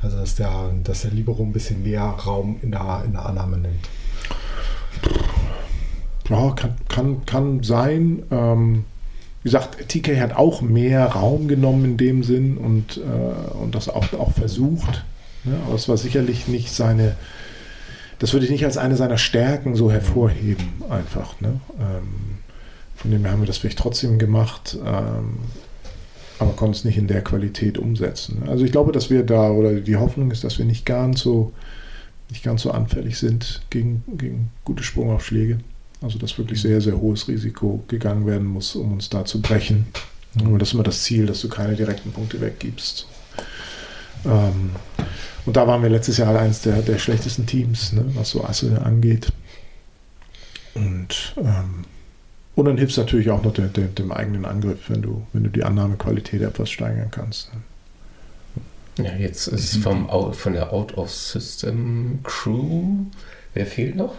Also 0.03 0.19
dass 0.19 0.35
der, 0.35 0.71
dass 0.83 1.03
der 1.03 1.13
Libero 1.13 1.43
ein 1.43 1.53
bisschen 1.53 1.83
mehr 1.83 2.03
Raum 2.03 2.59
in 2.63 2.71
der, 2.71 3.03
in 3.07 3.13
der 3.13 3.27
Annahme 3.27 3.59
nimmt. 3.59 3.89
Ja, 6.29 6.53
kann, 6.53 6.77
kann, 6.89 7.27
kann 7.27 7.63
sein. 7.63 8.23
Ähm, 8.31 8.85
wie 9.43 9.51
gesagt, 9.51 9.89
TK 9.89 10.19
hat 10.21 10.37
auch 10.37 10.63
mehr 10.63 11.07
Raum 11.07 11.49
genommen 11.49 11.85
in 11.85 11.97
dem 11.99 12.23
Sinn 12.23 12.57
und, 12.57 12.97
äh, 12.97 13.57
und 13.57 13.75
das 13.75 13.91
auch, 13.91 14.11
auch 14.15 14.33
versucht. 14.33 15.05
Ne? 15.45 15.59
Aber 15.67 15.75
es 15.75 15.89
war 15.89 15.99
sicherlich 15.99 16.49
nicht 16.49 16.73
seine, 16.73 17.15
das 18.19 18.33
würde 18.33 18.47
ich 18.47 18.51
nicht 18.51 18.65
als 18.65 18.79
eine 18.79 18.97
seiner 18.97 19.19
Stärken 19.19 19.75
so 19.75 19.93
hervorheben, 19.93 20.67
einfach. 20.89 21.41
Ne? 21.43 21.61
Ähm, 21.79 22.39
von 22.97 23.11
dem 23.11 23.23
her 23.23 23.33
haben 23.33 23.43
wir 23.43 23.47
das 23.47 23.59
vielleicht 23.59 23.79
trotzdem 23.79 24.19
gemacht, 24.19 24.79
ähm, 24.83 25.41
aber 26.39 26.53
konnten 26.53 26.75
es 26.75 26.85
nicht 26.85 26.97
in 26.97 27.07
der 27.07 27.23
Qualität 27.23 27.77
umsetzen. 27.77 28.45
Also 28.49 28.65
ich 28.65 28.73
glaube, 28.73 28.93
dass 28.93 29.11
wir 29.11 29.25
da, 29.25 29.51
oder 29.51 29.75
die 29.75 29.97
Hoffnung 29.97 30.31
ist, 30.31 30.43
dass 30.43 30.59
wir 30.59 30.65
nicht 30.65 30.87
ganz 30.87 31.21
so, 31.21 31.53
nicht 32.31 32.43
ganz 32.43 32.63
so 32.63 32.71
anfällig 32.71 33.19
sind 33.19 33.61
gegen, 33.69 34.03
gegen 34.17 34.51
gute 34.65 34.83
Sprungaufschläge. 34.83 35.59
Also 36.05 36.19
dass 36.19 36.37
wirklich 36.37 36.61
sehr, 36.61 36.83
sehr 36.83 37.01
hohes 37.01 37.29
Risiko 37.29 37.83
gegangen 37.89 38.27
werden 38.27 38.47
muss, 38.47 38.77
um 38.77 38.93
uns 38.93 39.09
da 39.09 39.25
zu 39.25 39.41
brechen. 39.41 39.87
Nur 40.35 40.59
das 40.59 40.69
ist 40.69 40.75
immer 40.75 40.83
das 40.83 41.03
Ziel, 41.03 41.25
dass 41.25 41.41
du 41.41 41.49
keine 41.49 41.77
direkten 41.77 42.13
Punkte 42.13 42.43
weggibst. 42.43 43.07
Ähm, 44.27 44.73
und 45.47 45.57
da 45.57 45.67
waren 45.67 45.83
wir 45.83 45.89
letztes 45.89 46.19
Jahr 46.19 46.39
eines 46.39 46.61
der, 46.61 46.83
der 46.83 46.99
schlechtesten 46.99 47.47
Teams, 47.47 47.93
ne, 47.93 48.05
was 48.15 48.29
so 48.31 48.45
Asse 48.45 48.83
angeht. 48.83 49.33
Und, 50.75 51.33
ähm, 51.39 51.87
und 52.55 52.67
dann 52.67 52.77
hilft 52.77 52.91
es 52.93 52.99
natürlich 52.99 53.31
auch 53.31 53.43
noch 53.43 53.55
de, 53.55 53.69
de, 53.69 53.89
dem 53.89 54.13
eigenen 54.13 54.45
Angriff, 54.45 54.91
wenn 54.91 55.01
du, 55.01 55.27
wenn 55.33 55.45
du 55.45 55.51
die 55.51 55.65
Annahmequalität 55.65 56.43
etwas 56.43 56.69
steigern 56.71 57.11
kannst. 57.11 57.51
Ne? 57.55 57.63
Ja, 59.07 59.17
jetzt 59.17 59.47
ist 59.49 59.79
vom, 59.79 60.11
von 60.35 60.53
der 60.53 60.71
Out-of-System-Crew, 60.73 63.07
wer 63.55 63.67
fehlt 63.67 63.97
noch? 63.97 64.15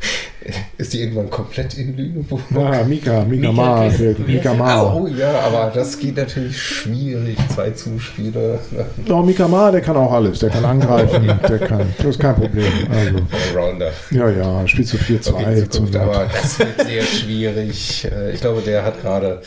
Ist 0.78 0.92
die 0.92 1.00
irgendwann 1.00 1.30
komplett 1.30 1.76
in 1.76 1.96
Lüneburg? 1.96 2.40
Ja, 2.54 2.84
Mika, 2.84 3.24
Mika 3.24 3.52
Ma. 3.52 3.90
Mika 4.26 4.54
Ma. 4.54 4.82
Oh 4.82 5.06
ja, 5.06 5.40
aber 5.40 5.70
das 5.74 5.98
geht 5.98 6.16
natürlich 6.16 6.60
schwierig. 6.60 7.36
Zwei 7.52 7.70
Zuspieler. 7.70 8.58
No, 9.06 9.22
Mika 9.22 9.48
Ma, 9.48 9.70
der 9.70 9.80
kann 9.80 9.96
auch 9.96 10.12
alles. 10.12 10.38
Der 10.38 10.50
kann 10.50 10.64
angreifen. 10.64 11.26
der 11.48 11.58
kann, 11.58 11.92
das 11.96 12.06
ist 12.06 12.20
kein 12.20 12.34
Problem. 12.34 12.72
Also, 12.90 13.18
Allrounder. 13.58 13.90
Ja, 14.10 14.30
ja, 14.30 14.66
spielt 14.66 14.88
so 14.88 14.96
4-2. 14.96 15.32
Okay, 15.32 15.98
aber 15.98 16.28
das 16.32 16.58
wird 16.58 16.80
sehr 16.82 17.02
schwierig. 17.02 18.06
Äh, 18.10 18.32
ich 18.32 18.40
glaube, 18.40 18.62
der 18.62 18.84
hat 18.84 19.00
gerade 19.02 19.42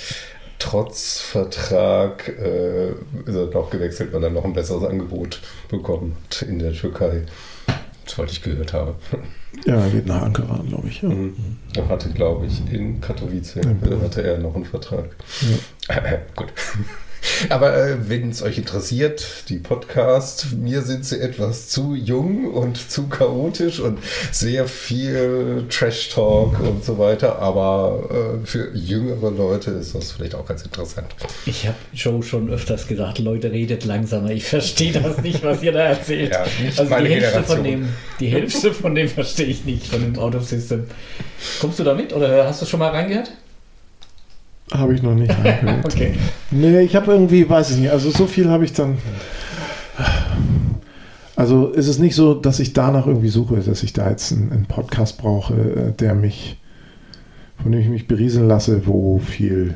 trotz 0.60 1.20
Vertrag 1.20 2.28
äh, 2.28 2.90
ist 3.26 3.36
er 3.36 3.48
noch 3.48 3.70
gewechselt, 3.70 4.14
weil 4.14 4.24
er 4.24 4.30
noch 4.30 4.46
ein 4.46 4.54
besseres 4.54 4.84
Angebot 4.84 5.42
bekommen 5.70 6.18
hat 6.26 6.44
in 6.44 6.60
der 6.60 6.74
Türkei. 6.74 7.24
Das 8.06 8.18
wollte 8.18 8.34
ich 8.34 8.44
gehört 8.44 8.74
haben. 8.74 8.96
Ja, 9.66 9.76
er 9.76 9.90
geht 9.90 10.06
nach 10.06 10.22
Ankara, 10.22 10.62
glaube 10.68 10.88
ich. 10.88 11.02
Ja. 11.02 11.10
Mhm. 11.10 11.36
Er 11.76 11.88
hatte, 11.90 12.10
glaube 12.10 12.46
ich, 12.46 12.62
in 12.72 13.02
Katowice 13.02 13.56
ja, 13.56 14.02
hatte 14.02 14.24
er 14.24 14.38
noch 14.38 14.56
einen 14.56 14.66
Vertrag. 14.66 15.16
Ja. 15.42 15.96
Gut. 16.36 16.54
Aber 17.50 17.76
äh, 17.76 18.10
wenn 18.10 18.30
es 18.30 18.42
euch 18.42 18.58
interessiert, 18.58 19.44
die 19.50 19.58
Podcast, 19.58 20.54
mir 20.54 20.82
sind 20.82 21.06
sie 21.06 21.20
etwas 21.20 21.70
zu 21.70 21.94
jung 21.94 22.52
und 22.52 22.92
zu 22.92 23.08
chaotisch 23.08 23.80
und 23.80 24.00
sehr 24.32 24.68
viel 24.68 25.66
Trash-Talk 25.70 26.60
und 26.60 26.84
so 26.84 26.98
weiter. 26.98 27.40
Aber 27.40 28.40
äh, 28.44 28.46
für 28.46 28.72
jüngere 28.74 29.32
Leute 29.32 29.72
ist 29.72 29.96
das 29.96 30.12
vielleicht 30.12 30.36
auch 30.36 30.46
ganz 30.46 30.64
interessant. 30.64 31.08
Ich 31.46 31.68
habe 31.68 31.78
Joe 31.94 32.24
schon 32.24 32.50
öfters 32.50 32.88
gesagt, 32.88 33.20
Leute, 33.20 33.52
redet 33.52 33.86
langsamer. 33.86 34.32
Ich 34.32 34.46
verstehe 34.46 34.92
das 34.92 35.18
nicht, 35.22 35.44
was 35.44 35.62
ihr 35.62 35.72
da 35.72 35.84
erzählt. 35.84 36.32
Ja, 36.32 36.46
also 36.78 36.84
die 36.84 37.10
Hälfte, 37.10 37.44
von 37.44 37.64
dem, 37.64 37.90
die 38.20 38.28
Hälfte 38.28 38.74
von 38.74 38.96
dem 38.96 39.08
verstehe 39.08 39.48
ich 39.48 39.66
nicht, 39.66 39.88
von 39.88 40.02
dem 40.02 40.18
Autosystem. 40.18 40.86
Kommst 41.60 41.80
du 41.80 41.84
da 41.84 41.94
mit 41.94 42.14
oder 42.14 42.46
hast 42.46 42.62
du 42.62 42.66
schon 42.66 42.80
mal 42.80 42.90
reingehört? 42.90 43.32
Habe 44.72 44.94
ich 44.94 45.02
noch 45.02 45.16
nicht 45.16 45.32
angehört. 45.36 45.86
okay. 45.86 46.14
Nee, 46.50 46.82
ich 46.82 46.96
habe 46.96 47.12
irgendwie, 47.12 47.48
weiß 47.50 47.72
ich 47.72 47.78
nicht, 47.78 47.92
also 47.92 48.10
so 48.10 48.28
viel 48.28 48.50
habe 48.50 48.66
ich 48.66 48.74
dann. 48.74 48.98
Also 51.36 51.70
ist 51.70 51.88
es 51.88 51.98
nicht 51.98 52.16
so, 52.16 52.34
dass 52.34 52.60
ich 52.60 52.74
danach 52.74 53.08
irgendwie 53.08 53.30
suche, 53.30 53.58
dass 53.58 53.84
ich 53.84 53.94
da 53.94 54.10
jetzt 54.10 54.32
einen, 54.32 54.52
einen 54.52 54.66
Podcast 54.66 55.18
brauche, 55.18 55.54
äh, 55.54 55.92
der 55.94 56.14
mich, 56.14 56.60
von 57.62 57.72
dem 57.72 57.82
ich 57.82 57.88
mich 57.88 58.08
berieseln 58.08 58.48
lasse, 58.48 58.86
wo 58.86 59.20
viel 59.20 59.76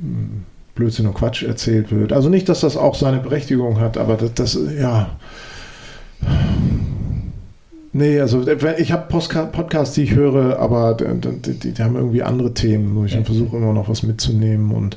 hm, 0.00 0.44
Blödsinn 0.74 1.06
und 1.06 1.14
Quatsch 1.14 1.42
erzählt 1.42 1.90
wird. 1.90 2.12
Also 2.12 2.28
nicht, 2.28 2.48
dass 2.48 2.60
das 2.60 2.76
auch 2.76 2.94
seine 2.94 3.18
Berechtigung 3.18 3.80
hat, 3.80 3.96
aber 3.98 4.16
das, 4.16 4.34
das 4.34 4.58
ja 4.78 5.10
Nee, 7.92 8.20
also 8.20 8.46
ich 8.46 8.92
habe 8.92 9.08
Podcasts, 9.08 9.96
die 9.96 10.04
ich 10.04 10.14
höre, 10.14 10.60
aber 10.60 10.94
die, 10.94 11.54
die, 11.54 11.72
die, 11.72 11.82
haben 11.82 11.96
irgendwie 11.96 12.22
andere 12.22 12.54
Themen, 12.54 12.94
wo 12.94 13.04
ich 13.04 13.14
dann 13.14 13.24
versuche 13.24 13.56
immer 13.56 13.72
noch 13.72 13.88
was 13.88 14.04
mitzunehmen. 14.04 14.70
Und 14.70 14.96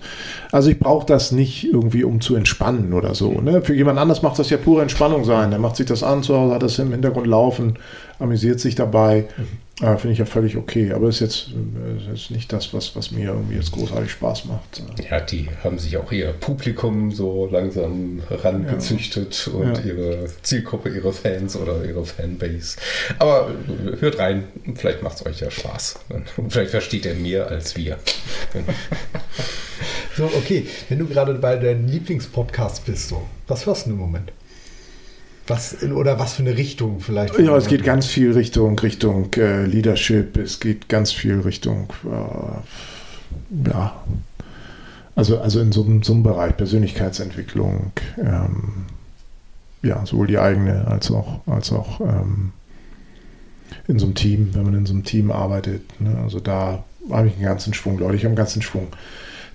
also 0.52 0.70
ich 0.70 0.78
brauche 0.78 1.08
das 1.08 1.32
nicht 1.32 1.64
irgendwie, 1.64 2.04
um 2.04 2.22
zu 2.22 2.36
entspannen 2.36 2.94
oder 2.94 3.16
so. 3.16 3.42
Ne? 3.42 3.64
Für 3.64 3.74
jemand 3.74 3.98
anders 3.98 4.22
macht 4.22 4.38
das 4.38 4.52
ja 4.52 4.58
pure 4.58 4.84
Entspannung 4.84 5.26
sein. 5.26 5.50
Der 5.50 5.60
macht 5.60 5.76
sich 5.76 5.88
das 5.88 6.04
an 6.04 6.22
zu 6.22 6.38
Hause, 6.38 6.54
hat 6.54 6.62
das 6.62 6.78
im 6.78 6.92
Hintergrund 6.92 7.26
laufen, 7.26 7.80
amüsiert 8.20 8.60
sich 8.60 8.76
dabei. 8.76 9.26
Mhm. 9.38 9.63
Äh, 9.82 9.98
Finde 9.98 10.14
ich 10.14 10.20
ja 10.20 10.26
völlig 10.26 10.56
okay, 10.56 10.94
aber 10.94 11.10
ist 11.10 11.20
jetzt, 11.20 11.50
äh, 11.50 12.14
ist 12.14 12.30
nicht 12.30 12.54
das, 12.54 12.76
was, 12.76 12.96
was 12.96 13.10
mir 13.10 13.30
irgendwie 13.30 13.56
jetzt 13.56 13.72
großartig 13.72 14.12
Spaß 14.12 14.46
macht. 14.46 14.84
Ja, 15.10 15.20
die 15.20 15.50
haben 15.64 15.80
sich 15.80 15.98
auch 15.98 16.12
ihr 16.12 16.32
Publikum 16.32 17.12
so 17.12 17.48
langsam 17.52 18.22
rangezüchtet 18.30 19.50
ja. 19.52 19.54
und 19.54 19.78
ja. 19.80 19.84
ihre 19.84 20.26
Zielgruppe, 20.44 20.90
ihre 20.90 21.12
Fans 21.12 21.56
oder 21.56 21.84
ihre 21.86 22.06
Fanbase. 22.06 22.78
Aber 23.18 23.50
hört 24.00 24.20
rein, 24.20 24.44
vielleicht 24.76 25.02
macht 25.02 25.16
es 25.16 25.26
euch 25.26 25.40
ja 25.40 25.50
Spaß. 25.50 26.02
Und 26.38 26.54
vielleicht 26.54 26.72
versteht 26.72 27.06
ihr 27.06 27.16
mehr 27.16 27.48
als 27.48 27.76
wir. 27.76 27.98
so, 30.16 30.26
okay, 30.26 30.68
wenn 30.90 31.00
du 31.00 31.08
gerade 31.08 31.34
bei 31.34 31.56
deinen 31.56 31.88
Lieblingspodcasts 31.88 32.82
bist, 32.82 33.10
so, 33.10 33.24
was 33.48 33.66
hörst 33.66 33.88
du 33.88 33.90
im 33.90 33.98
Moment? 33.98 34.32
Was 35.48 35.74
in, 35.74 35.92
oder 35.92 36.20
was 36.20 36.34
für 36.34 36.44
eine 36.44 36.58
Richtung 36.58 37.02
vielleicht? 37.02 37.38
Ja, 37.38 37.58
es 37.58 37.68
geht 37.68 37.84
ganz 37.84 38.06
viel 38.06 38.32
Richtung, 38.32 38.80
Richtung 38.80 39.34
äh, 39.34 39.66
Leadership, 39.66 40.38
es 40.38 40.60
geht 40.60 40.88
ganz 40.88 41.12
viel 41.12 41.42
Richtung, 41.42 41.92
äh, 42.06 43.70
ja, 43.70 44.04
also, 45.16 45.40
also 45.40 45.60
in 45.60 45.72
so, 45.72 45.86
so 46.02 46.14
einem 46.14 46.24
Bereich 46.24 46.58
Persönlichkeitsentwicklung, 46.58 47.92
ähm, 48.18 48.86
ja, 49.82 50.06
sowohl 50.06 50.28
die 50.28 50.40
eigene 50.40 50.88
als 50.88 51.12
auch, 51.12 51.46
als 51.46 51.72
auch 51.72 52.00
ähm, 52.02 52.54
in 53.88 54.00
so 54.00 54.06
einem 54.06 54.16
Team, 54.16 54.50
wenn 54.54 54.64
man 54.64 54.74
in 54.76 54.86
so 54.86 54.94
einem 54.94 55.04
Team 55.04 55.32
arbeitet. 55.32 56.00
Ne? 56.00 56.18
Also 56.24 56.40
da 56.40 56.84
habe 57.12 57.28
ich 57.28 57.34
einen 57.36 57.44
ganzen 57.44 57.74
Schwung 57.74 58.00
Leute, 58.00 58.16
ich 58.16 58.22
habe 58.22 58.30
einen 58.30 58.38
ganzen 58.38 58.62
Schwung. 58.62 58.88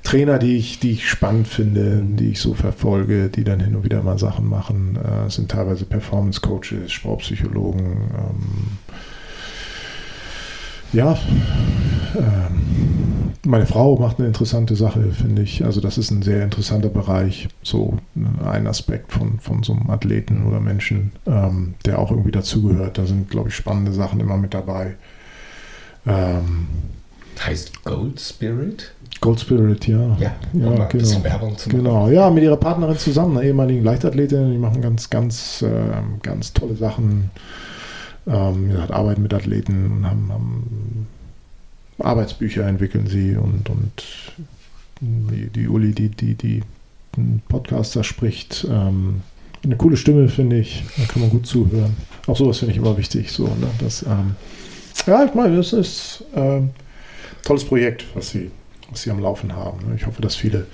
Trainer, 0.08 0.38
die 0.38 0.56
ich, 0.56 0.80
die 0.80 0.92
ich 0.92 1.06
spannend 1.06 1.48
finde, 1.48 2.02
die 2.02 2.30
ich 2.30 2.40
so 2.40 2.54
verfolge, 2.54 3.28
die 3.28 3.44
dann 3.44 3.60
hin 3.60 3.76
und 3.76 3.84
wieder 3.84 4.02
mal 4.02 4.18
Sachen 4.18 4.48
machen, 4.48 4.96
äh, 4.96 5.28
sind 5.28 5.50
teilweise 5.50 5.84
Performance 5.84 6.40
Coaches, 6.40 6.90
Sportpsychologen. 6.90 7.84
Ähm, 7.84 8.78
ja, 10.94 11.18
ähm, 12.16 13.34
meine 13.44 13.66
Frau 13.66 13.98
macht 13.98 14.18
eine 14.18 14.28
interessante 14.28 14.76
Sache, 14.76 15.12
finde 15.12 15.42
ich. 15.42 15.66
Also 15.66 15.82
das 15.82 15.98
ist 15.98 16.10
ein 16.10 16.22
sehr 16.22 16.42
interessanter 16.42 16.88
Bereich, 16.88 17.48
so 17.62 17.98
ne, 18.14 18.30
ein 18.46 18.66
Aspekt 18.66 19.12
von, 19.12 19.38
von 19.40 19.62
so 19.62 19.74
einem 19.74 19.90
Athleten 19.90 20.46
oder 20.46 20.60
Menschen, 20.60 21.12
ähm, 21.26 21.74
der 21.84 21.98
auch 21.98 22.10
irgendwie 22.10 22.32
dazugehört. 22.32 22.96
Da 22.96 23.04
sind, 23.04 23.28
glaube 23.28 23.50
ich, 23.50 23.54
spannende 23.54 23.92
Sachen 23.92 24.20
immer 24.20 24.38
mit 24.38 24.54
dabei. 24.54 24.96
Ähm, 26.06 26.66
heißt 27.44 27.84
Gold 27.84 28.18
Spirit? 28.20 28.94
Gold 29.20 29.40
Spirit, 29.40 29.86
ja. 29.88 30.16
Ja, 30.18 30.32
ja 30.52 30.84
genau. 30.86 31.24
Werbung 31.24 31.56
zu 31.56 31.68
machen. 31.68 31.84
Genau, 31.84 32.08
ja, 32.08 32.30
mit 32.30 32.44
ihrer 32.44 32.56
Partnerin 32.56 32.98
zusammen, 32.98 33.36
einer 33.36 33.46
ehemaligen 33.46 33.82
Leichtathletin. 33.82 34.52
Die 34.52 34.58
machen 34.58 34.80
ganz, 34.80 35.10
ganz, 35.10 35.62
äh, 35.62 35.68
ganz 36.22 36.52
tolle 36.52 36.76
Sachen. 36.76 37.30
Ähm, 38.26 38.68
gesagt, 38.70 38.90
arbeiten 38.90 39.22
mit 39.22 39.32
Athleten 39.32 39.90
und 39.90 40.06
haben, 40.06 40.30
haben, 40.30 41.06
Arbeitsbücher 41.98 42.66
entwickeln 42.66 43.06
sie 43.06 43.36
und, 43.36 43.70
und 43.70 44.04
die, 45.00 45.48
die 45.48 45.66
Uli, 45.66 45.92
die, 45.92 46.10
die, 46.10 46.34
die 46.34 46.62
Podcaster 47.48 48.04
spricht, 48.04 48.66
ähm, 48.70 49.22
eine 49.64 49.76
coole 49.76 49.96
Stimme, 49.96 50.28
finde 50.28 50.58
ich. 50.58 50.84
Da 50.96 51.04
kann 51.06 51.22
man 51.22 51.30
gut 51.30 51.46
zuhören. 51.46 51.96
Auch 52.26 52.36
sowas 52.36 52.58
finde 52.58 52.72
ich 52.72 52.78
immer 52.78 52.96
wichtig. 52.96 53.32
So, 53.32 53.44
ne? 53.44 53.70
das, 53.80 54.02
ähm, 54.02 54.36
ja, 55.06 55.24
ich 55.24 55.34
meine, 55.34 55.56
das 55.56 55.72
ist 55.72 56.24
ein 56.34 56.42
ähm, 56.42 56.70
tolles 57.42 57.64
Projekt, 57.64 58.04
was 58.14 58.30
sie 58.30 58.50
was 58.90 59.02
sie 59.02 59.10
am 59.10 59.20
Laufen 59.20 59.54
haben. 59.54 59.88
Ne? 59.88 59.96
Ich 59.96 60.06
hoffe, 60.06 60.22
dass 60.22 60.36
viele, 60.36 60.66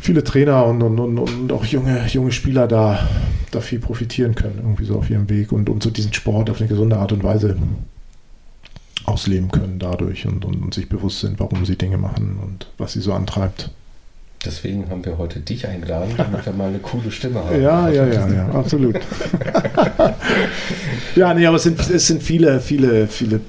viele 0.00 0.24
Trainer 0.24 0.66
und, 0.66 0.82
und, 0.82 0.98
und, 0.98 1.18
und 1.18 1.52
auch 1.52 1.64
junge, 1.64 2.06
junge 2.06 2.32
Spieler 2.32 2.68
da, 2.68 3.08
da 3.50 3.60
viel 3.60 3.80
profitieren 3.80 4.34
können, 4.34 4.58
irgendwie 4.58 4.84
so 4.84 4.96
auf 4.96 5.10
ihrem 5.10 5.28
Weg 5.28 5.52
und, 5.52 5.68
und 5.68 5.82
so 5.82 5.90
diesen 5.90 6.12
Sport 6.12 6.50
auf 6.50 6.60
eine 6.60 6.68
gesunde 6.68 6.96
Art 6.96 7.12
und 7.12 7.24
Weise 7.24 7.56
ausleben 9.04 9.50
können 9.50 9.78
dadurch 9.78 10.26
und, 10.26 10.44
und, 10.44 10.62
und 10.62 10.74
sich 10.74 10.88
bewusst 10.88 11.20
sind, 11.20 11.40
warum 11.40 11.64
sie 11.64 11.76
Dinge 11.76 11.98
machen 11.98 12.38
und 12.42 12.66
was 12.78 12.92
sie 12.92 13.00
so 13.00 13.12
antreibt. 13.12 13.70
Deswegen 14.44 14.90
haben 14.90 15.04
wir 15.04 15.18
heute 15.18 15.38
dich 15.38 15.68
eingeladen, 15.68 16.14
damit 16.16 16.44
wir 16.44 16.52
mal 16.52 16.68
eine 16.68 16.80
coole 16.80 17.12
Stimme 17.12 17.44
haben. 17.44 17.62
Ja, 17.62 17.88
ja, 17.88 18.06
ja, 18.06 18.28
ja, 18.28 18.48
absolut. 18.48 18.96
ja, 21.16 21.32
nee, 21.32 21.46
aber 21.46 21.58
es 21.58 21.62
sind, 21.62 21.78
es 21.78 22.06
sind 22.08 22.22
viele, 22.22 22.58
viele, 22.58 23.06
viele 23.06 23.40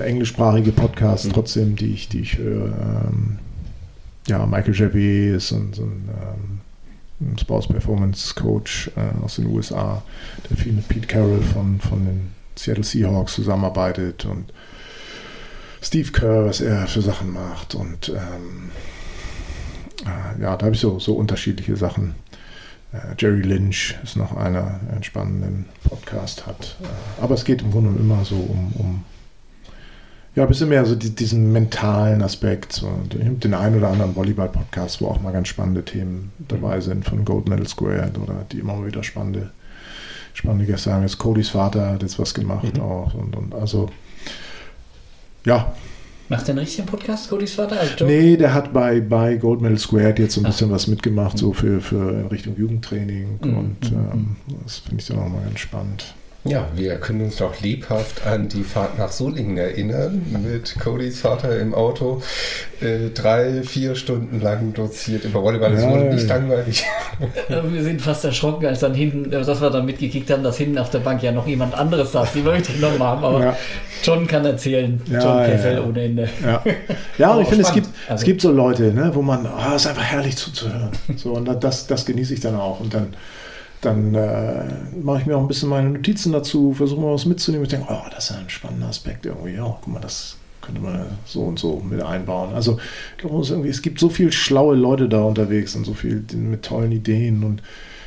englischsprachige 0.00 0.72
Podcasts 0.72 1.26
mhm. 1.26 1.32
trotzdem, 1.32 1.76
die 1.76 1.92
ich, 1.92 2.08
die 2.08 2.20
ich 2.20 2.38
höre. 2.38 2.66
Ähm, 3.08 3.38
ja, 4.26 4.46
Michael 4.46 4.74
Gervais 4.74 5.36
ist 5.36 5.52
ein, 5.52 5.72
so 5.72 5.82
ein, 5.82 6.08
ähm, 6.08 7.38
Sports 7.38 7.68
Performance 7.68 8.34
Coach 8.34 8.90
äh, 8.96 9.24
aus 9.24 9.36
den 9.36 9.46
USA, 9.46 10.02
der 10.48 10.56
viel 10.56 10.72
mit 10.72 10.88
Pete 10.88 11.06
Carroll 11.06 11.40
von, 11.40 11.80
von 11.80 12.04
den 12.04 12.32
Seattle 12.56 12.84
Seahawks 12.84 13.34
zusammenarbeitet 13.34 14.24
und 14.24 14.52
Steve 15.80 16.10
Kerr, 16.12 16.46
was 16.46 16.60
er 16.60 16.86
für 16.86 17.02
Sachen 17.02 17.32
macht 17.32 17.74
und 17.74 18.08
ähm, 18.10 18.70
äh, 20.04 20.42
ja, 20.42 20.56
da 20.56 20.66
habe 20.66 20.74
ich 20.74 20.80
so, 20.80 20.98
so 20.98 21.14
unterschiedliche 21.14 21.76
Sachen. 21.76 22.14
Äh, 22.92 23.14
Jerry 23.18 23.42
Lynch 23.42 23.96
ist 24.02 24.16
noch 24.16 24.36
einer, 24.36 24.80
der 24.86 24.94
einen 24.94 25.02
spannenden 25.02 25.66
Podcast 25.84 26.46
hat. 26.46 26.76
Äh, 26.82 27.22
aber 27.22 27.34
es 27.34 27.44
geht 27.44 27.62
im 27.62 27.70
Grunde 27.70 27.98
immer 27.98 28.24
so 28.24 28.36
um, 28.36 28.72
um 28.78 29.04
Ja, 30.34 30.44
ein 30.44 30.48
bisschen 30.48 30.70
mehr 30.70 30.86
so 30.86 30.94
die, 30.94 31.14
diesen 31.14 31.52
mentalen 31.52 32.22
Aspekt. 32.22 32.72
So. 32.72 32.90
Ich 33.10 33.24
habe 33.24 33.34
den 33.36 33.52
einen 33.52 33.76
oder 33.76 33.88
anderen 33.88 34.16
Volleyball-Podcast, 34.16 35.02
wo 35.02 35.08
auch 35.08 35.20
mal 35.20 35.32
ganz 35.32 35.48
spannende 35.48 35.84
Themen 35.84 36.32
dabei 36.48 36.80
sind, 36.80 37.04
von 37.04 37.24
Gold 37.26 37.48
Medal 37.48 37.68
Squared 37.68 38.16
oder 38.18 38.46
die 38.50 38.60
immer 38.60 38.74
mal 38.74 38.86
wieder 38.86 39.02
spannende, 39.02 39.50
spannende 40.32 40.64
Gäste 40.64 40.90
haben. 40.90 41.02
Jetzt 41.02 41.18
Codys 41.18 41.50
Vater 41.50 41.90
hat 41.90 42.02
jetzt 42.02 42.18
was 42.18 42.32
gemacht 42.32 42.76
mhm. 42.78 42.82
auch. 42.82 43.12
Und, 43.12 43.36
und 43.36 43.54
also, 43.54 43.90
ja. 45.44 45.74
Macht 46.30 46.48
der 46.48 46.54
einen 46.54 46.60
richtigen 46.60 46.86
Podcast, 46.86 47.28
Codys 47.28 47.52
Vater? 47.52 47.78
Also 47.78 48.06
nee, 48.06 48.38
der 48.38 48.54
hat 48.54 48.72
bei, 48.72 49.02
bei 49.02 49.34
Gold 49.34 49.60
Medal 49.60 49.78
Squared 49.78 50.18
jetzt 50.18 50.34
so 50.34 50.40
ein 50.40 50.46
Ach. 50.46 50.50
bisschen 50.52 50.70
was 50.70 50.86
mitgemacht, 50.86 51.36
so 51.36 51.52
für, 51.52 51.82
für 51.82 52.10
in 52.10 52.26
Richtung 52.28 52.56
Jugendtraining. 52.56 53.38
Mhm. 53.42 53.56
Und 53.58 53.92
mhm. 53.92 53.98
ähm, 54.10 54.36
das 54.64 54.78
finde 54.78 55.02
ich 55.02 55.08
dann 55.08 55.18
auch 55.18 55.28
mal 55.28 55.42
ganz 55.44 55.60
spannend. 55.60 56.14
Ja, 56.44 56.66
wir 56.74 56.96
können 56.96 57.20
uns 57.20 57.38
noch 57.38 57.60
lebhaft 57.60 58.26
an 58.26 58.48
die 58.48 58.64
Fahrt 58.64 58.98
nach 58.98 59.12
Solingen 59.12 59.56
erinnern, 59.56 60.26
mit 60.42 60.74
Codys 60.80 61.20
Vater 61.20 61.56
im 61.60 61.72
Auto. 61.72 62.20
Äh, 62.80 63.10
drei, 63.10 63.62
vier 63.62 63.94
Stunden 63.94 64.40
lang 64.40 64.72
doziert 64.72 65.24
über 65.24 65.40
Volleyball. 65.40 65.70
Das 65.72 65.84
wurde 65.84 66.12
nicht 66.12 66.26
langweilig. 66.26 66.84
Wir 67.48 67.84
sind 67.84 68.02
fast 68.02 68.24
erschrocken, 68.24 68.66
als 68.66 68.80
dann 68.80 68.92
hinten, 68.92 69.32
äh, 69.32 69.44
dass 69.44 69.60
wir 69.60 69.70
dann 69.70 69.86
mitgekriegt 69.86 70.28
haben, 70.30 70.42
dass 70.42 70.56
hinten 70.56 70.78
auf 70.78 70.90
der 70.90 70.98
Bank 70.98 71.22
ja 71.22 71.30
noch 71.30 71.46
jemand 71.46 71.74
anderes 71.74 72.10
saß, 72.10 72.32
die 72.32 72.44
wir 72.44 72.52
mitgenommen 72.52 73.00
haben. 73.00 73.24
Aber 73.24 73.40
ja. 73.40 73.56
John 74.02 74.26
kann 74.26 74.44
erzählen. 74.44 75.00
Ja, 75.08 75.20
John 75.22 75.46
Kessel 75.46 75.74
ja, 75.74 75.84
ohne 75.84 76.02
Ende. 76.02 76.28
Ja, 76.44 76.64
ja 77.18 77.34
und 77.34 77.42
ich 77.42 77.48
finde, 77.48 77.62
es 77.62 77.72
gibt, 77.72 77.88
also. 78.08 78.20
es 78.20 78.24
gibt 78.24 78.40
so 78.40 78.50
Leute, 78.50 78.92
ne, 78.92 79.12
wo 79.14 79.22
man, 79.22 79.46
oh, 79.46 79.74
es 79.76 79.82
ist 79.82 79.86
einfach 79.86 80.02
herrlich 80.02 80.36
zuzuhören. 80.36 80.90
So, 81.16 81.34
und 81.34 81.46
das, 81.62 81.86
das 81.86 82.04
genieße 82.04 82.34
ich 82.34 82.40
dann 82.40 82.56
auch. 82.56 82.80
Und 82.80 82.94
dann 82.94 83.14
dann 83.82 84.14
äh, 84.14 84.64
mache 85.02 85.20
ich 85.20 85.26
mir 85.26 85.36
auch 85.36 85.40
ein 85.40 85.48
bisschen 85.48 85.68
meine 85.68 85.90
Notizen 85.90 86.32
dazu, 86.32 86.72
versuche 86.72 87.00
mal 87.00 87.12
was 87.12 87.26
mitzunehmen. 87.26 87.64
Ich 87.64 87.70
denke, 87.70 87.88
oh, 87.90 88.08
das 88.10 88.30
ist 88.30 88.36
ein 88.36 88.48
spannender 88.48 88.86
Aspekt 88.88 89.26
irgendwie. 89.26 89.54
Ja, 89.54 89.64
guck 89.64 89.92
mal, 89.92 90.00
das 90.00 90.36
könnte 90.60 90.80
man 90.80 91.04
so 91.26 91.42
und 91.42 91.58
so 91.58 91.82
mit 91.84 92.00
einbauen. 92.00 92.54
Also 92.54 92.78
ich 93.16 93.18
glaube, 93.18 93.68
es 93.68 93.82
gibt 93.82 93.98
so 93.98 94.08
viele 94.08 94.32
schlaue 94.32 94.76
Leute 94.76 95.08
da 95.08 95.22
unterwegs 95.22 95.74
und 95.74 95.84
so 95.84 95.94
viel 95.94 96.24
mit 96.32 96.62
tollen 96.62 96.92
Ideen 96.92 97.42
und 97.42 97.62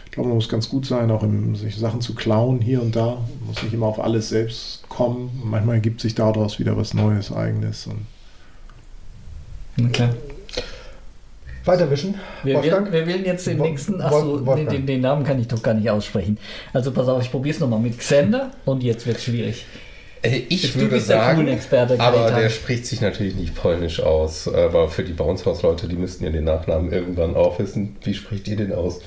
ich 0.05 0.11
glaube, 0.11 0.29
man 0.29 0.37
muss 0.37 0.47
ganz 0.47 0.69
gut 0.69 0.85
sein, 0.85 1.11
auch 1.11 1.23
in 1.23 1.55
sich 1.55 1.75
Sachen 1.75 1.99
zu 1.99 2.15
klauen 2.15 2.61
hier 2.61 2.81
und 2.81 2.95
da. 2.95 3.17
Man 3.39 3.47
muss 3.47 3.61
nicht 3.61 3.73
immer 3.73 3.87
auf 3.87 3.99
alles 3.99 4.29
selbst 4.29 4.87
kommen. 4.87 5.41
Manchmal 5.43 5.75
ergibt 5.75 5.99
sich 5.99 6.15
daraus 6.15 6.57
wieder 6.57 6.77
was 6.77 6.93
Neues, 6.93 7.33
Eigenes. 7.33 7.85
Und 7.87 8.05
okay. 9.85 10.07
Weiterwischen. 11.65 12.15
Wir, 12.43 12.63
wir, 12.63 12.91
wir 12.91 13.07
wählen 13.07 13.25
jetzt 13.25 13.47
den 13.47 13.59
nächsten. 13.59 14.01
Achso, 14.01 14.39
nee, 14.55 14.65
den, 14.65 14.85
den, 14.85 15.01
Namen 15.01 15.23
kann 15.23 15.39
ich 15.39 15.47
doch 15.47 15.61
gar 15.61 15.73
nicht 15.73 15.89
aussprechen. 15.89 16.37
Also 16.73 16.91
pass 16.91 17.07
auf, 17.07 17.21
ich 17.23 17.31
probiere 17.31 17.55
es 17.55 17.59
nochmal 17.59 17.79
mit 17.79 17.97
Xander 17.97 18.51
und 18.65 18.83
jetzt 18.83 19.07
wird 19.07 19.17
es 19.17 19.23
schwierig. 19.23 19.65
Äh, 20.21 20.43
ich 20.49 20.73
du 20.73 20.79
würde 20.79 20.99
sagen, 20.99 21.45
der 21.45 21.99
aber 21.99 22.31
der 22.31 22.49
spricht 22.49 22.85
sich 22.85 23.01
natürlich 23.01 23.35
nicht 23.35 23.55
polnisch 23.55 23.99
aus. 23.99 24.47
Aber 24.47 24.89
für 24.89 25.03
die 25.03 25.13
Bouncehouse-Leute, 25.13 25.87
die 25.87 25.95
müssten 25.95 26.23
ja 26.23 26.29
den 26.29 26.43
Nachnamen 26.43 26.91
irgendwann 26.91 27.35
auch 27.35 27.59
wissen. 27.59 27.95
Wie 28.03 28.13
spricht 28.13 28.47
ihr 28.47 28.57
den 28.57 28.73
aus? 28.73 29.01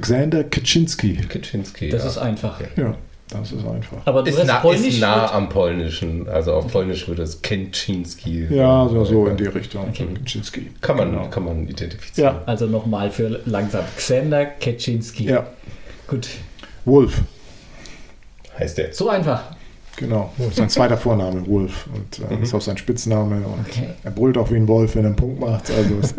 Xander 0.00 0.44
Kaczynski. 0.44 1.16
Kaczynski. 1.28 1.88
Das 1.88 2.02
ja. 2.02 2.10
ist 2.10 2.18
einfach. 2.18 2.60
Ja. 2.76 2.96
Das 3.40 3.52
ist 3.52 3.66
einfach. 3.66 3.96
Aber 4.04 4.22
du 4.22 4.30
ist, 4.30 4.44
na, 4.46 4.58
Polnisch 4.60 4.86
ist 4.88 5.00
nah 5.00 5.32
am 5.32 5.48
Polnischen. 5.48 6.28
Also 6.28 6.52
auf 6.54 6.70
Polnisch 6.70 7.08
würde 7.08 7.22
es 7.22 7.42
Kenczynski. 7.42 8.46
Ja, 8.50 8.88
so, 8.88 9.04
so 9.04 9.26
in 9.26 9.36
die 9.36 9.46
Richtung. 9.46 9.88
Okay. 9.88 10.06
Kann 10.80 10.96
man, 10.96 11.10
genau. 11.10 11.28
kann 11.28 11.44
man 11.44 11.68
identifizieren. 11.68 12.34
Ja. 12.34 12.42
Also 12.46 12.66
nochmal 12.66 13.10
für 13.10 13.40
langsam. 13.46 13.84
Xander 13.96 14.46
Ketschinski. 14.46 15.24
Ja. 15.24 15.46
Gut. 16.06 16.28
Wolf. 16.84 17.22
Heißt 18.58 18.78
der. 18.78 18.92
So 18.92 19.08
einfach. 19.08 19.42
Genau, 19.96 20.32
sein 20.52 20.68
zweiter 20.68 20.96
Vorname, 20.96 21.46
Wolf. 21.46 21.86
Und 21.94 22.18
äh, 22.18 22.34
mhm. 22.34 22.42
ist 22.42 22.52
auch 22.52 22.60
sein 22.60 22.76
Spitzname. 22.76 23.36
Und 23.36 23.66
okay. 23.68 23.90
er 24.02 24.10
brüllt 24.10 24.36
auch 24.36 24.50
wie 24.50 24.56
ein 24.56 24.66
Wolf, 24.66 24.96
wenn 24.96 25.04
er 25.04 25.08
einen 25.08 25.16
Punkt 25.16 25.38
macht. 25.40 25.70
Also, 25.70 25.94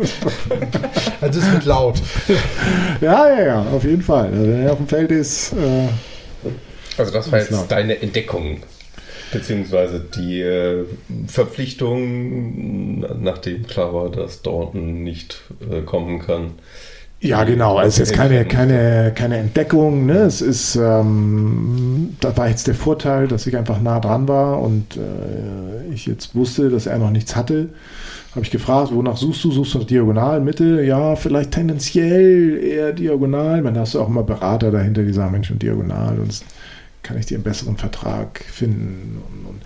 also 1.20 1.40
es 1.40 1.52
wird 1.52 1.64
laut. 1.66 2.00
ja, 3.00 3.28
ja, 3.28 3.44
ja, 3.44 3.62
auf 3.74 3.84
jeden 3.84 4.02
Fall. 4.02 4.30
Also, 4.32 4.42
wenn 4.42 4.62
er 4.62 4.72
auf 4.72 4.78
dem 4.78 4.88
Feld 4.88 5.10
ist, 5.10 5.52
äh, 5.52 5.88
also 6.98 7.12
das 7.12 7.30
war 7.30 7.38
jetzt 7.38 7.52
deine 7.68 8.00
Entdeckung, 8.00 8.58
beziehungsweise 9.32 10.00
die 10.00 10.40
äh, 10.40 10.84
Verpflichtung, 11.26 13.00
nachdem 13.22 13.66
klar 13.66 13.94
war, 13.94 14.10
dass 14.10 14.42
Dorton 14.42 15.02
nicht 15.02 15.42
äh, 15.70 15.82
kommen 15.82 16.20
kann. 16.20 16.52
Ja, 17.20 17.44
genau. 17.44 17.80
Es 17.80 17.94
ist 17.94 18.10
jetzt 18.10 18.12
keine, 18.12 18.44
keine, 18.44 19.10
keine 19.14 19.38
Entdeckung. 19.38 20.04
Ne? 20.04 20.18
Es 20.18 20.42
ist, 20.42 20.76
ähm, 20.76 22.14
da 22.20 22.36
war 22.36 22.48
jetzt 22.48 22.66
der 22.66 22.74
Vorteil, 22.74 23.26
dass 23.26 23.46
ich 23.46 23.56
einfach 23.56 23.80
nah 23.80 24.00
dran 24.00 24.28
war 24.28 24.60
und 24.60 24.96
äh, 24.96 25.92
ich 25.92 26.06
jetzt 26.06 26.34
wusste, 26.34 26.68
dass 26.68 26.86
er 26.86 26.98
noch 26.98 27.10
nichts 27.10 27.34
hatte. 27.34 27.70
Habe 28.32 28.44
ich 28.44 28.50
gefragt, 28.50 28.90
wonach 28.92 29.16
suchst 29.16 29.42
du? 29.44 29.50
Suchst 29.50 29.74
du 29.74 29.78
diagonal, 29.78 30.42
Mitte? 30.42 30.82
Ja, 30.82 31.16
vielleicht 31.16 31.52
tendenziell 31.52 32.62
eher 32.62 32.92
diagonal. 32.92 33.62
Man 33.62 33.78
hast 33.78 33.94
du 33.94 34.00
auch 34.00 34.08
immer 34.08 34.22
Berater 34.22 34.70
dahinter, 34.70 35.02
die 35.02 35.14
sagen, 35.14 35.32
Mensch, 35.32 35.50
und 35.50 35.62
diagonal. 35.62 36.18
Und 36.20 36.42
kann 37.06 37.18
ich 37.18 37.26
dir 37.26 37.36
einen 37.36 37.44
besseren 37.44 37.76
Vertrag 37.76 38.44
finden? 38.44 39.22
Und, 39.28 39.46
und 39.46 39.62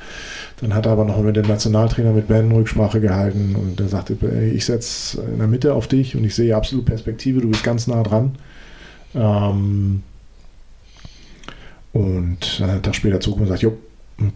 dann 0.60 0.74
hat 0.74 0.86
er 0.86 0.92
aber 0.92 1.04
noch 1.04 1.18
mit 1.22 1.36
dem 1.36 1.46
Nationaltrainer 1.46 2.12
mit 2.12 2.28
Ben 2.28 2.52
Rücksprache 2.52 3.00
gehalten 3.00 3.56
und 3.56 3.80
er 3.80 3.88
sagte, 3.88 4.16
ich 4.54 4.66
setze 4.66 5.22
in 5.22 5.38
der 5.38 5.46
Mitte 5.46 5.74
auf 5.74 5.88
dich 5.88 6.16
und 6.16 6.24
ich 6.24 6.34
sehe 6.34 6.54
absolut 6.54 6.84
Perspektive, 6.84 7.40
du 7.40 7.48
bist 7.48 7.64
ganz 7.64 7.86
nah 7.86 8.02
dran. 8.02 8.36
Ähm, 9.14 10.02
und 11.92 12.60
einen 12.62 12.82
Tag 12.82 12.94
später 12.94 13.20
zog 13.20 13.40
und 13.40 13.46
sagt, 13.46 13.62
jo, 13.62 13.76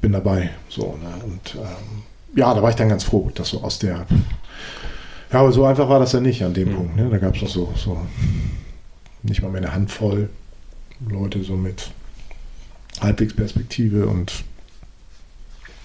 bin 0.01 0.13
dabei. 0.13 0.51
So, 0.69 0.99
ne? 1.03 1.25
Und 1.25 1.57
ähm, 1.57 2.03
ja, 2.35 2.55
da 2.55 2.63
war 2.63 2.71
ich 2.71 2.77
dann 2.77 2.89
ganz 2.89 3.05
froh, 3.05 3.31
dass 3.35 3.51
so 3.51 3.63
aus 3.63 3.79
der. 3.79 4.07
Ja, 5.31 5.41
aber 5.41 5.53
so 5.53 5.65
einfach 5.65 5.89
war 5.89 6.01
das 6.01 6.13
ja 6.13 6.21
nicht 6.21 6.43
an 6.43 6.55
dem 6.55 6.71
mhm. 6.71 6.75
Punkt. 6.75 6.97
Ne? 6.97 7.09
Da 7.11 7.19
gab 7.19 7.37
es 7.37 7.43
noch 7.43 7.49
so, 7.49 7.73
so 7.77 7.99
nicht 9.23 9.43
mal 9.43 9.51
mehr 9.51 9.63
eine 9.63 9.75
Handvoll 9.75 10.31
Leute 11.09 11.43
so 11.43 11.57
mit 11.57 11.91
halbwegs 13.01 13.35
Perspektive 13.35 14.07
und 14.07 14.45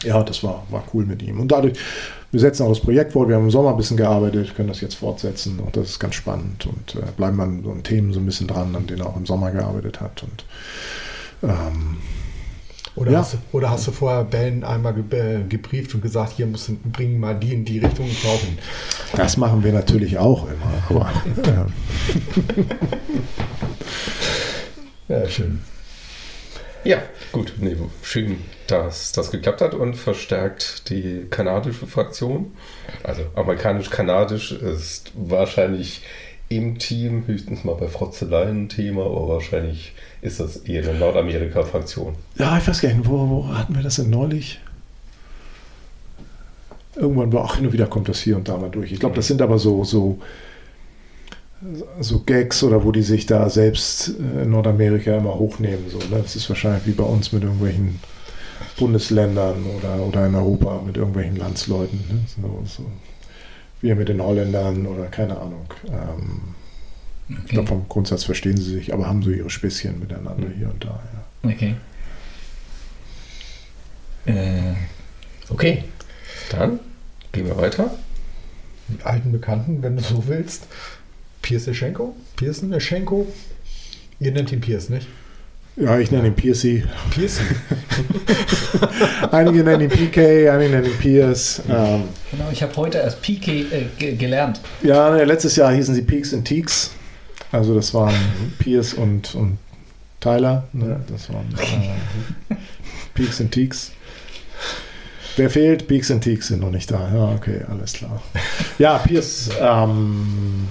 ja, 0.04 0.24
das 0.24 0.44
war, 0.44 0.66
war 0.70 0.84
cool 0.94 1.06
mit 1.06 1.22
ihm. 1.22 1.40
Und 1.40 1.52
dadurch, 1.52 1.78
wir 2.32 2.40
setzen 2.40 2.64
auch 2.64 2.70
das 2.70 2.80
Projekt 2.80 3.14
fort, 3.14 3.28
wir 3.28 3.36
haben 3.36 3.46
im 3.46 3.52
Sommer 3.52 3.72
ein 3.72 3.78
bisschen 3.78 3.98
gearbeitet, 3.98 4.56
können 4.56 4.70
das 4.70 4.82
jetzt 4.82 4.96
fortsetzen 4.96 5.60
und 5.60 5.76
das 5.76 5.90
ist 5.90 6.00
ganz 6.00 6.16
spannend 6.16 6.66
und 6.66 6.96
äh, 6.96 7.12
bleiben 7.18 7.40
an 7.42 7.64
so 7.64 7.74
Themen 7.76 8.14
so 8.14 8.20
ein 8.20 8.26
bisschen 8.26 8.48
dran, 8.48 8.76
an 8.76 8.88
denen 8.88 9.02
er 9.02 9.08
auch 9.08 9.18
im 9.18 9.26
Sommer 9.26 9.52
gearbeitet 9.52 10.00
hat. 10.00 10.24
Und, 10.24 10.46
ähm, 11.44 11.98
oder, 12.96 13.12
ja. 13.12 13.20
hast, 13.20 13.34
du, 13.34 13.38
oder 13.52 13.70
hast 13.70 13.88
du 13.88 13.92
vorher 13.92 14.24
Ben 14.24 14.64
einmal 14.64 14.94
ge 14.94 15.20
äh, 15.20 15.44
gebrieft 15.44 15.94
und 15.96 16.02
gesagt, 16.02 16.34
hier 16.38 16.48
du 16.48 16.76
bringen 16.92 17.20
mal 17.20 17.36
die 17.36 17.54
in 17.54 17.66
die 17.66 17.80
Richtung 17.80 18.06
und 18.06 18.22
kaufen? 18.22 18.58
Das 19.16 19.38
machen 19.38 19.64
wir 19.64 19.74
natürlich 19.74 20.18
auch 20.18 20.48
immer. 20.48 20.84
Aber, 20.90 21.12
ja, 25.08 25.30
schön. 25.30 25.60
Ja, 26.84 27.02
gut. 27.32 27.54
Nee, 27.60 27.76
schön, 28.04 28.38
dass 28.68 29.12
das 29.12 29.32
geklappt 29.32 29.62
hat 29.62 29.74
und 29.74 29.96
verstärkt 29.96 30.90
die 30.90 31.26
kanadische 31.30 31.88
Fraktion. 31.88 32.54
Also 33.04 33.24
amerikanisch-kanadisch 33.36 34.52
ist 34.54 35.12
wahrscheinlich 35.16 36.04
im 36.48 36.80
Team 36.80 37.24
höchstens 37.28 37.64
mal 37.64 37.76
bei 37.76 37.88
Frotzeleien 37.88 38.64
ein 38.64 38.70
Thema, 38.70 39.06
aber 39.06 39.28
wahrscheinlich 39.28 39.94
ist 40.22 40.40
das 40.40 40.58
eher 40.58 40.88
eine 40.88 40.98
Nordamerika-Fraktion. 40.98 42.16
Ja, 42.38 42.58
ich 42.58 42.68
weiß 42.68 42.82
gar 42.82 42.90
nicht, 42.92 43.08
wo, 43.08 43.30
wo 43.30 43.48
hatten 43.50 43.76
wir 43.76 43.84
das 43.84 43.98
denn 43.98 44.10
neulich? 44.10 44.60
Irgendwann 46.96 47.32
war 47.32 47.44
auch 47.44 47.56
hin 47.56 47.68
und 47.68 47.74
wieder 47.74 47.86
kommt 47.86 48.10
das 48.10 48.20
hier 48.20 48.36
und 48.36 48.50
da 48.50 48.58
mal 48.58 48.72
durch. 48.72 48.92
Ich 48.92 49.00
glaube, 49.00 49.16
das 49.16 49.28
sind 49.28 49.42
aber 49.42 49.60
so, 49.60 49.84
so 49.84 50.20
so 52.00 52.20
Gags 52.22 52.64
oder 52.64 52.84
wo 52.84 52.92
die 52.92 53.02
sich 53.02 53.26
da 53.26 53.50
selbst 53.50 54.10
äh, 54.10 54.44
in 54.44 54.52
Nordamerika 54.52 55.18
immer 55.18 55.36
hochnehmen. 55.36 55.90
So, 55.90 55.98
ne? 55.98 56.22
Das 56.22 56.36
ist 56.36 56.50
wahrscheinlich 56.50 56.86
wie 56.86 56.92
bei 56.92 57.04
uns 57.04 57.32
mit 57.32 57.44
irgendwelchen 57.44 58.00
Bundesländern 58.78 59.66
oder, 59.78 60.02
oder 60.02 60.28
in 60.28 60.36
Europa 60.36 60.82
mit 60.86 60.98
irgendwelchen 60.98 61.36
Landsleuten. 61.36 62.00
Ne? 62.10 62.20
So, 62.28 62.64
so. 62.66 62.86
Wir 63.82 63.96
mit 63.96 64.10
den 64.10 64.22
Holländern 64.22 64.86
oder 64.86 65.06
keine 65.06 65.38
Ahnung. 65.38 65.66
Ähm, 65.88 66.56
okay. 67.30 67.42
Ich 67.46 67.52
glaube, 67.52 67.68
vom 67.68 67.88
Grundsatz 67.88 68.24
verstehen 68.24 68.58
sie 68.58 68.74
sich, 68.74 68.94
aber 68.94 69.08
haben 69.08 69.24
so 69.24 69.30
ihre 69.30 69.50
Späßchen 69.50 70.00
miteinander 70.00 70.48
mhm. 70.48 70.54
hier 70.58 70.70
und 70.70 70.84
da. 70.84 71.00
Ja. 71.44 71.50
Okay. 71.52 71.76
Äh, 74.26 74.74
okay, 75.50 75.84
dann 76.52 76.80
gehen 77.32 77.48
wir 77.48 77.58
weiter. 77.58 77.92
Mit 78.90 79.06
alten 79.06 79.32
Bekannten, 79.32 79.82
wenn 79.82 79.96
du 79.96 80.04
so 80.04 80.28
willst. 80.28 80.68
Pierseschenko? 81.42 82.16
Pierseschenko? 82.36 83.28
Ihr 84.20 84.32
nennt 84.32 84.52
ihn 84.52 84.62
Piers, 84.62 84.90
nicht? 84.90 85.08
Ja, 85.76 85.98
ich 85.98 86.12
nenne 86.12 86.28
ihn 86.28 86.36
Piercy. 86.36 86.84
Piercy. 87.12 87.42
einige 89.32 89.64
nennen 89.64 89.84
ihn 89.84 89.90
PK, 89.90 90.50
einige 90.50 90.72
nennen 90.72 90.88
ihn 90.88 90.98
Pierce. 90.98 91.62
Ähm, 91.70 92.04
genau, 92.32 92.50
ich 92.52 92.62
habe 92.62 92.76
heute 92.76 92.98
erst 92.98 93.22
PK 93.22 93.66
äh, 94.00 94.14
gelernt. 94.16 94.60
Ja, 94.84 95.16
letztes 95.16 95.56
Jahr 95.56 95.72
hießen 95.72 95.96
sie 95.96 96.02
Peaks 96.02 96.34
und 96.34 96.44
Teaks. 96.44 96.92
Also 97.54 97.74
das 97.74 97.94
waren 97.94 98.14
Pierce 98.60 98.94
und, 98.94 99.34
und 99.36 99.58
Tyler. 100.20 100.68
Ne? 100.74 101.00
Das 101.10 101.30
waren 101.30 101.48
äh, 101.58 102.56
Peaks 103.14 103.40
und 103.40 103.52
Teaks. 103.52 103.92
Wer 105.38 105.50
fehlt? 105.50 105.88
Peaks 105.88 106.12
and 106.12 106.22
Teaks 106.22 106.48
sind 106.50 106.60
noch 106.60 106.72
nicht 106.72 106.92
da. 106.92 107.10
Ja, 107.14 107.30
okay, 107.34 107.62
alles 107.70 107.94
klar. 107.94 108.22
Ja, 108.78 108.98
Pierce, 108.98 109.50
ähm, 109.62 110.68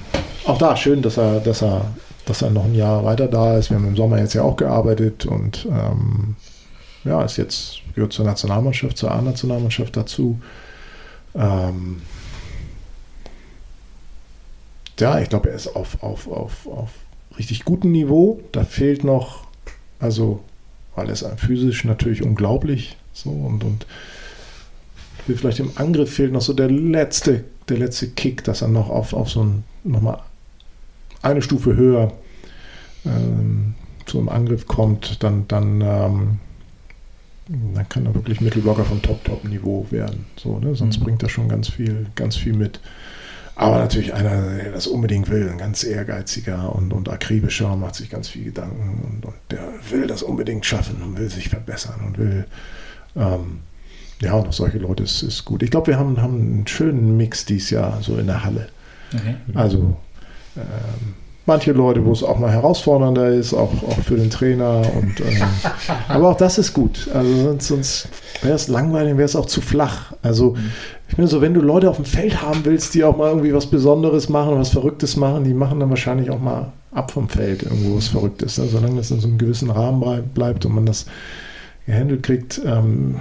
auch 0.48 0.58
da 0.58 0.76
schön, 0.76 1.02
dass 1.02 1.18
er, 1.18 1.40
dass 1.40 1.62
er, 1.62 1.86
dass 2.24 2.42
er 2.42 2.50
noch 2.50 2.64
ein 2.64 2.74
Jahr 2.74 3.04
weiter 3.04 3.28
da 3.28 3.56
ist. 3.58 3.70
Wir 3.70 3.76
haben 3.76 3.88
im 3.88 3.96
Sommer 3.96 4.18
jetzt 4.18 4.34
ja 4.34 4.42
auch 4.42 4.56
gearbeitet 4.56 5.26
und 5.26 5.66
ähm, 5.70 6.36
ja, 7.04 7.22
ist 7.22 7.36
jetzt 7.36 7.80
gehört 7.94 8.12
zur 8.12 8.24
Nationalmannschaft, 8.24 8.96
zur 8.96 9.10
A-Nationalmannschaft 9.10 9.96
dazu. 9.96 10.40
Ähm, 11.34 12.02
ja, 14.98 15.20
ich 15.20 15.28
glaube, 15.28 15.50
er 15.50 15.56
ist 15.56 15.68
auf, 15.76 16.02
auf, 16.02 16.28
auf, 16.28 16.66
auf 16.66 16.90
richtig 17.38 17.64
gutem 17.64 17.92
Niveau. 17.92 18.40
Da 18.52 18.64
fehlt 18.64 19.04
noch, 19.04 19.44
also, 20.00 20.40
weil 20.96 21.08
ist 21.10 21.26
physisch 21.36 21.84
natürlich 21.84 22.22
unglaublich. 22.22 22.96
So 23.12 23.30
und, 23.30 23.64
und 23.64 23.86
vielleicht 25.26 25.60
im 25.60 25.72
Angriff 25.76 26.14
fehlt 26.14 26.32
noch 26.32 26.40
so 26.40 26.52
der 26.52 26.70
letzte, 26.70 27.44
der 27.68 27.78
letzte 27.78 28.08
Kick, 28.08 28.44
dass 28.44 28.62
er 28.62 28.68
noch 28.68 28.88
auf, 28.90 29.12
auf 29.12 29.30
so 29.30 29.44
ein, 29.44 29.64
nochmal 29.84 30.20
eine 31.22 31.42
Stufe 31.42 31.76
höher 31.76 32.12
ähm, 33.04 33.74
zu 34.06 34.18
einem 34.18 34.28
Angriff 34.28 34.66
kommt, 34.66 35.22
dann, 35.22 35.46
dann, 35.48 35.80
ähm, 35.80 36.38
dann 37.74 37.88
kann 37.88 38.06
er 38.06 38.14
wirklich 38.14 38.40
Mittelblocker 38.40 38.84
vom 38.84 39.02
Top-Top-Niveau 39.02 39.86
werden. 39.90 40.26
So, 40.36 40.58
ne? 40.58 40.74
Sonst 40.74 41.00
mhm. 41.00 41.04
bringt 41.04 41.22
er 41.22 41.28
schon 41.28 41.48
ganz 41.48 41.68
viel, 41.68 42.06
ganz 42.14 42.36
viel 42.36 42.54
mit. 42.54 42.80
Aber 43.54 43.78
natürlich 43.78 44.14
einer, 44.14 44.56
der 44.56 44.70
das 44.70 44.86
unbedingt 44.86 45.28
will, 45.30 45.48
ein 45.50 45.58
ganz 45.58 45.82
ehrgeiziger 45.82 46.72
und, 46.76 46.92
und 46.92 47.08
akribischer, 47.08 47.74
macht 47.74 47.96
sich 47.96 48.08
ganz 48.08 48.28
viel 48.28 48.44
Gedanken 48.44 49.02
und, 49.02 49.26
und 49.26 49.34
der 49.50 49.68
will 49.90 50.06
das 50.06 50.22
unbedingt 50.22 50.64
schaffen 50.64 51.02
und 51.02 51.18
will 51.18 51.28
sich 51.28 51.48
verbessern 51.48 52.00
und 52.06 52.18
will, 52.18 52.46
ähm, 53.16 53.60
ja, 54.20 54.34
und 54.34 54.46
auch 54.46 54.52
solche 54.52 54.78
Leute 54.78 55.02
ist, 55.02 55.22
ist 55.22 55.44
gut. 55.44 55.64
Ich 55.64 55.72
glaube, 55.72 55.88
wir 55.88 55.98
haben, 55.98 56.22
haben 56.22 56.40
einen 56.40 56.66
schönen 56.68 57.16
Mix 57.16 57.46
dieses 57.46 57.70
Jahr 57.70 58.00
so 58.00 58.16
in 58.16 58.28
der 58.28 58.44
Halle. 58.44 58.68
Okay. 59.12 59.34
Also 59.54 59.96
ähm, 60.58 61.14
manche 61.48 61.72
Leute, 61.72 62.04
wo 62.04 62.12
es 62.12 62.22
auch 62.22 62.38
mal 62.38 62.52
herausfordernder 62.52 63.30
ist, 63.30 63.54
auch, 63.54 63.72
auch 63.82 63.98
für 64.04 64.16
den 64.16 64.30
Trainer. 64.30 64.82
Und, 64.96 65.20
ähm, 65.20 65.42
aber 66.08 66.28
auch 66.28 66.36
das 66.36 66.58
ist 66.58 66.74
gut. 66.74 67.08
Also 67.12 67.42
sonst, 67.42 67.68
sonst 67.68 68.08
wäre 68.42 68.54
es 68.54 68.68
langweilig, 68.68 69.16
wäre 69.16 69.24
es 69.24 69.34
auch 69.34 69.46
zu 69.46 69.60
flach. 69.60 70.12
Also 70.22 70.56
ich 71.08 71.14
finde 71.16 71.28
so, 71.28 71.40
wenn 71.40 71.54
du 71.54 71.60
Leute 71.60 71.90
auf 71.90 71.96
dem 71.96 72.04
Feld 72.04 72.42
haben 72.42 72.60
willst, 72.64 72.94
die 72.94 73.02
auch 73.02 73.16
mal 73.16 73.30
irgendwie 73.30 73.54
was 73.54 73.66
Besonderes 73.66 74.28
machen, 74.28 74.58
was 74.58 74.68
Verrücktes 74.68 75.16
machen, 75.16 75.44
die 75.44 75.54
machen 75.54 75.80
dann 75.80 75.90
wahrscheinlich 75.90 76.30
auch 76.30 76.40
mal 76.40 76.72
ab 76.92 77.10
vom 77.10 77.28
Feld 77.28 77.62
irgendwo 77.62 77.96
was 77.96 78.08
Verrücktes. 78.08 78.58
Ne? 78.58 78.66
Solange 78.66 78.96
das 78.96 79.10
in 79.10 79.20
so 79.20 79.26
einem 79.26 79.38
gewissen 79.38 79.70
Rahmen 79.70 80.30
bleibt 80.34 80.66
und 80.66 80.74
man 80.74 80.86
das 80.86 81.06
gehandelt 81.86 82.22
kriegt, 82.22 82.60
ähm, 82.64 83.16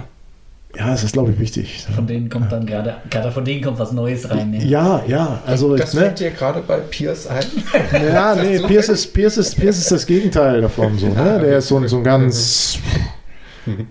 ja, 0.76 0.92
es 0.92 1.02
ist, 1.02 1.12
glaube 1.14 1.32
ich, 1.32 1.38
wichtig. 1.38 1.86
Von 1.94 2.06
denen 2.06 2.28
kommt 2.28 2.52
dann 2.52 2.66
gerade, 2.66 2.96
gerade 3.10 3.32
von 3.32 3.44
denen 3.44 3.62
kommt 3.62 3.78
was 3.78 3.92
Neues 3.92 4.30
rein. 4.30 4.50
Ne? 4.50 4.64
Ja, 4.64 5.02
ja. 5.06 5.42
Also, 5.46 5.76
das 5.76 5.94
ne? 5.94 6.02
fällt 6.02 6.20
dir 6.20 6.30
gerade 6.30 6.60
bei 6.60 6.78
Pierce 6.78 7.26
ein? 7.26 7.44
Ja, 8.12 8.34
nee, 8.42 8.58
Pierce 8.60 8.90
ist, 8.90 9.06
Pierce, 9.14 9.38
ist, 9.38 9.56
Pierce 9.58 9.78
ist 9.78 9.90
das 9.90 10.06
Gegenteil 10.06 10.60
davon. 10.60 10.98
So, 10.98 11.08
ne? 11.08 11.40
Der 11.40 11.58
ist 11.58 11.68
so, 11.68 11.84
so 11.86 11.96
ein 11.96 12.04
ganz 12.04 12.78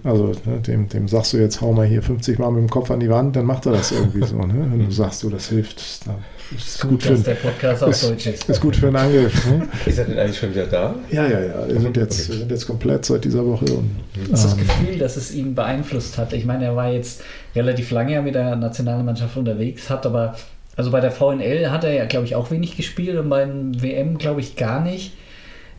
Also 0.03 0.31
ne, 0.45 0.59
dem, 0.65 0.87
dem 0.89 1.07
sagst 1.07 1.33
du 1.33 1.37
jetzt, 1.37 1.61
hau 1.61 1.73
mal 1.73 1.85
hier 1.85 2.01
50 2.01 2.39
Mal 2.39 2.51
mit 2.51 2.61
dem 2.61 2.69
Kopf 2.69 2.91
an 2.91 2.99
die 2.99 3.09
Wand, 3.09 3.35
dann 3.35 3.45
macht 3.45 3.65
er 3.65 3.73
das 3.73 3.91
irgendwie 3.91 4.25
so. 4.25 4.37
Ne? 4.37 4.67
Wenn 4.71 4.85
du 4.85 4.91
sagst, 4.91 5.23
du, 5.23 5.29
das 5.29 5.49
hilft, 5.49 6.07
dann 6.07 6.15
ist 6.55 6.81
gut, 6.81 6.91
gut 6.91 7.03
für, 7.03 7.15
der 7.15 7.35
Podcast 7.35 7.83
auf 7.83 7.89
ist, 7.89 8.09
Deutsch 8.09 8.27
ist. 8.27 8.49
Ist 8.49 8.61
gut 8.61 8.75
für 8.75 8.87
einen 8.87 8.95
Angriff. 8.95 9.45
Ne? 9.47 9.67
Ist 9.85 9.97
er 9.97 10.05
denn 10.05 10.17
eigentlich 10.17 10.37
schon 10.37 10.51
wieder 10.51 10.65
da? 10.65 10.95
Ja, 11.11 11.27
ja, 11.27 11.39
ja. 11.39 11.67
Wir 11.67 11.79
sind 11.79 11.97
jetzt, 11.97 12.29
wir 12.29 12.37
sind 12.37 12.51
jetzt 12.51 12.67
komplett 12.67 13.05
seit 13.05 13.25
dieser 13.25 13.45
Woche. 13.45 13.65
Und, 13.65 13.89
das 14.29 14.45
ist 14.45 14.45
das 14.45 14.53
ähm, 14.53 14.59
Gefühl, 14.59 14.97
dass 14.97 15.17
es 15.17 15.33
ihn 15.33 15.55
beeinflusst 15.55 16.17
hat. 16.17 16.33
Ich 16.33 16.45
meine, 16.45 16.65
er 16.65 16.75
war 16.75 16.91
jetzt 16.91 17.21
relativ 17.55 17.91
lange 17.91 18.13
ja 18.13 18.21
mit 18.21 18.35
der 18.35 18.55
Nationalmannschaft 18.55 19.35
unterwegs, 19.35 19.89
hat 19.89 20.05
aber, 20.05 20.35
also 20.75 20.91
bei 20.91 21.01
der 21.01 21.11
VNL 21.11 21.69
hat 21.69 21.83
er 21.83 21.93
ja, 21.93 22.05
glaube 22.05 22.25
ich, 22.25 22.35
auch 22.35 22.49
wenig 22.51 22.77
gespielt 22.77 23.17
und 23.17 23.29
beim 23.29 23.81
WM, 23.81 24.17
glaube 24.17 24.39
ich, 24.41 24.55
gar 24.55 24.81
nicht. 24.81 25.13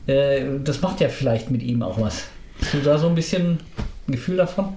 Äh, 0.06 0.42
das 0.64 0.82
macht 0.82 1.00
ja 1.00 1.08
vielleicht 1.08 1.50
mit 1.50 1.62
ihm 1.62 1.82
auch 1.82 2.00
was. 2.00 2.24
Hast 2.60 2.74
du 2.74 2.78
da 2.78 2.98
so 2.98 3.08
ein 3.08 3.14
bisschen 3.14 3.58
ein 4.06 4.12
Gefühl 4.12 4.36
davon? 4.36 4.74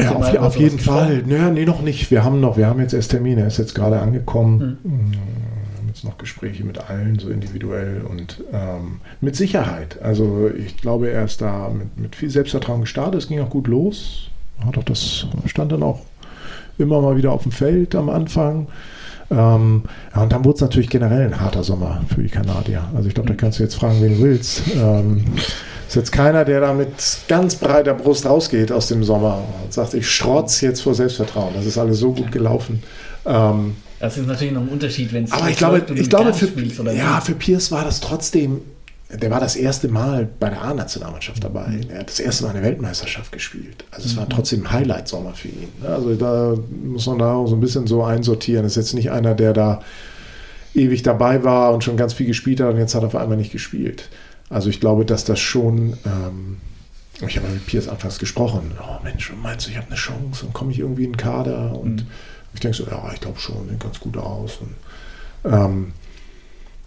Ja, 0.00 0.12
auf, 0.14 0.36
auf 0.36 0.56
jeden 0.56 0.78
Fall. 0.78 1.22
Naja, 1.26 1.50
nee, 1.50 1.64
noch 1.64 1.82
nicht. 1.82 2.10
Wir 2.10 2.24
haben 2.24 2.40
noch, 2.40 2.56
wir 2.56 2.66
haben 2.66 2.80
jetzt 2.80 2.94
erst 2.94 3.10
Termine. 3.10 3.42
Er 3.42 3.46
ist 3.46 3.58
jetzt 3.58 3.74
gerade 3.74 4.00
angekommen. 4.00 4.78
Hm. 4.82 5.12
Wir 5.12 5.78
haben 5.78 5.88
jetzt 5.88 6.04
noch 6.04 6.18
Gespräche 6.18 6.64
mit 6.64 6.78
allen, 6.88 7.18
so 7.18 7.28
individuell 7.28 8.02
und 8.02 8.42
ähm, 8.52 9.00
mit 9.20 9.36
Sicherheit. 9.36 10.00
Also 10.02 10.50
ich 10.56 10.76
glaube, 10.76 11.10
er 11.10 11.24
ist 11.24 11.40
da 11.40 11.70
mit, 11.70 11.98
mit 11.98 12.16
viel 12.16 12.30
Selbstvertrauen 12.30 12.82
gestartet. 12.82 13.22
Es 13.22 13.28
ging 13.28 13.40
auch 13.40 13.50
gut 13.50 13.66
los. 13.66 14.30
Hat 14.64 14.76
auch 14.76 14.84
das 14.84 15.26
stand 15.46 15.72
dann 15.72 15.82
auch 15.82 16.00
immer 16.78 17.00
mal 17.00 17.16
wieder 17.16 17.32
auf 17.32 17.42
dem 17.42 17.52
Feld 17.52 17.94
am 17.94 18.08
Anfang. 18.08 18.68
Ähm, 19.30 19.82
ja, 20.14 20.22
und 20.22 20.32
dann 20.32 20.44
wurde 20.44 20.54
es 20.56 20.60
natürlich 20.62 20.88
generell 20.88 21.26
ein 21.26 21.40
harter 21.40 21.62
Sommer 21.62 22.02
für 22.12 22.22
die 22.22 22.28
Kanadier. 22.28 22.84
Also 22.94 23.08
ich 23.08 23.14
glaube, 23.14 23.28
da 23.28 23.34
kannst 23.34 23.58
du 23.58 23.62
jetzt 23.62 23.74
fragen, 23.74 24.00
wen 24.00 24.16
du 24.16 24.22
willst. 24.22 24.62
Ähm, 24.74 25.24
ist 25.88 25.96
jetzt 25.96 26.12
keiner, 26.12 26.44
der 26.44 26.60
da 26.60 26.74
mit 26.74 26.88
ganz 27.28 27.56
breiter 27.56 27.94
Brust 27.94 28.26
rausgeht 28.26 28.70
aus 28.70 28.88
dem 28.88 29.02
Sommer 29.02 29.42
und 29.64 29.72
sagt, 29.72 29.94
ich 29.94 30.08
strotz 30.08 30.60
jetzt 30.60 30.82
vor 30.82 30.94
Selbstvertrauen. 30.94 31.54
Das 31.54 31.66
ist 31.66 31.78
alles 31.78 31.98
so 31.98 32.12
gut 32.12 32.30
gelaufen. 32.30 32.82
Ähm, 33.24 33.76
das 33.98 34.16
ist 34.16 34.26
natürlich 34.26 34.52
noch 34.52 34.62
ein 34.62 34.68
Unterschied, 34.68 35.12
wenn 35.12 35.24
es. 35.24 35.32
Aber 35.32 35.48
ich 35.48 35.56
glaube, 35.56 35.84
ich 35.94 36.08
glaube 36.08 36.32
für, 36.32 36.48
ja, 36.92 37.20
für 37.20 37.32
Pierce 37.32 37.72
war 37.72 37.84
das 37.84 38.00
trotzdem 38.00 38.60
der 39.10 39.30
war 39.30 39.40
das 39.40 39.56
erste 39.56 39.88
Mal 39.88 40.28
bei 40.38 40.50
der 40.50 40.62
A-Nationalmannschaft 40.62 41.42
dabei. 41.42 41.68
Mhm. 41.68 41.90
Er 41.90 42.00
hat 42.00 42.10
das 42.10 42.20
erste 42.20 42.44
Mal 42.44 42.50
eine 42.50 42.62
Weltmeisterschaft 42.62 43.32
gespielt. 43.32 43.84
Also 43.90 44.06
es 44.06 44.16
war 44.16 44.24
mhm. 44.24 44.30
trotzdem 44.30 44.64
ein 44.64 44.72
Highlight-Sommer 44.72 45.32
für 45.32 45.48
ihn. 45.48 45.68
Also 45.82 46.14
da 46.14 46.54
muss 46.84 47.06
man 47.06 47.18
da 47.18 47.32
auch 47.32 47.46
so 47.46 47.56
ein 47.56 47.60
bisschen 47.60 47.86
so 47.86 48.04
einsortieren. 48.04 48.64
Das 48.64 48.72
ist 48.72 48.76
jetzt 48.76 48.94
nicht 48.94 49.10
einer, 49.10 49.34
der 49.34 49.54
da 49.54 49.80
ewig 50.74 51.02
dabei 51.02 51.42
war 51.42 51.72
und 51.72 51.84
schon 51.84 51.96
ganz 51.96 52.12
viel 52.12 52.26
gespielt 52.26 52.60
hat 52.60 52.70
und 52.72 52.78
jetzt 52.78 52.94
hat 52.94 53.02
er 53.02 53.06
auf 53.06 53.16
einmal 53.16 53.38
nicht 53.38 53.50
gespielt. 53.50 54.10
Also 54.50 54.70
ich 54.70 54.80
glaube, 54.80 55.04
dass 55.04 55.24
das 55.24 55.40
schon. 55.40 55.96
Ähm, 56.04 56.58
ich 57.26 57.36
habe 57.36 57.48
mit 57.48 57.66
Piers 57.66 57.88
anfangs 57.88 58.18
gesprochen. 58.18 58.70
Oh 58.80 59.02
Mensch, 59.02 59.32
meinst 59.42 59.66
du, 59.66 59.70
ich 59.70 59.76
habe 59.76 59.88
eine 59.88 59.96
Chance 59.96 60.46
und 60.46 60.52
komme 60.52 60.70
ich 60.70 60.78
irgendwie 60.78 61.04
in 61.04 61.12
den 61.12 61.16
Kader? 61.16 61.76
Und 61.76 61.96
mhm. 61.96 62.06
ich 62.54 62.60
denke 62.60 62.76
so, 62.76 62.84
ja, 62.84 63.10
ich 63.12 63.20
glaube 63.20 63.40
schon, 63.40 63.68
sieht 63.68 63.80
ganz 63.80 63.98
gut 63.98 64.16
aus. 64.16 64.58
Und, 64.58 65.52
ähm, 65.52 65.92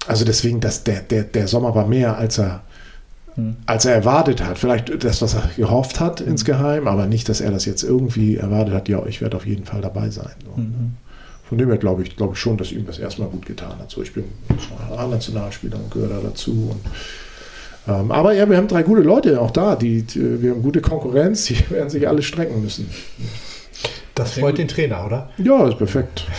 also 0.07 0.23
deswegen, 0.23 0.61
dass 0.61 0.83
der, 0.83 1.01
der, 1.01 1.23
der 1.23 1.47
Sommer 1.47 1.75
war 1.75 1.85
mehr, 1.85 2.17
als 2.17 2.37
er, 2.37 2.63
hm. 3.35 3.57
als 3.65 3.85
er 3.85 3.93
erwartet 3.93 4.43
hat. 4.43 4.57
Vielleicht 4.57 5.03
das, 5.03 5.21
was 5.21 5.35
er 5.35 5.49
gehofft 5.55 5.99
hat 5.99 6.21
hm. 6.21 6.27
insgeheim, 6.27 6.87
aber 6.87 7.05
nicht, 7.05 7.29
dass 7.29 7.41
er 7.41 7.51
das 7.51 7.65
jetzt 7.65 7.83
irgendwie 7.83 8.37
erwartet 8.37 8.73
hat, 8.73 8.89
ja, 8.89 9.05
ich 9.05 9.21
werde 9.21 9.37
auf 9.37 9.45
jeden 9.45 9.65
Fall 9.65 9.81
dabei 9.81 10.09
sein. 10.09 10.33
So. 10.43 10.61
Mhm. 10.61 10.95
Von 11.47 11.57
dem 11.57 11.67
her 11.67 11.77
glaube 11.77 12.01
ich, 12.03 12.15
glaube 12.15 12.33
ich 12.33 12.39
schon, 12.39 12.57
dass 12.57 12.71
ihm 12.71 12.85
das 12.85 12.97
erstmal 12.97 13.27
gut 13.27 13.45
getan 13.45 13.77
hat. 13.77 13.91
So, 13.91 14.01
ich 14.01 14.13
bin 14.13 14.23
A-Nationalspieler 14.95 15.75
und 15.75 15.91
gehöre 15.91 16.07
da 16.09 16.19
dazu. 16.21 16.71
Und, 16.71 16.81
ähm, 17.87 18.11
aber 18.11 18.33
ja, 18.33 18.49
wir 18.49 18.57
haben 18.57 18.67
drei 18.67 18.83
gute 18.83 19.01
Leute 19.01 19.39
auch 19.41 19.51
da, 19.51 19.75
die, 19.75 20.03
die, 20.03 20.41
wir 20.41 20.51
haben 20.51 20.61
gute 20.61 20.81
Konkurrenz, 20.81 21.45
die 21.45 21.57
werden 21.69 21.89
sich 21.89 22.07
alle 22.07 22.21
strecken 22.21 22.61
müssen. 22.61 22.89
Das 24.15 24.33
freut 24.33 24.57
den 24.57 24.67
Trainer, 24.67 25.05
oder? 25.05 25.29
Ja, 25.37 25.67
ist 25.67 25.77
perfekt. 25.77 26.25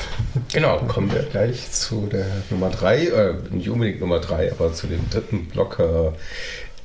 Genau, 0.53 0.79
kommen 0.89 1.13
wir 1.13 1.23
gleich 1.25 1.71
zu 1.73 2.09
der 2.11 2.27
Nummer 2.49 2.71
3, 2.71 3.07
äh, 3.07 3.35
nicht 3.51 3.69
unbedingt 3.69 4.01
Nummer 4.01 4.19
3, 4.19 4.53
aber 4.53 4.73
zu 4.73 4.87
dem 4.87 5.09
dritten 5.11 5.47
Blocker 5.47 6.15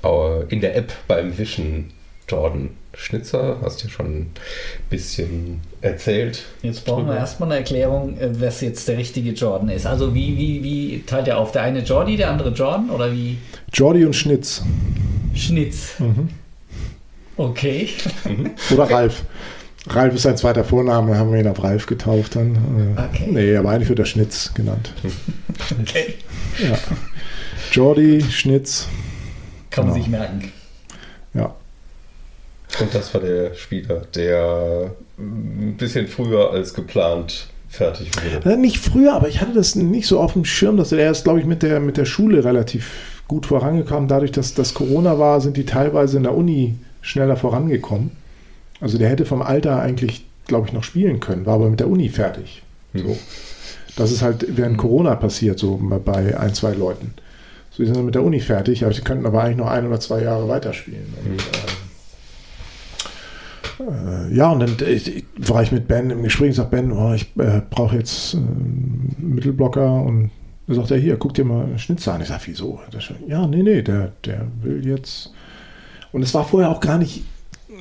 äh, 0.03 0.43
in 0.49 0.59
der 0.59 0.75
App 0.75 0.91
beim 1.07 1.37
Wischen. 1.37 1.91
Jordan 2.27 2.71
Schnitzer, 2.97 3.57
hast 3.61 3.83
du 3.83 3.87
ja 3.87 3.93
schon 3.93 4.07
ein 4.07 4.31
bisschen 4.89 5.61
erzählt. 5.81 6.43
Jetzt 6.63 6.83
brauchen 6.83 7.03
drüber. 7.03 7.13
wir 7.13 7.19
erstmal 7.19 7.49
eine 7.49 7.59
Erklärung, 7.59 8.17
äh, 8.17 8.41
was 8.41 8.59
jetzt 8.61 8.87
der 8.87 8.97
richtige 8.97 9.31
Jordan 9.31 9.69
ist. 9.69 9.85
Also 9.85 10.15
wie, 10.15 10.35
wie, 10.37 10.63
wie 10.63 11.03
teilt 11.05 11.27
er 11.27 11.37
auf? 11.37 11.51
Der 11.51 11.61
eine 11.61 11.81
Jordi, 11.81 12.17
der 12.17 12.31
andere 12.31 12.49
Jordan 12.49 12.89
oder 12.89 13.11
wie? 13.11 13.37
Jordi 13.71 14.03
und 14.03 14.15
Schnitz. 14.15 14.63
Schnitz. 15.35 15.99
Mhm. 15.99 16.29
Okay. 17.37 17.89
Mhm. 18.25 18.51
Oder 18.73 18.89
Ralf. 18.89 19.23
Ralf 19.89 20.15
ist 20.15 20.23
sein 20.23 20.35
zweiter 20.35 20.63
Vorname, 20.63 21.17
haben 21.17 21.31
wir 21.31 21.39
ihn 21.39 21.47
auf 21.47 21.63
Ralf 21.63 21.85
getauft 21.85 22.35
dann. 22.35 22.95
Äh, 22.97 23.01
okay. 23.01 23.27
Nee, 23.29 23.55
aber 23.55 23.69
eigentlich 23.69 23.89
wird 23.89 23.99
er 23.99 24.05
Schnitz 24.05 24.53
genannt. 24.53 24.91
Okay. 25.81 26.15
Ja. 26.59 26.77
Jordi, 27.71 28.21
Schnitz. 28.21 28.87
Kann 29.69 29.85
man 29.85 29.93
genau. 29.93 30.03
sich 30.03 30.11
merken. 30.11 30.51
Ja. 31.33 31.55
Und 32.79 32.93
das 32.93 33.13
war 33.13 33.21
der 33.21 33.53
Spieler, 33.55 34.03
der 34.13 34.91
ein 35.17 35.75
bisschen 35.77 36.07
früher 36.07 36.51
als 36.51 36.73
geplant 36.73 37.47
fertig 37.69 38.11
wurde. 38.15 38.53
Äh, 38.53 38.57
nicht 38.57 38.77
früher, 38.77 39.13
aber 39.13 39.29
ich 39.29 39.41
hatte 39.41 39.53
das 39.53 39.75
nicht 39.75 40.07
so 40.07 40.19
auf 40.19 40.33
dem 40.33 40.45
Schirm, 40.45 40.77
dass 40.77 40.91
er 40.91 41.11
ist, 41.11 41.23
glaube 41.23 41.39
ich, 41.39 41.45
mit 41.45 41.63
der, 41.63 41.79
mit 41.79 41.97
der 41.97 42.05
Schule 42.05 42.43
relativ 42.43 43.23
gut 43.27 43.45
vorangekommen. 43.45 44.07
Dadurch, 44.07 44.31
dass 44.31 44.53
das 44.53 44.73
Corona 44.73 45.19
war, 45.19 45.41
sind 45.41 45.57
die 45.57 45.65
teilweise 45.65 46.17
in 46.17 46.23
der 46.23 46.35
Uni 46.35 46.75
schneller 47.01 47.35
vorangekommen. 47.35 48.11
Also 48.79 48.97
der 48.97 49.09
hätte 49.09 49.25
vom 49.25 49.41
Alter 49.41 49.81
eigentlich, 49.81 50.25
glaube 50.47 50.67
ich, 50.67 50.73
noch 50.73 50.83
spielen 50.83 51.19
können, 51.19 51.45
war 51.45 51.55
aber 51.55 51.69
mit 51.69 51.79
der 51.79 51.89
Uni 51.89 52.09
fertig. 52.09 52.63
Hm. 52.93 53.07
So. 53.07 53.17
Das 53.95 54.11
ist 54.11 54.21
halt 54.21 54.45
während 54.55 54.75
hm. 54.75 54.81
Corona 54.81 55.15
passiert, 55.15 55.57
so 55.57 55.79
bei 56.05 56.37
ein, 56.39 56.53
zwei 56.53 56.73
Leuten. 56.73 57.13
So, 57.71 57.83
die 57.83 57.91
sind 57.91 58.05
mit 58.05 58.15
der 58.15 58.23
Uni 58.23 58.39
fertig, 58.39 58.83
aber 58.83 58.93
sie 58.93 59.01
könnten 59.01 59.25
aber 59.25 59.43
eigentlich 59.43 59.57
noch 59.57 59.67
ein 59.67 59.87
oder 59.87 59.99
zwei 59.99 60.21
Jahre 60.21 60.47
weiterspielen. 60.47 61.13
Und, 61.23 61.31
hm. 61.31 61.37
äh, 61.37 61.41
äh, 61.41 61.86
ja, 64.31 64.51
und 64.51 64.59
dann 64.59 64.75
ich, 64.87 65.25
war 65.37 65.61
ich 65.61 65.71
mit 65.71 65.87
Ben 65.87 66.09
im 66.09 66.23
Gespräch 66.23 66.49
und 66.49 66.55
sage, 66.55 66.69
Ben, 66.69 66.91
oh, 66.91 67.13
ich 67.13 67.31
äh, 67.37 67.61
brauche 67.69 67.95
jetzt 67.95 68.33
äh, 68.33 68.37
Mittelblocker 69.17 70.01
und 70.01 70.31
da 70.67 70.75
sagt 70.75 70.91
er, 70.91 70.97
hier, 70.97 71.17
guck 71.17 71.33
dir 71.33 71.45
mal 71.45 71.77
Schnitzer 71.77 72.13
an. 72.13 72.21
Ich 72.21 72.27
sage, 72.27 72.41
wieso? 72.45 72.79
Ja, 73.27 73.47
nee, 73.47 73.63
nee, 73.63 73.81
der, 73.81 74.11
der 74.25 74.47
will 74.61 74.85
jetzt. 74.85 75.31
Und 76.11 76.23
es 76.23 76.33
war 76.33 76.45
vorher 76.45 76.69
auch 76.69 76.79
gar 76.79 76.97
nicht, 76.97 77.23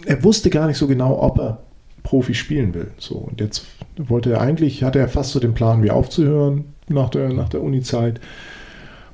er 0.04 0.22
wusste 0.22 0.50
gar 0.50 0.66
nicht 0.66 0.76
so 0.76 0.86
genau, 0.86 1.20
ob 1.20 1.38
er 1.38 1.58
Profi 2.02 2.34
spielen 2.34 2.74
will. 2.74 2.90
So, 2.98 3.16
und 3.16 3.40
jetzt 3.40 3.66
wollte 3.96 4.32
er 4.32 4.40
eigentlich, 4.40 4.84
hatte 4.84 4.98
er 4.98 5.08
fast 5.08 5.32
so 5.32 5.40
den 5.40 5.54
Plan, 5.54 5.82
wie 5.82 5.90
aufzuhören 5.90 6.66
nach 6.88 7.10
der, 7.10 7.32
nach 7.32 7.48
der 7.48 7.62
Uni-Zeit. 7.62 8.20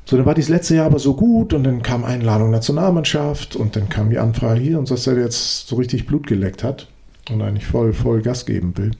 So, 0.04 0.16
dann 0.16 0.26
war 0.26 0.34
dieses 0.34 0.50
letzte 0.50 0.76
Jahr 0.76 0.86
aber 0.86 0.98
so 0.98 1.14
gut 1.14 1.52
und 1.52 1.64
dann 1.64 1.82
kam 1.82 2.04
Einladung 2.04 2.50
Nationalmannschaft 2.50 3.56
und 3.56 3.76
dann 3.76 3.88
kam 3.88 4.10
die 4.10 4.18
Anfrage 4.18 4.60
hier 4.60 4.78
und 4.78 4.90
dass 4.90 5.06
er 5.06 5.18
jetzt 5.18 5.68
so 5.68 5.76
richtig 5.76 6.06
Blut 6.06 6.26
geleckt 6.26 6.64
hat 6.64 6.88
und 7.30 7.40
eigentlich 7.40 7.66
voll, 7.66 7.92
voll 7.92 8.20
Gas 8.20 8.44
geben 8.44 8.76
will. 8.76 8.90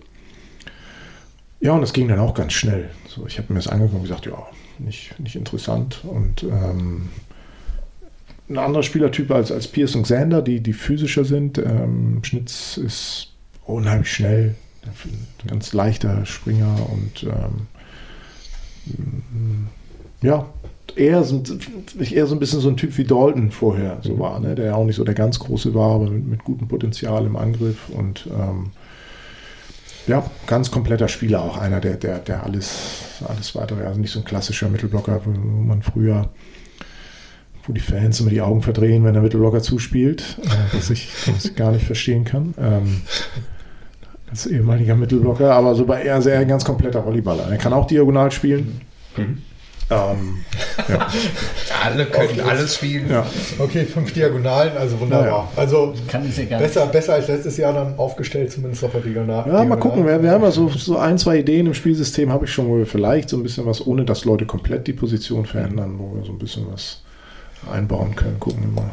Ja, 1.60 1.72
und 1.72 1.80
das 1.80 1.92
ging 1.92 2.08
dann 2.08 2.18
auch 2.18 2.34
ganz 2.34 2.52
schnell. 2.52 2.90
So, 3.08 3.26
ich 3.26 3.38
habe 3.38 3.52
mir 3.52 3.58
das 3.58 3.68
angeguckt 3.68 3.96
und 3.96 4.02
gesagt, 4.02 4.26
ja, 4.26 4.46
nicht, 4.78 5.18
nicht 5.20 5.36
interessant. 5.36 6.00
Und 6.04 6.42
ähm, 6.44 7.08
ein 8.48 8.58
anderer 8.58 8.82
Spielertyp 8.82 9.30
als, 9.30 9.52
als 9.52 9.68
Pierce 9.68 9.94
und 9.94 10.02
Xander, 10.02 10.42
die, 10.42 10.60
die 10.60 10.72
physischer 10.72 11.24
sind. 11.24 11.58
Ähm, 11.58 12.20
Schnitz 12.22 12.76
ist 12.76 13.28
unheimlich 13.64 14.10
schnell, 14.12 14.54
ein 14.84 15.48
ganz 15.48 15.72
leichter 15.72 16.26
Springer 16.26 16.74
und 16.90 17.22
ähm, 17.24 17.68
ja, 20.20 20.48
eher, 20.96 21.24
sind, 21.24 21.58
eher 22.00 22.26
so 22.26 22.34
ein 22.34 22.38
bisschen 22.38 22.60
so 22.60 22.68
ein 22.68 22.76
Typ 22.76 22.96
wie 22.98 23.04
Dalton 23.04 23.50
vorher 23.50 23.98
so 24.02 24.14
mhm. 24.14 24.18
war, 24.18 24.40
ne? 24.40 24.54
der 24.54 24.66
ja 24.66 24.74
auch 24.74 24.84
nicht 24.84 24.96
so 24.96 25.04
der 25.04 25.14
ganz 25.14 25.38
große 25.38 25.74
war, 25.74 25.96
aber 25.96 26.10
mit, 26.10 26.26
mit 26.26 26.44
gutem 26.44 26.68
Potenzial 26.68 27.26
im 27.26 27.36
Angriff 27.36 27.88
und 27.90 28.28
ähm, 28.32 28.70
ja, 30.06 30.24
ganz 30.46 30.70
kompletter 30.70 31.08
Spieler, 31.08 31.42
auch 31.42 31.56
einer, 31.56 31.80
der, 31.80 31.96
der, 31.96 32.18
der 32.18 32.42
alles, 32.42 33.20
alles 33.26 33.54
weitere, 33.54 33.84
also 33.84 34.00
nicht 34.00 34.10
so 34.10 34.18
ein 34.18 34.24
klassischer 34.24 34.68
Mittelblocker, 34.68 35.20
wo 35.24 35.30
man 35.30 35.82
früher, 35.82 36.28
wo 37.64 37.72
die 37.72 37.80
Fans 37.80 38.18
immer 38.20 38.30
die 38.30 38.40
Augen 38.40 38.62
verdrehen, 38.62 39.04
wenn 39.04 39.12
der 39.12 39.22
Mittelblocker 39.22 39.62
zuspielt, 39.62 40.38
äh, 40.44 40.76
was, 40.76 40.90
ich, 40.90 41.08
was 41.28 41.44
ich 41.44 41.54
gar 41.54 41.70
nicht 41.70 41.86
verstehen 41.86 42.24
kann. 42.24 42.54
Ähm, 42.58 43.02
als 44.28 44.46
ehemaliger 44.46 44.96
Mittelblocker, 44.96 45.52
aber 45.52 45.74
so 45.74 45.84
bei 45.84 46.02
er 46.02 46.22
sehr 46.22 46.38
ein 46.38 46.48
ganz 46.48 46.64
kompletter 46.64 47.04
Volleyballer. 47.04 47.48
Er 47.50 47.58
kann 47.58 47.72
auch 47.72 47.86
diagonal 47.86 48.32
spielen. 48.32 48.80
Mhm. 49.16 49.42
Ähm, 49.90 50.44
ja. 50.88 51.06
Alle 51.84 52.06
können 52.06 52.30
okay. 52.30 52.40
alles 52.40 52.76
spielen. 52.76 53.10
Ja. 53.10 53.26
Okay, 53.58 53.84
fünf 53.84 54.12
Diagonalen, 54.12 54.76
also 54.76 54.98
wunderbar. 55.00 55.50
Ja, 55.54 55.60
also 55.60 55.94
besser, 56.58 56.86
besser 56.86 57.14
als 57.14 57.28
letztes 57.28 57.56
Jahr 57.56 57.72
dann 57.72 57.98
aufgestellt, 57.98 58.52
zumindest 58.52 58.84
auf 58.84 58.92
der 58.92 59.00
Diagonal. 59.00 59.44
Ja, 59.46 59.64
mal 59.64 59.76
gucken. 59.76 60.06
Wir, 60.06 60.22
wir 60.22 60.30
haben 60.30 60.42
ja 60.42 60.50
so, 60.50 60.68
so 60.68 60.96
ein, 60.96 61.18
zwei 61.18 61.38
Ideen 61.38 61.66
im 61.66 61.74
Spielsystem, 61.74 62.32
habe 62.32 62.46
ich 62.46 62.52
schon, 62.52 62.68
wo 62.68 62.78
wir 62.78 62.86
vielleicht 62.86 63.28
so 63.28 63.36
ein 63.36 63.42
bisschen 63.42 63.66
was, 63.66 63.86
ohne 63.86 64.04
dass 64.04 64.24
Leute 64.24 64.46
komplett 64.46 64.86
die 64.86 64.92
Position 64.92 65.44
verändern, 65.44 65.98
wo 65.98 66.14
wir 66.16 66.24
so 66.24 66.32
ein 66.32 66.38
bisschen 66.38 66.66
was 66.72 67.02
einbauen 67.70 68.16
können. 68.16 68.40
Gucken 68.40 68.62
wir 68.62 68.82
mal. 68.82 68.90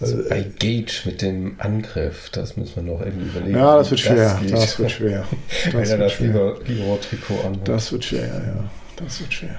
Also 0.00 0.16
bei 0.30 0.46
Gage 0.58 1.02
mit 1.04 1.20
dem 1.20 1.56
Angriff, 1.58 2.30
das 2.30 2.56
müssen 2.56 2.76
wir 2.76 2.94
noch 2.94 3.00
irgendwie 3.04 3.26
überlegen. 3.26 3.58
Ja, 3.58 3.76
das 3.76 3.90
wird 3.90 4.00
schwer. 4.00 4.40
Das, 4.42 4.60
das 4.60 4.78
wird 4.78 4.90
schwer. 4.90 5.24
Das 5.66 5.74
Wenn 5.74 5.90
er 5.90 5.98
das 5.98 6.18
Libero-Trikot 6.18 7.46
an. 7.46 7.60
Das 7.64 7.92
wird 7.92 8.04
schwer, 8.04 8.26
ja. 8.26 8.64
Das 8.96 9.20
wird 9.20 9.32
schwer. 9.32 9.56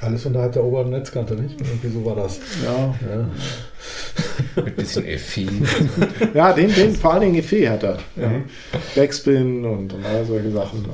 Alles 0.00 0.24
unterhalb 0.24 0.52
der 0.52 0.64
oberen 0.64 0.90
Netzkante, 0.90 1.34
nicht? 1.34 1.60
Irgendwie 1.60 1.88
so 1.88 2.04
war 2.04 2.16
das. 2.16 2.40
Ja. 2.64 2.94
ja. 3.06 3.28
Mit 4.56 4.66
ein 4.66 4.74
bisschen 4.74 5.06
Effet. 5.06 5.48
ja, 6.34 6.52
den, 6.54 6.74
den, 6.74 6.94
vor 6.94 7.12
allen 7.12 7.22
Dingen 7.22 7.36
Effet 7.36 7.68
hat 7.68 7.82
er. 7.82 7.98
Ja. 8.16 8.32
Backspin 8.94 9.64
und, 9.64 9.92
und 9.92 10.06
all 10.06 10.24
solche 10.24 10.50
Sachen. 10.52 10.86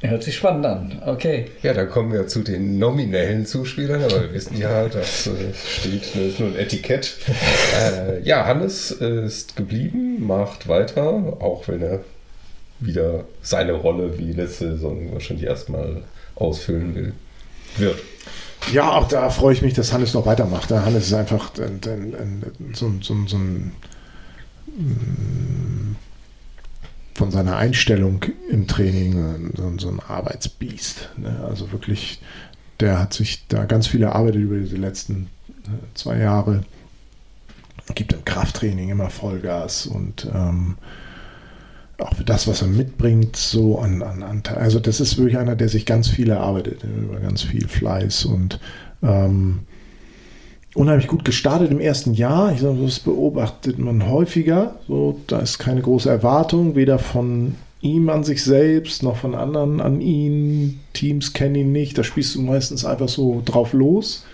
Hört 0.00 0.22
sich 0.22 0.36
spannend 0.36 0.66
an. 0.66 1.02
Okay. 1.06 1.46
Ja, 1.62 1.72
dann 1.74 1.88
kommen 1.88 2.12
wir 2.12 2.26
zu 2.26 2.42
den 2.42 2.78
nominellen 2.78 3.46
Zuspielern, 3.46 4.02
aber 4.02 4.22
wir 4.22 4.34
wissen 4.34 4.58
ja, 4.58 4.88
das 4.88 5.28
äh, 5.28 5.52
steht 5.54 6.02
das 6.10 6.16
ist 6.16 6.40
nur 6.40 6.50
ein 6.50 6.56
Etikett. 6.56 7.16
Äh, 7.80 8.20
ja, 8.22 8.46
Hannes 8.46 8.90
ist 8.90 9.56
geblieben, 9.56 10.26
macht 10.26 10.68
weiter, 10.68 11.36
auch 11.40 11.66
wenn 11.68 11.82
er 11.82 12.00
wieder 12.78 13.24
seine 13.42 13.72
Rolle 13.72 14.18
wie 14.18 14.32
letzte 14.32 14.72
Saison 14.72 15.12
wahrscheinlich 15.12 15.46
erstmal 15.46 16.02
ausfüllen 16.36 16.94
will, 16.94 17.12
wird. 17.76 18.00
Ja, 18.72 18.92
auch 18.92 19.08
da 19.08 19.30
freue 19.30 19.54
ich 19.54 19.62
mich, 19.62 19.74
dass 19.74 19.92
Hannes 19.92 20.14
noch 20.14 20.26
weitermacht. 20.26 20.70
Hannes 20.70 21.06
ist 21.06 21.12
einfach 21.12 21.52
ein, 21.58 21.80
ein, 21.84 22.14
ein, 22.14 22.74
so, 22.74 22.92
so, 23.00 23.14
so 23.26 23.36
ein 23.36 23.72
mm, 24.66 25.96
von 27.14 27.30
seiner 27.30 27.56
Einstellung 27.56 28.24
im 28.50 28.66
Training 28.66 29.52
so, 29.78 29.88
ein 29.88 30.00
Arbeitsbiest. 30.00 31.10
Ne? 31.16 31.44
Also 31.48 31.72
wirklich, 31.72 32.20
der 32.80 32.98
hat 32.98 33.14
sich 33.14 33.46
da 33.48 33.64
ganz 33.64 33.86
viel 33.86 34.02
erarbeitet 34.02 34.42
über 34.42 34.58
diese 34.58 34.76
letzten 34.76 35.28
äh, 35.48 35.94
zwei 35.94 36.18
Jahre. 36.18 36.62
Gibt 37.94 38.12
im 38.12 38.24
Krafttraining 38.24 38.90
immer 38.90 39.10
Vollgas 39.10 39.86
und 39.86 40.28
ähm, 40.34 40.76
auch 41.98 42.14
für 42.14 42.24
das, 42.24 42.46
was 42.46 42.62
er 42.62 42.68
mitbringt, 42.68 43.36
so 43.36 43.78
an, 43.78 44.02
an 44.02 44.22
Anteil. 44.22 44.58
Also 44.58 44.80
das 44.80 45.00
ist 45.00 45.16
wirklich 45.16 45.38
einer, 45.38 45.56
der 45.56 45.68
sich 45.68 45.86
ganz 45.86 46.08
viel 46.08 46.28
erarbeitet, 46.28 46.84
über 46.84 47.20
ganz 47.20 47.42
viel 47.42 47.66
Fleiß 47.66 48.26
und 48.26 48.60
ähm, 49.02 49.60
unheimlich 50.74 51.08
gut 51.08 51.24
gestartet 51.24 51.70
im 51.70 51.80
ersten 51.80 52.12
Jahr. 52.12 52.52
Ich 52.52 52.60
sage, 52.60 52.78
das 52.82 53.00
beobachtet 53.00 53.78
man 53.78 54.08
häufiger. 54.08 54.76
So, 54.86 55.20
da 55.26 55.38
ist 55.38 55.58
keine 55.58 55.80
große 55.80 56.10
Erwartung, 56.10 56.76
weder 56.76 56.98
von 56.98 57.54
ihm 57.80 58.08
an 58.10 58.24
sich 58.24 58.42
selbst 58.42 59.02
noch 59.02 59.16
von 59.16 59.34
anderen 59.34 59.80
an 59.80 60.00
ihn. 60.00 60.80
Teams 60.92 61.32
kennen 61.32 61.54
ihn 61.54 61.72
nicht. 61.72 61.96
Da 61.96 62.04
spielst 62.04 62.34
du 62.34 62.42
meistens 62.42 62.84
einfach 62.84 63.08
so 63.08 63.42
drauf 63.44 63.72
los. 63.72 64.24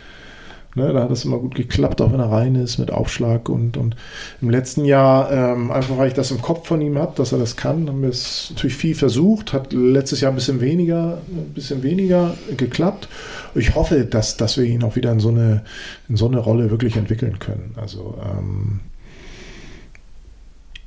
Ne, 0.75 0.91
da 0.91 1.03
hat 1.03 1.11
es 1.11 1.27
immer 1.27 1.39
gut 1.39 1.55
geklappt, 1.55 2.01
auch 2.01 2.13
wenn 2.13 2.21
er 2.21 2.31
rein 2.31 2.55
ist 2.55 2.79
mit 2.79 2.91
Aufschlag. 2.91 3.51
Und, 3.51 3.77
und 3.77 3.95
im 4.41 4.49
letzten 4.49 4.87
Jahr, 4.87 5.31
ähm, 5.31 5.71
einfach 5.71 5.99
weil 5.99 6.09
ich 6.09 6.15
das 6.15 6.31
im 6.31 6.41
Kopf 6.41 6.67
von 6.67 6.81
ihm 6.81 6.97
habe, 6.97 7.13
dass 7.15 7.33
er 7.33 7.39
das 7.39 7.57
kann, 7.57 7.89
haben 7.89 8.01
wir 8.01 8.09
es 8.09 8.49
natürlich 8.51 8.77
viel 8.77 8.95
versucht. 8.95 9.53
Hat 9.53 9.75
letztes 9.75 10.23
Jahr 10.23 10.33
ein 10.33 10.35
bisschen 10.35 10.63
weniger, 10.63 11.19
ein 11.29 11.53
bisschen 11.53 11.83
weniger 11.83 12.35
geklappt. 12.57 13.09
Ich 13.55 13.75
hoffe, 13.75 14.07
dass, 14.07 14.39
dass 14.39 14.57
wir 14.57 14.65
ihn 14.65 14.83
auch 14.83 14.97
wieder 14.97 15.13
in 15.13 15.21
so 15.21 15.29
eine, 15.29 15.63
in 16.09 16.17
so 16.17 16.27
eine 16.27 16.39
Rolle 16.39 16.71
wirklich 16.71 16.97
entwickeln 16.97 17.39
können. 17.39 17.75
Also 17.77 18.19
ähm, 18.25 18.81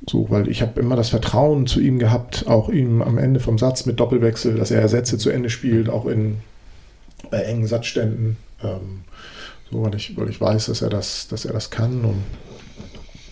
so, 0.08 0.28
weil 0.30 0.48
ich 0.48 0.62
habe 0.62 0.80
immer 0.80 0.96
das 0.96 1.10
Vertrauen 1.10 1.68
zu 1.68 1.80
ihm 1.80 2.00
gehabt, 2.00 2.46
auch 2.48 2.70
ihm 2.70 3.02
am 3.02 3.18
Ende 3.18 3.38
vom 3.38 3.56
Satz 3.56 3.86
mit 3.86 4.00
Doppelwechsel, 4.00 4.56
dass 4.56 4.72
er 4.72 4.88
Sätze 4.88 5.16
zu 5.16 5.30
Ende 5.30 5.48
spielt, 5.48 5.88
auch 5.88 6.06
in 6.06 6.38
bei 7.30 7.42
engen 7.42 7.66
Satzständen. 7.66 8.36
Ähm, 8.62 9.04
so, 9.70 9.82
weil 9.82 9.94
ich, 9.94 10.16
weil 10.16 10.28
ich 10.28 10.40
weiß, 10.40 10.66
dass 10.66 10.82
er 10.82 10.90
das, 10.90 11.28
dass 11.28 11.44
er 11.44 11.52
das 11.52 11.70
kann. 11.70 12.04
Und 12.04 12.22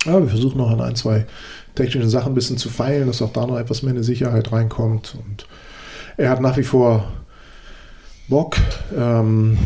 ja, 0.04 0.20
wir 0.20 0.28
versuchen 0.28 0.58
noch 0.58 0.70
an 0.70 0.80
ein, 0.80 0.96
zwei 0.96 1.26
technischen 1.74 2.10
Sachen 2.10 2.32
ein 2.32 2.34
bisschen 2.34 2.58
zu 2.58 2.68
feilen, 2.68 3.06
dass 3.06 3.22
auch 3.22 3.32
da 3.32 3.46
noch 3.46 3.58
etwas 3.58 3.82
mehr 3.82 3.92
eine 3.92 4.04
Sicherheit 4.04 4.52
reinkommt. 4.52 5.16
Und 5.18 5.46
er 6.16 6.30
hat 6.30 6.40
nach 6.40 6.56
wie 6.56 6.62
vor 6.62 7.12
Bock, 8.28 8.56
ähm, 8.96 9.58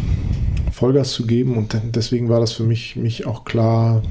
Vollgas 0.73 1.13
zu 1.13 1.27
geben. 1.27 1.57
Und 1.57 1.77
deswegen 1.95 2.29
war 2.29 2.41
das 2.41 2.53
für 2.53 2.65
mich, 2.65 2.97
mich 2.97 3.27
auch 3.27 3.45
klar, 3.45 4.03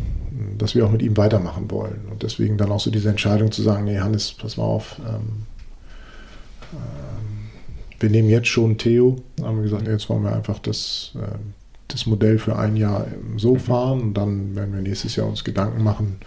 dass 0.57 0.75
wir 0.75 0.85
auch 0.85 0.91
mit 0.91 1.01
ihm 1.01 1.17
weitermachen 1.17 1.69
wollen. 1.71 2.07
Und 2.11 2.23
deswegen 2.23 2.57
dann 2.57 2.71
auch 2.71 2.79
so 2.79 2.91
diese 2.91 3.09
Entscheidung 3.09 3.51
zu 3.51 3.61
sagen, 3.61 3.85
nee, 3.85 3.99
Hannes, 3.99 4.33
pass 4.33 4.57
mal 4.57 4.63
auf, 4.63 4.97
ähm, 4.99 5.45
ähm, 6.73 7.49
wir 7.99 8.09
nehmen 8.09 8.29
jetzt 8.29 8.47
schon 8.47 8.77
Theo. 8.77 9.17
Dann 9.35 9.47
haben 9.47 9.55
wir 9.57 9.63
gesagt, 9.63 9.83
nee, 9.83 9.91
jetzt 9.91 10.09
wollen 10.09 10.23
wir 10.23 10.35
einfach 10.35 10.59
das, 10.59 11.13
ähm, 11.15 11.53
das 11.87 12.05
Modell 12.05 12.39
für 12.39 12.57
ein 12.57 12.75
Jahr 12.75 13.07
so 13.37 13.55
fahren 13.55 14.01
und 14.01 14.13
dann 14.15 14.55
werden 14.55 14.73
wir 14.73 14.81
nächstes 14.81 15.15
Jahr 15.15 15.27
uns 15.27 15.43
Gedanken 15.43 15.83
machen 15.83 16.17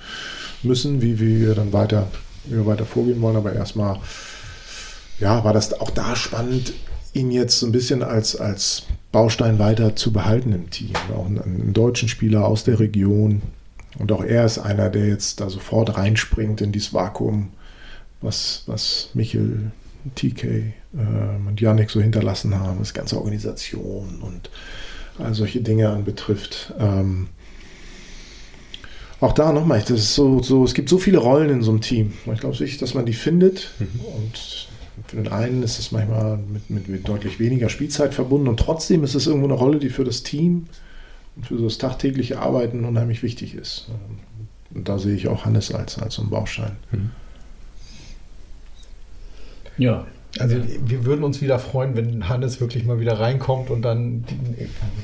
müssen, 0.63 1.03
wie, 1.03 1.21
wie 1.21 1.41
wir 1.41 1.55
dann 1.55 1.73
weiter, 1.73 2.09
wie 2.47 2.57
wir 2.57 2.67
weiter 2.67 2.87
vorgehen 2.87 3.21
wollen. 3.21 3.37
Aber 3.37 3.53
erstmal, 3.53 3.99
ja, 5.19 5.45
war 5.45 5.53
das 5.53 5.79
auch 5.81 5.91
da 5.91 6.17
spannend, 6.17 6.73
ihn 7.13 7.31
jetzt 7.31 7.61
so 7.61 7.67
ein 7.67 7.73
bisschen 7.73 8.03
als, 8.03 8.37
als 8.37 8.85
Baustein 9.13 9.59
weiter 9.59 9.97
zu 9.97 10.13
behalten 10.13 10.53
im 10.53 10.71
Team. 10.71 10.93
Auch 11.15 11.27
einen, 11.27 11.41
einen 11.41 11.73
deutschen 11.73 12.09
Spieler 12.09 12.47
aus 12.47 12.65
der 12.65 12.79
Region. 12.79 13.43
Und 13.99 14.13
auch 14.13 14.23
er 14.23 14.45
ist 14.45 14.59
einer, 14.59 14.89
der 14.89 15.09
jetzt 15.09 15.41
da 15.41 15.51
sofort 15.51 15.97
reinspringt 15.97 16.61
in 16.61 16.73
dieses 16.73 16.95
Vakuum, 16.95 17.49
was, 18.21 18.63
was 18.67 19.11
Michel, 19.15 19.73
TK 20.15 20.45
äh, 20.45 20.73
und 21.47 21.61
Yannick 21.61 21.91
so 21.91 22.01
hinterlassen 22.01 22.59
haben, 22.59 22.79
das 22.79 22.95
ganze 22.95 23.19
Organisation 23.19 24.21
und 24.23 24.51
all 25.19 25.35
solche 25.35 25.61
Dinge 25.61 25.91
anbetrifft. 25.91 26.73
Ähm, 26.79 27.29
auch 29.21 29.33
da 29.33 29.53
nochmal, 29.53 29.81
das 29.81 29.91
ist 29.91 30.15
so, 30.15 30.43
so, 30.43 30.65
es 30.65 30.73
gibt 30.73 30.89
so 30.89 30.99
viele 30.99 31.19
Rollen 31.19 31.51
in 31.51 31.63
so 31.63 31.71
einem 31.71 31.83
Team. 31.83 32.15
Ich 32.33 32.41
glaube, 32.41 32.59
wichtig, 32.59 32.79
dass 32.79 32.95
man 32.95 33.05
die 33.05 33.13
findet. 33.13 33.71
Mhm. 33.79 34.01
Und 34.01 34.69
für 35.07 35.17
den 35.17 35.29
einen 35.29 35.63
ist 35.63 35.79
es 35.79 35.93
manchmal 35.93 36.39
mit, 36.39 36.71
mit, 36.71 36.89
mit, 36.89 37.09
deutlich 37.09 37.39
weniger 37.39 37.69
Spielzeit 37.69 38.15
verbunden 38.15 38.49
und 38.49 38.59
trotzdem 38.61 39.05
ist 39.05 39.15
es 39.15 39.27
irgendwo 39.27 39.47
eine 39.47 39.55
Rolle, 39.55 39.79
die 39.79 39.91
für 39.91 40.05
das 40.05 40.23
Team 40.23 40.67
und 41.37 41.47
für 41.47 41.57
das 41.57 41.79
tagtägliche 41.79 42.39
Arbeiten 42.39 42.85
unheimlich 42.85 43.23
wichtig 43.23 43.55
ist. 43.55 43.89
und 44.75 44.89
da 44.89 44.99
sehe 44.99 45.15
ich 45.15 45.29
auch 45.29 45.45
Hannes 45.45 45.73
als, 45.75 45.99
als 45.99 46.15
so 46.15 46.23
einen 46.23 46.31
Baustein. 46.31 46.77
Mhm. 46.93 47.11
Ja. 49.79 50.07
Also 50.39 50.57
wir 50.85 51.05
würden 51.05 51.25
uns 51.25 51.41
wieder 51.41 51.59
freuen, 51.59 51.97
wenn 51.97 52.29
Hannes 52.29 52.61
wirklich 52.61 52.85
mal 52.85 53.01
wieder 53.01 53.19
reinkommt 53.19 53.71
und 53.71 53.83
dann 53.83 54.25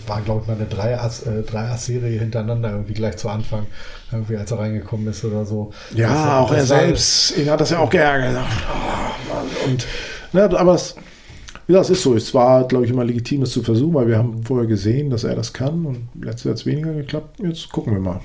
war, 0.07 0.21
glaube 0.21 0.43
ich, 0.43 0.47
mal 0.47 0.55
eine 0.55 0.67
Drei-Ass-Serie 0.67 2.17
äh, 2.17 2.19
hintereinander 2.19 2.71
irgendwie 2.71 2.95
gleich 2.95 3.17
zu 3.17 3.29
Anfang, 3.29 3.67
irgendwie 4.13 4.37
als 4.37 4.53
er 4.53 4.61
reingekommen 4.61 5.09
ist 5.09 5.25
oder 5.25 5.45
so. 5.45 5.73
Ja, 5.95 6.09
das, 6.09 6.51
auch 6.51 6.53
er 6.53 6.65
selbst, 6.65 7.37
ihn 7.37 7.51
hat 7.51 7.61
das 7.61 7.71
ja 7.71 7.81
auch 7.81 7.91
geärgert. 7.91 8.37
Oh, 8.37 9.69
und, 9.69 9.87
ne, 10.33 10.43
aber 10.45 10.75
es, 10.75 10.95
ja, 11.67 11.81
es 11.81 11.91
ist 11.91 12.03
so. 12.03 12.15
Es 12.15 12.33
war, 12.33 12.69
glaube 12.69 12.85
ich, 12.85 12.93
immer 12.93 13.05
legitim, 13.05 13.43
es 13.43 13.51
zu 13.51 13.63
versuchen, 13.63 13.95
weil 13.95 14.07
wir 14.07 14.19
haben 14.19 14.45
vorher 14.45 14.69
gesehen, 14.69 15.11
dass 15.11 15.25
er 15.25 15.35
das 15.35 15.53
kann 15.53 15.85
und 15.85 16.09
letztes 16.21 16.45
Jahr 16.45 16.53
hat 16.53 16.61
es 16.61 16.67
weniger 16.67 16.93
geklappt. 16.93 17.41
Jetzt 17.43 17.71
gucken 17.73 17.93
wir 17.93 18.01
mal. 18.01 18.21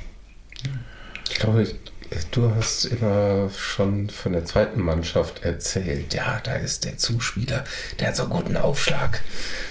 Ich 1.32 1.40
glaube, 1.40 1.66
du 2.32 2.54
hast 2.56 2.86
immer 2.86 3.50
schon 3.56 4.10
von 4.10 4.34
der 4.34 4.46
zweiten 4.46 4.82
Mannschaft 4.82 5.44
erzählt. 5.44 6.14
Ja, 6.14 6.40
da 6.44 6.56
ist 6.56 6.86
der 6.86 6.98
Zuspieler, 6.98 7.64
der 8.00 8.10
hat 8.10 8.16
so 8.16 8.24
einen 8.24 8.32
guten 8.32 8.58
Aufschlag. 8.58 9.22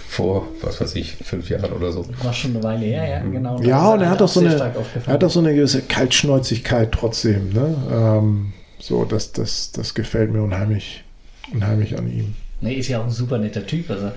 Vor, 0.09 0.49
was 0.63 0.81
weiß 0.81 0.97
ich, 0.97 1.17
fünf 1.17 1.49
Jahren 1.51 1.73
oder 1.73 1.93
so. 1.93 2.05
War 2.23 2.33
schon 2.33 2.51
eine 2.53 2.65
Weile 2.65 2.85
her, 2.85 3.09
ja, 3.09 3.21
genau. 3.21 3.61
Ja, 3.63 3.91
und 3.91 4.01
er 4.01 4.11
hat, 4.11 4.21
auch 4.21 4.29
so 4.29 4.41
eine, 4.41 4.55
er 4.55 5.13
hat 5.13 5.23
auch 5.23 5.31
so 5.31 5.39
eine 5.39 5.55
gewisse 5.55 5.83
Kaltschnäuzigkeit 5.83 6.91
trotzdem. 6.91 7.53
Ne? 7.53 7.77
Ähm, 7.93 8.53
so, 8.81 9.05
das, 9.05 9.33
das, 9.33 9.71
das 9.71 9.95
gefällt 9.95 10.33
mir 10.33 10.43
unheimlich, 10.43 11.05
unheimlich 11.53 11.97
an 11.97 12.11
ihm. 12.11 12.35
Nee, 12.61 12.75
ist 12.75 12.89
ja 12.89 13.01
auch 13.01 13.05
ein 13.05 13.11
super 13.11 13.39
netter 13.39 13.67
Typ. 13.67 13.89
Also 13.91 14.11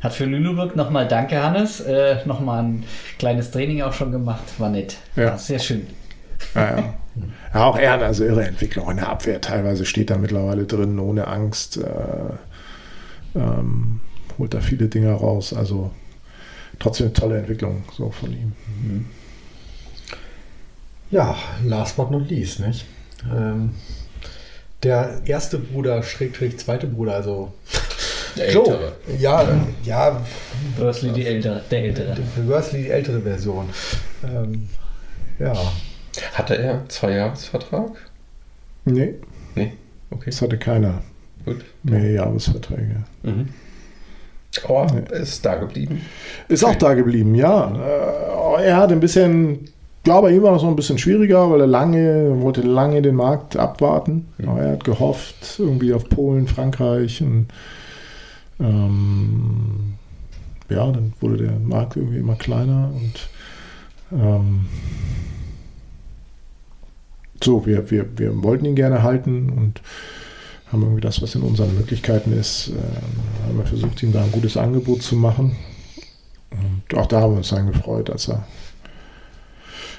hat 0.00 0.14
für 0.14 0.24
Lüneburg 0.24 0.76
nochmal 0.76 1.08
Danke, 1.08 1.42
Hannes. 1.42 1.80
Äh, 1.80 2.18
nochmal 2.26 2.62
ein 2.62 2.84
kleines 3.18 3.50
Training 3.50 3.82
auch 3.82 3.92
schon 3.92 4.12
gemacht. 4.12 4.44
War 4.58 4.70
nett. 4.70 4.96
Ja. 5.16 5.32
War 5.32 5.38
sehr 5.38 5.58
schön. 5.58 5.86
Ja, 6.54 6.76
ja. 6.76 6.94
ja, 7.54 7.64
auch 7.64 7.76
er 7.76 7.92
hat 7.92 8.02
also 8.02 8.24
irre 8.24 8.46
Entwicklung 8.46 8.90
in 8.90 8.98
der 8.98 9.08
Abwehr. 9.08 9.40
Teilweise 9.40 9.84
steht 9.84 10.10
er 10.10 10.18
mittlerweile 10.18 10.64
drin, 10.64 10.98
ohne 10.98 11.26
Angst. 11.26 11.78
Äh, 11.78 13.38
ähm, 13.38 14.00
holt 14.38 14.54
da 14.54 14.60
viele 14.60 14.88
Dinge 14.88 15.12
raus. 15.12 15.52
Also 15.52 15.90
trotzdem 16.78 17.06
eine 17.06 17.12
tolle 17.14 17.38
Entwicklung 17.38 17.84
so 17.96 18.10
von 18.10 18.32
ihm. 18.32 18.52
Mhm. 18.82 19.06
Ja, 21.10 21.36
last 21.64 21.96
but 21.96 22.10
not 22.10 22.30
least, 22.30 22.60
nicht? 22.60 22.86
Ähm, 23.30 23.74
der 24.82 25.20
erste 25.24 25.58
Bruder, 25.58 26.02
Schrägstrich, 26.02 26.58
zweite 26.58 26.86
Bruder, 26.86 27.14
also 27.14 27.52
der 28.36 28.48
ältere. 28.48 28.92
Ja, 29.18 29.46
ja. 29.84 30.24
Bursley 30.78 31.12
die 31.12 31.26
ältere, 31.26 31.62
der 31.70 31.84
ältere. 31.84 32.16
Bursley 32.46 32.84
die 32.84 32.90
ältere 32.90 33.20
Version. 33.20 33.68
Ähm, 34.24 34.68
ja. 35.38 35.54
Hatte 36.34 36.56
er 36.56 36.88
zwei 36.88 37.12
Jahresvertrag? 37.12 37.92
Nee. 38.84 39.14
Nee, 39.54 39.72
okay. 40.10 40.30
Das 40.30 40.42
hatte 40.42 40.58
keiner. 40.58 41.02
Gut. 41.44 41.64
Mehrjahresverträge. 41.82 43.04
Mhm. 43.22 43.48
Oh, 44.68 44.86
nee. 44.92 45.16
ist 45.16 45.44
da 45.44 45.56
geblieben. 45.56 46.00
Ist 46.48 46.64
auch 46.64 46.74
da 46.74 46.94
geblieben, 46.94 47.34
ja. 47.34 47.72
Äh, 48.58 48.64
er 48.64 48.76
hat 48.76 48.90
ein 48.90 49.00
bisschen, 49.00 49.68
glaube 50.02 50.32
ich, 50.32 50.42
war 50.42 50.52
noch 50.52 50.60
so 50.60 50.66
ein 50.66 50.76
bisschen 50.76 50.98
schwieriger, 50.98 51.50
weil 51.50 51.60
er 51.60 51.66
lange, 51.66 52.40
wollte 52.40 52.62
lange 52.62 53.00
den 53.00 53.14
Markt 53.14 53.56
abwarten. 53.56 54.28
Mhm. 54.38 54.48
Aber 54.48 54.60
er 54.60 54.72
hat 54.72 54.84
gehofft, 54.84 55.56
irgendwie 55.58 55.94
auf 55.94 56.08
Polen, 56.08 56.48
Frankreich 56.48 57.22
und 57.22 57.46
ähm, 58.58 59.94
ja, 60.68 60.90
dann 60.90 61.12
wurde 61.20 61.38
der 61.38 61.52
Markt 61.52 61.96
irgendwie 61.96 62.18
immer 62.18 62.36
kleiner 62.36 62.90
und 62.94 63.28
ähm, 64.12 64.66
so, 67.42 67.66
wir, 67.66 67.90
wir, 67.90 68.06
wir 68.18 68.42
wollten 68.42 68.64
ihn 68.64 68.74
gerne 68.74 69.02
halten 69.02 69.50
und 69.50 69.80
haben 70.70 70.82
irgendwie 70.82 71.00
das, 71.00 71.20
was 71.20 71.34
in 71.34 71.42
unseren 71.42 71.74
Möglichkeiten 71.74 72.32
ist, 72.32 72.68
äh, 72.68 73.46
haben 73.46 73.58
wir 73.58 73.66
versucht, 73.66 74.02
ihm 74.02 74.12
da 74.12 74.22
ein 74.22 74.32
gutes 74.32 74.56
Angebot 74.56 75.02
zu 75.02 75.16
machen. 75.16 75.56
Und 76.50 76.98
auch 76.98 77.06
da 77.06 77.20
haben 77.20 77.32
wir 77.32 77.38
uns 77.38 77.48
dann 77.48 77.72
gefreut, 77.72 78.10
als 78.10 78.28
er, 78.28 78.46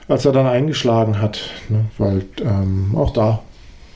als 0.07 0.25
er 0.25 0.31
dann 0.31 0.47
eingeschlagen 0.47 1.21
hat, 1.21 1.49
ne? 1.69 1.85
weil 1.97 2.25
ähm, 2.41 2.95
auch 2.95 3.11
da 3.11 3.41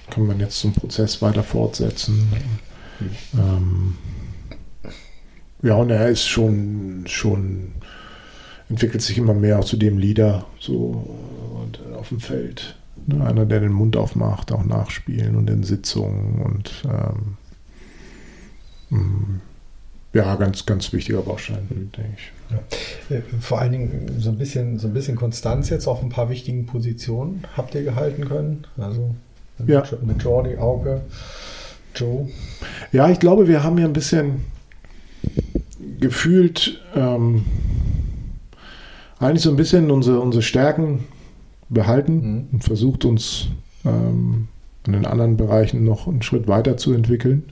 kann 0.09 0.27
man 0.27 0.39
jetzt 0.39 0.59
zum 0.59 0.73
Prozess 0.73 1.21
weiter 1.21 1.43
fortsetzen. 1.43 2.27
Ähm, 3.33 3.95
ja, 5.61 5.75
und 5.75 5.89
er 5.89 6.09
ist 6.09 6.27
schon, 6.27 7.03
schon 7.07 7.73
entwickelt 8.69 9.01
sich 9.01 9.17
immer 9.17 9.33
mehr 9.33 9.59
auch 9.59 9.65
zu 9.65 9.77
dem 9.77 9.97
Leader 9.97 10.45
so 10.59 11.07
und 11.63 11.79
äh, 11.79 11.95
auf 11.95 12.09
dem 12.09 12.19
Feld. 12.19 12.75
Ne? 13.07 13.25
Einer, 13.25 13.45
der 13.45 13.59
den 13.59 13.71
Mund 13.71 13.97
aufmacht, 13.97 14.51
auch 14.51 14.63
nachspielen 14.63 15.35
und 15.35 15.49
in 15.49 15.63
Sitzungen 15.63 16.41
und 16.41 16.83
ähm, 16.85 17.37
mm, 18.97 19.41
ja, 20.13 20.35
ganz, 20.35 20.65
ganz 20.65 20.93
wichtiger 20.93 21.21
Baustein, 21.21 21.67
denke 21.69 22.15
ich. 22.15 22.31
Ja. 23.09 23.17
Äh, 23.17 23.21
vor 23.41 23.59
allen 23.59 23.73
Dingen 23.73 24.15
so 24.17 24.29
ein 24.29 24.37
bisschen, 24.37 24.79
so 24.79 24.87
ein 24.87 24.93
bisschen 24.93 25.17
Konstanz 25.17 25.69
jetzt 25.69 25.87
auf 25.87 26.01
ein 26.01 26.09
paar 26.09 26.29
wichtigen 26.29 26.65
Positionen 26.65 27.43
habt 27.57 27.75
ihr 27.75 27.83
gehalten 27.83 28.25
können. 28.25 28.65
Also 28.77 29.13
ja. 29.65 29.83
mit 30.05 30.23
Jordi, 30.23 30.57
Auge, 30.57 31.01
Joe. 31.95 32.29
Ja, 32.91 33.09
ich 33.09 33.19
glaube, 33.19 33.47
wir 33.47 33.63
haben 33.63 33.77
ja 33.77 33.85
ein 33.85 33.93
bisschen 33.93 34.45
gefühlt 35.99 36.81
ähm, 36.95 37.45
eigentlich 39.19 39.43
so 39.43 39.49
ein 39.49 39.55
bisschen 39.55 39.91
unsere, 39.91 40.19
unsere 40.19 40.43
Stärken 40.43 41.05
behalten 41.69 42.15
mhm. 42.15 42.47
und 42.51 42.63
versucht 42.63 43.05
uns 43.05 43.47
ähm, 43.85 44.47
in 44.85 44.93
den 44.93 45.05
anderen 45.05 45.37
Bereichen 45.37 45.83
noch 45.83 46.07
einen 46.07 46.21
Schritt 46.21 46.47
weiter 46.47 46.77
zu 46.77 46.93
entwickeln. 46.93 47.43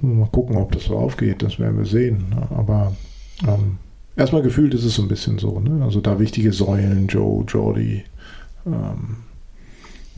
Mal 0.00 0.28
gucken, 0.28 0.56
ob 0.56 0.72
das 0.72 0.84
so 0.84 0.96
aufgeht, 0.96 1.42
das 1.42 1.58
werden 1.58 1.78
wir 1.78 1.84
sehen. 1.84 2.34
Aber 2.50 2.96
ähm, 3.46 3.78
erstmal 4.16 4.42
gefühlt 4.42 4.74
ist 4.74 4.84
es 4.84 4.94
so 4.94 5.02
ein 5.02 5.08
bisschen 5.08 5.38
so. 5.38 5.60
Ne? 5.60 5.84
Also 5.84 6.00
da 6.00 6.18
wichtige 6.18 6.52
Säulen, 6.52 7.06
Joe, 7.06 7.44
Jordi, 7.46 8.04
ähm, 8.66 9.16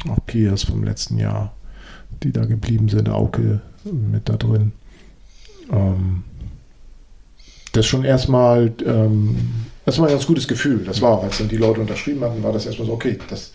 auch 0.08 0.24
Piers 0.26 0.62
vom 0.62 0.84
letzten 0.84 1.18
Jahr, 1.18 1.54
die 2.22 2.32
da 2.32 2.44
geblieben 2.44 2.88
sind, 2.88 3.08
Auke 3.08 3.60
mit 3.84 4.28
da 4.28 4.36
drin. 4.36 4.72
Ähm, 5.70 6.24
das 7.72 7.86
schon 7.86 8.04
erstmal, 8.04 8.72
ähm, 8.86 9.65
erstmal 9.86 10.08
ein 10.08 10.14
ganz 10.14 10.26
gutes 10.26 10.46
Gefühl. 10.48 10.84
Das 10.84 11.00
war 11.00 11.12
auch, 11.12 11.24
als 11.24 11.38
dann 11.38 11.48
die 11.48 11.56
Leute 11.56 11.80
unterschrieben 11.80 12.22
hatten, 12.22 12.42
war 12.42 12.52
das 12.52 12.66
erstmal 12.66 12.86
so, 12.86 12.92
okay, 12.92 13.18
das, 13.30 13.52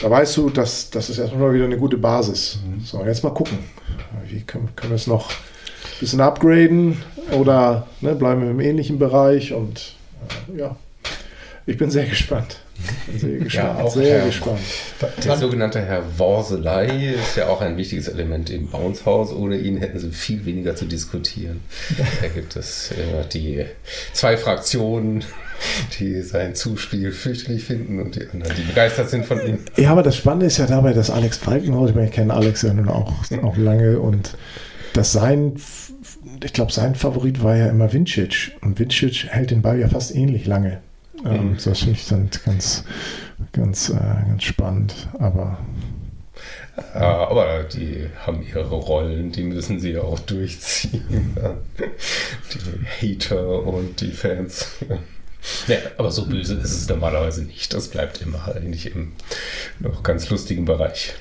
da 0.00 0.10
weißt 0.10 0.36
du, 0.36 0.50
das, 0.50 0.90
das 0.90 1.10
ist 1.10 1.18
erstmal 1.18 1.52
wieder 1.52 1.64
eine 1.64 1.76
gute 1.76 1.98
Basis. 1.98 2.60
Mhm. 2.64 2.84
So, 2.84 3.04
jetzt 3.04 3.24
mal 3.24 3.34
gucken. 3.34 3.58
Wie 4.26 4.40
können, 4.42 4.68
können 4.76 4.92
wir 4.92 4.96
es 4.96 5.06
noch 5.06 5.30
ein 5.30 6.00
bisschen 6.00 6.20
upgraden 6.20 7.02
oder 7.32 7.86
ne, 8.00 8.14
bleiben 8.14 8.42
wir 8.42 8.50
im 8.50 8.60
ähnlichen 8.60 8.98
Bereich 8.98 9.52
und 9.52 9.96
äh, 10.54 10.60
ja, 10.60 10.76
ich 11.70 11.78
bin 11.78 11.90
sehr 11.90 12.06
gespannt. 12.06 12.56
Sehr 13.16 13.38
gespannt. 13.38 13.78
Ja, 13.78 13.84
auch 13.84 13.94
sehr 13.94 14.18
Herr, 14.18 14.26
gespannt. 14.26 14.58
Der 15.24 15.36
sogenannte 15.36 15.80
Herr 15.80 16.02
Worselei 16.18 17.14
ist 17.14 17.36
ja 17.36 17.48
auch 17.48 17.60
ein 17.60 17.76
wichtiges 17.76 18.08
Element 18.08 18.50
im 18.50 18.68
Bounce-Haus. 18.68 19.32
Ohne 19.32 19.56
ihn 19.56 19.76
hätten 19.76 19.98
sie 19.98 20.10
viel 20.10 20.44
weniger 20.46 20.74
zu 20.74 20.86
diskutieren. 20.86 21.60
Da 22.20 22.28
gibt 22.28 22.56
es 22.56 22.90
immer 22.92 23.22
die 23.24 23.64
zwei 24.12 24.36
Fraktionen, 24.36 25.22
die 25.98 26.22
sein 26.22 26.56
Zuspiel 26.56 27.12
fürchterlich 27.12 27.64
finden 27.64 28.00
und 28.00 28.16
die 28.16 28.26
anderen, 28.28 28.56
die 28.56 28.62
begeistert 28.62 29.10
sind 29.10 29.26
von 29.26 29.46
ihm. 29.46 29.58
Ja, 29.76 29.92
aber 29.92 30.02
das 30.02 30.16
Spannende 30.16 30.46
ist 30.46 30.58
ja 30.58 30.66
dabei, 30.66 30.92
dass 30.92 31.10
Alex 31.10 31.36
Falkenhaus, 31.36 31.90
ich 31.90 31.94
meine, 31.94 32.08
ich 32.08 32.14
kenne 32.14 32.34
Alex 32.34 32.62
ja 32.62 32.72
nun 32.72 32.88
auch, 32.88 33.12
auch 33.42 33.56
lange 33.56 34.00
und 34.00 34.36
dass 34.94 35.12
sein, 35.12 35.54
ich 36.42 36.52
glaube, 36.52 36.72
sein 36.72 36.96
Favorit 36.96 37.44
war 37.44 37.56
ja 37.56 37.68
immer 37.68 37.92
Vincic 37.92 38.56
und 38.62 38.78
Vincic 38.78 39.26
hält 39.28 39.52
den 39.52 39.62
Ball 39.62 39.78
ja 39.78 39.88
fast 39.88 40.14
ähnlich 40.14 40.46
lange. 40.46 40.80
Ähm, 41.24 41.50
mhm. 41.50 41.56
Das 41.64 41.80
finde 41.80 41.92
ich 41.92 42.08
dann 42.08 42.30
ganz, 42.44 42.84
ganz, 43.52 43.88
äh, 43.90 43.94
ganz 43.94 44.42
spannend. 44.42 45.08
Aber 45.18 45.58
ja, 46.94 47.28
aber 47.28 47.64
die 47.64 48.06
haben 48.24 48.42
ihre 48.42 48.62
Rollen, 48.62 49.32
die 49.32 49.42
müssen 49.42 49.80
sie 49.80 49.92
ja 49.92 50.02
auch 50.02 50.18
durchziehen. 50.18 51.36
die 53.00 53.14
Hater 53.14 53.66
und 53.66 54.00
die 54.00 54.12
Fans. 54.12 54.76
Ja, 55.68 55.76
aber 55.96 56.10
so 56.10 56.26
böse 56.26 56.54
ist 56.54 56.72
es 56.72 56.88
normalerweise 56.88 57.44
nicht. 57.44 57.72
Das 57.72 57.88
bleibt 57.88 58.22
immer 58.22 58.54
eigentlich 58.54 58.94
im 58.94 59.12
noch 59.78 60.02
ganz 60.02 60.28
lustigen 60.30 60.64
Bereich. 60.64 61.14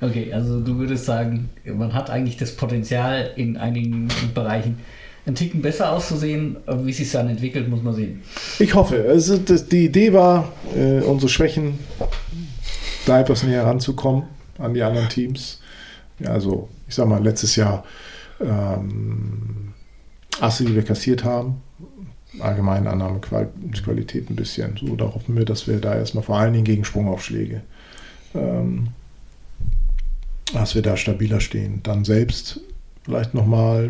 Okay, 0.00 0.32
also 0.32 0.60
du 0.60 0.78
würdest 0.78 1.06
sagen, 1.06 1.50
man 1.64 1.94
hat 1.94 2.10
eigentlich 2.10 2.36
das 2.36 2.52
Potenzial 2.56 3.32
in 3.36 3.56
einigen 3.56 4.08
Bereichen 4.34 4.78
ein 5.26 5.34
Ticken 5.34 5.62
besser 5.62 5.92
auszusehen. 5.92 6.56
Wie 6.66 6.92
sich 6.92 7.10
dann 7.10 7.28
entwickelt, 7.28 7.68
muss 7.68 7.82
man 7.82 7.94
sehen. 7.94 8.22
Ich 8.58 8.74
hoffe. 8.74 9.04
Also 9.08 9.38
die 9.38 9.86
Idee 9.86 10.12
war, 10.12 10.52
äh, 10.74 11.00
unsere 11.00 11.28
Schwächen 11.28 11.78
da 13.06 13.20
etwas 13.20 13.42
näher 13.42 13.64
ranzukommen 13.64 14.24
an 14.58 14.74
die 14.74 14.82
anderen 14.82 15.08
Teams. 15.08 15.60
Also 16.24 16.68
ich 16.88 16.94
sag 16.94 17.08
mal, 17.08 17.22
letztes 17.22 17.56
Jahr 17.56 17.84
ähm, 18.40 19.72
Asse, 20.40 20.64
die 20.64 20.74
wir 20.74 20.84
kassiert 20.84 21.24
haben, 21.24 21.62
allgemeine 22.40 22.90
Annahmequalität 22.90 24.30
ein 24.30 24.36
bisschen. 24.36 24.76
So, 24.78 24.94
da 24.96 25.06
hoffen 25.06 25.36
wir, 25.36 25.44
dass 25.44 25.66
wir 25.66 25.80
da 25.80 25.94
erstmal 25.94 26.24
vor 26.24 26.38
allen 26.38 26.52
Dingen 26.52 26.64
gegen 26.64 26.84
Sprungaufschläge 26.84 27.62
ähm, 28.36 28.88
dass 30.52 30.74
wir 30.74 30.82
da 30.82 30.96
stabiler 30.96 31.40
stehen. 31.40 31.80
Dann 31.82 32.04
selbst 32.04 32.60
vielleicht 33.06 33.34
nochmal 33.34 33.88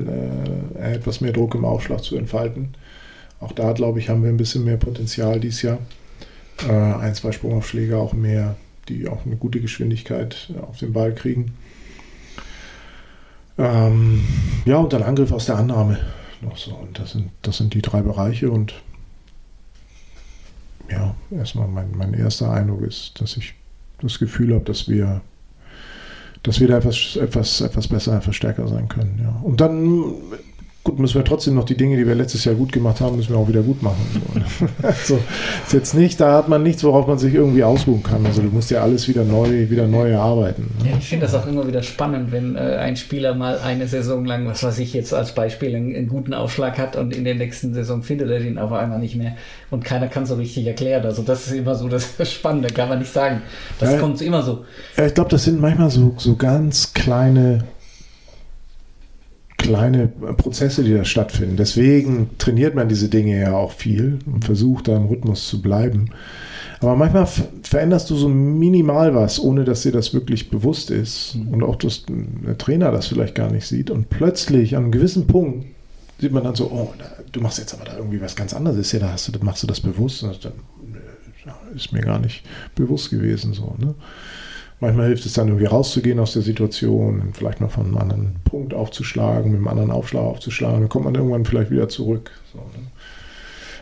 äh, 0.76 0.94
etwas 0.94 1.22
mehr 1.22 1.32
Druck 1.32 1.55
im 1.55 1.64
Aufschlag 1.64 2.05
zu 2.05 2.16
entfalten. 2.16 2.74
Auch 3.40 3.52
da, 3.52 3.72
glaube 3.72 3.98
ich, 3.98 4.10
haben 4.10 4.22
wir 4.22 4.28
ein 4.28 4.36
bisschen 4.36 4.64
mehr 4.64 4.76
Potenzial 4.76 5.40
dieses 5.40 5.62
Jahr. 5.62 5.78
Äh, 6.68 6.72
ein, 6.72 7.14
zwei 7.14 7.32
Sprungaufschläge 7.32 7.97
auch 7.97 8.12
mehr, 8.12 8.56
die 8.88 9.09
auch 9.09 9.24
eine 9.24 9.36
gute 9.36 9.60
Geschwindigkeit 9.60 10.52
auf 10.60 10.78
den 10.78 10.93
Ball 10.93 11.14
kriegen. 11.14 11.55
Ähm, 13.56 14.22
ja, 14.66 14.76
und 14.76 14.93
dann 14.93 15.02
Angriff 15.02 15.32
aus 15.32 15.47
der 15.47 15.56
Annahme 15.56 15.98
noch 16.43 16.59
so. 16.59 16.74
Und 16.74 16.98
das 16.98 17.12
sind, 17.12 17.30
das 17.40 17.56
sind 17.56 17.72
die 17.72 17.82
drei 17.82 18.02
Bereiche. 18.02 18.51
Und 18.51 18.74
ja, 20.90 21.14
erstmal 21.30 21.68
mein, 21.68 21.90
mein 21.97 22.12
erster 22.12 22.51
Eindruck 22.51 22.82
ist, 22.82 23.18
dass 23.18 23.38
ich 23.38 23.55
das 24.02 24.18
Gefühl 24.18 24.55
habe, 24.55 24.64
dass 24.66 24.90
wir 24.90 25.22
dass 26.47 26.60
wir 26.60 26.68
da 26.68 26.78
etwas, 26.78 27.16
etwas, 27.16 27.60
etwas 27.60 27.89
besser, 27.89 28.16
etwas 28.16 28.36
stärker 28.36 28.68
sein 28.68 28.89
können. 28.89 29.18
Ja. 29.20 29.40
Und 29.43 29.60
dann 29.60 30.14
gut, 30.86 31.00
müssen 31.00 31.16
wir 31.16 31.24
trotzdem 31.24 31.54
noch 31.56 31.64
die 31.64 31.76
Dinge, 31.76 31.96
die 31.96 32.06
wir 32.06 32.14
letztes 32.14 32.44
Jahr 32.44 32.54
gut 32.54 32.70
gemacht 32.70 33.00
haben, 33.00 33.16
müssen 33.16 33.30
wir 33.30 33.38
auch 33.38 33.48
wieder 33.48 33.62
gut 33.62 33.82
machen. 33.82 34.00
also 34.82 35.18
ist 35.64 35.72
jetzt 35.72 35.94
nicht, 35.94 36.20
da 36.20 36.32
hat 36.34 36.48
man 36.48 36.62
nichts, 36.62 36.84
worauf 36.84 37.08
man 37.08 37.18
sich 37.18 37.34
irgendwie 37.34 37.64
ausruhen 37.64 38.04
kann. 38.04 38.24
Also 38.24 38.40
du 38.40 38.48
musst 38.48 38.70
ja 38.70 38.82
alles 38.82 39.08
wieder 39.08 39.24
neu, 39.24 39.68
wieder 39.68 39.88
neu 39.88 40.10
erarbeiten. 40.10 40.70
Ne? 40.78 40.90
Ja, 40.90 40.96
ich 40.96 41.08
finde 41.08 41.26
das 41.26 41.34
auch 41.34 41.46
immer 41.46 41.66
wieder 41.66 41.82
spannend, 41.82 42.30
wenn 42.30 42.54
äh, 42.54 42.76
ein 42.76 42.96
Spieler 42.96 43.34
mal 43.34 43.58
eine 43.58 43.88
Saison 43.88 44.24
lang, 44.24 44.46
was 44.46 44.62
weiß 44.62 44.78
ich 44.78 44.92
jetzt 44.94 45.12
als 45.12 45.34
Beispiel, 45.34 45.74
einen, 45.74 45.94
einen, 45.94 46.08
guten 46.08 46.32
Aufschlag 46.32 46.78
hat 46.78 46.94
und 46.94 47.14
in 47.14 47.24
der 47.24 47.34
nächsten 47.34 47.74
Saison 47.74 48.04
findet 48.04 48.30
er 48.30 48.38
den 48.38 48.56
auf 48.56 48.72
einmal 48.72 49.00
nicht 49.00 49.16
mehr 49.16 49.34
und 49.72 49.84
keiner 49.84 50.06
kann 50.06 50.24
so 50.24 50.36
richtig 50.36 50.68
erklären. 50.68 51.04
Also 51.04 51.22
das 51.22 51.48
ist 51.48 51.52
immer 51.52 51.74
so 51.74 51.88
das 51.88 52.14
Spannende, 52.30 52.68
kann 52.68 52.88
man 52.88 53.00
nicht 53.00 53.12
sagen. 53.12 53.42
Das 53.80 53.92
ja, 53.92 53.98
kommt 53.98 54.22
immer 54.22 54.42
so. 54.42 54.64
Ja, 54.96 55.06
ich 55.06 55.14
glaube, 55.14 55.30
das 55.30 55.42
sind 55.42 55.60
manchmal 55.60 55.90
so, 55.90 56.14
so 56.16 56.36
ganz 56.36 56.94
kleine 56.94 57.64
kleine 59.66 60.06
Prozesse, 60.06 60.84
die 60.84 60.94
da 60.94 61.05
stattfinden. 61.05 61.56
Deswegen 61.56 62.30
trainiert 62.38 62.74
man 62.74 62.88
diese 62.88 63.09
Dinge 63.09 63.40
ja 63.40 63.56
auch 63.56 63.72
viel 63.72 64.20
und 64.26 64.44
versucht 64.44 64.88
da 64.88 64.97
im 64.97 65.06
Rhythmus 65.06 65.48
zu 65.48 65.60
bleiben. 65.60 66.10
Aber 66.80 66.94
manchmal 66.94 67.26
veränderst 67.62 68.10
du 68.10 68.16
so 68.16 68.28
minimal 68.28 69.14
was, 69.14 69.40
ohne 69.40 69.64
dass 69.64 69.82
dir 69.82 69.93
das 69.93 70.14
wirklich 70.14 70.51
bewusst 70.51 70.90
ist 70.90 71.34
mhm. 71.34 71.55
und 71.55 71.62
auch 71.62 71.76
dass 71.76 72.05
der 72.06 72.59
Trainer 72.59 72.93
das 72.93 73.06
vielleicht 73.09 73.34
gar 73.34 73.51
nicht 73.51 73.66
sieht. 73.66 73.90
Und 73.90 74.09
plötzlich 74.10 74.76
an 74.76 74.84
einem 74.84 74.93
gewissen 74.93 75.26
Punkt 75.26 75.66
sieht 76.20 76.32
man 76.32 76.44
dann 76.44 76.55
so, 76.55 76.70
oh, 76.70 76.93
du 77.32 77.40
machst 77.40 77.59
jetzt 77.59 77.74
aber 77.74 77.84
da 77.84 77.97
irgendwie 77.97 78.20
was 78.20 78.36
ganz 78.36 78.55
anderes. 78.55 78.93
Ja, 78.93 79.01
da 79.01 79.12
hast 79.12 79.34
du, 79.34 79.44
machst 79.44 79.62
du 79.62 79.66
das 79.66 79.80
bewusst. 79.80 80.22
Und 80.22 80.44
dann 80.44 80.52
ist 81.74 81.93
mir 81.93 82.02
gar 82.02 82.18
nicht 82.18 82.44
bewusst 82.74 83.10
gewesen. 83.10 83.52
So, 83.52 83.74
ne? 83.78 83.94
Manchmal 84.78 85.07
hilft 85.07 85.24
es 85.24 85.32
dann 85.32 85.48
irgendwie 85.48 85.66
rauszugehen 85.66 86.19
aus 86.19 86.35
der 86.35 86.43
Situation, 86.43 87.32
vielleicht 87.32 87.62
noch 87.62 87.70
von 87.70 87.86
einem 87.86 87.97
anderen 87.97 88.36
Punkt 88.44 88.74
aufzuschlagen, 88.74 89.51
mit 89.51 89.59
einem 89.59 89.69
anderen 89.69 89.90
Aufschlag 89.90 90.23
aufzuschlagen. 90.23 90.81
Dann 90.81 90.89
kommt 90.90 91.07
man 91.07 91.15
irgendwann 91.15 91.47
vielleicht 91.47 91.70
wieder 91.70 91.89
zurück. 91.89 92.31
So, 92.53 92.59
ne? 92.59 92.86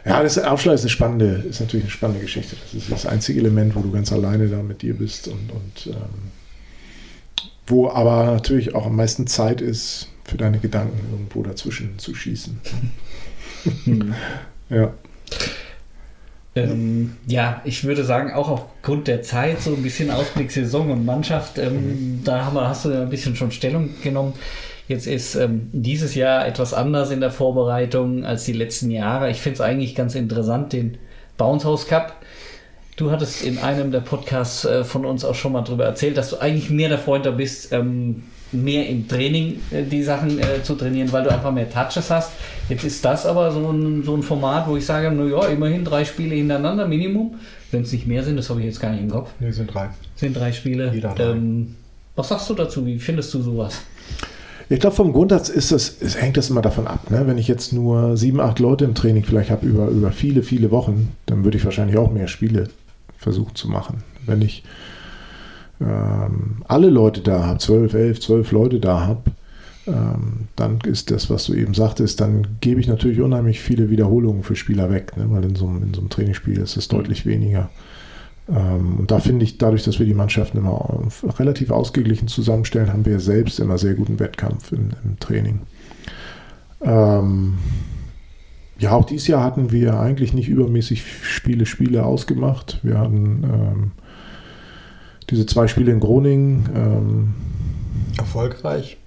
Ja, 0.06 0.22
das 0.22 0.38
Aufschlag 0.38 0.74
ist 0.74 0.82
eine 0.82 0.90
spannende, 0.90 1.44
ist 1.48 1.60
natürlich 1.60 1.84
eine 1.84 1.90
spannende 1.90 2.22
Geschichte. 2.22 2.56
Das 2.62 2.74
ist 2.74 2.92
das 2.92 3.06
einzige 3.06 3.40
Element, 3.40 3.74
wo 3.74 3.80
du 3.80 3.90
ganz 3.90 4.12
alleine 4.12 4.48
da 4.48 4.62
mit 4.62 4.82
dir 4.82 4.94
bist 4.94 5.28
und, 5.28 5.50
und 5.50 5.86
ähm, 5.86 6.30
wo 7.66 7.88
aber 7.88 8.24
natürlich 8.26 8.74
auch 8.74 8.86
am 8.86 8.96
meisten 8.96 9.26
Zeit 9.26 9.62
ist, 9.62 10.10
für 10.24 10.36
deine 10.36 10.58
Gedanken 10.58 10.98
irgendwo 11.10 11.42
dazwischen 11.42 11.98
zu 11.98 12.14
schießen. 12.14 12.60
Hm. 13.84 14.14
ja. 14.68 14.92
Ähm, 16.56 17.16
ja, 17.26 17.60
ich 17.64 17.84
würde 17.84 18.04
sagen, 18.04 18.32
auch 18.32 18.48
aufgrund 18.48 19.08
der 19.08 19.22
Zeit, 19.22 19.60
so 19.60 19.74
ein 19.74 19.82
bisschen 19.82 20.10
Ausblick 20.10 20.52
Saison 20.52 20.90
und 20.90 21.04
Mannschaft, 21.04 21.58
ähm, 21.58 21.74
mhm. 21.74 22.24
da 22.24 22.44
haben 22.44 22.54
wir, 22.54 22.68
hast 22.68 22.84
du 22.84 22.90
ein 22.90 23.10
bisschen 23.10 23.34
schon 23.34 23.50
Stellung 23.50 23.90
genommen. 24.02 24.34
Jetzt 24.86 25.06
ist 25.06 25.34
ähm, 25.34 25.70
dieses 25.72 26.14
Jahr 26.14 26.46
etwas 26.46 26.74
anders 26.74 27.10
in 27.10 27.20
der 27.20 27.30
Vorbereitung 27.30 28.24
als 28.24 28.44
die 28.44 28.52
letzten 28.52 28.90
Jahre. 28.90 29.30
Ich 29.30 29.40
finde 29.40 29.54
es 29.54 29.60
eigentlich 29.60 29.94
ganz 29.94 30.14
interessant, 30.14 30.72
den 30.72 30.98
Bounce 31.38 31.66
House 31.66 31.86
Cup. 31.86 32.16
Du 32.96 33.10
hattest 33.10 33.42
in 33.42 33.58
einem 33.58 33.90
der 33.90 34.00
Podcasts 34.00 34.64
äh, 34.64 34.84
von 34.84 35.04
uns 35.04 35.24
auch 35.24 35.34
schon 35.34 35.52
mal 35.52 35.62
darüber 35.62 35.84
erzählt, 35.84 36.16
dass 36.16 36.30
du 36.30 36.36
eigentlich 36.36 36.70
mehr 36.70 36.90
der 36.90 36.98
Freund 36.98 37.26
da 37.26 37.32
bist, 37.32 37.72
ähm, 37.72 38.22
mehr 38.52 38.88
im 38.88 39.08
Training 39.08 39.60
äh, 39.70 39.82
die 39.82 40.02
Sachen 40.02 40.38
äh, 40.38 40.62
zu 40.62 40.74
trainieren, 40.74 41.10
weil 41.12 41.24
du 41.24 41.30
einfach 41.30 41.52
mehr 41.52 41.68
Touches 41.70 42.10
hast. 42.10 42.32
Jetzt 42.68 42.84
ist 42.84 43.04
das 43.04 43.26
aber 43.26 43.50
so 43.52 43.70
ein, 43.70 44.02
so 44.04 44.16
ein 44.16 44.22
Format, 44.22 44.68
wo 44.68 44.76
ich 44.76 44.86
sage, 44.86 45.10
naja, 45.10 45.46
immerhin 45.46 45.84
drei 45.84 46.04
Spiele 46.04 46.34
hintereinander, 46.34 46.86
Minimum. 46.86 47.34
Wenn 47.70 47.82
es 47.82 47.92
nicht 47.92 48.06
mehr 48.06 48.22
sind, 48.22 48.36
das 48.36 48.50
habe 48.50 48.60
ich 48.60 48.66
jetzt 48.66 48.80
gar 48.80 48.92
nicht 48.92 49.02
im 49.02 49.10
Kopf. 49.10 49.30
Nee, 49.40 49.50
sind 49.50 49.72
drei. 49.72 49.90
Sind 50.14 50.36
drei 50.36 50.52
Spiele. 50.52 50.92
Jeder 50.94 51.14
drei. 51.14 51.30
Ähm, 51.30 51.74
was 52.14 52.28
sagst 52.28 52.48
du 52.48 52.54
dazu? 52.54 52.86
Wie 52.86 52.98
findest 52.98 53.34
du 53.34 53.42
sowas? 53.42 53.80
Ich 54.68 54.80
glaube, 54.80 54.96
vom 54.96 55.12
Grundsatz 55.12 55.48
ist 55.48 55.72
das, 55.72 55.96
es 56.00 56.20
hängt 56.20 56.36
das 56.36 56.48
immer 56.48 56.62
davon 56.62 56.86
ab. 56.86 57.10
Ne? 57.10 57.26
Wenn 57.26 57.36
ich 57.36 57.48
jetzt 57.48 57.72
nur 57.72 58.16
sieben, 58.16 58.40
acht 58.40 58.60
Leute 58.60 58.84
im 58.84 58.94
Training 58.94 59.24
vielleicht 59.24 59.50
habe 59.50 59.66
über, 59.66 59.88
über 59.88 60.10
viele, 60.10 60.42
viele 60.42 60.70
Wochen, 60.70 61.12
dann 61.26 61.44
würde 61.44 61.58
ich 61.58 61.64
wahrscheinlich 61.64 61.98
auch 61.98 62.10
mehr 62.10 62.28
Spiele 62.28 62.68
versuchen 63.18 63.54
zu 63.54 63.68
machen. 63.68 64.02
Wenn 64.24 64.40
ich 64.40 64.62
ähm, 65.80 66.62
alle 66.66 66.90
Leute 66.90 67.20
da 67.20 67.46
habe, 67.46 67.58
zwölf, 67.58 67.94
elf, 67.94 68.20
zwölf 68.20 68.52
Leute 68.52 68.80
da 68.80 69.06
habe, 69.06 69.32
ähm, 69.86 70.48
dann 70.56 70.78
ist 70.80 71.10
das, 71.10 71.28
was 71.28 71.44
du 71.44 71.54
eben 71.54 71.74
sagtest, 71.74 72.20
dann 72.20 72.58
gebe 72.60 72.80
ich 72.80 72.88
natürlich 72.88 73.20
unheimlich 73.20 73.60
viele 73.60 73.90
Wiederholungen 73.90 74.42
für 74.42 74.56
Spieler 74.56 74.90
weg, 74.90 75.16
ne? 75.16 75.26
weil 75.28 75.44
in 75.44 75.56
so, 75.56 75.66
einem, 75.66 75.82
in 75.82 75.94
so 75.94 76.00
einem 76.00 76.10
Trainingsspiel 76.10 76.58
ist 76.58 76.76
es 76.76 76.88
deutlich 76.88 77.26
weniger. 77.26 77.70
Ähm, 78.48 78.96
und 79.00 79.10
da 79.10 79.20
finde 79.20 79.44
ich, 79.44 79.58
dadurch, 79.58 79.84
dass 79.84 79.98
wir 79.98 80.06
die 80.06 80.14
Mannschaften 80.14 80.58
immer 80.58 81.02
relativ 81.38 81.70
ausgeglichen 81.70 82.28
zusammenstellen, 82.28 82.92
haben 82.92 83.04
wir 83.04 83.20
selbst 83.20 83.60
immer 83.60 83.78
sehr 83.78 83.94
guten 83.94 84.18
Wettkampf 84.20 84.72
im, 84.72 84.90
im 85.04 85.18
Training. 85.18 85.60
Ähm, 86.80 87.58
ja, 88.78 88.92
auch 88.92 89.04
dieses 89.04 89.28
Jahr 89.28 89.42
hatten 89.42 89.70
wir 89.70 90.00
eigentlich 90.00 90.34
nicht 90.34 90.48
übermäßig 90.48 91.02
viele 91.02 91.64
Spiele 91.66 92.04
ausgemacht. 92.04 92.80
Wir 92.82 92.98
hatten 92.98 93.44
ähm, 93.44 93.90
diese 95.30 95.46
zwei 95.46 95.66
Spiele 95.68 95.92
in 95.92 96.00
Groningen. 96.00 96.68
Ähm, 96.74 97.34
Erfolgreich. 98.18 98.98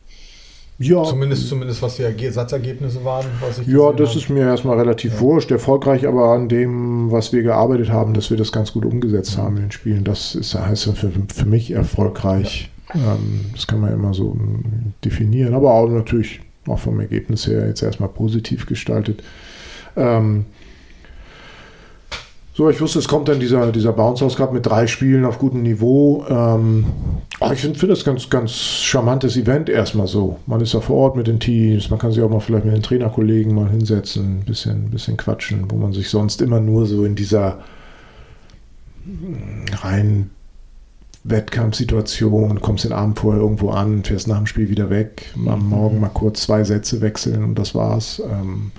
Ja. 0.79 1.03
Zumindest, 1.03 1.49
zumindest 1.49 1.81
was 1.81 1.95
die 1.95 2.29
Satzergebnisse 2.29 3.03
waren. 3.03 3.25
ja, 3.65 3.91
das 3.93 4.09
habe. 4.09 4.19
ist 4.19 4.29
mir 4.29 4.43
erstmal 4.43 4.77
relativ 4.77 5.13
ja. 5.13 5.19
wurscht. 5.21 5.49
Erfolgreich 5.49 6.07
aber 6.07 6.33
an 6.33 6.49
dem, 6.49 7.11
was 7.11 7.33
wir 7.33 7.41
gearbeitet 7.41 7.89
haben, 7.91 8.13
dass 8.13 8.29
wir 8.29 8.37
das 8.37 8.51
ganz 8.51 8.73
gut 8.73 8.85
umgesetzt 8.85 9.37
mhm. 9.37 9.41
haben 9.41 9.55
in 9.57 9.63
den 9.63 9.71
Spielen. 9.71 10.03
Das 10.03 10.35
ist, 10.35 10.53
heißt 10.53 10.83
für, 10.95 11.11
für 11.11 11.45
mich 11.45 11.71
erfolgreich. 11.71 12.69
Ja. 12.93 13.15
Ähm, 13.15 13.45
das 13.53 13.65
kann 13.65 13.79
man 13.79 13.91
immer 13.91 14.13
so 14.13 14.37
definieren. 15.03 15.55
Aber 15.55 15.73
auch 15.73 15.89
natürlich 15.89 16.41
auch 16.67 16.79
vom 16.79 16.99
Ergebnis 16.99 17.47
her 17.47 17.67
jetzt 17.67 17.81
erstmal 17.81 18.09
positiv 18.09 18.67
gestaltet. 18.67 19.23
Ähm, 19.95 20.45
so, 22.57 22.67
ich 22.71 22.81
wusste, 22.81 22.97
es 22.97 23.07
kommt 23.07 23.27
dann 23.27 23.39
dieser, 23.39 23.71
dieser 23.71 23.93
Bounce 23.93 24.25
House 24.25 24.35
Cup 24.35 24.51
mit 24.51 24.65
drei 24.65 24.87
Spielen 24.87 25.25
auf 25.25 25.37
gutem 25.37 25.61
Niveau. 25.61 26.25
Ähm, 26.27 26.87
ich 27.53 27.59
finde 27.59 27.77
find 27.77 27.91
das 27.91 28.03
ganz, 28.03 28.31
ganz 28.31 28.51
charmantes 28.51 29.37
Event 29.37 29.69
erstmal 29.69 30.07
so. 30.07 30.39
Man 30.47 30.59
ist 30.61 30.73
da 30.73 30.79
vor 30.79 30.95
Ort 30.95 31.15
mit 31.17 31.27
den 31.27 31.39
Teams, 31.39 31.91
man 31.91 31.99
kann 31.99 32.11
sich 32.11 32.23
auch 32.23 32.31
mal 32.31 32.39
vielleicht 32.39 32.65
mit 32.65 32.73
den 32.73 32.81
Trainerkollegen 32.81 33.53
mal 33.53 33.69
hinsetzen, 33.69 34.39
ein 34.39 34.43
bisschen, 34.43 34.89
bisschen 34.89 35.17
quatschen, 35.17 35.69
wo 35.69 35.75
man 35.75 35.93
sich 35.93 36.09
sonst 36.09 36.41
immer 36.41 36.59
nur 36.59 36.87
so 36.87 37.05
in 37.05 37.13
dieser 37.13 37.59
rein 39.83 40.31
Wettkampfsituation, 41.25 42.59
kommst 42.61 42.85
den 42.85 42.91
Abend 42.91 43.19
vorher 43.19 43.39
irgendwo 43.39 43.69
an, 43.69 44.03
fährst 44.03 44.27
nach 44.27 44.37
dem 44.37 44.47
Spiel 44.47 44.69
wieder 44.69 44.89
weg, 44.89 45.31
am. 45.45 45.69
Morgen 45.69 45.99
mal 45.99 46.09
kurz 46.09 46.41
zwei 46.41 46.63
Sätze 46.63 47.01
wechseln 47.01 47.43
und 47.43 47.59
das 47.59 47.75
war's. 47.75 48.19
Ähm, 48.27 48.71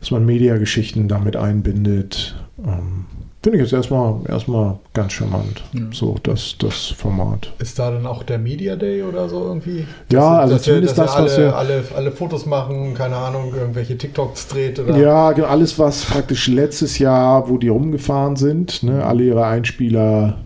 dass 0.00 0.10
man 0.10 0.24
Mediageschichten 0.24 1.06
damit 1.06 1.36
einbindet. 1.36 2.34
Ähm, 2.58 3.06
Finde 3.42 3.58
ich 3.58 3.64
jetzt 3.64 3.74
erstmal, 3.74 4.14
erstmal 4.26 4.78
ganz 4.94 5.12
charmant, 5.12 5.62
ja. 5.74 5.82
so 5.92 6.16
das, 6.22 6.56
das 6.58 6.86
Format. 6.86 7.52
Ist 7.58 7.78
da 7.78 7.90
dann 7.90 8.06
auch 8.06 8.22
der 8.22 8.38
Media 8.38 8.74
Day 8.74 9.02
oder 9.02 9.28
so 9.28 9.44
irgendwie? 9.44 9.86
Ja, 10.10 10.38
also 10.38 10.54
dass 10.54 10.62
zumindest 10.62 10.96
ihr, 10.96 11.02
das, 11.02 11.14
alle, 11.14 11.26
was 11.26 11.38
wir... 11.38 11.56
Alle, 11.56 11.84
alle 11.94 12.10
Fotos 12.10 12.46
machen, 12.46 12.94
keine 12.94 13.16
Ahnung, 13.16 13.52
irgendwelche 13.54 13.98
TikToks 13.98 14.48
dreht 14.48 14.78
oder... 14.78 14.96
Ja, 14.96 15.32
genau, 15.32 15.48
alles, 15.48 15.78
was 15.78 16.06
praktisch 16.06 16.48
letztes 16.48 16.98
Jahr, 16.98 17.50
wo 17.50 17.58
die 17.58 17.68
rumgefahren 17.68 18.36
sind, 18.36 18.82
ne, 18.82 19.04
alle 19.04 19.24
ihre 19.24 19.44
Einspieler, 19.44 20.38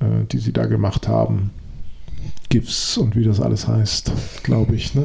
äh, 0.00 0.26
die 0.30 0.38
sie 0.38 0.52
da 0.52 0.66
gemacht 0.66 1.08
haben, 1.08 1.52
GIFs 2.52 2.98
und 2.98 3.16
wie 3.16 3.24
das 3.24 3.40
alles 3.40 3.66
heißt, 3.66 4.12
glaube 4.42 4.74
ich. 4.74 4.94
Ne? 4.94 5.04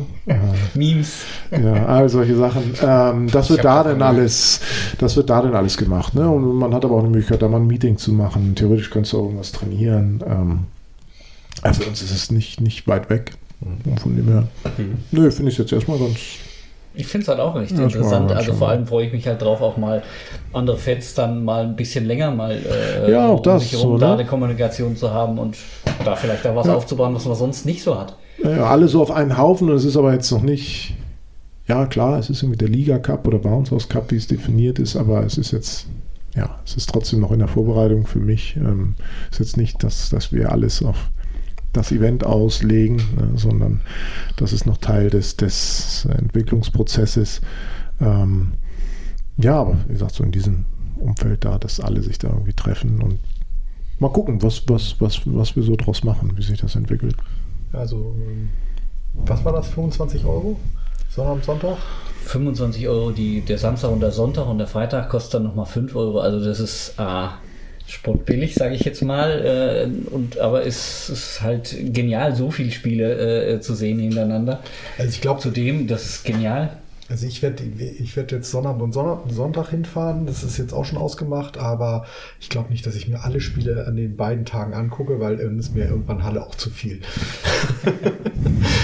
Memes. 0.74 1.22
Ja, 1.50 1.86
all 1.86 2.10
solche 2.10 2.36
Sachen. 2.36 2.74
Ähm, 2.82 3.32
das 3.32 3.50
wird 3.50 3.64
da 3.64 3.86
denn 3.86 4.02
alles, 4.02 4.60
das 4.98 5.16
wird 5.16 5.30
da 5.30 5.42
denn 5.42 5.56
alles 5.56 5.78
gemacht. 5.78 6.14
Ne? 6.14 6.30
Und 6.30 6.58
man 6.58 6.74
hat 6.74 6.84
aber 6.84 6.96
auch 6.96 7.00
eine 7.00 7.08
Möglichkeit, 7.08 7.42
da 7.42 7.48
mal 7.48 7.62
ein 7.62 7.68
Meeting 7.68 7.98
zu 7.98 8.12
machen. 8.12 8.54
Theoretisch 8.56 8.90
könntest 8.90 9.14
du 9.14 9.20
auch 9.20 9.24
irgendwas 9.24 9.54
trainieren. 9.54 10.22
Ähm, 10.28 10.60
also 11.62 11.86
uns 11.86 12.02
ist 12.02 12.12
es 12.12 12.32
nicht, 12.32 12.60
nicht 12.60 12.86
weit 12.86 13.10
weg. 13.10 13.32
Von 14.02 14.18
dem 14.18 14.28
her. 14.28 14.48
Mhm. 14.78 14.98
Nö, 15.12 15.32
finde 15.32 15.52
ich 15.52 15.58
jetzt 15.58 15.72
erstmal 15.72 16.00
ganz, 16.00 16.18
Ich 16.98 17.08
finde 17.08 17.24
es 17.24 17.28
halt 17.28 17.40
auch 17.40 17.56
recht 17.56 17.78
ja, 17.78 17.84
interessant. 17.84 18.32
Also 18.32 18.54
vor 18.54 18.70
allem 18.70 18.88
freue 18.88 19.06
ich 19.06 19.14
mich 19.14 19.28
halt 19.28 19.42
drauf, 19.42 19.62
auch 19.62 19.78
mal 19.78 20.02
andere 20.54 20.78
Fans 20.78 21.14
dann 21.14 21.44
mal 21.44 21.64
ein 21.64 21.76
bisschen 21.76 22.06
länger 22.06 22.32
mal 22.32 22.52
äh, 22.52 23.12
ja, 23.12 23.28
auch 23.28 23.38
um 23.38 23.44
das, 23.44 23.64
sich 23.64 23.74
herum 23.74 23.92
so, 23.94 23.98
da 23.98 24.14
eine 24.14 24.26
Kommunikation 24.26 24.96
zu 24.96 25.12
haben 25.12 25.38
und 25.38 25.58
da 26.04 26.16
vielleicht 26.16 26.46
auch 26.48 26.56
was 26.56 26.68
ja. 26.68 26.76
aufzubauen, 26.76 27.14
was 27.14 27.26
man 27.26 27.36
sonst 27.36 27.66
nicht 27.66 27.84
so 27.84 28.00
hat. 28.00 28.16
Ja, 28.44 28.66
alle 28.66 28.88
so 28.88 29.02
auf 29.02 29.12
einen 29.12 29.38
Haufen 29.38 29.70
und 29.70 29.76
es 29.76 29.86
ist 29.86 29.98
aber 29.98 30.14
jetzt 30.14 30.32
noch 30.32 30.42
nicht. 30.42 30.96
Ja, 31.68 31.86
klar, 31.86 32.18
es 32.18 32.30
ist 32.30 32.44
irgendwie 32.44 32.58
der 32.58 32.70
Liga 32.70 32.98
Cup 32.98 33.28
oder 33.28 33.40
Bounce 33.40 33.72
House 33.72 33.90
Cup, 33.90 34.12
wie 34.12 34.16
es 34.16 34.28
definiert 34.28 34.80
ist, 34.80 34.96
aber 34.96 35.24
es 35.26 35.38
ist 35.38 35.52
jetzt 35.52 35.88
ja, 36.36 36.60
es 36.64 36.76
ist 36.76 36.90
trotzdem 36.90 37.20
noch 37.20 37.32
in 37.32 37.40
der 37.40 37.48
Vorbereitung 37.48 38.06
für 38.06 38.20
mich. 38.20 38.56
Ähm, 38.58 38.94
es 39.32 39.40
ist 39.40 39.48
jetzt 39.48 39.58
nicht, 39.58 39.84
dass, 39.84 40.10
dass 40.10 40.32
wir 40.32 40.52
alles 40.52 40.84
auf 40.84 41.10
das 41.78 41.92
Event 41.92 42.26
auslegen, 42.26 42.98
ne, 42.98 43.32
sondern 43.36 43.82
das 44.36 44.54
ist 44.54 44.66
noch 44.66 44.78
Teil 44.78 45.10
des, 45.10 45.38
des 45.38 46.06
Entwicklungsprozesses. 46.06 47.42
Ähm, 48.02 48.54
ja, 49.38 49.60
aber 49.62 49.78
wie 49.88 49.94
gesagt, 49.94 50.16
so 50.16 50.24
in 50.24 50.32
diesem 50.32 50.66
Umfeld 50.98 51.46
da, 51.46 51.58
dass 51.58 51.80
alle 51.80 52.02
sich 52.02 52.18
da 52.18 52.30
irgendwie 52.30 52.54
treffen 52.54 53.02
und 53.02 53.20
mal 54.00 54.12
gucken, 54.12 54.42
was, 54.42 54.64
was, 54.68 55.00
was, 55.00 55.22
was 55.26 55.56
wir 55.56 55.64
so 55.64 55.76
draus 55.76 56.04
machen, 56.04 56.34
wie 56.36 56.44
sich 56.44 56.60
das 56.60 56.76
entwickelt. 56.76 57.16
Also, 57.74 58.16
was 59.26 59.44
war 59.46 59.54
das, 59.54 59.68
25 59.68 60.26
Euro? 60.26 60.60
Sonntag, 61.10 61.44
Sonntag? 61.44 61.78
25 62.26 62.88
Euro 62.88 63.12
die, 63.12 63.42
der 63.42 63.58
Samstag 63.58 63.92
und 63.92 64.02
der 64.02 64.12
Sonntag 64.12 64.48
und 64.48 64.58
der 64.58 64.68
Freitag 64.68 65.10
kostet 65.10 65.36
dann 65.36 65.44
nochmal 65.44 65.66
5 65.66 65.96
Euro. 65.96 66.20
Also 66.20 66.44
das 66.44 66.60
ist 66.60 67.00
ah, 67.00 67.38
sportbillig, 67.88 68.56
sage 68.56 68.76
ich 68.76 68.82
jetzt 68.82 69.02
mal. 69.02 69.90
Äh, 69.90 70.14
und, 70.14 70.40
aber 70.40 70.66
es 70.66 71.10
ist 71.10 71.42
halt 71.42 71.76
genial, 71.94 72.36
so 72.36 72.52
viele 72.52 72.72
Spiele 72.72 73.56
äh, 73.56 73.60
zu 73.62 73.76
sehen 73.76 74.00
hintereinander. 74.00 74.62
Also 74.98 75.10
ich 75.10 75.22
glaube 75.22 75.40
zudem, 75.40 75.88
das 75.88 76.06
ist 76.06 76.26
genial. 76.26 76.78
Also 77.10 77.26
ich 77.26 77.42
werde 77.42 77.64
ich 77.64 78.18
werd 78.18 78.34
jetzt 78.34 78.52
Sonntag 78.52 78.82
und 78.82 78.92
Sonntag 78.92 79.70
hinfahren, 79.70 80.26
das 80.26 80.44
ist 80.44 80.58
jetzt 80.58 80.74
auch 80.74 80.84
schon 80.84 80.98
ausgemacht, 80.98 81.58
aber 81.58 82.06
ich 82.42 82.50
glaube 82.50 82.70
nicht, 82.70 82.86
dass 82.86 82.96
ich 82.96 83.08
mir 83.08 83.24
alle 83.24 83.40
Spiele 83.40 83.88
an 83.88 83.96
den 83.96 84.18
beiden 84.18 84.44
Tagen 84.44 84.74
angucke, 84.74 85.22
weil 85.22 85.38
dann 85.38 85.58
ist 85.58 85.74
mir 85.74 85.86
irgendwann 85.86 86.26
Halle 86.26 86.46
auch 86.46 86.56
zu 86.56 86.70
viel. 86.70 87.00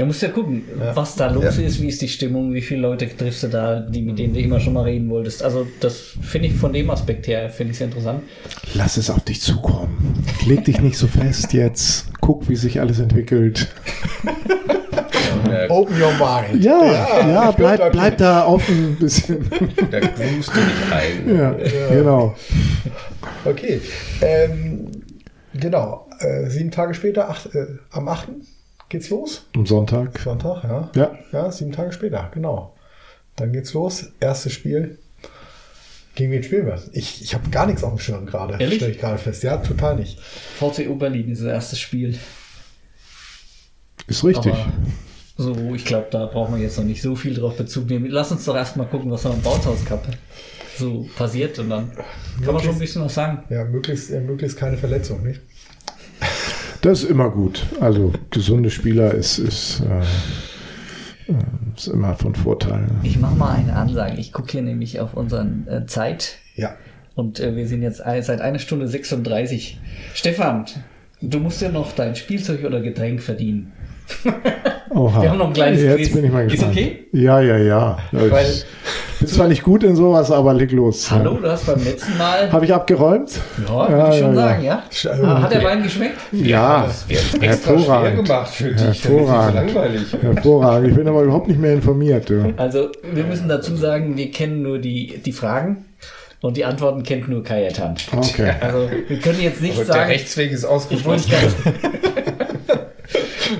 Ja, 0.00 0.06
musst 0.06 0.22
ja 0.22 0.30
gucken, 0.30 0.62
ja. 0.80 0.96
was 0.96 1.14
da 1.14 1.30
los 1.30 1.58
ja. 1.58 1.62
ist, 1.62 1.82
wie 1.82 1.88
ist 1.88 2.00
die 2.00 2.08
Stimmung, 2.08 2.54
wie 2.54 2.62
viele 2.62 2.80
Leute 2.80 3.06
triffst 3.06 3.42
du 3.42 3.48
da, 3.48 3.80
die, 3.80 4.00
mit 4.00 4.18
denen 4.18 4.32
du 4.32 4.40
immer 4.40 4.58
schon 4.58 4.72
mal 4.72 4.84
reden 4.84 5.10
wolltest. 5.10 5.42
Also 5.42 5.66
das 5.78 6.14
finde 6.22 6.48
ich 6.48 6.54
von 6.54 6.72
dem 6.72 6.88
Aspekt 6.88 7.26
her, 7.26 7.50
finde 7.50 7.72
ich 7.72 7.78
sehr 7.78 7.88
interessant. 7.88 8.22
Lass 8.72 8.96
es 8.96 9.10
auf 9.10 9.22
dich 9.24 9.42
zukommen. 9.42 10.24
Leg 10.46 10.64
dich 10.64 10.80
nicht 10.80 10.96
so 10.96 11.06
fest 11.06 11.52
jetzt. 11.52 12.06
Guck, 12.22 12.48
wie 12.48 12.56
sich 12.56 12.80
alles 12.80 12.98
entwickelt. 12.98 13.68
Open 15.68 16.00
your 16.00 16.12
mind. 16.12 16.64
Ja, 16.64 16.82
ja, 16.82 17.28
ja 17.28 17.50
bleib, 17.50 17.92
bleib 17.92 18.16
da 18.16 18.46
offen 18.46 18.92
ein 18.92 18.96
bisschen. 18.96 19.50
Da 19.90 20.00
grüßt 20.00 20.48
du 20.48 20.60
dich 20.60 20.92
ein. 20.94 21.36
Ja, 21.36 21.58
ja. 21.58 21.88
genau. 21.90 22.34
Okay. 23.44 23.82
Ähm, 24.22 24.92
genau. 25.52 26.08
Äh, 26.20 26.48
sieben 26.48 26.70
Tage 26.70 26.94
später, 26.94 27.28
acht, 27.28 27.54
äh, 27.54 27.66
am 27.90 28.08
8 28.08 28.28
geht's 28.90 29.08
los. 29.08 29.46
Am 29.54 29.64
Sonntag. 29.64 30.18
Sonntag, 30.18 30.64
ja. 30.64 30.90
Ja. 30.94 31.18
Ja, 31.32 31.50
sieben 31.50 31.72
Tage 31.72 31.92
später, 31.92 32.30
genau. 32.34 32.74
Dann 33.36 33.52
geht's 33.52 33.72
los. 33.72 34.10
Erstes 34.20 34.52
Spiel. 34.52 34.98
Gegen 36.14 36.32
wen 36.32 36.42
spielen 36.42 36.66
wir? 36.66 36.78
Ich, 36.92 37.22
ich 37.22 37.32
habe 37.34 37.48
gar 37.48 37.66
nichts 37.66 37.82
auf 37.82 37.94
dem 37.94 37.98
Schirm 37.98 38.26
gerade. 38.26 38.54
Stelle 38.54 38.90
ich 38.90 38.98
gerade 38.98 39.16
fest. 39.16 39.42
Ja, 39.42 39.56
total 39.56 39.96
nicht. 39.96 40.20
VCU 40.20 40.96
Berlin 40.96 41.30
ist 41.30 41.40
das 41.40 41.48
erste 41.48 41.76
Spiel. 41.76 42.18
Ist 44.06 44.24
richtig. 44.24 44.52
Aber 44.52 44.72
so, 45.36 45.74
ich 45.74 45.84
glaube, 45.86 46.08
da 46.10 46.26
brauchen 46.26 46.56
wir 46.56 46.62
jetzt 46.62 46.76
noch 46.76 46.84
nicht 46.84 47.00
so 47.00 47.16
viel 47.16 47.32
drauf 47.32 47.56
Bezug 47.56 47.88
nehmen. 47.88 48.06
Lass 48.10 48.30
uns 48.32 48.44
doch 48.44 48.56
erstmal 48.56 48.86
gucken, 48.88 49.10
was 49.10 49.24
am 49.24 49.40
Bauhaus 49.40 49.84
Cup 49.86 50.06
so 50.76 51.08
passiert 51.16 51.58
und 51.58 51.70
dann 51.70 51.90
kann 52.44 52.54
man 52.54 52.62
schon 52.62 52.74
ein 52.74 52.78
bisschen 52.78 53.02
was 53.02 53.14
sagen. 53.14 53.44
Ja, 53.50 53.64
möglichst, 53.64 54.10
äh, 54.10 54.20
möglichst 54.20 54.58
keine 54.58 54.76
Verletzung, 54.76 55.22
nicht? 55.22 55.40
Das 56.82 57.02
ist 57.02 57.10
immer 57.10 57.30
gut. 57.30 57.66
Also 57.80 58.12
gesunde 58.30 58.70
Spieler 58.70 59.12
ist, 59.12 59.38
ist, 59.38 59.80
äh, 59.80 61.32
äh, 61.32 61.36
ist 61.76 61.88
immer 61.88 62.14
von 62.14 62.34
Vorteil. 62.34 62.86
Ich 63.02 63.18
mache 63.18 63.36
mal 63.36 63.54
eine 63.54 63.74
Ansage. 63.74 64.18
Ich 64.18 64.32
gucke 64.32 64.52
hier 64.52 64.62
nämlich 64.62 64.98
auf 64.98 65.14
unseren 65.14 65.66
äh, 65.68 65.86
Zeit. 65.86 66.38
Ja. 66.54 66.74
Und 67.14 67.38
äh, 67.38 67.54
wir 67.54 67.68
sind 67.68 67.82
jetzt 67.82 67.98
seit 67.98 68.40
einer 68.40 68.58
Stunde 68.58 68.88
36. 68.88 69.78
Stefan, 70.14 70.64
du 71.20 71.38
musst 71.38 71.60
ja 71.60 71.70
noch 71.70 71.92
dein 71.92 72.16
Spielzeug 72.16 72.64
oder 72.64 72.80
Getränk 72.80 73.22
verdienen. 73.22 73.72
Oha. 74.90 75.22
Wir 75.22 75.30
haben 75.30 75.38
noch 75.38 75.46
ein 75.48 75.52
kleines 75.52 75.82
Jetzt 75.82 75.96
Quiz. 75.96 76.12
bin 76.12 76.24
ich 76.24 76.32
mal 76.32 76.46
gespannt. 76.46 76.76
Ist 76.76 76.78
okay? 76.78 77.06
Ja, 77.12 77.40
ja, 77.40 77.56
ja. 77.56 77.98
Weil, 78.12 78.46
bin 79.20 79.28
zwar 79.28 79.48
nicht 79.48 79.62
gut 79.62 79.84
in 79.84 79.94
sowas, 79.94 80.30
aber 80.30 80.54
leg 80.54 80.72
los. 80.72 81.10
Hallo, 81.10 81.34
ja. 81.34 81.40
du 81.40 81.50
hast 81.50 81.66
beim 81.66 81.84
letzten 81.84 82.18
Mal. 82.18 82.50
Habe 82.50 82.64
ich 82.64 82.74
abgeräumt? 82.74 83.38
Ja, 83.66 83.88
würde 83.88 83.98
ja, 83.98 84.12
ich 84.12 84.18
schon 84.18 84.34
ja, 84.34 84.40
sagen, 84.40 84.64
ja. 84.64 84.82
Ah, 85.22 85.42
hat 85.42 85.52
der 85.52 85.62
Wein 85.62 85.82
geschmeckt? 85.82 86.18
Ja, 86.32 86.88
hervorragend. 87.40 88.26
gemacht 88.26 88.54
für 88.54 88.72
dich, 88.72 89.04
hervorragend. 89.04 89.70
So 90.10 90.22
hervorragend. 90.22 90.88
Ich 90.88 90.96
bin 90.96 91.06
aber 91.06 91.22
überhaupt 91.22 91.48
nicht 91.48 91.60
mehr 91.60 91.74
informiert. 91.74 92.32
Also, 92.56 92.90
wir 93.12 93.24
müssen 93.24 93.48
dazu 93.48 93.76
sagen, 93.76 94.16
wir 94.16 94.30
kennen 94.30 94.62
nur 94.62 94.78
die, 94.78 95.20
die 95.24 95.32
Fragen. 95.32 95.84
Und 96.42 96.56
die 96.56 96.64
Antworten 96.64 97.02
kennt 97.02 97.28
nur 97.28 97.44
Kajetan. 97.44 97.96
Okay. 98.16 98.52
Also 98.62 98.88
wir 99.08 99.18
können 99.18 99.42
jetzt 99.42 99.60
nicht 99.60 99.76
aber 99.76 99.84
sagen. 99.84 99.98
Der 99.98 100.08
Rechtsweg 100.08 100.52
ist 100.52 100.64
ausgeschlossen. 100.64 101.30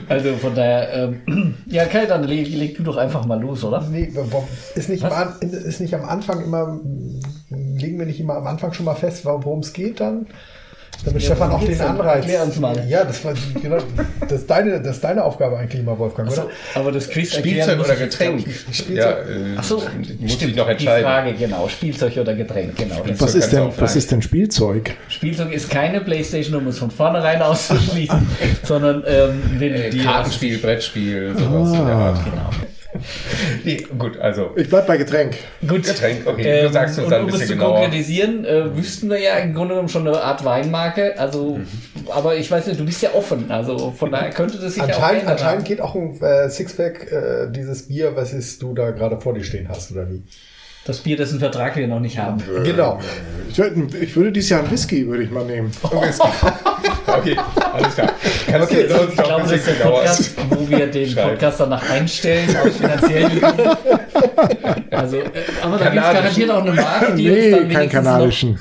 Also 0.09 0.35
von 0.37 0.55
daher, 0.55 1.15
ähm, 1.27 1.55
ja 1.67 1.85
Kai, 1.87 2.07
dann 2.07 2.25
leg, 2.25 2.49
leg, 2.49 2.77
du 2.77 2.83
doch 2.83 2.97
einfach 2.97 3.25
mal 3.27 3.41
los, 3.41 3.65
oder? 3.65 3.83
Nee, 3.83 4.13
ist 4.75 4.89
nicht, 4.89 5.05
am, 5.05 5.35
ist 5.41 5.81
nicht 5.81 5.95
am 5.95 6.05
Anfang 6.05 6.43
immer, 6.45 6.81
legen 7.51 7.99
wir 7.99 8.07
nicht 8.07 8.21
immer 8.21 8.37
am 8.37 8.47
Anfang 8.47 8.73
schon 8.73 8.87
mal 8.87 8.95
fest, 8.95 9.25
worum 9.25 9.61
es 9.61 9.73
geht 9.73 10.01
dann? 10.01 10.27
Damit 11.05 11.23
ja, 11.23 11.27
Stefan 11.29 11.51
auch 11.51 11.65
den 11.65 11.81
Anreiz. 11.81 12.25
Klär 12.25 12.43
uns 12.43 12.59
mal. 12.59 12.87
Ja, 12.89 13.05
das 13.05 13.25
war 13.25 13.33
genau, 13.61 13.79
das 14.21 14.41
ist 14.41 14.51
deine, 14.51 14.81
das 14.83 14.97
ist 14.97 15.05
deine 15.05 15.25
Aufgabe 15.25 15.57
eigentlich 15.59 15.81
immer, 15.81 15.99
Wolfgang, 15.99 16.31
so, 16.31 16.43
oder? 16.43 16.51
Aber 16.75 16.93
das 16.93 17.09
Quiz 17.09 17.35
Spielzeug 17.35 17.81
oder 17.81 17.97
Getränk. 17.97 18.47
Spielzeug. 18.71 18.97
Ja, 18.97 19.11
äh, 19.11 19.57
Ach 19.57 19.65
so, 19.65 19.77
muss 19.77 20.33
stimmt, 20.33 20.51
ich 20.51 20.57
noch 20.57 20.69
entscheiden. 20.69 20.99
Die 20.99 21.03
Frage, 21.03 21.33
genau, 21.35 21.69
Spielzeug 21.69 22.17
oder 22.19 22.35
Getränk, 22.35 22.77
genau. 22.77 22.97
Spielzeug 22.97 23.21
was 23.21 23.35
ist 23.35 23.51
denn, 23.51 23.69
was 23.77 23.97
ist 23.97 24.13
denn 24.13 24.23
Spielzeug? 24.23 24.95
Spielzeug 25.09 25.53
ist 25.53 25.71
keine 25.71 26.01
Playstation, 26.03 26.57
um 26.57 26.67
es 26.67 26.79
von 26.79 26.91
vornherein 26.91 27.41
auszuschließen, 27.41 28.27
sondern 28.63 29.03
ähm, 29.07 29.43
wenn 29.59 29.75
äh, 29.75 29.91
Kartenspiel, 29.91 30.59
Brettspiel, 30.59 31.35
sowas. 31.37 31.73
Ah. 31.73 32.25
Genau. 32.25 32.70
Nee, 33.65 33.87
gut, 33.99 34.19
also. 34.19 34.51
Ich 34.57 34.69
bleib 34.69 34.87
bei 34.87 34.97
Getränk. 34.97 35.37
Gut. 35.67 35.85
Getränk, 35.85 36.27
okay. 36.27 36.63
Du 36.63 36.73
sagst 36.73 36.99
uns 36.99 37.07
ähm, 37.07 37.11
dann 37.11 37.21
ein 37.23 37.27
bisschen 37.27 37.49
genauer. 37.49 37.69
Um 37.69 37.75
es 37.75 37.81
zu 37.81 37.91
konkretisieren, 37.91 38.45
äh, 38.45 38.77
wüssten 38.77 39.11
wir 39.11 39.19
ja 39.19 39.37
im 39.39 39.55
Grunde 39.55 39.75
genommen 39.75 39.89
schon 39.89 40.07
eine 40.07 40.21
Art 40.21 40.45
Weinmarke. 40.45 41.19
Also, 41.19 41.57
mhm. 41.57 41.67
aber 42.11 42.37
ich 42.37 42.51
weiß 42.51 42.67
nicht, 42.67 42.81
du 42.81 42.85
bist 42.85 43.03
ja 43.03 43.11
offen. 43.15 43.51
Also 43.51 43.93
von 43.93 44.11
daher 44.11 44.31
könnte 44.31 44.59
das 44.59 44.75
sich 44.75 44.83
anscheinend, 44.83 45.27
auch 45.27 45.31
Anscheinend 45.31 45.65
geht 45.65 45.81
auch 45.81 45.95
ein 45.95 46.21
äh, 46.21 46.49
Sixpack 46.49 47.11
äh, 47.11 47.51
dieses 47.51 47.89
Bier, 47.89 48.17
was 48.17 48.33
ist 48.33 48.63
du 48.63 48.75
da 48.75 48.91
gerade 48.91 49.21
vor 49.21 49.35
dir 49.35 49.45
stehen 49.45 49.69
hast, 49.69 49.93
oder 49.93 50.11
wie? 50.11 50.23
Das 50.85 51.01
Bier, 51.01 51.17
dessen 51.17 51.39
Vertrag 51.39 51.77
wir 51.77 51.87
noch 51.87 52.01
nicht 52.01 52.19
haben. 52.19 52.43
Genau. 52.65 52.99
Ich, 53.51 53.59
ich 53.59 54.17
würde 54.17 54.33
dieses 54.33 54.51
Jahr 54.51 54.61
einen 54.61 54.71
Whisky, 54.71 55.07
würde 55.07 55.23
ich 55.23 55.31
mal 55.31 55.45
nehmen. 55.45 55.71
Oh, 55.83 56.01
Whisky. 56.01 56.29
okay, 57.21 57.37
alles 57.73 57.95
klar. 57.95 58.13
Kannst 58.51 58.73
okay, 58.73 58.87
du 58.89 58.95
ich 59.09 59.17
glaube, 59.17 59.43
das 59.43 59.53
ist 59.53 59.67
der 59.67 59.73
Podcast, 59.85 60.35
wo 60.49 60.69
wir 60.69 60.87
den 60.87 61.15
Podcast 61.15 61.61
danach 61.61 61.91
einstellen, 61.91 62.57
aus 62.57 62.77
finanziellen 62.77 63.41
Gründen. 63.41 63.69
Also, 64.91 65.17
äh, 65.17 65.23
aber 65.63 65.79
da 65.79 65.91
gibt 65.91 66.05
es 66.05 66.13
garantiert 66.13 66.51
auch 66.51 66.63
eine 66.63 66.73
Marke, 66.73 67.15
die 67.15 67.29
nee, 67.29 67.53
uns 67.53 67.63
dann 67.63 67.69
kein 67.71 67.89
kanadischen. 67.89 68.59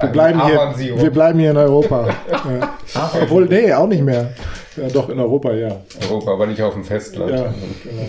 Wir 0.00 0.08
bleiben, 0.08 0.42
hier, 0.46 1.02
wir 1.02 1.10
bleiben 1.10 1.38
hier 1.38 1.50
in 1.50 1.56
Europa. 1.56 2.08
ja. 2.94 3.10
Obwohl, 3.22 3.44
nee, 3.46 3.72
auch 3.72 3.86
nicht 3.86 4.02
mehr. 4.02 4.30
Ja, 4.76 4.88
doch, 4.88 5.08
in 5.08 5.20
Europa, 5.20 5.52
ja. 5.52 5.80
Europa, 6.02 6.32
aber 6.32 6.46
nicht 6.46 6.62
auf 6.62 6.74
dem 6.74 6.84
Festland. 6.84 7.30
Ja, 7.30 7.54
genau. 7.84 8.08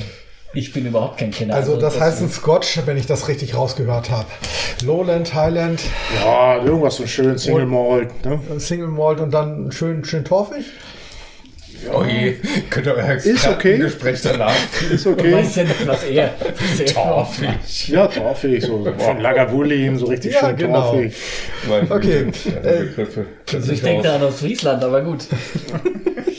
Ich 0.53 0.73
bin 0.73 0.85
überhaupt 0.85 1.17
kein 1.17 1.31
Kenner. 1.31 1.53
Also, 1.53 1.75
das, 1.79 1.95
das 1.95 2.01
heißt 2.01 2.21
ein 2.21 2.29
Scotch, 2.29 2.79
wenn 2.85 2.97
ich 2.97 3.05
das 3.05 3.27
richtig 3.27 3.55
rausgehört 3.55 4.09
habe. 4.09 4.27
Lowland, 4.83 5.33
Highland. 5.33 5.81
Ja, 6.15 6.63
irgendwas 6.63 6.95
so 6.95 7.05
schön, 7.05 7.37
Single 7.37 7.65
Malt. 7.65 8.25
Ne? 8.25 8.39
Single 8.57 8.87
Malt 8.87 9.19
und 9.19 9.31
dann 9.33 9.71
schön, 9.71 10.03
schön 10.05 10.23
torfig. 10.23 10.65
Oh 11.93 12.03
je, 12.03 12.35
könnt 12.69 12.87
ihr 12.87 12.95
euer 12.95 13.15
ist 13.15 13.47
okay. 13.47 13.77
Gespräch 13.77 14.19
danach. 14.23 14.53
Ist 14.91 15.05
okay. 15.05 15.33
Weißt 15.33 15.57
ja 15.57 15.63
nicht, 15.63 15.87
was 15.87 16.03
er. 16.03 16.33
Torfig. 16.93 17.89
Ja, 17.89 18.07
torfig. 18.07 18.63
So 18.63 18.83
von 18.97 19.19
Lagavulin, 19.19 19.97
so 19.97 20.07
richtig 20.07 20.33
ja, 20.33 20.47
schön 20.47 20.55
genau. 20.57 20.91
torfig. 20.91 21.13
Okay. 21.89 22.31
Äh, 22.63 23.55
also 23.55 23.71
ich 23.71 23.81
denke 23.81 24.03
da 24.03 24.15
an 24.15 24.23
aus 24.23 24.39
Friesland, 24.39 24.83
aber 24.83 25.01
gut. 25.01 25.25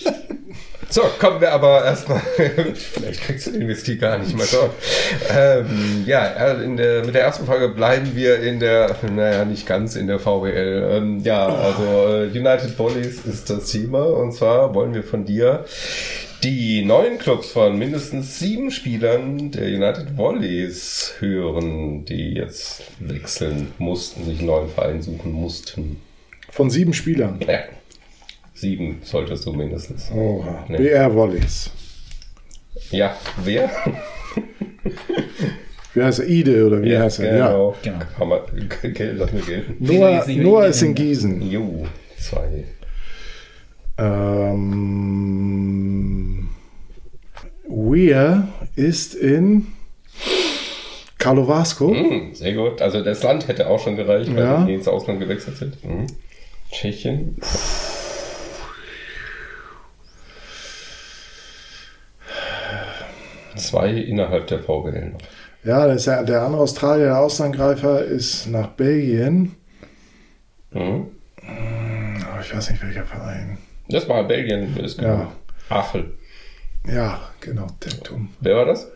So, 0.91 1.03
kommen 1.19 1.41
wir 1.41 1.53
aber 1.53 1.85
erstmal. 1.85 2.21
Vielleicht 2.75 3.21
kriegst 3.21 3.47
du 3.47 3.51
den 3.51 3.69
Whisky 3.69 3.97
gar 3.97 4.17
nicht 4.19 4.35
mal 4.35 4.47
dort. 4.51 4.71
Ähm, 5.31 6.05
ja, 6.07 6.53
äh, 6.53 6.77
der, 6.77 7.05
mit 7.05 7.15
der 7.15 7.23
ersten 7.23 7.45
Frage 7.45 7.69
bleiben 7.69 8.15
wir 8.15 8.41
in 8.41 8.59
der, 8.59 8.97
naja, 9.15 9.45
nicht 9.45 9.67
ganz 9.67 9.97
in 9.97 10.07
der 10.07 10.19
VWL. 10.19 10.89
Ähm, 10.93 11.21
ja, 11.21 11.47
also 11.47 11.83
äh, 11.83 12.27
United 12.29 12.75
Police 12.77 13.21
ist 13.27 13.51
das 13.51 13.71
Thema 13.71 14.03
und 14.05 14.33
zwar 14.33 14.75
wollen 14.75 14.95
wir 14.95 15.03
von 15.03 15.27
dir 15.27 15.67
Die 16.43 16.85
neuen 16.85 17.19
Clubs 17.19 17.51
von 17.51 17.79
mindestens 17.79 18.39
sieben 18.39 18.71
Spielern 18.71 19.51
der 19.51 19.67
United 19.67 20.17
Volleys 20.17 21.15
hören, 21.19 22.05
die 22.07 22.35
jetzt 22.35 22.83
wechseln 23.01 23.73
mussten, 23.79 24.25
sich 24.25 24.39
einen 24.39 24.47
neuen 24.47 24.69
Verein 24.71 25.03
suchen 25.03 25.33
mussten. 25.33 26.01
Von 26.51 26.71
sieben 26.71 26.95
Spielern. 26.95 27.41
Ja. 27.47 27.59
Sieben 28.61 28.99
solltest 29.03 29.47
du 29.47 29.53
mindestens. 29.53 30.11
Oh, 30.13 30.45
Nee. 30.69 30.79
BR 30.79 31.15
Volleys. 31.15 31.71
Ja, 32.91 33.15
wer? 33.45 33.71
Wie 35.95 36.03
heißt 36.03 36.19
er? 36.21 36.27
Ide 36.29 36.67
oder 36.67 36.83
wie 36.83 36.97
heißt 36.99 37.21
er? 37.21 37.37
Ja. 37.37 37.47
genau. 37.49 37.75
Genau. 37.83 37.99
Kann 38.17 38.29
man, 38.29 38.41
Geld 38.95 39.19
lassen 39.19 39.37
wir 39.37 39.43
gelten. 39.45 39.77
Noah, 39.85 40.25
Noah 40.29 40.67
ist 40.67 40.83
in 40.83 40.95
Gießen. 40.95 41.43
Jo, 41.51 41.87
zwei. 42.19 42.65
Ähm, 45.19 46.49
Weir 47.69 48.49
ist 48.77 49.15
in 49.15 49.67
Carlo 51.19 51.47
Vasco. 51.49 51.91
Hm, 51.93 52.35
sehr 52.35 52.55
gut. 52.55 52.81
Also 52.83 53.03
das 53.03 53.23
Land 53.23 53.49
hätte 53.49 53.69
auch 53.69 53.81
schon 53.81 53.97
gereicht, 53.97 54.35
weil 54.35 54.45
Ja. 54.45 54.65
die 54.65 54.75
ins 54.75 54.89
Ausland 54.89 55.21
gewechselt 55.21 55.57
sind. 55.57 55.77
Hm. 55.83 56.07
Tschechien. 56.71 57.37
Zwei 63.59 63.91
innerhalb 63.91 64.47
der 64.47 64.61
VWL 64.61 65.11
noch. 65.11 65.21
Ja, 65.65 65.87
das 65.87 65.97
ist 66.03 66.07
ja, 66.07 66.23
der 66.23 66.43
andere 66.43 66.63
Australier, 66.63 67.07
der 67.07 67.19
Außenangreifer, 67.19 68.05
ist 68.05 68.47
nach 68.47 68.69
Belgien. 68.69 69.57
Mhm. 70.71 71.09
Aber 72.31 72.41
ich 72.41 72.55
weiß 72.55 72.71
nicht, 72.71 72.83
welcher 72.83 73.05
Verein. 73.05 73.59
Das 73.89 74.09
war 74.09 74.25
Belgien, 74.25 74.77
ist 74.77 75.01
Ja. 75.01 75.15
genau. 75.17 75.33
Achel. 75.69 76.15
Ja, 76.87 77.21
genau, 77.41 77.67
Tentum. 77.81 78.31
Wer 78.41 78.57
war 78.57 78.65
das? 78.67 78.89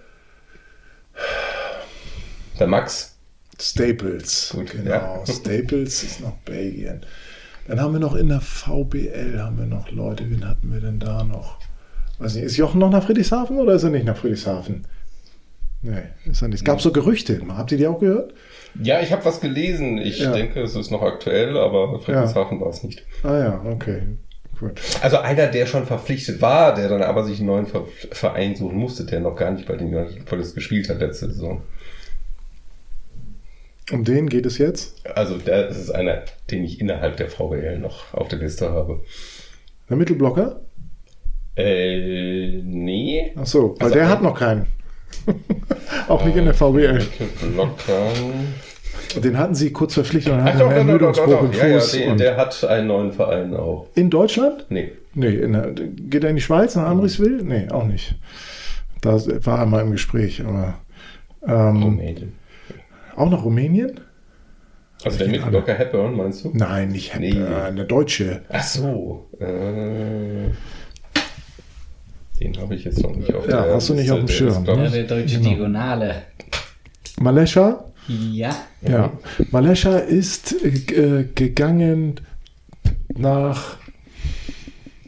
Der 2.58 2.66
Max. 2.66 3.16
Staples. 3.60 4.50
Gut, 4.54 4.70
genau. 4.70 4.90
ja. 4.90 5.22
Staples 5.30 6.02
ist 6.02 6.20
nach 6.20 6.32
Belgien. 6.44 7.04
Dann 7.68 7.80
haben 7.80 7.92
wir 7.92 8.00
noch 8.00 8.14
in 8.14 8.28
der 8.28 8.40
VBL 8.40 9.38
haben 9.38 9.58
wir 9.58 9.66
noch 9.66 9.90
Leute. 9.90 10.28
Wen 10.30 10.48
hatten 10.48 10.72
wir 10.72 10.80
denn 10.80 10.98
da 10.98 11.22
noch? 11.22 11.58
Weiß 12.22 12.34
nicht, 12.34 12.44
ist 12.44 12.56
Jochen 12.56 12.78
noch 12.78 12.90
nach 12.90 13.04
Friedrichshafen 13.04 13.58
oder 13.58 13.74
ist 13.74 13.82
er 13.82 13.90
nicht 13.90 14.04
nach 14.06 14.16
Friedrichshafen? 14.16 14.86
Nee, 15.82 16.02
ist 16.30 16.40
er 16.42 16.48
nicht. 16.48 16.60
Es 16.60 16.64
gab 16.64 16.80
so 16.80 16.92
Gerüchte. 16.92 17.40
Habt 17.48 17.72
ihr 17.72 17.78
die 17.78 17.86
auch 17.88 17.98
gehört? 17.98 18.32
Ja, 18.80 19.00
ich 19.00 19.10
habe 19.12 19.24
was 19.24 19.40
gelesen. 19.40 19.98
Ich 19.98 20.20
Ja. 20.20 20.32
denke, 20.32 20.60
es 20.62 20.76
ist 20.76 20.90
noch 20.90 21.02
aktuell, 21.02 21.56
aber 21.58 21.98
Friedrichshafen 22.00 22.60
war 22.60 22.68
es 22.68 22.84
nicht. 22.84 23.02
Ah 23.24 23.38
ja, 23.38 23.62
okay. 23.64 24.02
Gut. 24.60 24.80
Also 25.02 25.18
einer, 25.18 25.48
der 25.48 25.66
schon 25.66 25.86
verpflichtet 25.86 26.40
war, 26.40 26.74
der 26.74 26.88
dann 26.88 27.02
aber 27.02 27.24
sich 27.24 27.38
einen 27.38 27.48
neuen 27.48 27.66
Ver 27.66 27.82
Verein 28.12 28.54
suchen 28.54 28.76
musste, 28.78 29.04
der 29.04 29.18
noch 29.18 29.34
gar 29.34 29.50
nicht 29.50 29.66
bei 29.66 29.74
den 29.76 29.92
Volleys 30.26 30.54
gespielt 30.54 30.88
hat 30.88 31.00
letzte 31.00 31.26
Saison. 31.28 31.62
Um 33.90 34.04
den 34.04 34.28
geht 34.28 34.46
es 34.46 34.58
jetzt? 34.58 35.04
Also 35.16 35.36
der, 35.38 35.66
das 35.66 35.76
ist 35.78 35.90
einer, 35.90 36.22
den 36.50 36.62
ich 36.64 36.80
innerhalb 36.80 37.16
der 37.16 37.28
VWL 37.28 37.78
noch 37.80 38.14
auf 38.14 38.28
der 38.28 38.38
Liste 38.38 38.70
habe. 38.70 39.00
Der 39.90 39.96
Mittelblocker? 39.96 40.60
Äh, 41.56 42.60
nee. 42.64 43.32
Ach 43.36 43.46
so, 43.46 43.74
weil 43.78 43.84
Also 43.86 43.94
der 43.94 44.08
hat 44.08 44.22
noch 44.22 44.38
keinen. 44.38 44.66
auch 46.08 46.24
nicht 46.24 46.36
in 46.36 46.44
der 46.46 46.54
VBL. 46.54 47.00
Den 49.22 49.36
hatten 49.38 49.54
sie 49.54 49.70
kurz 49.72 49.94
verpflichtet 49.94 50.32
und 50.32 50.42
hatten 50.42 50.62
einen 50.62 50.88
Ermüdungsbruch 50.88 51.42
im 51.42 51.52
Ja, 51.52 51.66
ja, 51.66 51.80
Fuß. 51.80 51.98
der, 52.16 52.36
hat 52.36 52.64
einen 52.64 52.86
neuen 52.86 53.12
Verein 53.12 53.54
auch. 53.54 53.86
in 53.94 54.08
Deutschland? 54.08 54.66
Nee. 54.70 54.92
Nee, 55.14 55.28
in 55.34 56.08
geht 56.08 56.24
er 56.24 56.30
in 56.30 56.36
die 56.36 56.42
Schweiz, 56.42 56.74
nach 56.74 56.86
Amriswil? 56.86 57.42
Nee, 57.44 57.68
auch 57.70 57.84
nicht. 57.84 58.14
Da 59.02 59.20
war 59.44 59.58
er 59.58 59.66
mal 59.66 59.82
im 59.82 59.90
Gespräch, 59.90 60.42
aber 60.42 60.74
ähm, 61.46 61.82
Rumänien. 61.82 62.32
auch 63.16 63.28
nach 63.28 63.44
Rumänien? 63.44 64.00
Also 65.04 65.18
der 65.18 65.28
Mittelblocker 65.28 65.74
Hepburn, 65.74 66.16
meinst 66.16 66.44
du? 66.44 66.50
Nein, 66.54 66.88
nicht 66.88 67.18
Nee. 67.18 67.32
Hepburn, 67.32 67.76
der 67.76 67.84
Deutsche. 67.84 68.42
Ach 68.48 68.62
so. 68.62 69.28
Äh, 69.40 70.46
den 72.42 72.60
habe 72.60 72.74
ich 72.74 72.84
jetzt 72.84 73.02
noch 73.02 73.14
nicht 73.14 73.32
auf 73.32 73.48
Ja, 73.48 73.66
hast 73.72 73.88
du 73.88 73.94
nicht 73.94 74.10
auf 74.10 74.18
dem 74.18 74.26
Liste. 74.26 74.44
Der 74.44 74.50
ist, 74.52 74.64
Schirm, 74.66 74.92
der 74.92 75.04
deutsche 75.04 75.38
Diagonale. 75.38 76.22
Malescha? 77.20 77.84
Ja. 78.32 78.56
Ja. 78.80 79.12
Malescha 79.50 79.98
ist 79.98 80.54
äh, 80.64 81.24
gegangen 81.34 82.20
nach. 83.16 83.76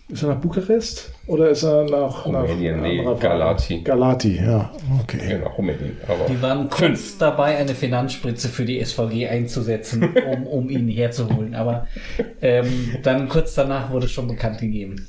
Ist 0.08 0.22
er 0.22 0.28
nach 0.28 0.40
Bukarest? 0.40 1.10
Oder 1.26 1.48
ist 1.50 1.64
er 1.64 1.84
nach. 1.84 2.26
Rumänien, 2.26 2.76
nach 2.76 2.82
nee, 2.82 3.02
Galati. 3.18 3.80
Galati, 3.80 4.36
ja. 4.36 4.70
Okay. 5.02 5.28
Genau, 5.28 5.48
Rumänien. 5.48 5.96
Aber 6.06 6.26
Die 6.26 6.40
waren 6.40 6.68
kurz 6.68 7.18
dabei, 7.18 7.56
eine 7.56 7.74
Finanzspritze 7.74 8.48
für 8.48 8.64
die 8.64 8.84
SVG 8.84 9.28
einzusetzen, 9.28 10.14
um, 10.32 10.46
um 10.46 10.70
ihn 10.70 10.88
herzuholen. 10.88 11.54
Aber 11.54 11.88
ähm, 12.42 12.94
dann 13.02 13.28
kurz 13.28 13.54
danach 13.54 13.90
wurde 13.90 14.06
schon 14.06 14.28
bekannt 14.28 14.60
gegeben. 14.60 15.06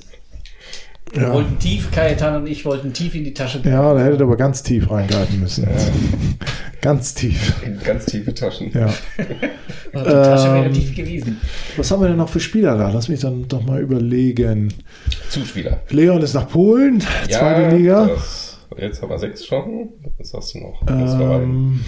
Wir 1.12 1.22
Ja. 1.22 1.32
wollten 1.32 1.58
tief, 1.58 1.90
Kajetan 1.92 2.36
und 2.42 2.46
ich 2.48 2.64
wollten 2.64 2.92
tief 2.92 3.14
in 3.14 3.24
die 3.24 3.32
Tasche. 3.32 3.60
Ja, 3.64 3.94
da 3.94 4.00
hättet 4.00 4.20
ihr 4.20 4.24
aber 4.24 4.36
ganz 4.36 4.62
tief 4.62 4.90
reingreifen 4.90 5.40
müssen. 5.40 5.66
ganz 6.80 7.14
tief. 7.14 7.54
in 7.64 7.78
ganz 7.82 8.06
tiefe 8.06 8.34
Taschen. 8.34 8.70
Ja. 8.72 8.92
Die 9.94 10.02
Tasche 10.02 10.52
wäre 10.52 10.66
Ähm, 10.66 10.72
tief 10.74 10.94
gewesen. 10.94 11.40
Was 11.76 11.90
haben 11.90 12.02
wir 12.02 12.08
denn 12.08 12.18
noch 12.18 12.28
für 12.28 12.40
Spieler 12.40 12.76
da? 12.76 12.90
Lass 12.90 13.08
mich 13.08 13.20
dann 13.20 13.48
doch 13.48 13.64
mal 13.64 13.80
überlegen. 13.80 14.74
Zuspieler. 15.30 15.80
Leon 15.88 16.20
ist 16.20 16.34
nach 16.34 16.48
Polen, 16.48 17.00
zweite 17.30 17.74
Liga. 17.74 18.06
Das, 18.06 18.58
jetzt 18.76 19.00
haben 19.00 19.08
wir 19.08 19.18
sechs 19.18 19.46
schon. 19.46 19.88
Was 20.18 20.34
hast 20.34 20.54
du 20.54 20.58
noch? 20.58 20.84
Das 20.84 21.18
war 21.18 21.36
ein- 21.36 21.42
Ähm, 21.42 21.80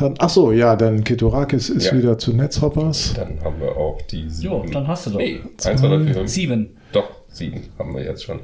hat- 0.00 0.16
ach 0.18 0.28
so, 0.28 0.52
ja, 0.52 0.76
dann 0.76 1.04
Ketorakis 1.04 1.68
ist 1.70 1.86
Ja. 1.86 1.98
wieder 1.98 2.18
zu 2.18 2.32
Netzhoppers. 2.32 3.14
Dann 3.14 3.38
haben 3.44 3.60
wir 3.60 3.76
auch 3.76 4.00
die 4.10 4.28
sieben. 4.28 4.52
Jo, 4.52 4.64
dann 4.72 4.86
hast 4.88 5.06
du 5.06 5.10
doch. 5.10 5.18
Nee, 5.18 5.40
eins, 5.42 5.62
zwei, 5.62 5.74
drei, 5.74 6.04
vier, 6.04 6.14
fünf. 6.14 6.30
Sieben. 6.30 6.76
Doch, 6.92 7.08
sieben 7.28 7.62
haben 7.78 7.94
wir 7.94 8.04
jetzt 8.04 8.24
schon. 8.24 8.40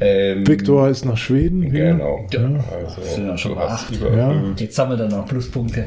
Ähm, 0.00 0.46
Viktor 0.46 0.88
ist 0.88 1.04
nach 1.04 1.16
Schweden. 1.16 1.70
Genau. 1.70 2.26
Ja. 2.32 2.40
Also, 2.40 3.02
sind 3.02 3.26
ja 3.26 3.36
schon 3.38 3.56
acht. 3.58 3.90
übererfüllt. 3.94 4.60
Jetzt 4.60 4.76
sammelt 4.76 5.00
er 5.00 5.08
noch 5.08 5.26
Pluspunkte. 5.26 5.84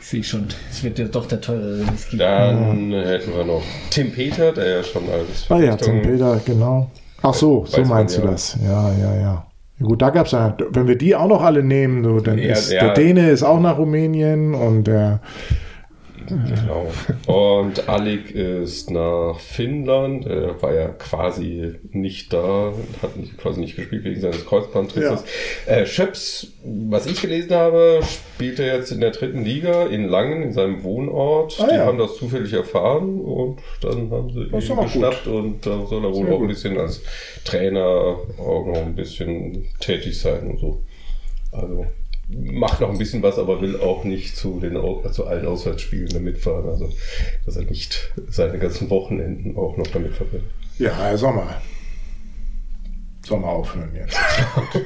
Ich 0.00 0.06
sehe 0.06 0.22
schon, 0.22 0.46
es 0.70 0.84
wird 0.84 0.98
ja 1.00 1.06
doch 1.06 1.26
der 1.26 1.40
teure 1.40 1.80
Whisky. 1.90 2.16
Dann 2.16 2.92
hätten 2.92 3.32
wir 3.36 3.44
noch 3.44 3.62
Tim 3.90 4.12
Peter, 4.12 4.52
der 4.52 4.76
ja 4.76 4.82
schon 4.84 5.02
als 5.10 5.46
Ah 5.48 5.58
ja, 5.58 5.74
Tim 5.76 6.00
Peter, 6.02 6.40
genau. 6.44 6.88
Ach 7.22 7.34
so, 7.34 7.64
so 7.66 7.82
meinst 7.84 8.16
du 8.18 8.22
ja. 8.22 8.30
das. 8.30 8.56
Ja, 8.64 8.92
ja, 8.92 9.16
ja. 9.20 9.45
Ja, 9.78 9.86
Gut, 9.86 10.00
da 10.02 10.10
gab 10.10 10.26
es 10.26 10.32
ja, 10.32 10.56
wenn 10.70 10.88
wir 10.88 10.96
die 10.96 11.14
auch 11.14 11.28
noch 11.28 11.42
alle 11.42 11.62
nehmen, 11.62 12.02
so, 12.02 12.20
dann 12.20 12.38
Ja, 12.38 12.52
ist 12.52 12.72
der 12.72 12.94
Däne 12.94 13.30
ist 13.30 13.42
auch 13.42 13.60
nach 13.60 13.78
Rumänien 13.78 14.54
und 14.54 14.84
der 14.84 15.20
Genau. 16.28 16.92
Und 17.26 17.88
Alec 17.88 18.30
ist 18.30 18.90
nach 18.90 19.38
Finnland. 19.38 20.26
Er 20.26 20.60
war 20.62 20.74
ja 20.74 20.88
quasi 20.88 21.74
nicht 21.92 22.32
da, 22.32 22.72
hat 23.02 23.16
nicht, 23.16 23.36
quasi 23.38 23.60
nicht 23.60 23.76
gespielt 23.76 24.04
wegen 24.04 24.20
seines 24.20 24.44
Kreuzbandrisses. 24.46 25.24
Äh, 25.66 25.86
Schöps, 25.86 26.48
was 26.64 27.06
ich 27.06 27.20
gelesen 27.20 27.54
habe, 27.54 28.00
spielt 28.34 28.58
er 28.58 28.76
jetzt 28.76 28.92
in 28.92 29.00
der 29.00 29.10
dritten 29.10 29.44
Liga 29.44 29.86
in 29.86 30.08
Langen, 30.08 30.42
in 30.42 30.52
seinem 30.52 30.82
Wohnort. 30.82 31.56
Ah, 31.60 31.66
Die 31.70 31.76
ja. 31.76 31.86
haben 31.86 31.98
das 31.98 32.16
zufällig 32.16 32.52
erfahren 32.52 33.20
und 33.20 33.58
dann 33.80 34.10
haben 34.10 34.30
sie 34.32 34.48
Das 34.50 34.68
ihn 34.68 34.76
geschnappt 34.80 35.26
und 35.26 35.64
da 35.66 35.86
soll 35.86 36.04
er 36.04 36.12
wohl 36.12 36.26
auch 36.26 36.32
ein 36.32 36.38
gut. 36.40 36.48
bisschen 36.48 36.78
als 36.78 37.02
Trainer 37.44 37.84
auch 38.38 38.66
noch 38.66 38.76
ein 38.82 38.94
bisschen 38.94 39.66
tätig 39.80 40.18
sein 40.20 40.50
und 40.50 40.58
so. 40.60 40.82
Also 41.52 41.86
macht 42.28 42.80
noch 42.80 42.90
ein 42.90 42.98
bisschen 42.98 43.22
was, 43.22 43.38
aber 43.38 43.60
will 43.60 43.78
auch 43.80 44.04
nicht 44.04 44.36
zu 44.36 44.58
den 44.60 44.76
zu 45.12 45.26
allen 45.26 45.46
Auswärtsspielen 45.46 46.08
da 46.08 46.18
mitfahren. 46.18 46.68
Also 46.68 46.92
dass 47.44 47.56
er 47.56 47.64
nicht 47.64 48.12
seine 48.28 48.58
ganzen 48.58 48.90
Wochenenden 48.90 49.56
auch 49.56 49.76
noch 49.76 49.86
damit 49.88 50.14
verbringt. 50.14 50.44
Ja, 50.78 50.96
Herr 50.96 51.18
Sommer. 51.18 51.60
Mal 53.28 53.42
aufhören 53.48 53.90
jetzt. 53.92 54.16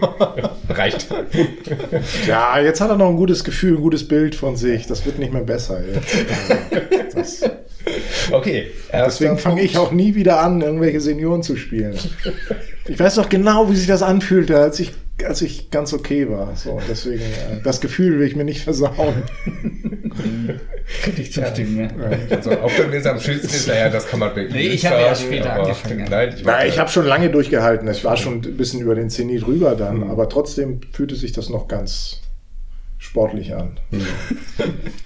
Reicht. 0.71 1.09
Ja, 2.27 2.59
jetzt 2.59 2.81
hat 2.81 2.89
er 2.89 2.97
noch 2.97 3.11
ein 3.11 3.17
gutes 3.17 3.45
Gefühl, 3.45 3.77
ein 3.77 3.83
gutes 3.83 4.09
Bild 4.09 4.35
von 4.35 4.57
sich. 4.57 4.87
Das 4.87 5.05
wird 5.05 5.19
nicht 5.19 5.31
mehr 5.31 5.43
besser. 5.43 5.83
Jetzt. 5.87 7.15
Das, 7.15 7.43
Okay. 8.31 8.67
deswegen 8.93 9.39
fange 9.39 9.63
ich 9.63 9.79
auch 9.79 9.93
nie 9.93 10.15
wieder 10.15 10.41
an, 10.41 10.61
irgendwelche 10.61 11.01
Senioren 11.01 11.43
zu 11.43 11.57
spielen. 11.57 11.99
Ich 12.87 12.99
weiß 12.99 13.17
doch 13.17 13.29
genau, 13.29 13.71
wie 13.71 13.77
sich 13.77 13.87
das 13.87 14.03
anfühlte, 14.03 14.59
als 14.59 14.81
ich, 14.81 14.93
als 15.27 15.43
ich 15.43 15.71
ganz 15.71 15.93
okay 15.93 16.29
war. 16.29 16.55
So, 16.57 16.81
deswegen, 16.89 17.23
äh, 17.23 17.63
das 17.65 17.81
Gefühl 17.81 18.19
will 18.19 18.27
ich 18.27 18.37
mir 18.37 18.45
nicht 18.45 18.63
versauen. 18.63 19.23
Könnte 21.03 21.23
ich 21.23 21.33
zustimmen, 21.33 21.91
ja. 21.99 22.37
Also 22.37 22.51
aufhören 22.53 22.93
ist 22.93 23.07
am 23.07 23.21
schönsten 23.21 23.47
ist, 23.49 23.69
naja, 23.69 23.89
das 23.89 24.07
kann 24.09 24.21
man 24.21 24.35
wirklich 24.35 24.55
Nee, 24.55 24.69
nicht 24.71 24.75
ich 24.85 24.87
habe 24.87 25.01
ja 25.01 25.15
sagen, 25.15 25.29
später 25.29 25.53
angefangen. 25.53 26.07
Nein, 26.11 26.35
ich, 26.37 26.45
Na, 26.45 26.67
ich 26.67 26.79
habe 26.79 26.91
schon 26.91 27.07
lange 27.07 27.31
durchgehalten. 27.31 27.89
Ich 27.89 28.05
war 28.05 28.17
schon 28.17 28.35
ein 28.43 28.57
bisschen 28.57 28.81
über 28.81 28.95
den 28.95 29.11
Zenit 29.11 29.47
rüber 29.47 29.77
dann, 29.77 30.11
aber 30.11 30.29
trotzdem 30.29 30.81
fühlte 30.93 31.15
sich 31.15 31.33
das 31.33 31.49
noch 31.49 31.69
ganz, 31.69 32.21
sportlich 33.01 33.55
an. 33.55 33.81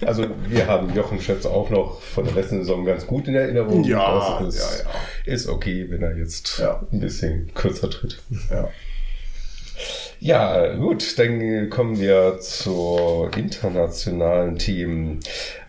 Also 0.05 0.25
wir 0.49 0.67
haben 0.67 0.93
Jochen 0.93 1.21
Schötz 1.21 1.45
auch 1.45 1.69
noch 1.69 2.01
von 2.01 2.25
der 2.25 2.33
letzten 2.35 2.59
Saison 2.59 2.83
ganz 2.85 3.07
gut 3.07 3.27
in 3.29 3.35
Erinnerung. 3.35 3.83
Ja, 3.85 4.39
ist, 4.45 4.57
ja, 4.59 4.83
ja. 4.83 5.33
ist 5.33 5.47
okay, 5.47 5.85
wenn 5.89 6.03
er 6.03 6.17
jetzt 6.17 6.59
Ja. 6.59 6.85
ein 6.91 6.99
bisschen 6.99 7.51
kürzer 7.53 7.89
tritt. 7.89 8.21
Ja. 8.51 8.69
Ja, 10.19 10.73
gut, 10.75 11.19
dann 11.19 11.69
kommen 11.69 11.99
wir 11.99 12.39
zur 12.39 13.35
internationalen 13.37 14.57
Team. 14.57 15.19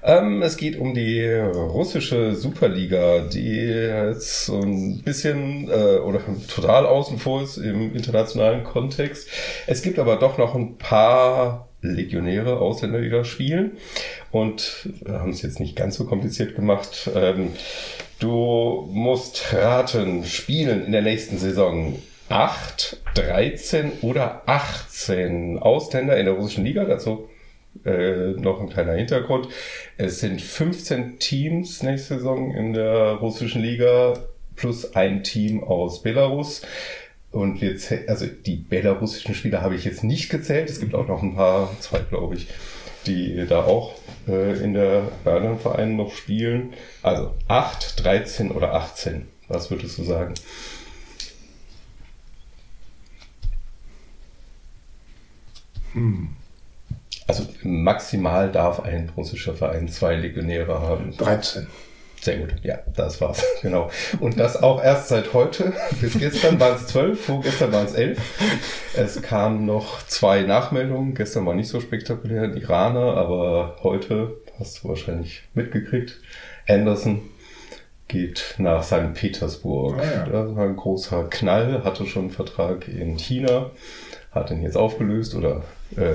Ähm, 0.03 0.41
es 0.43 0.57
geht 0.57 0.79
um 0.79 0.95
die 0.95 1.29
russische 1.29 2.35
Superliga, 2.35 3.21
die 3.21 3.57
jetzt 3.57 4.47
so 4.47 4.61
ein 4.61 5.03
bisschen 5.03 5.69
äh, 5.69 5.99
oder 5.99 6.21
total 6.49 6.87
außen 6.87 7.19
vor 7.19 7.43
ist 7.43 7.57
im 7.57 7.95
internationalen 7.95 8.63
Kontext. 8.63 9.29
Es 9.67 9.83
gibt 9.83 9.99
aber 9.99 10.17
doch 10.17 10.39
noch 10.39 10.55
ein 10.55 10.79
paar 10.79 11.69
Legionäre, 11.83 12.59
Ausländer, 12.59 13.01
die 13.01 13.11
da 13.11 13.25
spielen. 13.25 13.73
Und 14.31 14.89
wir 15.05 15.21
haben 15.21 15.31
es 15.31 15.43
jetzt 15.43 15.61
nicht 15.61 15.77
ganz 15.77 15.97
so 15.97 16.05
kompliziert 16.05 16.55
gemacht. 16.55 17.11
Ähm, 17.15 17.53
du 18.19 18.89
musst 18.93 19.53
raten, 19.53 20.25
spielen 20.25 20.85
in 20.87 20.93
der 20.93 21.03
nächsten 21.03 21.39
Saison 21.39 21.97
8, 22.29 22.99
13 23.15 23.93
oder 24.03 24.43
18 24.47 25.59
Ausländer 25.59 26.17
in 26.17 26.27
der 26.27 26.35
russischen 26.35 26.65
Liga. 26.65 26.85
Dazu 26.85 27.29
äh, 27.85 28.33
noch 28.33 28.61
ein 28.61 28.69
kleiner 28.69 28.95
Hintergrund. 28.95 29.49
Es 29.97 30.21
sind 30.21 30.41
15 30.41 31.19
Teams 31.19 31.83
nächste 31.83 32.17
Saison 32.17 32.55
in 32.55 32.73
der 32.73 33.13
russischen 33.15 33.63
Liga 33.63 34.15
plus 34.57 34.95
ein 34.95 35.23
Team 35.23 35.63
aus 35.63 36.03
Belarus. 36.03 36.63
Und 37.31 37.61
wir 37.61 37.77
also 38.09 38.27
die 38.27 38.57
belarussischen 38.57 39.35
Spieler 39.35 39.61
habe 39.61 39.75
ich 39.75 39.85
jetzt 39.85 40.03
nicht 40.03 40.31
gezählt. 40.31 40.71
Es 40.71 40.81
gibt 40.81 40.95
auch 40.95 41.07
noch 41.07 41.23
ein 41.23 41.35
paar, 41.35 41.71
zwei 41.81 41.99
glaube 41.99 42.37
ich, 42.37 42.49
die 43.07 43.47
da 43.47 43.65
auch 43.65 43.95
äh, 44.27 44.59
in 44.63 44.73
der 44.73 45.03
anderen 45.25 45.59
Vereinen 45.59 45.97
noch 45.97 46.13
spielen. 46.13 46.73
Also 47.03 47.35
8, 47.49 48.05
13 48.05 48.51
oder 48.51 48.75
18. 48.75 49.27
Was 49.49 49.71
würdest 49.71 49.99
du 49.99 50.03
sagen? 50.03 50.35
Also 57.27 57.45
maximal 57.63 58.53
darf 58.53 58.81
ein 58.81 59.11
russischer 59.17 59.55
Verein 59.55 59.89
zwei 59.89 60.15
Legionäre 60.15 60.81
haben. 60.81 61.17
13. 61.17 61.67
Sehr 62.21 62.39
gut, 62.39 62.55
ja, 62.63 62.79
das 62.97 63.21
war's, 63.21 63.45
genau. 63.63 63.91
Und 64.21 64.39
das 64.39 64.63
auch 64.63 64.83
erst 64.83 65.09
seit 65.09 65.33
heute. 65.35 65.73
Bis 66.01 66.19
gestern 66.19 66.59
waren 66.59 66.77
es 66.77 66.87
zwölf, 66.87 67.25
vorgestern 67.25 67.73
waren 67.73 67.87
es 67.87 67.95
elf. 67.95 68.19
Es 68.97 69.21
kamen 69.23 69.67
noch 69.67 70.05
zwei 70.07 70.43
Nachmeldungen. 70.43 71.15
Gestern 71.15 71.47
war 71.47 71.55
nicht 71.55 71.69
so 71.69 71.81
spektakulär, 71.81 72.43
ein 72.43 72.57
Iraner, 72.57 73.17
aber 73.17 73.77
heute 73.83 74.37
hast 74.59 74.83
du 74.83 74.89
wahrscheinlich 74.89 75.43
mitgekriegt. 75.55 76.21
Anderson 76.69 77.23
geht 78.09 78.55
nach 78.59 78.83
St. 78.83 79.15
Petersburg. 79.15 79.99
Ah, 79.99 80.05
ja. 80.05 80.27
Das 80.27 80.57
war 80.57 80.65
ein 80.65 80.77
großer 80.77 81.25
Knall, 81.25 81.85
hatte 81.85 82.07
schon 82.07 82.23
einen 82.23 82.31
Vertrag 82.31 82.89
in 82.89 83.19
China, 83.19 83.71
hat 84.33 84.51
ihn 84.51 84.63
jetzt 84.63 84.77
aufgelöst 84.77 85.35
oder 85.35 85.65
äh, 85.97 86.15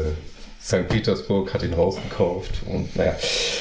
St. 0.64 0.88
Petersburg 0.88 1.54
hat 1.56 1.64
ihn 1.64 1.74
rausgekauft 1.74 2.62
und 2.68 2.96
naja, 2.96 3.16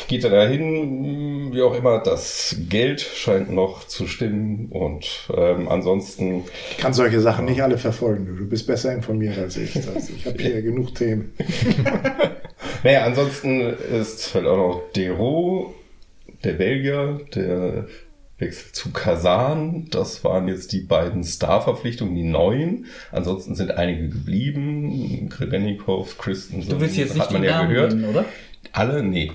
geht 0.07 0.23
er 0.23 0.31
dahin, 0.31 1.51
wie 1.53 1.62
auch 1.62 1.74
immer, 1.74 1.99
das 1.99 2.57
Geld 2.69 3.01
scheint 3.01 3.51
noch 3.51 3.87
zu 3.87 4.07
stimmen 4.07 4.69
und 4.70 5.07
ähm, 5.35 5.69
ansonsten, 5.69 6.45
Ich 6.73 6.77
kann 6.77 6.93
solche 6.93 7.20
Sachen 7.20 7.47
nicht 7.47 7.62
alle 7.62 7.78
verfolgen. 7.78 8.27
Du, 8.27 8.35
du 8.35 8.47
bist 8.47 8.66
besser 8.66 8.93
informiert 8.93 9.39
als 9.39 9.57
ich. 9.57 9.74
Also 9.95 10.12
ich 10.15 10.27
habe 10.27 10.41
hier 10.43 10.61
genug 10.61 10.95
Themen. 10.95 11.32
naja, 12.85 13.05
ansonsten 13.05 13.61
ist 13.61 14.35
halt 14.35 14.47
auch 14.47 14.57
noch 14.57 14.82
Dero, 14.95 15.74
der 16.45 16.53
Belgier, 16.53 17.20
der 17.35 17.87
wechselt 18.41 18.75
zu 18.75 18.91
Kasan. 18.91 19.87
Das 19.91 20.25
waren 20.25 20.49
jetzt 20.49 20.73
die 20.73 20.81
beiden 20.81 21.23
Star-Verpflichtungen, 21.25 22.15
die 22.15 22.23
neuen. 22.25 22.87
Ansonsten 23.12 23.55
sind 23.55 23.73
einige 23.73 24.09
geblieben. 24.09 25.29
Krebenikov, 25.29 26.19
Christensen, 26.19 26.71
Du 26.71 26.81
willst 26.81 26.97
jetzt 26.97 27.15
nicht 27.15 27.23
hat 27.25 27.33
man 27.33 27.43
ja 27.45 27.59
Namen 27.59 27.69
gehört. 27.71 27.93
nennen, 27.93 28.05
oder? 28.11 28.25
Alle? 28.73 29.03
Nee. 29.03 29.33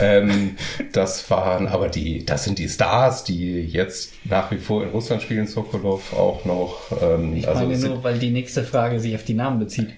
Ähm, 0.00 0.56
das 0.92 1.28
waren 1.30 1.66
aber 1.66 1.88
die, 1.88 2.24
das 2.24 2.44
sind 2.44 2.58
die 2.58 2.68
Stars, 2.68 3.24
die 3.24 3.60
jetzt 3.62 4.12
nach 4.24 4.50
wie 4.50 4.56
vor 4.56 4.82
in 4.82 4.90
Russland 4.90 5.20
spielen, 5.22 5.46
Sokolov 5.46 6.12
auch 6.14 6.44
noch. 6.44 6.80
Ähm, 7.02 7.36
Ich 7.36 7.46
also 7.46 7.62
meine 7.64 7.76
sind 7.76 7.90
nur, 7.90 8.04
weil 8.04 8.18
die 8.18 8.30
nächste 8.30 8.64
Frage 8.64 8.98
sich 9.00 9.14
auf 9.14 9.24
die 9.24 9.34
Namen 9.34 9.58
bezieht. 9.58 9.88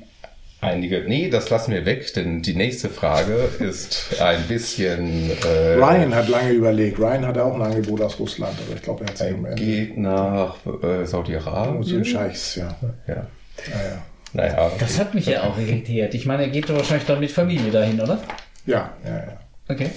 Einige. 0.60 1.04
Nee, 1.06 1.30
das 1.30 1.50
lassen 1.50 1.72
wir 1.72 1.84
weg, 1.84 2.12
denn 2.14 2.42
die 2.42 2.54
nächste 2.54 2.88
Frage 2.88 3.48
ist 3.58 4.20
ein 4.20 4.42
bisschen. 4.48 5.30
Äh, 5.44 5.74
Ryan 5.74 6.14
hat 6.14 6.28
lange 6.28 6.50
überlegt. 6.50 6.98
Ryan 6.98 7.26
hatte 7.26 7.44
auch 7.44 7.54
ein 7.54 7.62
Angebot 7.62 8.00
aus 8.02 8.18
Russland, 8.18 8.54
aber 8.66 8.76
ich 8.76 8.82
glaube, 8.82 9.04
er 9.04 9.10
hat 9.10 9.18
sich 9.18 9.32
am 9.32 9.44
Er 9.44 9.50
Ende 9.52 9.62
geht 9.62 9.98
nach 9.98 10.56
äh, 10.66 10.70
zu 10.70 10.78
den 10.80 11.06
Saudi-Arabien. 11.06 12.04
Scheichs, 12.04 12.56
ja. 12.56 12.76
Ja. 13.06 13.26
Naja. 13.74 14.02
Naja. 14.32 14.70
Das 14.78 14.98
hat 14.98 15.14
mich 15.14 15.26
ja 15.26 15.42
auch 15.42 15.58
irritiert. 15.58 16.14
Ich 16.14 16.26
meine, 16.26 16.44
er 16.44 16.50
geht 16.50 16.68
doch 16.68 16.76
wahrscheinlich 16.76 17.06
dann 17.06 17.20
mit 17.20 17.30
Familie 17.30 17.70
dahin, 17.70 18.00
oder? 18.00 18.22
Ja, 18.66 18.92
ja, 19.04 19.16
ja. 19.16 19.40
Okay. 19.68 19.90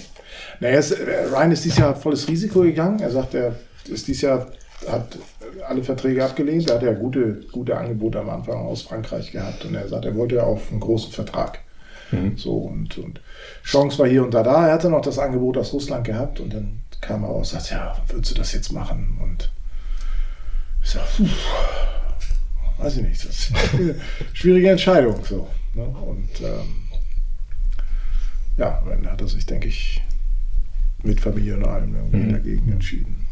Naja, 0.60 0.78
es, 0.78 0.90
äh, 0.90 1.26
Ryan 1.32 1.52
ist 1.52 1.64
dieses 1.64 1.78
Jahr 1.78 1.94
volles 1.94 2.28
Risiko 2.28 2.60
gegangen. 2.62 3.00
Er 3.00 3.10
sagt, 3.10 3.34
er 3.34 3.54
ist 3.88 4.08
dieses 4.08 4.22
Jahr 4.22 4.48
hat 4.90 5.18
alle 5.68 5.82
Verträge 5.82 6.24
abgelehnt. 6.24 6.68
Er 6.68 6.76
hat 6.76 6.82
ja 6.82 6.92
gute, 6.92 7.40
gute 7.52 7.76
Angebote 7.76 8.20
am 8.20 8.30
Anfang 8.30 8.56
aus 8.56 8.82
Frankreich 8.82 9.32
gehabt. 9.32 9.64
Und 9.64 9.74
er 9.74 9.88
sagt, 9.88 10.04
er 10.04 10.14
wollte 10.16 10.36
ja 10.36 10.42
auf 10.44 10.70
einen 10.70 10.80
großen 10.80 11.12
Vertrag. 11.12 11.58
So 12.36 12.56
und, 12.58 12.96
und 12.98 13.20
Chance 13.64 13.98
war 13.98 14.06
hier 14.06 14.22
und 14.22 14.32
da 14.34 14.44
da. 14.44 14.68
Er 14.68 14.74
hatte 14.74 14.88
noch 14.88 15.00
das 15.00 15.18
Angebot 15.18 15.56
aus 15.58 15.72
Russland 15.72 16.06
gehabt 16.06 16.38
und 16.38 16.52
dann 16.54 16.80
kam 17.00 17.24
er 17.24 17.34
und 17.34 17.44
sagt, 17.44 17.70
ja, 17.70 17.96
würdest 18.08 18.30
du 18.30 18.34
das 18.36 18.52
jetzt 18.52 18.70
machen? 18.72 19.18
Und 19.20 19.50
ich 20.82 20.90
sag, 20.90 21.02
puh, 21.16 21.26
weiß 22.78 22.98
ich 22.98 23.02
nicht. 23.02 23.24
Das 23.24 23.30
ist 23.34 23.52
eine 23.74 23.96
schwierige 24.32 24.70
Entscheidung. 24.70 25.24
So, 25.24 25.48
ne? 25.74 25.82
Und 25.84 26.28
ähm, 26.40 26.84
ja, 28.58 28.80
Ende 28.90 29.10
hat 29.10 29.20
er 29.20 29.26
sich, 29.28 29.44
denke 29.46 29.66
ich, 29.68 30.00
mit 31.02 31.20
Familie 31.20 31.56
und 31.56 31.64
allem 31.66 31.94
irgendwie 31.96 32.16
Mhm. 32.18 32.32
dagegen 32.32 32.72
entschieden. 32.72 33.26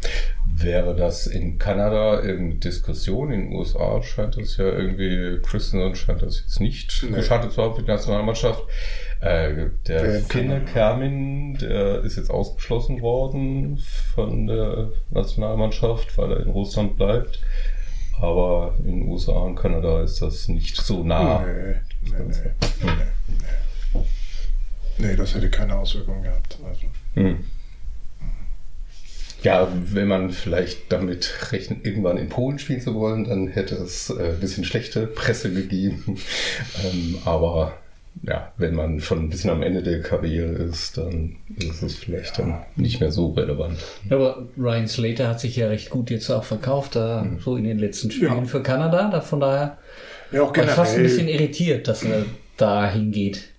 Wäre 0.55 0.95
das 0.95 1.25
in 1.27 1.57
Kanada 1.57 2.19
in 2.19 2.59
Diskussion? 2.59 3.31
In 3.31 3.49
den 3.49 3.53
USA 3.53 4.01
scheint 4.03 4.37
das 4.37 4.57
ja 4.57 4.65
irgendwie, 4.65 5.41
Christensen 5.41 5.95
scheint 5.95 6.21
das 6.21 6.39
jetzt 6.41 6.59
nicht 6.59 7.03
Nee. 7.09 7.15
geschadet 7.17 7.51
zu 7.53 7.61
haben 7.63 7.75
für 7.75 7.81
die 7.81 7.87
Nationalmannschaft. 7.87 8.63
Äh, 9.19 9.67
der 9.87 10.21
Finne? 10.21 10.61
Kermin, 10.65 11.57
der 11.57 12.01
ist 12.03 12.17
jetzt 12.17 12.29
ausgeschlossen 12.29 13.01
worden 13.01 13.77
von 14.13 14.47
der 14.47 14.89
Nationalmannschaft, 15.11 16.17
weil 16.17 16.31
er 16.33 16.39
in 16.41 16.49
Russland 16.49 16.97
bleibt. 16.97 17.39
Aber 18.21 18.75
in 18.79 18.99
den 19.01 19.07
USA 19.09 19.31
und 19.31 19.55
Kanada 19.55 20.01
ist 20.03 20.21
das 20.21 20.47
nicht 20.49 20.75
so 20.77 21.03
nah. 21.03 21.43
Nee, 21.45 21.75
nee, 22.03 22.11
nee, 22.19 22.51
nee, 22.83 22.91
nee. 23.93 24.01
Nee, 24.99 25.15
das 25.15 25.33
hätte 25.33 25.49
keine 25.49 25.75
Auswirkungen 25.77 26.21
gehabt. 26.23 26.57
Also, 26.63 26.81
Hm. 27.15 27.43
Ja, 29.43 29.67
wenn 29.91 30.07
man 30.07 30.31
vielleicht 30.31 30.91
damit 30.91 31.51
rechnet, 31.51 31.85
irgendwann 31.85 32.17
in 32.17 32.29
Polen 32.29 32.59
spielen 32.59 32.81
zu 32.81 32.95
wollen, 32.95 33.25
dann 33.25 33.47
hätte 33.47 33.75
es 33.75 34.09
äh, 34.09 34.31
ein 34.31 34.39
bisschen 34.39 34.63
schlechte 34.63 35.05
Presse 35.07 35.51
gegeben. 35.53 36.17
ähm, 36.85 37.17
aber 37.25 37.77
ja, 38.21 38.53
wenn 38.57 38.75
man 38.75 39.01
schon 39.01 39.19
ein 39.19 39.29
bisschen 39.29 39.49
am 39.49 39.63
Ende 39.63 39.81
der 39.81 40.01
Karriere 40.01 40.53
ist, 40.53 40.97
dann 40.97 41.35
ist 41.57 41.81
es 41.81 41.95
vielleicht 41.95 42.37
dann 42.39 42.63
nicht 42.75 42.99
mehr 43.01 43.11
so 43.11 43.31
relevant. 43.31 43.79
Ja, 44.09 44.17
aber 44.17 44.47
Ryan 44.57 44.87
Slater 44.87 45.27
hat 45.27 45.39
sich 45.39 45.55
ja 45.55 45.67
recht 45.67 45.89
gut 45.89 46.09
jetzt 46.09 46.29
auch 46.29 46.43
verkauft, 46.43 46.95
da 46.95 47.25
so 47.43 47.57
in 47.57 47.63
den 47.63 47.79
letzten 47.79 48.11
Spielen 48.11 48.37
Ja. 48.37 48.45
für 48.45 48.61
Kanada. 48.61 49.09
Da 49.09 49.19
von 49.19 49.39
daher 49.39 49.77
ja, 50.31 50.43
auch 50.43 50.55
war 50.55 50.63
ich 50.63 50.69
fast 50.71 50.95
ein 50.95 51.03
bisschen 51.03 51.27
irritiert, 51.27 51.87
dass 51.87 52.03
er 52.03 52.25
da 52.57 52.89
hingeht. 52.89 53.49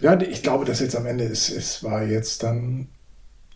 Ja, 0.00 0.20
ich 0.20 0.42
glaube, 0.42 0.66
dass 0.66 0.80
jetzt 0.80 0.94
am 0.94 1.06
Ende 1.06 1.24
ist, 1.24 1.48
es 1.48 1.82
war 1.82 2.04
jetzt 2.04 2.42
dann, 2.42 2.88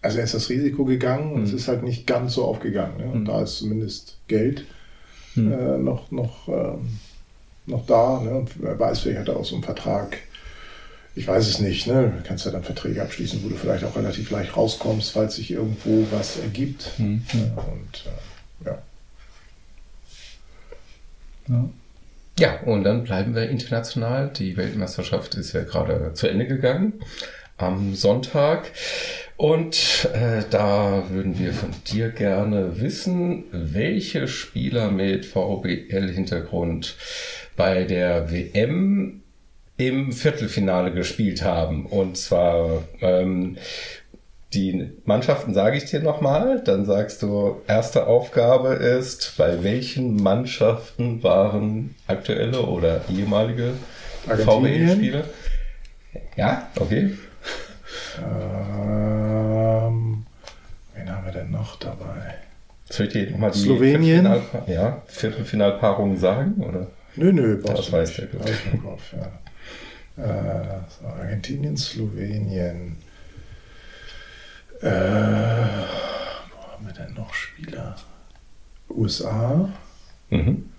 also 0.00 0.18
er 0.18 0.24
ist 0.24 0.34
das 0.34 0.48
Risiko 0.48 0.84
gegangen 0.84 1.32
und 1.32 1.42
es 1.42 1.52
ist 1.52 1.68
halt 1.68 1.82
nicht 1.82 2.06
ganz 2.06 2.34
so 2.34 2.44
aufgegangen. 2.44 2.98
Ne? 2.98 3.10
Und 3.10 3.24
da 3.24 3.42
ist 3.42 3.58
zumindest 3.58 4.16
Geld 4.28 4.64
äh, 5.36 5.78
noch, 5.78 6.10
noch, 6.10 6.48
ähm, 6.48 6.98
noch 7.66 7.86
da. 7.86 8.20
Ne? 8.20 8.30
Und 8.30 8.62
wer 8.62 8.78
weiß, 8.78 9.00
vielleicht 9.00 9.20
hat 9.20 9.28
er 9.28 9.36
auch 9.36 9.44
so 9.44 9.56
einen 9.56 9.64
Vertrag. 9.64 10.18
Ich 11.14 11.26
weiß 11.26 11.48
es 11.48 11.58
nicht. 11.58 11.86
Ne? 11.86 12.12
Du 12.16 12.26
kannst 12.26 12.44
ja 12.44 12.52
dann 12.52 12.62
Verträge 12.62 13.02
abschließen, 13.02 13.42
wo 13.42 13.48
du 13.48 13.56
vielleicht 13.56 13.84
auch 13.84 13.96
relativ 13.96 14.30
leicht 14.30 14.56
rauskommst, 14.56 15.10
falls 15.10 15.34
sich 15.36 15.50
irgendwo 15.50 16.06
was 16.12 16.38
ergibt. 16.38 16.92
Ja, 16.98 17.62
und 17.62 18.04
äh, 18.06 18.68
ja. 18.68 18.82
Ja, 22.38 22.60
und 22.60 22.84
dann 22.84 23.02
bleiben 23.02 23.34
wir 23.34 23.48
international. 23.48 24.28
Die 24.28 24.56
Weltmeisterschaft 24.56 25.34
ist 25.34 25.54
ja 25.54 25.64
gerade 25.64 26.12
zu 26.14 26.28
Ende 26.28 26.46
gegangen 26.46 26.92
am 27.56 27.96
Sonntag. 27.96 28.70
Und 29.39 30.10
äh, 30.15 30.43
da 30.51 31.05
würden 31.10 31.39
wir 31.39 31.52
von 31.52 31.70
dir 31.86 32.10
gerne 32.10 32.81
wissen, 32.81 33.44
welche 33.52 34.27
Spieler 34.27 34.90
mit 34.90 35.27
VBL-Hintergrund 35.27 36.97
bei 37.56 37.85
der 37.85 38.32
WM 38.32 39.23
im 39.77 40.10
Viertelfinale 40.10 40.93
gespielt 40.93 41.43
haben. 41.43 41.86
Und 41.86 42.16
zwar 42.16 42.82
ähm, 43.01 43.59
die 44.55 44.90
Mannschaften 45.05 45.55
sage 45.55 45.77
ich 45.77 45.85
dir 45.85 46.01
nochmal. 46.01 46.60
Dann 46.65 46.85
sagst 46.85 47.23
du, 47.23 47.62
erste 47.69 48.09
Aufgabe 48.09 48.70
ist, 48.70 49.35
bei 49.39 49.62
welchen 49.62 50.16
Mannschaften 50.16 51.23
waren 51.23 51.94
aktuelle 52.09 52.62
oder 52.62 53.02
ehemalige 53.09 53.74
VWE-Spieler? 54.27 55.27
Ja, 56.35 56.69
okay. 56.81 57.12
Haben 58.20 59.27
wir 61.28 61.40
denn 61.42 61.50
noch 61.50 61.76
dabei? 61.78 62.34
Soll 62.90 63.06
ich 63.06 63.12
dir 63.12 63.30
nochmal 63.30 63.50
die 63.50 63.59
Slowenien? 63.59 64.24
Viertelfinal 64.24 64.62
ja, 64.66 65.02
Viertelfinalpaarungen 65.06 66.16
sagen? 66.16 66.55
Oder? 66.62 66.86
Nö, 67.16 67.32
nö, 67.32 67.60
Das 67.62 67.92
weiß 67.92 68.14
der 68.16 68.26
gut. 68.26 68.40
Kopf, 68.82 69.12
ja. 69.12 70.24
Äh, 70.24 70.80
so, 70.88 71.06
Argentinien, 71.06 71.76
Slowenien. 71.76 72.96
Äh, 74.80 74.86
wo 74.90 76.72
haben 76.72 76.86
wir 76.86 76.92
denn 76.94 77.14
noch 77.14 77.34
Spieler? 77.34 77.94
USA. 78.90 79.68
Mhm. 80.30 80.70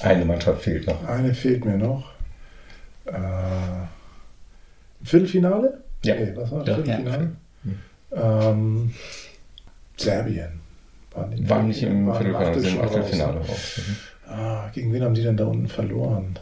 Eine 0.00 0.24
Mannschaft 0.24 0.62
fehlt 0.62 0.86
noch. 0.86 1.06
Eine 1.06 1.32
fehlt 1.32 1.64
mir 1.64 1.78
noch. 1.78 2.10
Äh, 3.06 3.12
Viertelfinale? 5.04 5.82
Ja. 6.04 6.16
Nee, 6.16 6.32
was 6.34 6.50
war 6.50 6.66
Ja. 6.66 6.74
Viertelfinale? 6.74 7.36
Ähm, 8.12 8.94
Serbien. 9.96 10.60
Waren, 11.12 11.30
die- 11.36 11.48
War 11.48 11.62
nicht 11.62 11.82
im 11.82 12.06
waren 12.06 12.22
Viertelfinale, 12.22 12.60
sind 12.60 12.74
im 12.76 12.82
Achtelfinale 12.82 13.38
raus. 13.40 13.80
Mhm. 13.86 13.96
Ah, 14.30 14.70
gegen 14.74 14.92
wen 14.92 15.02
haben 15.02 15.14
die 15.14 15.22
denn 15.22 15.36
da 15.36 15.44
unten 15.44 15.68
verloren? 15.68 16.38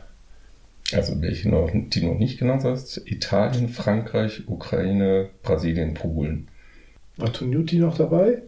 Also 0.93 1.21
welche 1.21 1.49
noch, 1.49 1.71
die 1.73 2.01
du 2.01 2.07
noch 2.07 2.19
nicht 2.19 2.39
genannt 2.39 2.65
hast? 2.65 3.01
Italien, 3.11 3.69
Frankreich, 3.69 4.43
Ukraine, 4.49 5.31
Brasilien, 5.43 5.95
Polen. 5.95 6.49
War 7.17 7.33
Tonuti 7.33 7.79
noch 7.79 7.97
dabei? 7.97 8.43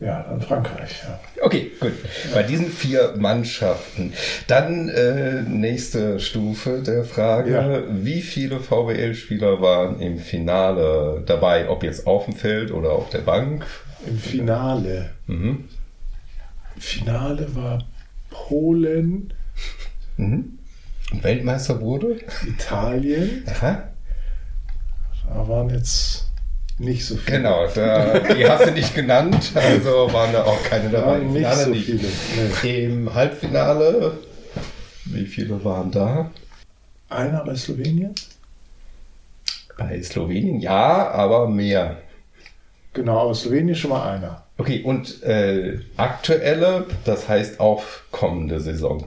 Ja, 0.00 0.22
dann 0.22 0.40
Frankreich. 0.40 1.02
Ja. 1.02 1.18
Okay, 1.42 1.72
gut. 1.80 1.92
Bei 2.32 2.44
diesen 2.44 2.68
vier 2.70 3.14
Mannschaften. 3.16 4.12
Dann 4.46 4.88
äh, 4.88 5.42
nächste 5.42 6.20
Stufe 6.20 6.82
der 6.84 7.04
Frage. 7.04 7.50
Ja. 7.52 7.82
Wie 7.90 8.22
viele 8.22 8.60
VWL-Spieler 8.60 9.60
waren 9.60 10.00
im 10.00 10.18
Finale 10.18 11.22
dabei? 11.26 11.68
Ob 11.68 11.82
jetzt 11.82 12.06
auf 12.06 12.26
dem 12.26 12.34
Feld 12.36 12.70
oder 12.70 12.92
auf 12.92 13.10
der 13.10 13.18
Bank? 13.22 13.66
Im 14.06 14.18
Finale. 14.18 15.10
Mhm. 15.26 15.64
Finale 16.78 17.54
war 17.56 17.84
Polen, 18.30 19.32
Mhm. 20.16 20.58
Weltmeister 21.22 21.80
wurde? 21.80 22.18
Italien. 22.46 23.42
Aha. 23.48 23.88
Da 25.28 25.48
waren 25.48 25.70
jetzt 25.70 26.27
nicht 26.78 27.04
so 27.06 27.16
viele. 27.16 27.38
Genau, 27.38 27.66
da, 27.74 28.18
die 28.20 28.48
hast 28.48 28.66
du 28.66 28.70
nicht 28.72 28.94
genannt, 28.94 29.52
also 29.54 30.12
waren 30.12 30.32
da 30.32 30.44
auch 30.44 30.62
keine 30.64 30.88
Da 30.90 31.00
dabei. 31.00 31.18
Im 31.20 31.32
nicht 31.32 31.38
Finale 31.46 31.64
so 31.64 31.70
nicht. 31.70 31.86
viele. 31.86 32.08
Nee. 32.62 32.84
Im 32.84 33.14
Halbfinale, 33.14 34.18
wie 35.06 35.26
viele 35.26 35.64
waren 35.64 35.90
da? 35.90 36.30
Einer 37.08 37.44
bei 37.44 37.54
Slowenien? 37.54 38.14
Bei 39.76 40.00
Slowenien 40.02 40.60
ja, 40.60 41.08
aber 41.10 41.48
mehr. 41.48 41.98
Genau, 42.94 43.20
aber 43.20 43.34
Slowenien 43.34 43.74
schon 43.76 43.90
mal 43.90 44.10
einer. 44.14 44.44
Okay, 44.56 44.82
und 44.82 45.22
äh, 45.22 45.78
aktuelle, 45.96 46.86
das 47.04 47.28
heißt 47.28 47.60
auch 47.60 47.82
kommende 48.10 48.60
Saison. 48.60 49.04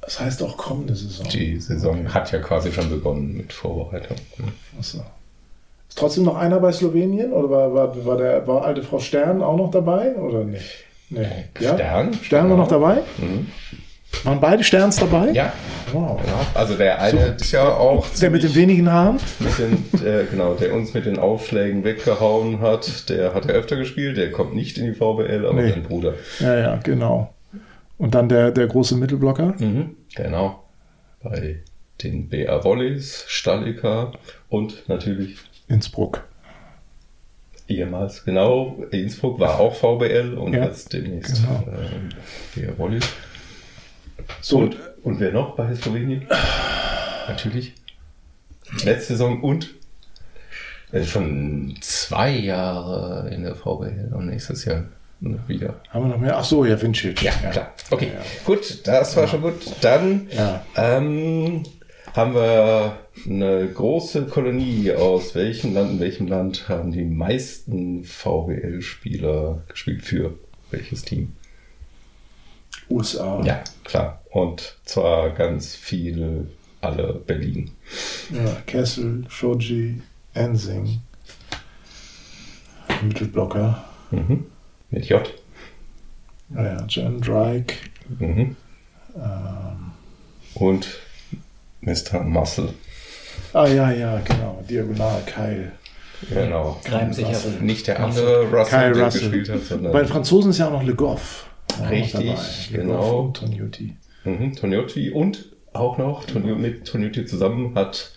Das 0.00 0.18
heißt 0.18 0.42
auch 0.42 0.56
kommende 0.56 0.96
Saison. 0.96 1.28
Die 1.28 1.60
Saison 1.60 2.00
Okay. 2.00 2.08
hat 2.14 2.32
ja 2.32 2.40
quasi 2.40 2.72
schon 2.72 2.90
begonnen 2.90 3.34
mit 3.36 3.52
Vorbereitung. 3.52 4.16
Achso. 4.78 5.04
Ist 5.92 5.98
trotzdem 5.98 6.24
noch 6.24 6.36
einer 6.38 6.58
bei 6.58 6.72
Slowenien? 6.72 7.34
Oder 7.34 7.50
war, 7.50 7.74
war, 7.74 8.06
war 8.06 8.16
der 8.16 8.46
war 8.46 8.64
alte 8.64 8.82
Frau 8.82 8.98
Stern 8.98 9.42
auch 9.42 9.58
noch 9.58 9.70
dabei? 9.70 10.14
Oder 10.16 10.42
nicht? 10.42 10.64
Nee. 11.10 11.26
Ja? 11.60 11.74
Stern? 11.74 12.14
Stern 12.14 12.48
war 12.48 12.56
noch 12.56 12.68
dabei? 12.68 13.02
Mhm. 13.18 13.48
Waren 14.24 14.40
beide 14.40 14.64
Sterns 14.64 14.96
dabei? 14.96 15.32
Ja, 15.32 15.52
Wow. 15.92 16.18
also 16.54 16.76
der 16.76 16.98
eine 17.02 17.36
ist 17.38 17.52
ja 17.52 17.68
auch 17.76 18.06
Der 18.22 18.30
mit 18.30 18.42
den 18.42 18.54
wenigen 18.54 18.90
Haaren? 18.90 19.18
mit 19.38 19.58
den, 19.58 20.06
äh, 20.06 20.24
genau, 20.30 20.54
der 20.54 20.72
uns 20.72 20.94
mit 20.94 21.04
den 21.04 21.18
Aufschlägen 21.18 21.84
weggehauen 21.84 22.60
hat, 22.62 23.10
der 23.10 23.34
hat 23.34 23.44
ja 23.44 23.50
öfter 23.50 23.76
gespielt, 23.76 24.16
der 24.16 24.32
kommt 24.32 24.54
nicht 24.54 24.78
in 24.78 24.86
die 24.86 24.94
VBL, 24.94 25.44
aber 25.44 25.60
Nee. 25.60 25.72
sein 25.72 25.82
Bruder. 25.82 26.14
Ja, 26.40 26.56
ja, 26.58 26.76
genau. 26.76 27.34
Und 27.98 28.14
dann 28.14 28.30
der, 28.30 28.50
der 28.50 28.66
große 28.66 28.96
Mittelblocker? 28.96 29.56
Mhm, 29.58 29.94
genau. 30.16 30.62
Bei 31.22 31.56
den 32.02 32.30
BR 32.30 32.64
Volleys, 32.64 33.26
Stalliker 33.28 34.12
und 34.48 34.88
natürlich 34.88 35.36
Innsbruck. 35.72 36.24
ehemals, 37.68 38.24
genau, 38.24 38.82
Innsbruck 38.90 39.38
war 39.40 39.58
auch 39.58 39.74
VBL 39.74 40.34
und 40.34 40.52
Ja, 40.52 40.64
jetzt 40.64 40.92
demnächst 40.92 41.42
genau. 41.42 41.64
BR 42.54 42.78
Volleys. 42.78 43.04
So, 44.40 44.58
Und, 44.58 44.76
und 45.02 45.20
wer 45.20 45.32
noch 45.32 45.56
bei 45.56 45.74
Slowenien? 45.74 46.26
Natürlich. 47.28 47.74
Letzte 48.84 49.14
Saison 49.14 49.42
und 49.42 49.70
äh, 50.92 51.02
schon 51.04 51.76
zwei 51.80 52.30
Jahre 52.30 53.30
in 53.30 53.42
der 53.42 53.54
VBL 53.54 54.10
und 54.14 54.26
nächstes 54.26 54.64
Jahr 54.64 54.84
wieder. 55.46 55.80
haben 55.90 56.04
wir 56.04 56.08
noch 56.14 56.18
mehr? 56.20 56.36
Ach 56.36 56.44
so, 56.44 56.64
ja, 56.64 56.80
Vincic. 56.80 57.22
Ja, 57.22 57.32
klar. 57.32 57.72
Okay, 57.90 58.10
gut, 58.44 58.86
das 58.86 59.16
war 59.16 59.28
schon 59.28 59.42
gut. 59.42 59.54
Dann 59.80 60.28
Ja. 60.30 60.64
ähm, 60.76 61.62
haben 62.14 62.34
wir 62.34 62.98
eine 63.26 63.68
große 63.68 64.26
Kolonie. 64.26 64.92
Aus 64.92 65.34
welchem 65.34 65.74
Land, 65.74 65.92
in 65.92 66.00
welchem 66.00 66.26
Land 66.26 66.68
haben 66.68 66.92
die 66.92 67.04
meisten 67.04 68.04
VWL-Spieler 68.04 69.62
gespielt 69.68 70.02
für 70.02 70.38
welches 70.70 71.02
Team? 71.02 71.32
USA. 72.90 73.42
Ja, 73.44 73.62
klar. 73.84 74.22
Und 74.30 74.76
zwar 74.84 75.30
ganz 75.30 75.74
viele, 75.74 76.48
alle 76.80 77.14
Berlin. 77.14 77.70
Ja, 78.30 78.56
Kessel, 78.66 79.24
Shoji, 79.28 80.02
Ensing. 80.34 81.00
Mittelblocker. 83.02 83.84
Mhm. 84.10 84.46
Mit 84.90 85.06
J. 85.08 85.32
Ja, 86.54 86.64
ja, 86.64 86.86
Jan 86.88 87.20
Drake. 87.20 87.74
Mhm. 88.18 88.56
Ähm, 89.16 89.92
Und 90.54 90.86
Mr. 91.82 92.20
Muscle. 92.24 92.72
ah 93.52 93.66
ja, 93.66 93.90
ja, 93.90 94.20
genau. 94.20 94.62
Diagonal, 94.68 95.22
Kyle. 95.26 95.72
Genau. 96.30 96.80
Auf. 96.90 97.60
Nicht 97.60 97.88
der 97.88 97.98
andere 98.00 98.42
Russell, 98.48 98.64
Kyle 98.80 98.92
der 98.94 99.04
Russell. 99.06 99.20
gespielt 99.30 99.48
hat, 99.50 99.62
sondern 99.64 99.92
Bei 99.92 99.98
den 100.02 100.08
Franzosen 100.08 100.50
ist 100.52 100.58
ja 100.58 100.68
auch 100.68 100.72
noch 100.72 100.84
Le 100.84 100.94
Goff. 100.94 101.46
noch 101.80 101.90
Richtig. 101.90 102.70
Le 102.70 102.78
genau. 102.78 102.94
Goff 102.96 103.24
und 103.26 103.36
Tonuti. 103.36 103.96
Mhm, 104.24 105.12
und 105.14 105.46
auch 105.72 105.98
noch 105.98 106.24
Tonu- 106.26 106.54
mit 106.54 106.86
Tonuti 106.86 107.26
zusammen 107.26 107.74
hat 107.74 108.12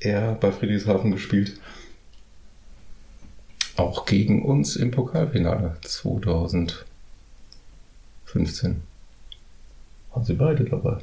er 0.00 0.32
bei 0.34 0.50
Friedrichshafen 0.50 1.12
gespielt. 1.12 1.52
Auch 3.76 4.04
gegen 4.06 4.42
uns 4.44 4.74
im 4.74 4.90
Pokalfinale 4.90 5.76
2015. 5.82 6.84
Waren 10.12 10.24
sie 10.24 10.34
beide 10.34 10.64
dabei. 10.64 10.98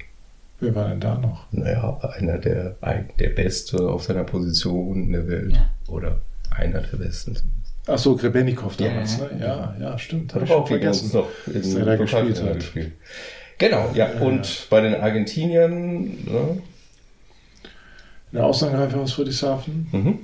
Wer 0.66 0.74
war 0.76 0.90
denn 0.90 1.00
da 1.00 1.16
noch? 1.18 1.46
Naja, 1.52 2.00
einer 2.18 2.40
der, 2.40 2.76
der 3.20 3.30
Beste 3.30 3.88
auf 3.88 4.04
seiner 4.04 4.24
Position 4.24 5.04
in 5.04 5.12
der 5.12 5.28
Welt. 5.28 5.54
Ja. 5.54 5.70
Oder 5.88 6.22
einer 6.50 6.82
der 6.82 6.98
Besten. 6.98 7.38
Ach 7.88 8.00
so, 8.00 8.16
Grebennikov 8.16 8.76
damals, 8.78 9.20
Ja, 9.20 9.26
ne? 9.28 9.40
Ja, 9.40 9.76
ja, 9.80 9.98
stimmt. 10.00 10.34
Hat 10.34 10.42
Hab 10.42 10.48
ich 10.48 10.54
auch 10.56 10.68
vergessen. 10.68 11.12
noch 11.14 11.28
dass 11.46 11.74
er 11.76 11.86
da 11.86 11.96
gespielt 11.98 12.42
hat. 12.42 12.56
gespielt. 12.56 12.94
Genau, 13.60 13.92
ja. 13.94 14.10
Und 14.22 14.66
bei 14.72 14.82
den 14.82 14.96
Argentiniern, 14.96 16.06
ne? 16.26 16.62
Der 18.34 18.44
Außenangreifer 18.46 19.00
aus 19.02 19.14
Friedrichshafen. 19.14 19.88
mhm, 19.92 20.20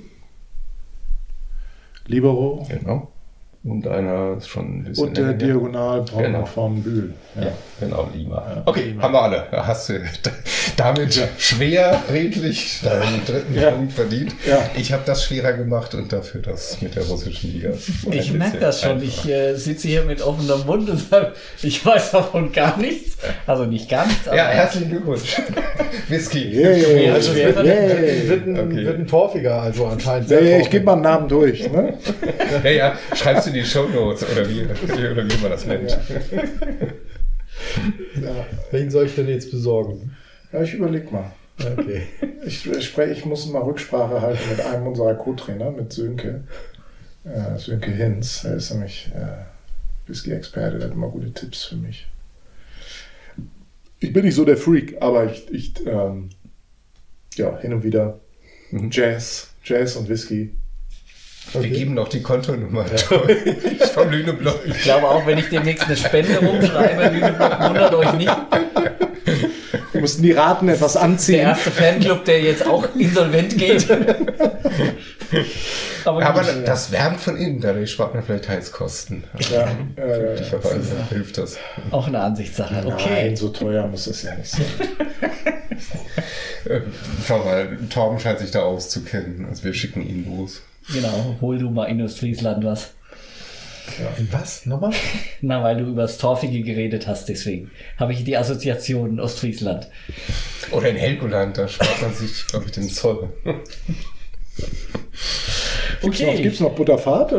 Libero. 2.06 2.66
genau. 2.68 3.11
Und 3.64 3.86
einer 3.86 4.36
ist 4.38 4.48
schon 4.48 4.80
ein 4.80 4.84
bisschen 4.84 5.06
Und 5.08 5.16
der. 5.16 5.32
Diagonal 5.34 6.04
Genau. 6.18 6.44
von 6.44 6.82
Bühl. 6.82 7.14
Ja, 7.40 7.52
genau, 7.78 8.08
Lima. 8.12 8.44
Ja, 8.56 8.62
okay, 8.66 8.86
Lima. 8.88 9.02
haben 9.04 9.14
wir 9.14 9.22
alle. 9.22 9.46
Hast 9.52 9.88
du 9.88 9.94
damit 10.76 11.28
schwer 11.38 12.02
redlich 12.12 12.80
deinen 12.82 13.24
dritten 13.24 13.54
Ja. 13.54 13.70
Punkt 13.70 13.92
verdient. 13.92 14.34
Ja. 14.48 14.68
Ich 14.76 14.92
habe 14.92 15.02
das 15.06 15.24
schwerer 15.24 15.52
gemacht 15.52 15.94
und 15.94 16.12
dafür 16.12 16.42
das 16.42 16.82
mit 16.82 16.96
der 16.96 17.04
russischen 17.04 17.52
Liga. 17.52 17.70
Ich 18.10 18.32
merke 18.32 18.58
das 18.58 18.82
schon. 18.82 19.00
Ich 19.00 19.28
äh, 19.28 19.54
sitze 19.54 19.86
hier 19.86 20.02
mit 20.02 20.22
offenem 20.22 20.66
Mund 20.66 20.90
und 20.90 20.98
sage, 20.98 21.32
ich 21.62 21.86
weiß 21.86 22.10
davon 22.10 22.50
gar 22.50 22.76
nichts. 22.78 23.16
Also 23.46 23.64
nicht 23.66 23.88
gar 23.88 24.04
nichts, 24.08 24.26
aber 24.26 24.36
ja, 24.36 24.46
herzlichen 24.48 24.90
Glückwunsch. 24.90 25.40
Whisky. 26.08 26.48
Yeah. 26.52 27.14
Also, 27.14 27.32
wird, 27.36 27.56
Yay. 27.64 28.28
wird, 28.28 28.46
ein, 28.48 28.58
Okay. 28.58 28.84
wird 28.84 28.98
ein 28.98 29.06
torfiger, 29.06 29.62
also 29.62 29.86
anscheinend. 29.86 30.28
Ja, 30.28 30.38
sehr 30.40 30.48
ja, 30.50 30.58
ich 30.58 30.68
gebe 30.70 30.84
mal 30.84 30.94
einen 30.94 31.02
Namen 31.02 31.28
durch. 31.28 31.70
Ne? 31.70 31.94
Ja, 32.64 32.70
ja, 32.70 32.92
schreibst 33.14 33.46
du 33.46 33.51
in 33.52 33.60
die 33.60 33.64
Shownotes 33.64 34.24
oder 34.30 34.48
wie, 34.48 34.62
oder 34.62 35.28
wie 35.28 35.42
man 35.42 35.50
das 35.50 35.66
nennt. 35.66 35.90
Ja. 38.20 38.46
Wen 38.70 38.90
soll 38.90 39.06
ich 39.06 39.14
denn 39.14 39.28
jetzt 39.28 39.50
besorgen? 39.50 40.16
Ja, 40.52 40.62
ich 40.62 40.74
überleg 40.74 41.12
mal. 41.12 41.32
Okay. 41.58 42.02
Ich, 42.44 42.62
spreche, 42.62 43.12
ich 43.12 43.24
muss 43.24 43.46
mal 43.46 43.62
Rücksprache 43.62 44.20
halten 44.20 44.42
mit 44.50 44.60
einem 44.60 44.86
unserer 44.86 45.14
Co-Trainer, 45.14 45.70
mit 45.70 45.92
Sönke. 45.92 46.44
Äh, 47.24 47.58
Sönke 47.58 47.90
Hinz. 47.90 48.44
Er 48.44 48.56
ist 48.56 48.70
nämlich 48.72 49.10
äh, 49.14 49.44
Whisky-Experte, 50.08 50.78
der 50.78 50.88
hat 50.88 50.94
immer 50.94 51.08
gute 51.08 51.32
Tipps 51.32 51.64
für 51.64 51.76
mich. 51.76 52.06
Ich 54.00 54.12
bin 54.12 54.24
nicht 54.24 54.34
so 54.34 54.44
der 54.44 54.56
Freak, 54.56 54.96
aber 55.00 55.30
ich, 55.30 55.48
ich 55.52 55.86
ähm, 55.86 56.30
ja, 57.36 57.58
hin 57.58 57.74
und 57.74 57.84
wieder 57.84 58.18
Mhm. 58.72 58.88
Jazz, 58.90 59.50
Jazz 59.62 59.96
und 59.96 60.08
Whisky. 60.08 60.54
Wir 61.52 61.68
geben 61.70 61.94
noch 61.94 62.08
die 62.08 62.22
Kontonummer. 62.22 62.84
Vom 62.86 64.10
Lüneblock. 64.10 64.60
Ich 64.64 64.82
glaube 64.82 65.08
auch, 65.08 65.26
wenn 65.26 65.38
ich 65.38 65.48
demnächst 65.50 65.84
eine 65.86 65.96
Spende 65.96 66.38
rumschreibe, 66.38 67.14
Lüneburg, 67.14 67.60
wundert 67.60 67.94
euch 67.94 68.12
nicht. 68.14 68.36
Wir 69.92 70.00
mussten 70.00 70.22
die 70.22 70.32
Raten 70.32 70.68
etwas 70.68 70.94
Der 70.94 71.02
anziehen. 71.02 71.40
erste 71.40 71.70
Fanclub, 71.70 72.24
der 72.24 72.40
jetzt 72.40 72.66
auch 72.66 72.88
insolvent 72.96 73.56
geht. 73.58 73.86
Aber, 76.04 76.24
Aber 76.26 76.40
gut. 76.42 76.66
das 76.66 76.90
wärmt 76.90 77.20
von 77.20 77.36
innen, 77.36 77.60
dadurch 77.60 77.90
spart 77.92 78.14
man 78.14 78.22
vielleicht 78.24 78.48
Heizkosten. 78.48 79.24
Ja, 79.50 79.68
äh, 79.96 80.40
Ich 80.40 80.48
glaube, 80.48 80.68
also 80.68 80.90
hilft 81.10 81.38
das. 81.38 81.56
auch 81.90 82.06
eine 82.08 82.20
Ansichtssache. 82.20 82.82
Okay. 82.86 83.08
Nein, 83.28 83.36
so 83.36 83.48
teuer 83.50 83.86
muss 83.86 84.06
das 84.06 84.22
ja 84.22 84.34
nicht 84.34 84.50
sein. 84.50 84.64
Äh, 86.64 86.80
Schau 87.26 87.44
mal, 87.44 87.76
Torben 87.90 88.18
scheint 88.18 88.38
sich 88.40 88.50
da 88.50 88.62
auszukennen. 88.62 89.46
Also 89.48 89.64
wir 89.64 89.74
schicken 89.74 90.02
ihn 90.06 90.26
los. 90.36 90.62
Genau, 90.92 91.36
hol 91.40 91.58
du 91.58 91.70
mal 91.70 91.84
in 91.86 92.02
Ostfriesland 92.02 92.64
was. 92.64 92.94
Was? 94.30 94.66
Nochmal? 94.66 94.92
Na, 95.40 95.62
weil 95.62 95.76
du 95.78 95.84
über 95.84 96.02
das 96.02 96.18
Torfige 96.18 96.62
geredet 96.62 97.06
hast, 97.06 97.28
deswegen 97.28 97.70
habe 97.98 98.12
ich 98.12 98.24
die 98.24 98.36
Assoziation 98.36 99.20
Ostfriesland. 99.20 99.88
Oder 100.70 100.90
in 100.90 100.96
Helgoland, 100.96 101.58
da 101.58 101.68
spart 101.68 102.00
man 102.00 102.14
sich, 102.14 102.46
glaube 102.46 102.66
ich, 102.66 102.72
den 102.72 102.88
Zoll. 102.88 103.32
Gibt's 106.00 106.20
noch, 106.20 106.34
gibt's 106.36 106.60
noch 106.60 106.74
Butterfahrt? 106.74 107.32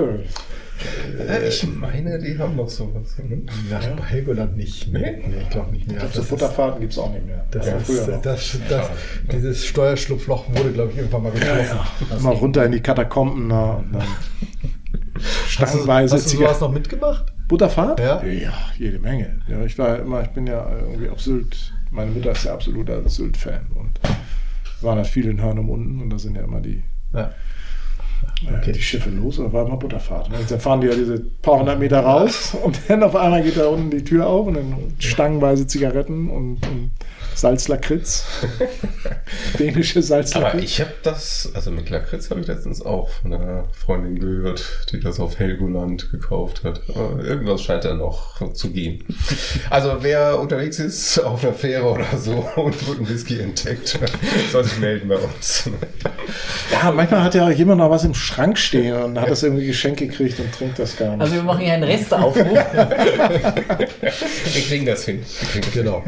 Äh, 1.19 1.47
ich 1.47 1.67
meine, 1.67 2.19
die 2.19 2.37
haben 2.37 2.55
noch 2.55 2.69
sowas. 2.69 3.15
ne? 3.17 3.43
Ja, 3.69 3.79
bei 3.95 4.03
Helgoland 4.03 4.57
nicht. 4.57 4.91
Nee, 4.91 4.99
nee 5.27 5.41
ich 5.41 5.49
glaube 5.49 5.71
nicht 5.71 5.87
mehr. 5.87 5.97
Ich 5.97 6.01
glaube, 6.01 6.15
so 6.15 6.23
Futterfahrten 6.23 6.81
gibt 6.81 6.93
es 6.93 6.99
auch 6.99 7.11
nicht 7.11 7.25
mehr. 7.25 7.45
Das 7.51 7.67
Ja, 7.67 7.75
ist, 7.77 7.85
früher 7.87 8.07
noch. 8.07 8.21
das, 8.21 8.57
das, 8.69 8.89
dieses 9.31 9.65
Steuerschlupfloch 9.65 10.49
wurde, 10.49 10.71
glaube 10.71 10.91
ich, 10.91 10.97
irgendwann 10.97 11.23
mal 11.23 11.31
getroffen. 11.31 11.79
Immer 12.17 12.31
runter 12.31 12.65
in 12.65 12.71
die 12.71 12.81
Katakomben 12.81 13.47
na, 13.47 13.73
und 13.75 13.93
dann 13.93 14.03
Hast 15.13 15.25
du, 15.25 15.49
stangenweise 15.49 16.15
hast 16.15 16.33
du 16.33 16.37
sowas 16.37 16.59
noch 16.59 16.71
mitgemacht? 16.71 17.31
Butterfahrt? 17.47 17.99
Ja. 17.99 18.23
ja, 18.23 18.53
jede 18.77 18.99
Menge. 18.99 19.39
Ja, 19.47 19.63
ich 19.63 19.77
war 19.77 19.99
immer, 19.99 20.21
ich 20.21 20.29
bin 20.29 20.47
ja 20.47 20.67
irgendwie 20.79 21.09
auf 21.09 21.21
Sylt. 21.21 21.73
Meine 21.91 22.11
Mutter 22.11 22.31
ist 22.31 22.45
ja 22.45 22.53
absoluter 22.53 23.07
Sylt-Fan 23.07 23.67
und 23.75 23.99
waren 24.81 24.97
halt 24.97 25.07
viel 25.07 25.27
in 25.29 25.39
Hörnum 25.41 25.69
unten 25.69 26.01
und 26.01 26.09
da 26.09 26.17
sind 26.17 26.35
ja 26.35 26.43
immer 26.43 26.59
die, 26.61 26.83
Ja. 27.13 27.31
Äh, 28.47 28.71
die 28.71 28.81
Schiffe 28.81 29.09
los 29.09 29.37
da 29.37 29.51
war 29.51 29.65
immer 29.65 29.77
Butterfahrt. 29.77 30.27
Und 30.27 30.49
dann 30.49 30.59
fahren 30.59 30.81
die 30.81 30.87
ja 30.87 30.95
diese 30.95 31.19
paar 31.19 31.59
hundert 31.59 31.79
Meter 31.79 31.99
raus 32.01 32.55
und 32.63 32.79
dann 32.87 33.03
auf 33.03 33.15
einmal 33.15 33.43
geht 33.43 33.57
da 33.57 33.67
unten 33.67 33.91
die 33.91 34.03
Tür 34.03 34.27
auf 34.27 34.47
und 34.47 34.55
dann 34.55 34.75
stangenweise 34.99 35.67
Zigaretten 35.67 36.29
und, 36.29 36.65
und 36.67 36.91
Salzlakritz. 37.35 38.25
Dänische 39.59 39.99
Aber 39.99 40.07
Salzlakritz. 40.07 40.63
ich 40.63 40.81
habe 40.81 40.93
das, 41.03 41.51
also 41.53 41.71
mit 41.71 41.89
Lakritz 41.89 42.29
habe 42.29 42.41
ich 42.41 42.47
letztens 42.47 42.85
auch 42.85 43.09
von 43.09 43.33
einer 43.33 43.65
Freundin 43.71 44.19
gehört, 44.19 44.87
die 44.91 44.99
das 44.99 45.19
auf 45.19 45.39
Helgoland 45.39 46.11
gekauft 46.11 46.63
hat. 46.63 46.81
Aber 46.89 47.23
irgendwas 47.23 47.63
scheint 47.63 47.85
da 47.85 47.93
noch 47.93 48.53
zu 48.53 48.71
gehen. 48.71 49.03
Also 49.69 49.97
wer 50.01 50.39
unterwegs 50.39 50.79
ist 50.79 51.19
auf 51.19 51.43
einer 51.43 51.53
Fähre 51.53 51.85
oder 51.85 52.17
so 52.17 52.47
und 52.55 52.75
guten 52.85 53.07
Whisky 53.09 53.39
entdeckt, 53.39 53.99
soll 54.51 54.63
sich 54.63 54.79
melden 54.79 55.09
bei 55.09 55.17
uns. 55.17 55.69
Ja, 56.71 56.91
manchmal 56.91 57.23
hat 57.23 57.35
ja 57.35 57.49
jemand 57.49 57.79
noch 57.79 57.89
was 57.89 58.03
im 58.03 58.13
Schrank 58.13 58.32
stehen 58.59 58.95
und 58.95 59.19
hat 59.19 59.29
das 59.29 59.43
irgendwie 59.43 59.67
geschenkt 59.67 59.99
gekriegt 59.99 60.39
und 60.39 60.51
trinkt 60.53 60.79
das 60.79 60.95
gar 60.97 61.11
nicht. 61.11 61.21
Also 61.21 61.35
wir 61.35 61.43
machen 61.43 61.61
hier 61.63 61.73
einen 61.73 61.83
Resteaufruf. 61.83 62.45
Wir 64.53 64.61
kriegen 64.67 64.85
das 64.85 65.05
hin. 65.05 65.23
Wir 65.53 65.61
Genau. 65.83 66.03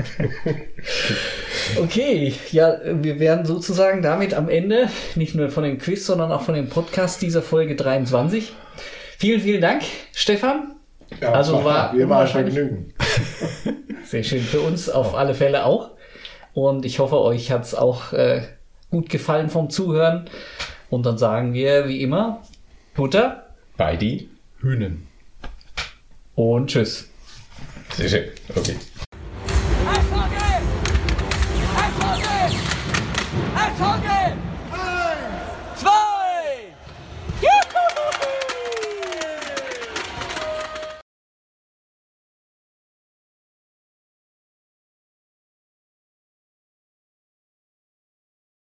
Okay, 1.82 2.34
ja, 2.52 2.78
wir 2.84 3.20
werden 3.20 3.46
sozusagen 3.46 4.02
damit 4.02 4.34
am 4.34 4.50
Ende, 4.50 4.90
nicht 5.16 5.36
nur 5.36 5.50
von 5.50 5.64
dem 5.64 5.78
Quiz, 5.80 6.06
sondern 6.06 6.32
auch 6.32 6.42
von 6.44 6.54
dem 6.56 6.70
Podcast 6.70 7.22
dieser 7.22 7.42
Folge 7.42 7.76
23. 7.76 8.54
Vielen, 9.18 9.42
vielen 9.42 9.62
Dank, 9.62 9.84
Stefan. 10.14 10.76
ja, 11.22 11.32
also 11.32 11.64
war 11.64 11.92
immer 11.94 12.02
ein 12.02 12.04
unwahrscheinlich- 12.04 12.54
Vergnügen. 12.54 12.94
Sehr 14.06 14.24
schön 14.24 14.42
für 14.42 14.60
uns, 14.62 14.90
auf 14.90 15.16
alle 15.16 15.34
Fälle 15.34 15.66
auch. 15.66 15.92
Und 16.54 16.86
ich 16.86 17.00
hoffe, 17.00 17.20
euch 17.20 17.52
hat 17.52 17.64
es 17.64 17.74
auch 17.74 18.14
äh, 18.14 18.42
gut 18.92 19.10
gefallen 19.10 19.50
vom 19.50 19.70
Zuhören. 19.70 20.30
Und 20.90 21.06
dann 21.06 21.18
sagen 21.18 21.54
wir 21.54 21.88
wie 21.88 22.02
immer 22.02 22.42
Butter 22.96 23.48
Bei 23.78 23.96
die? 23.96 24.30
Hühnen. 24.62 25.08
und 26.36 26.68
Tschüss. 26.68 27.10
Sehr 27.94 28.10
schön. 28.10 28.26
Okay. 28.56 28.76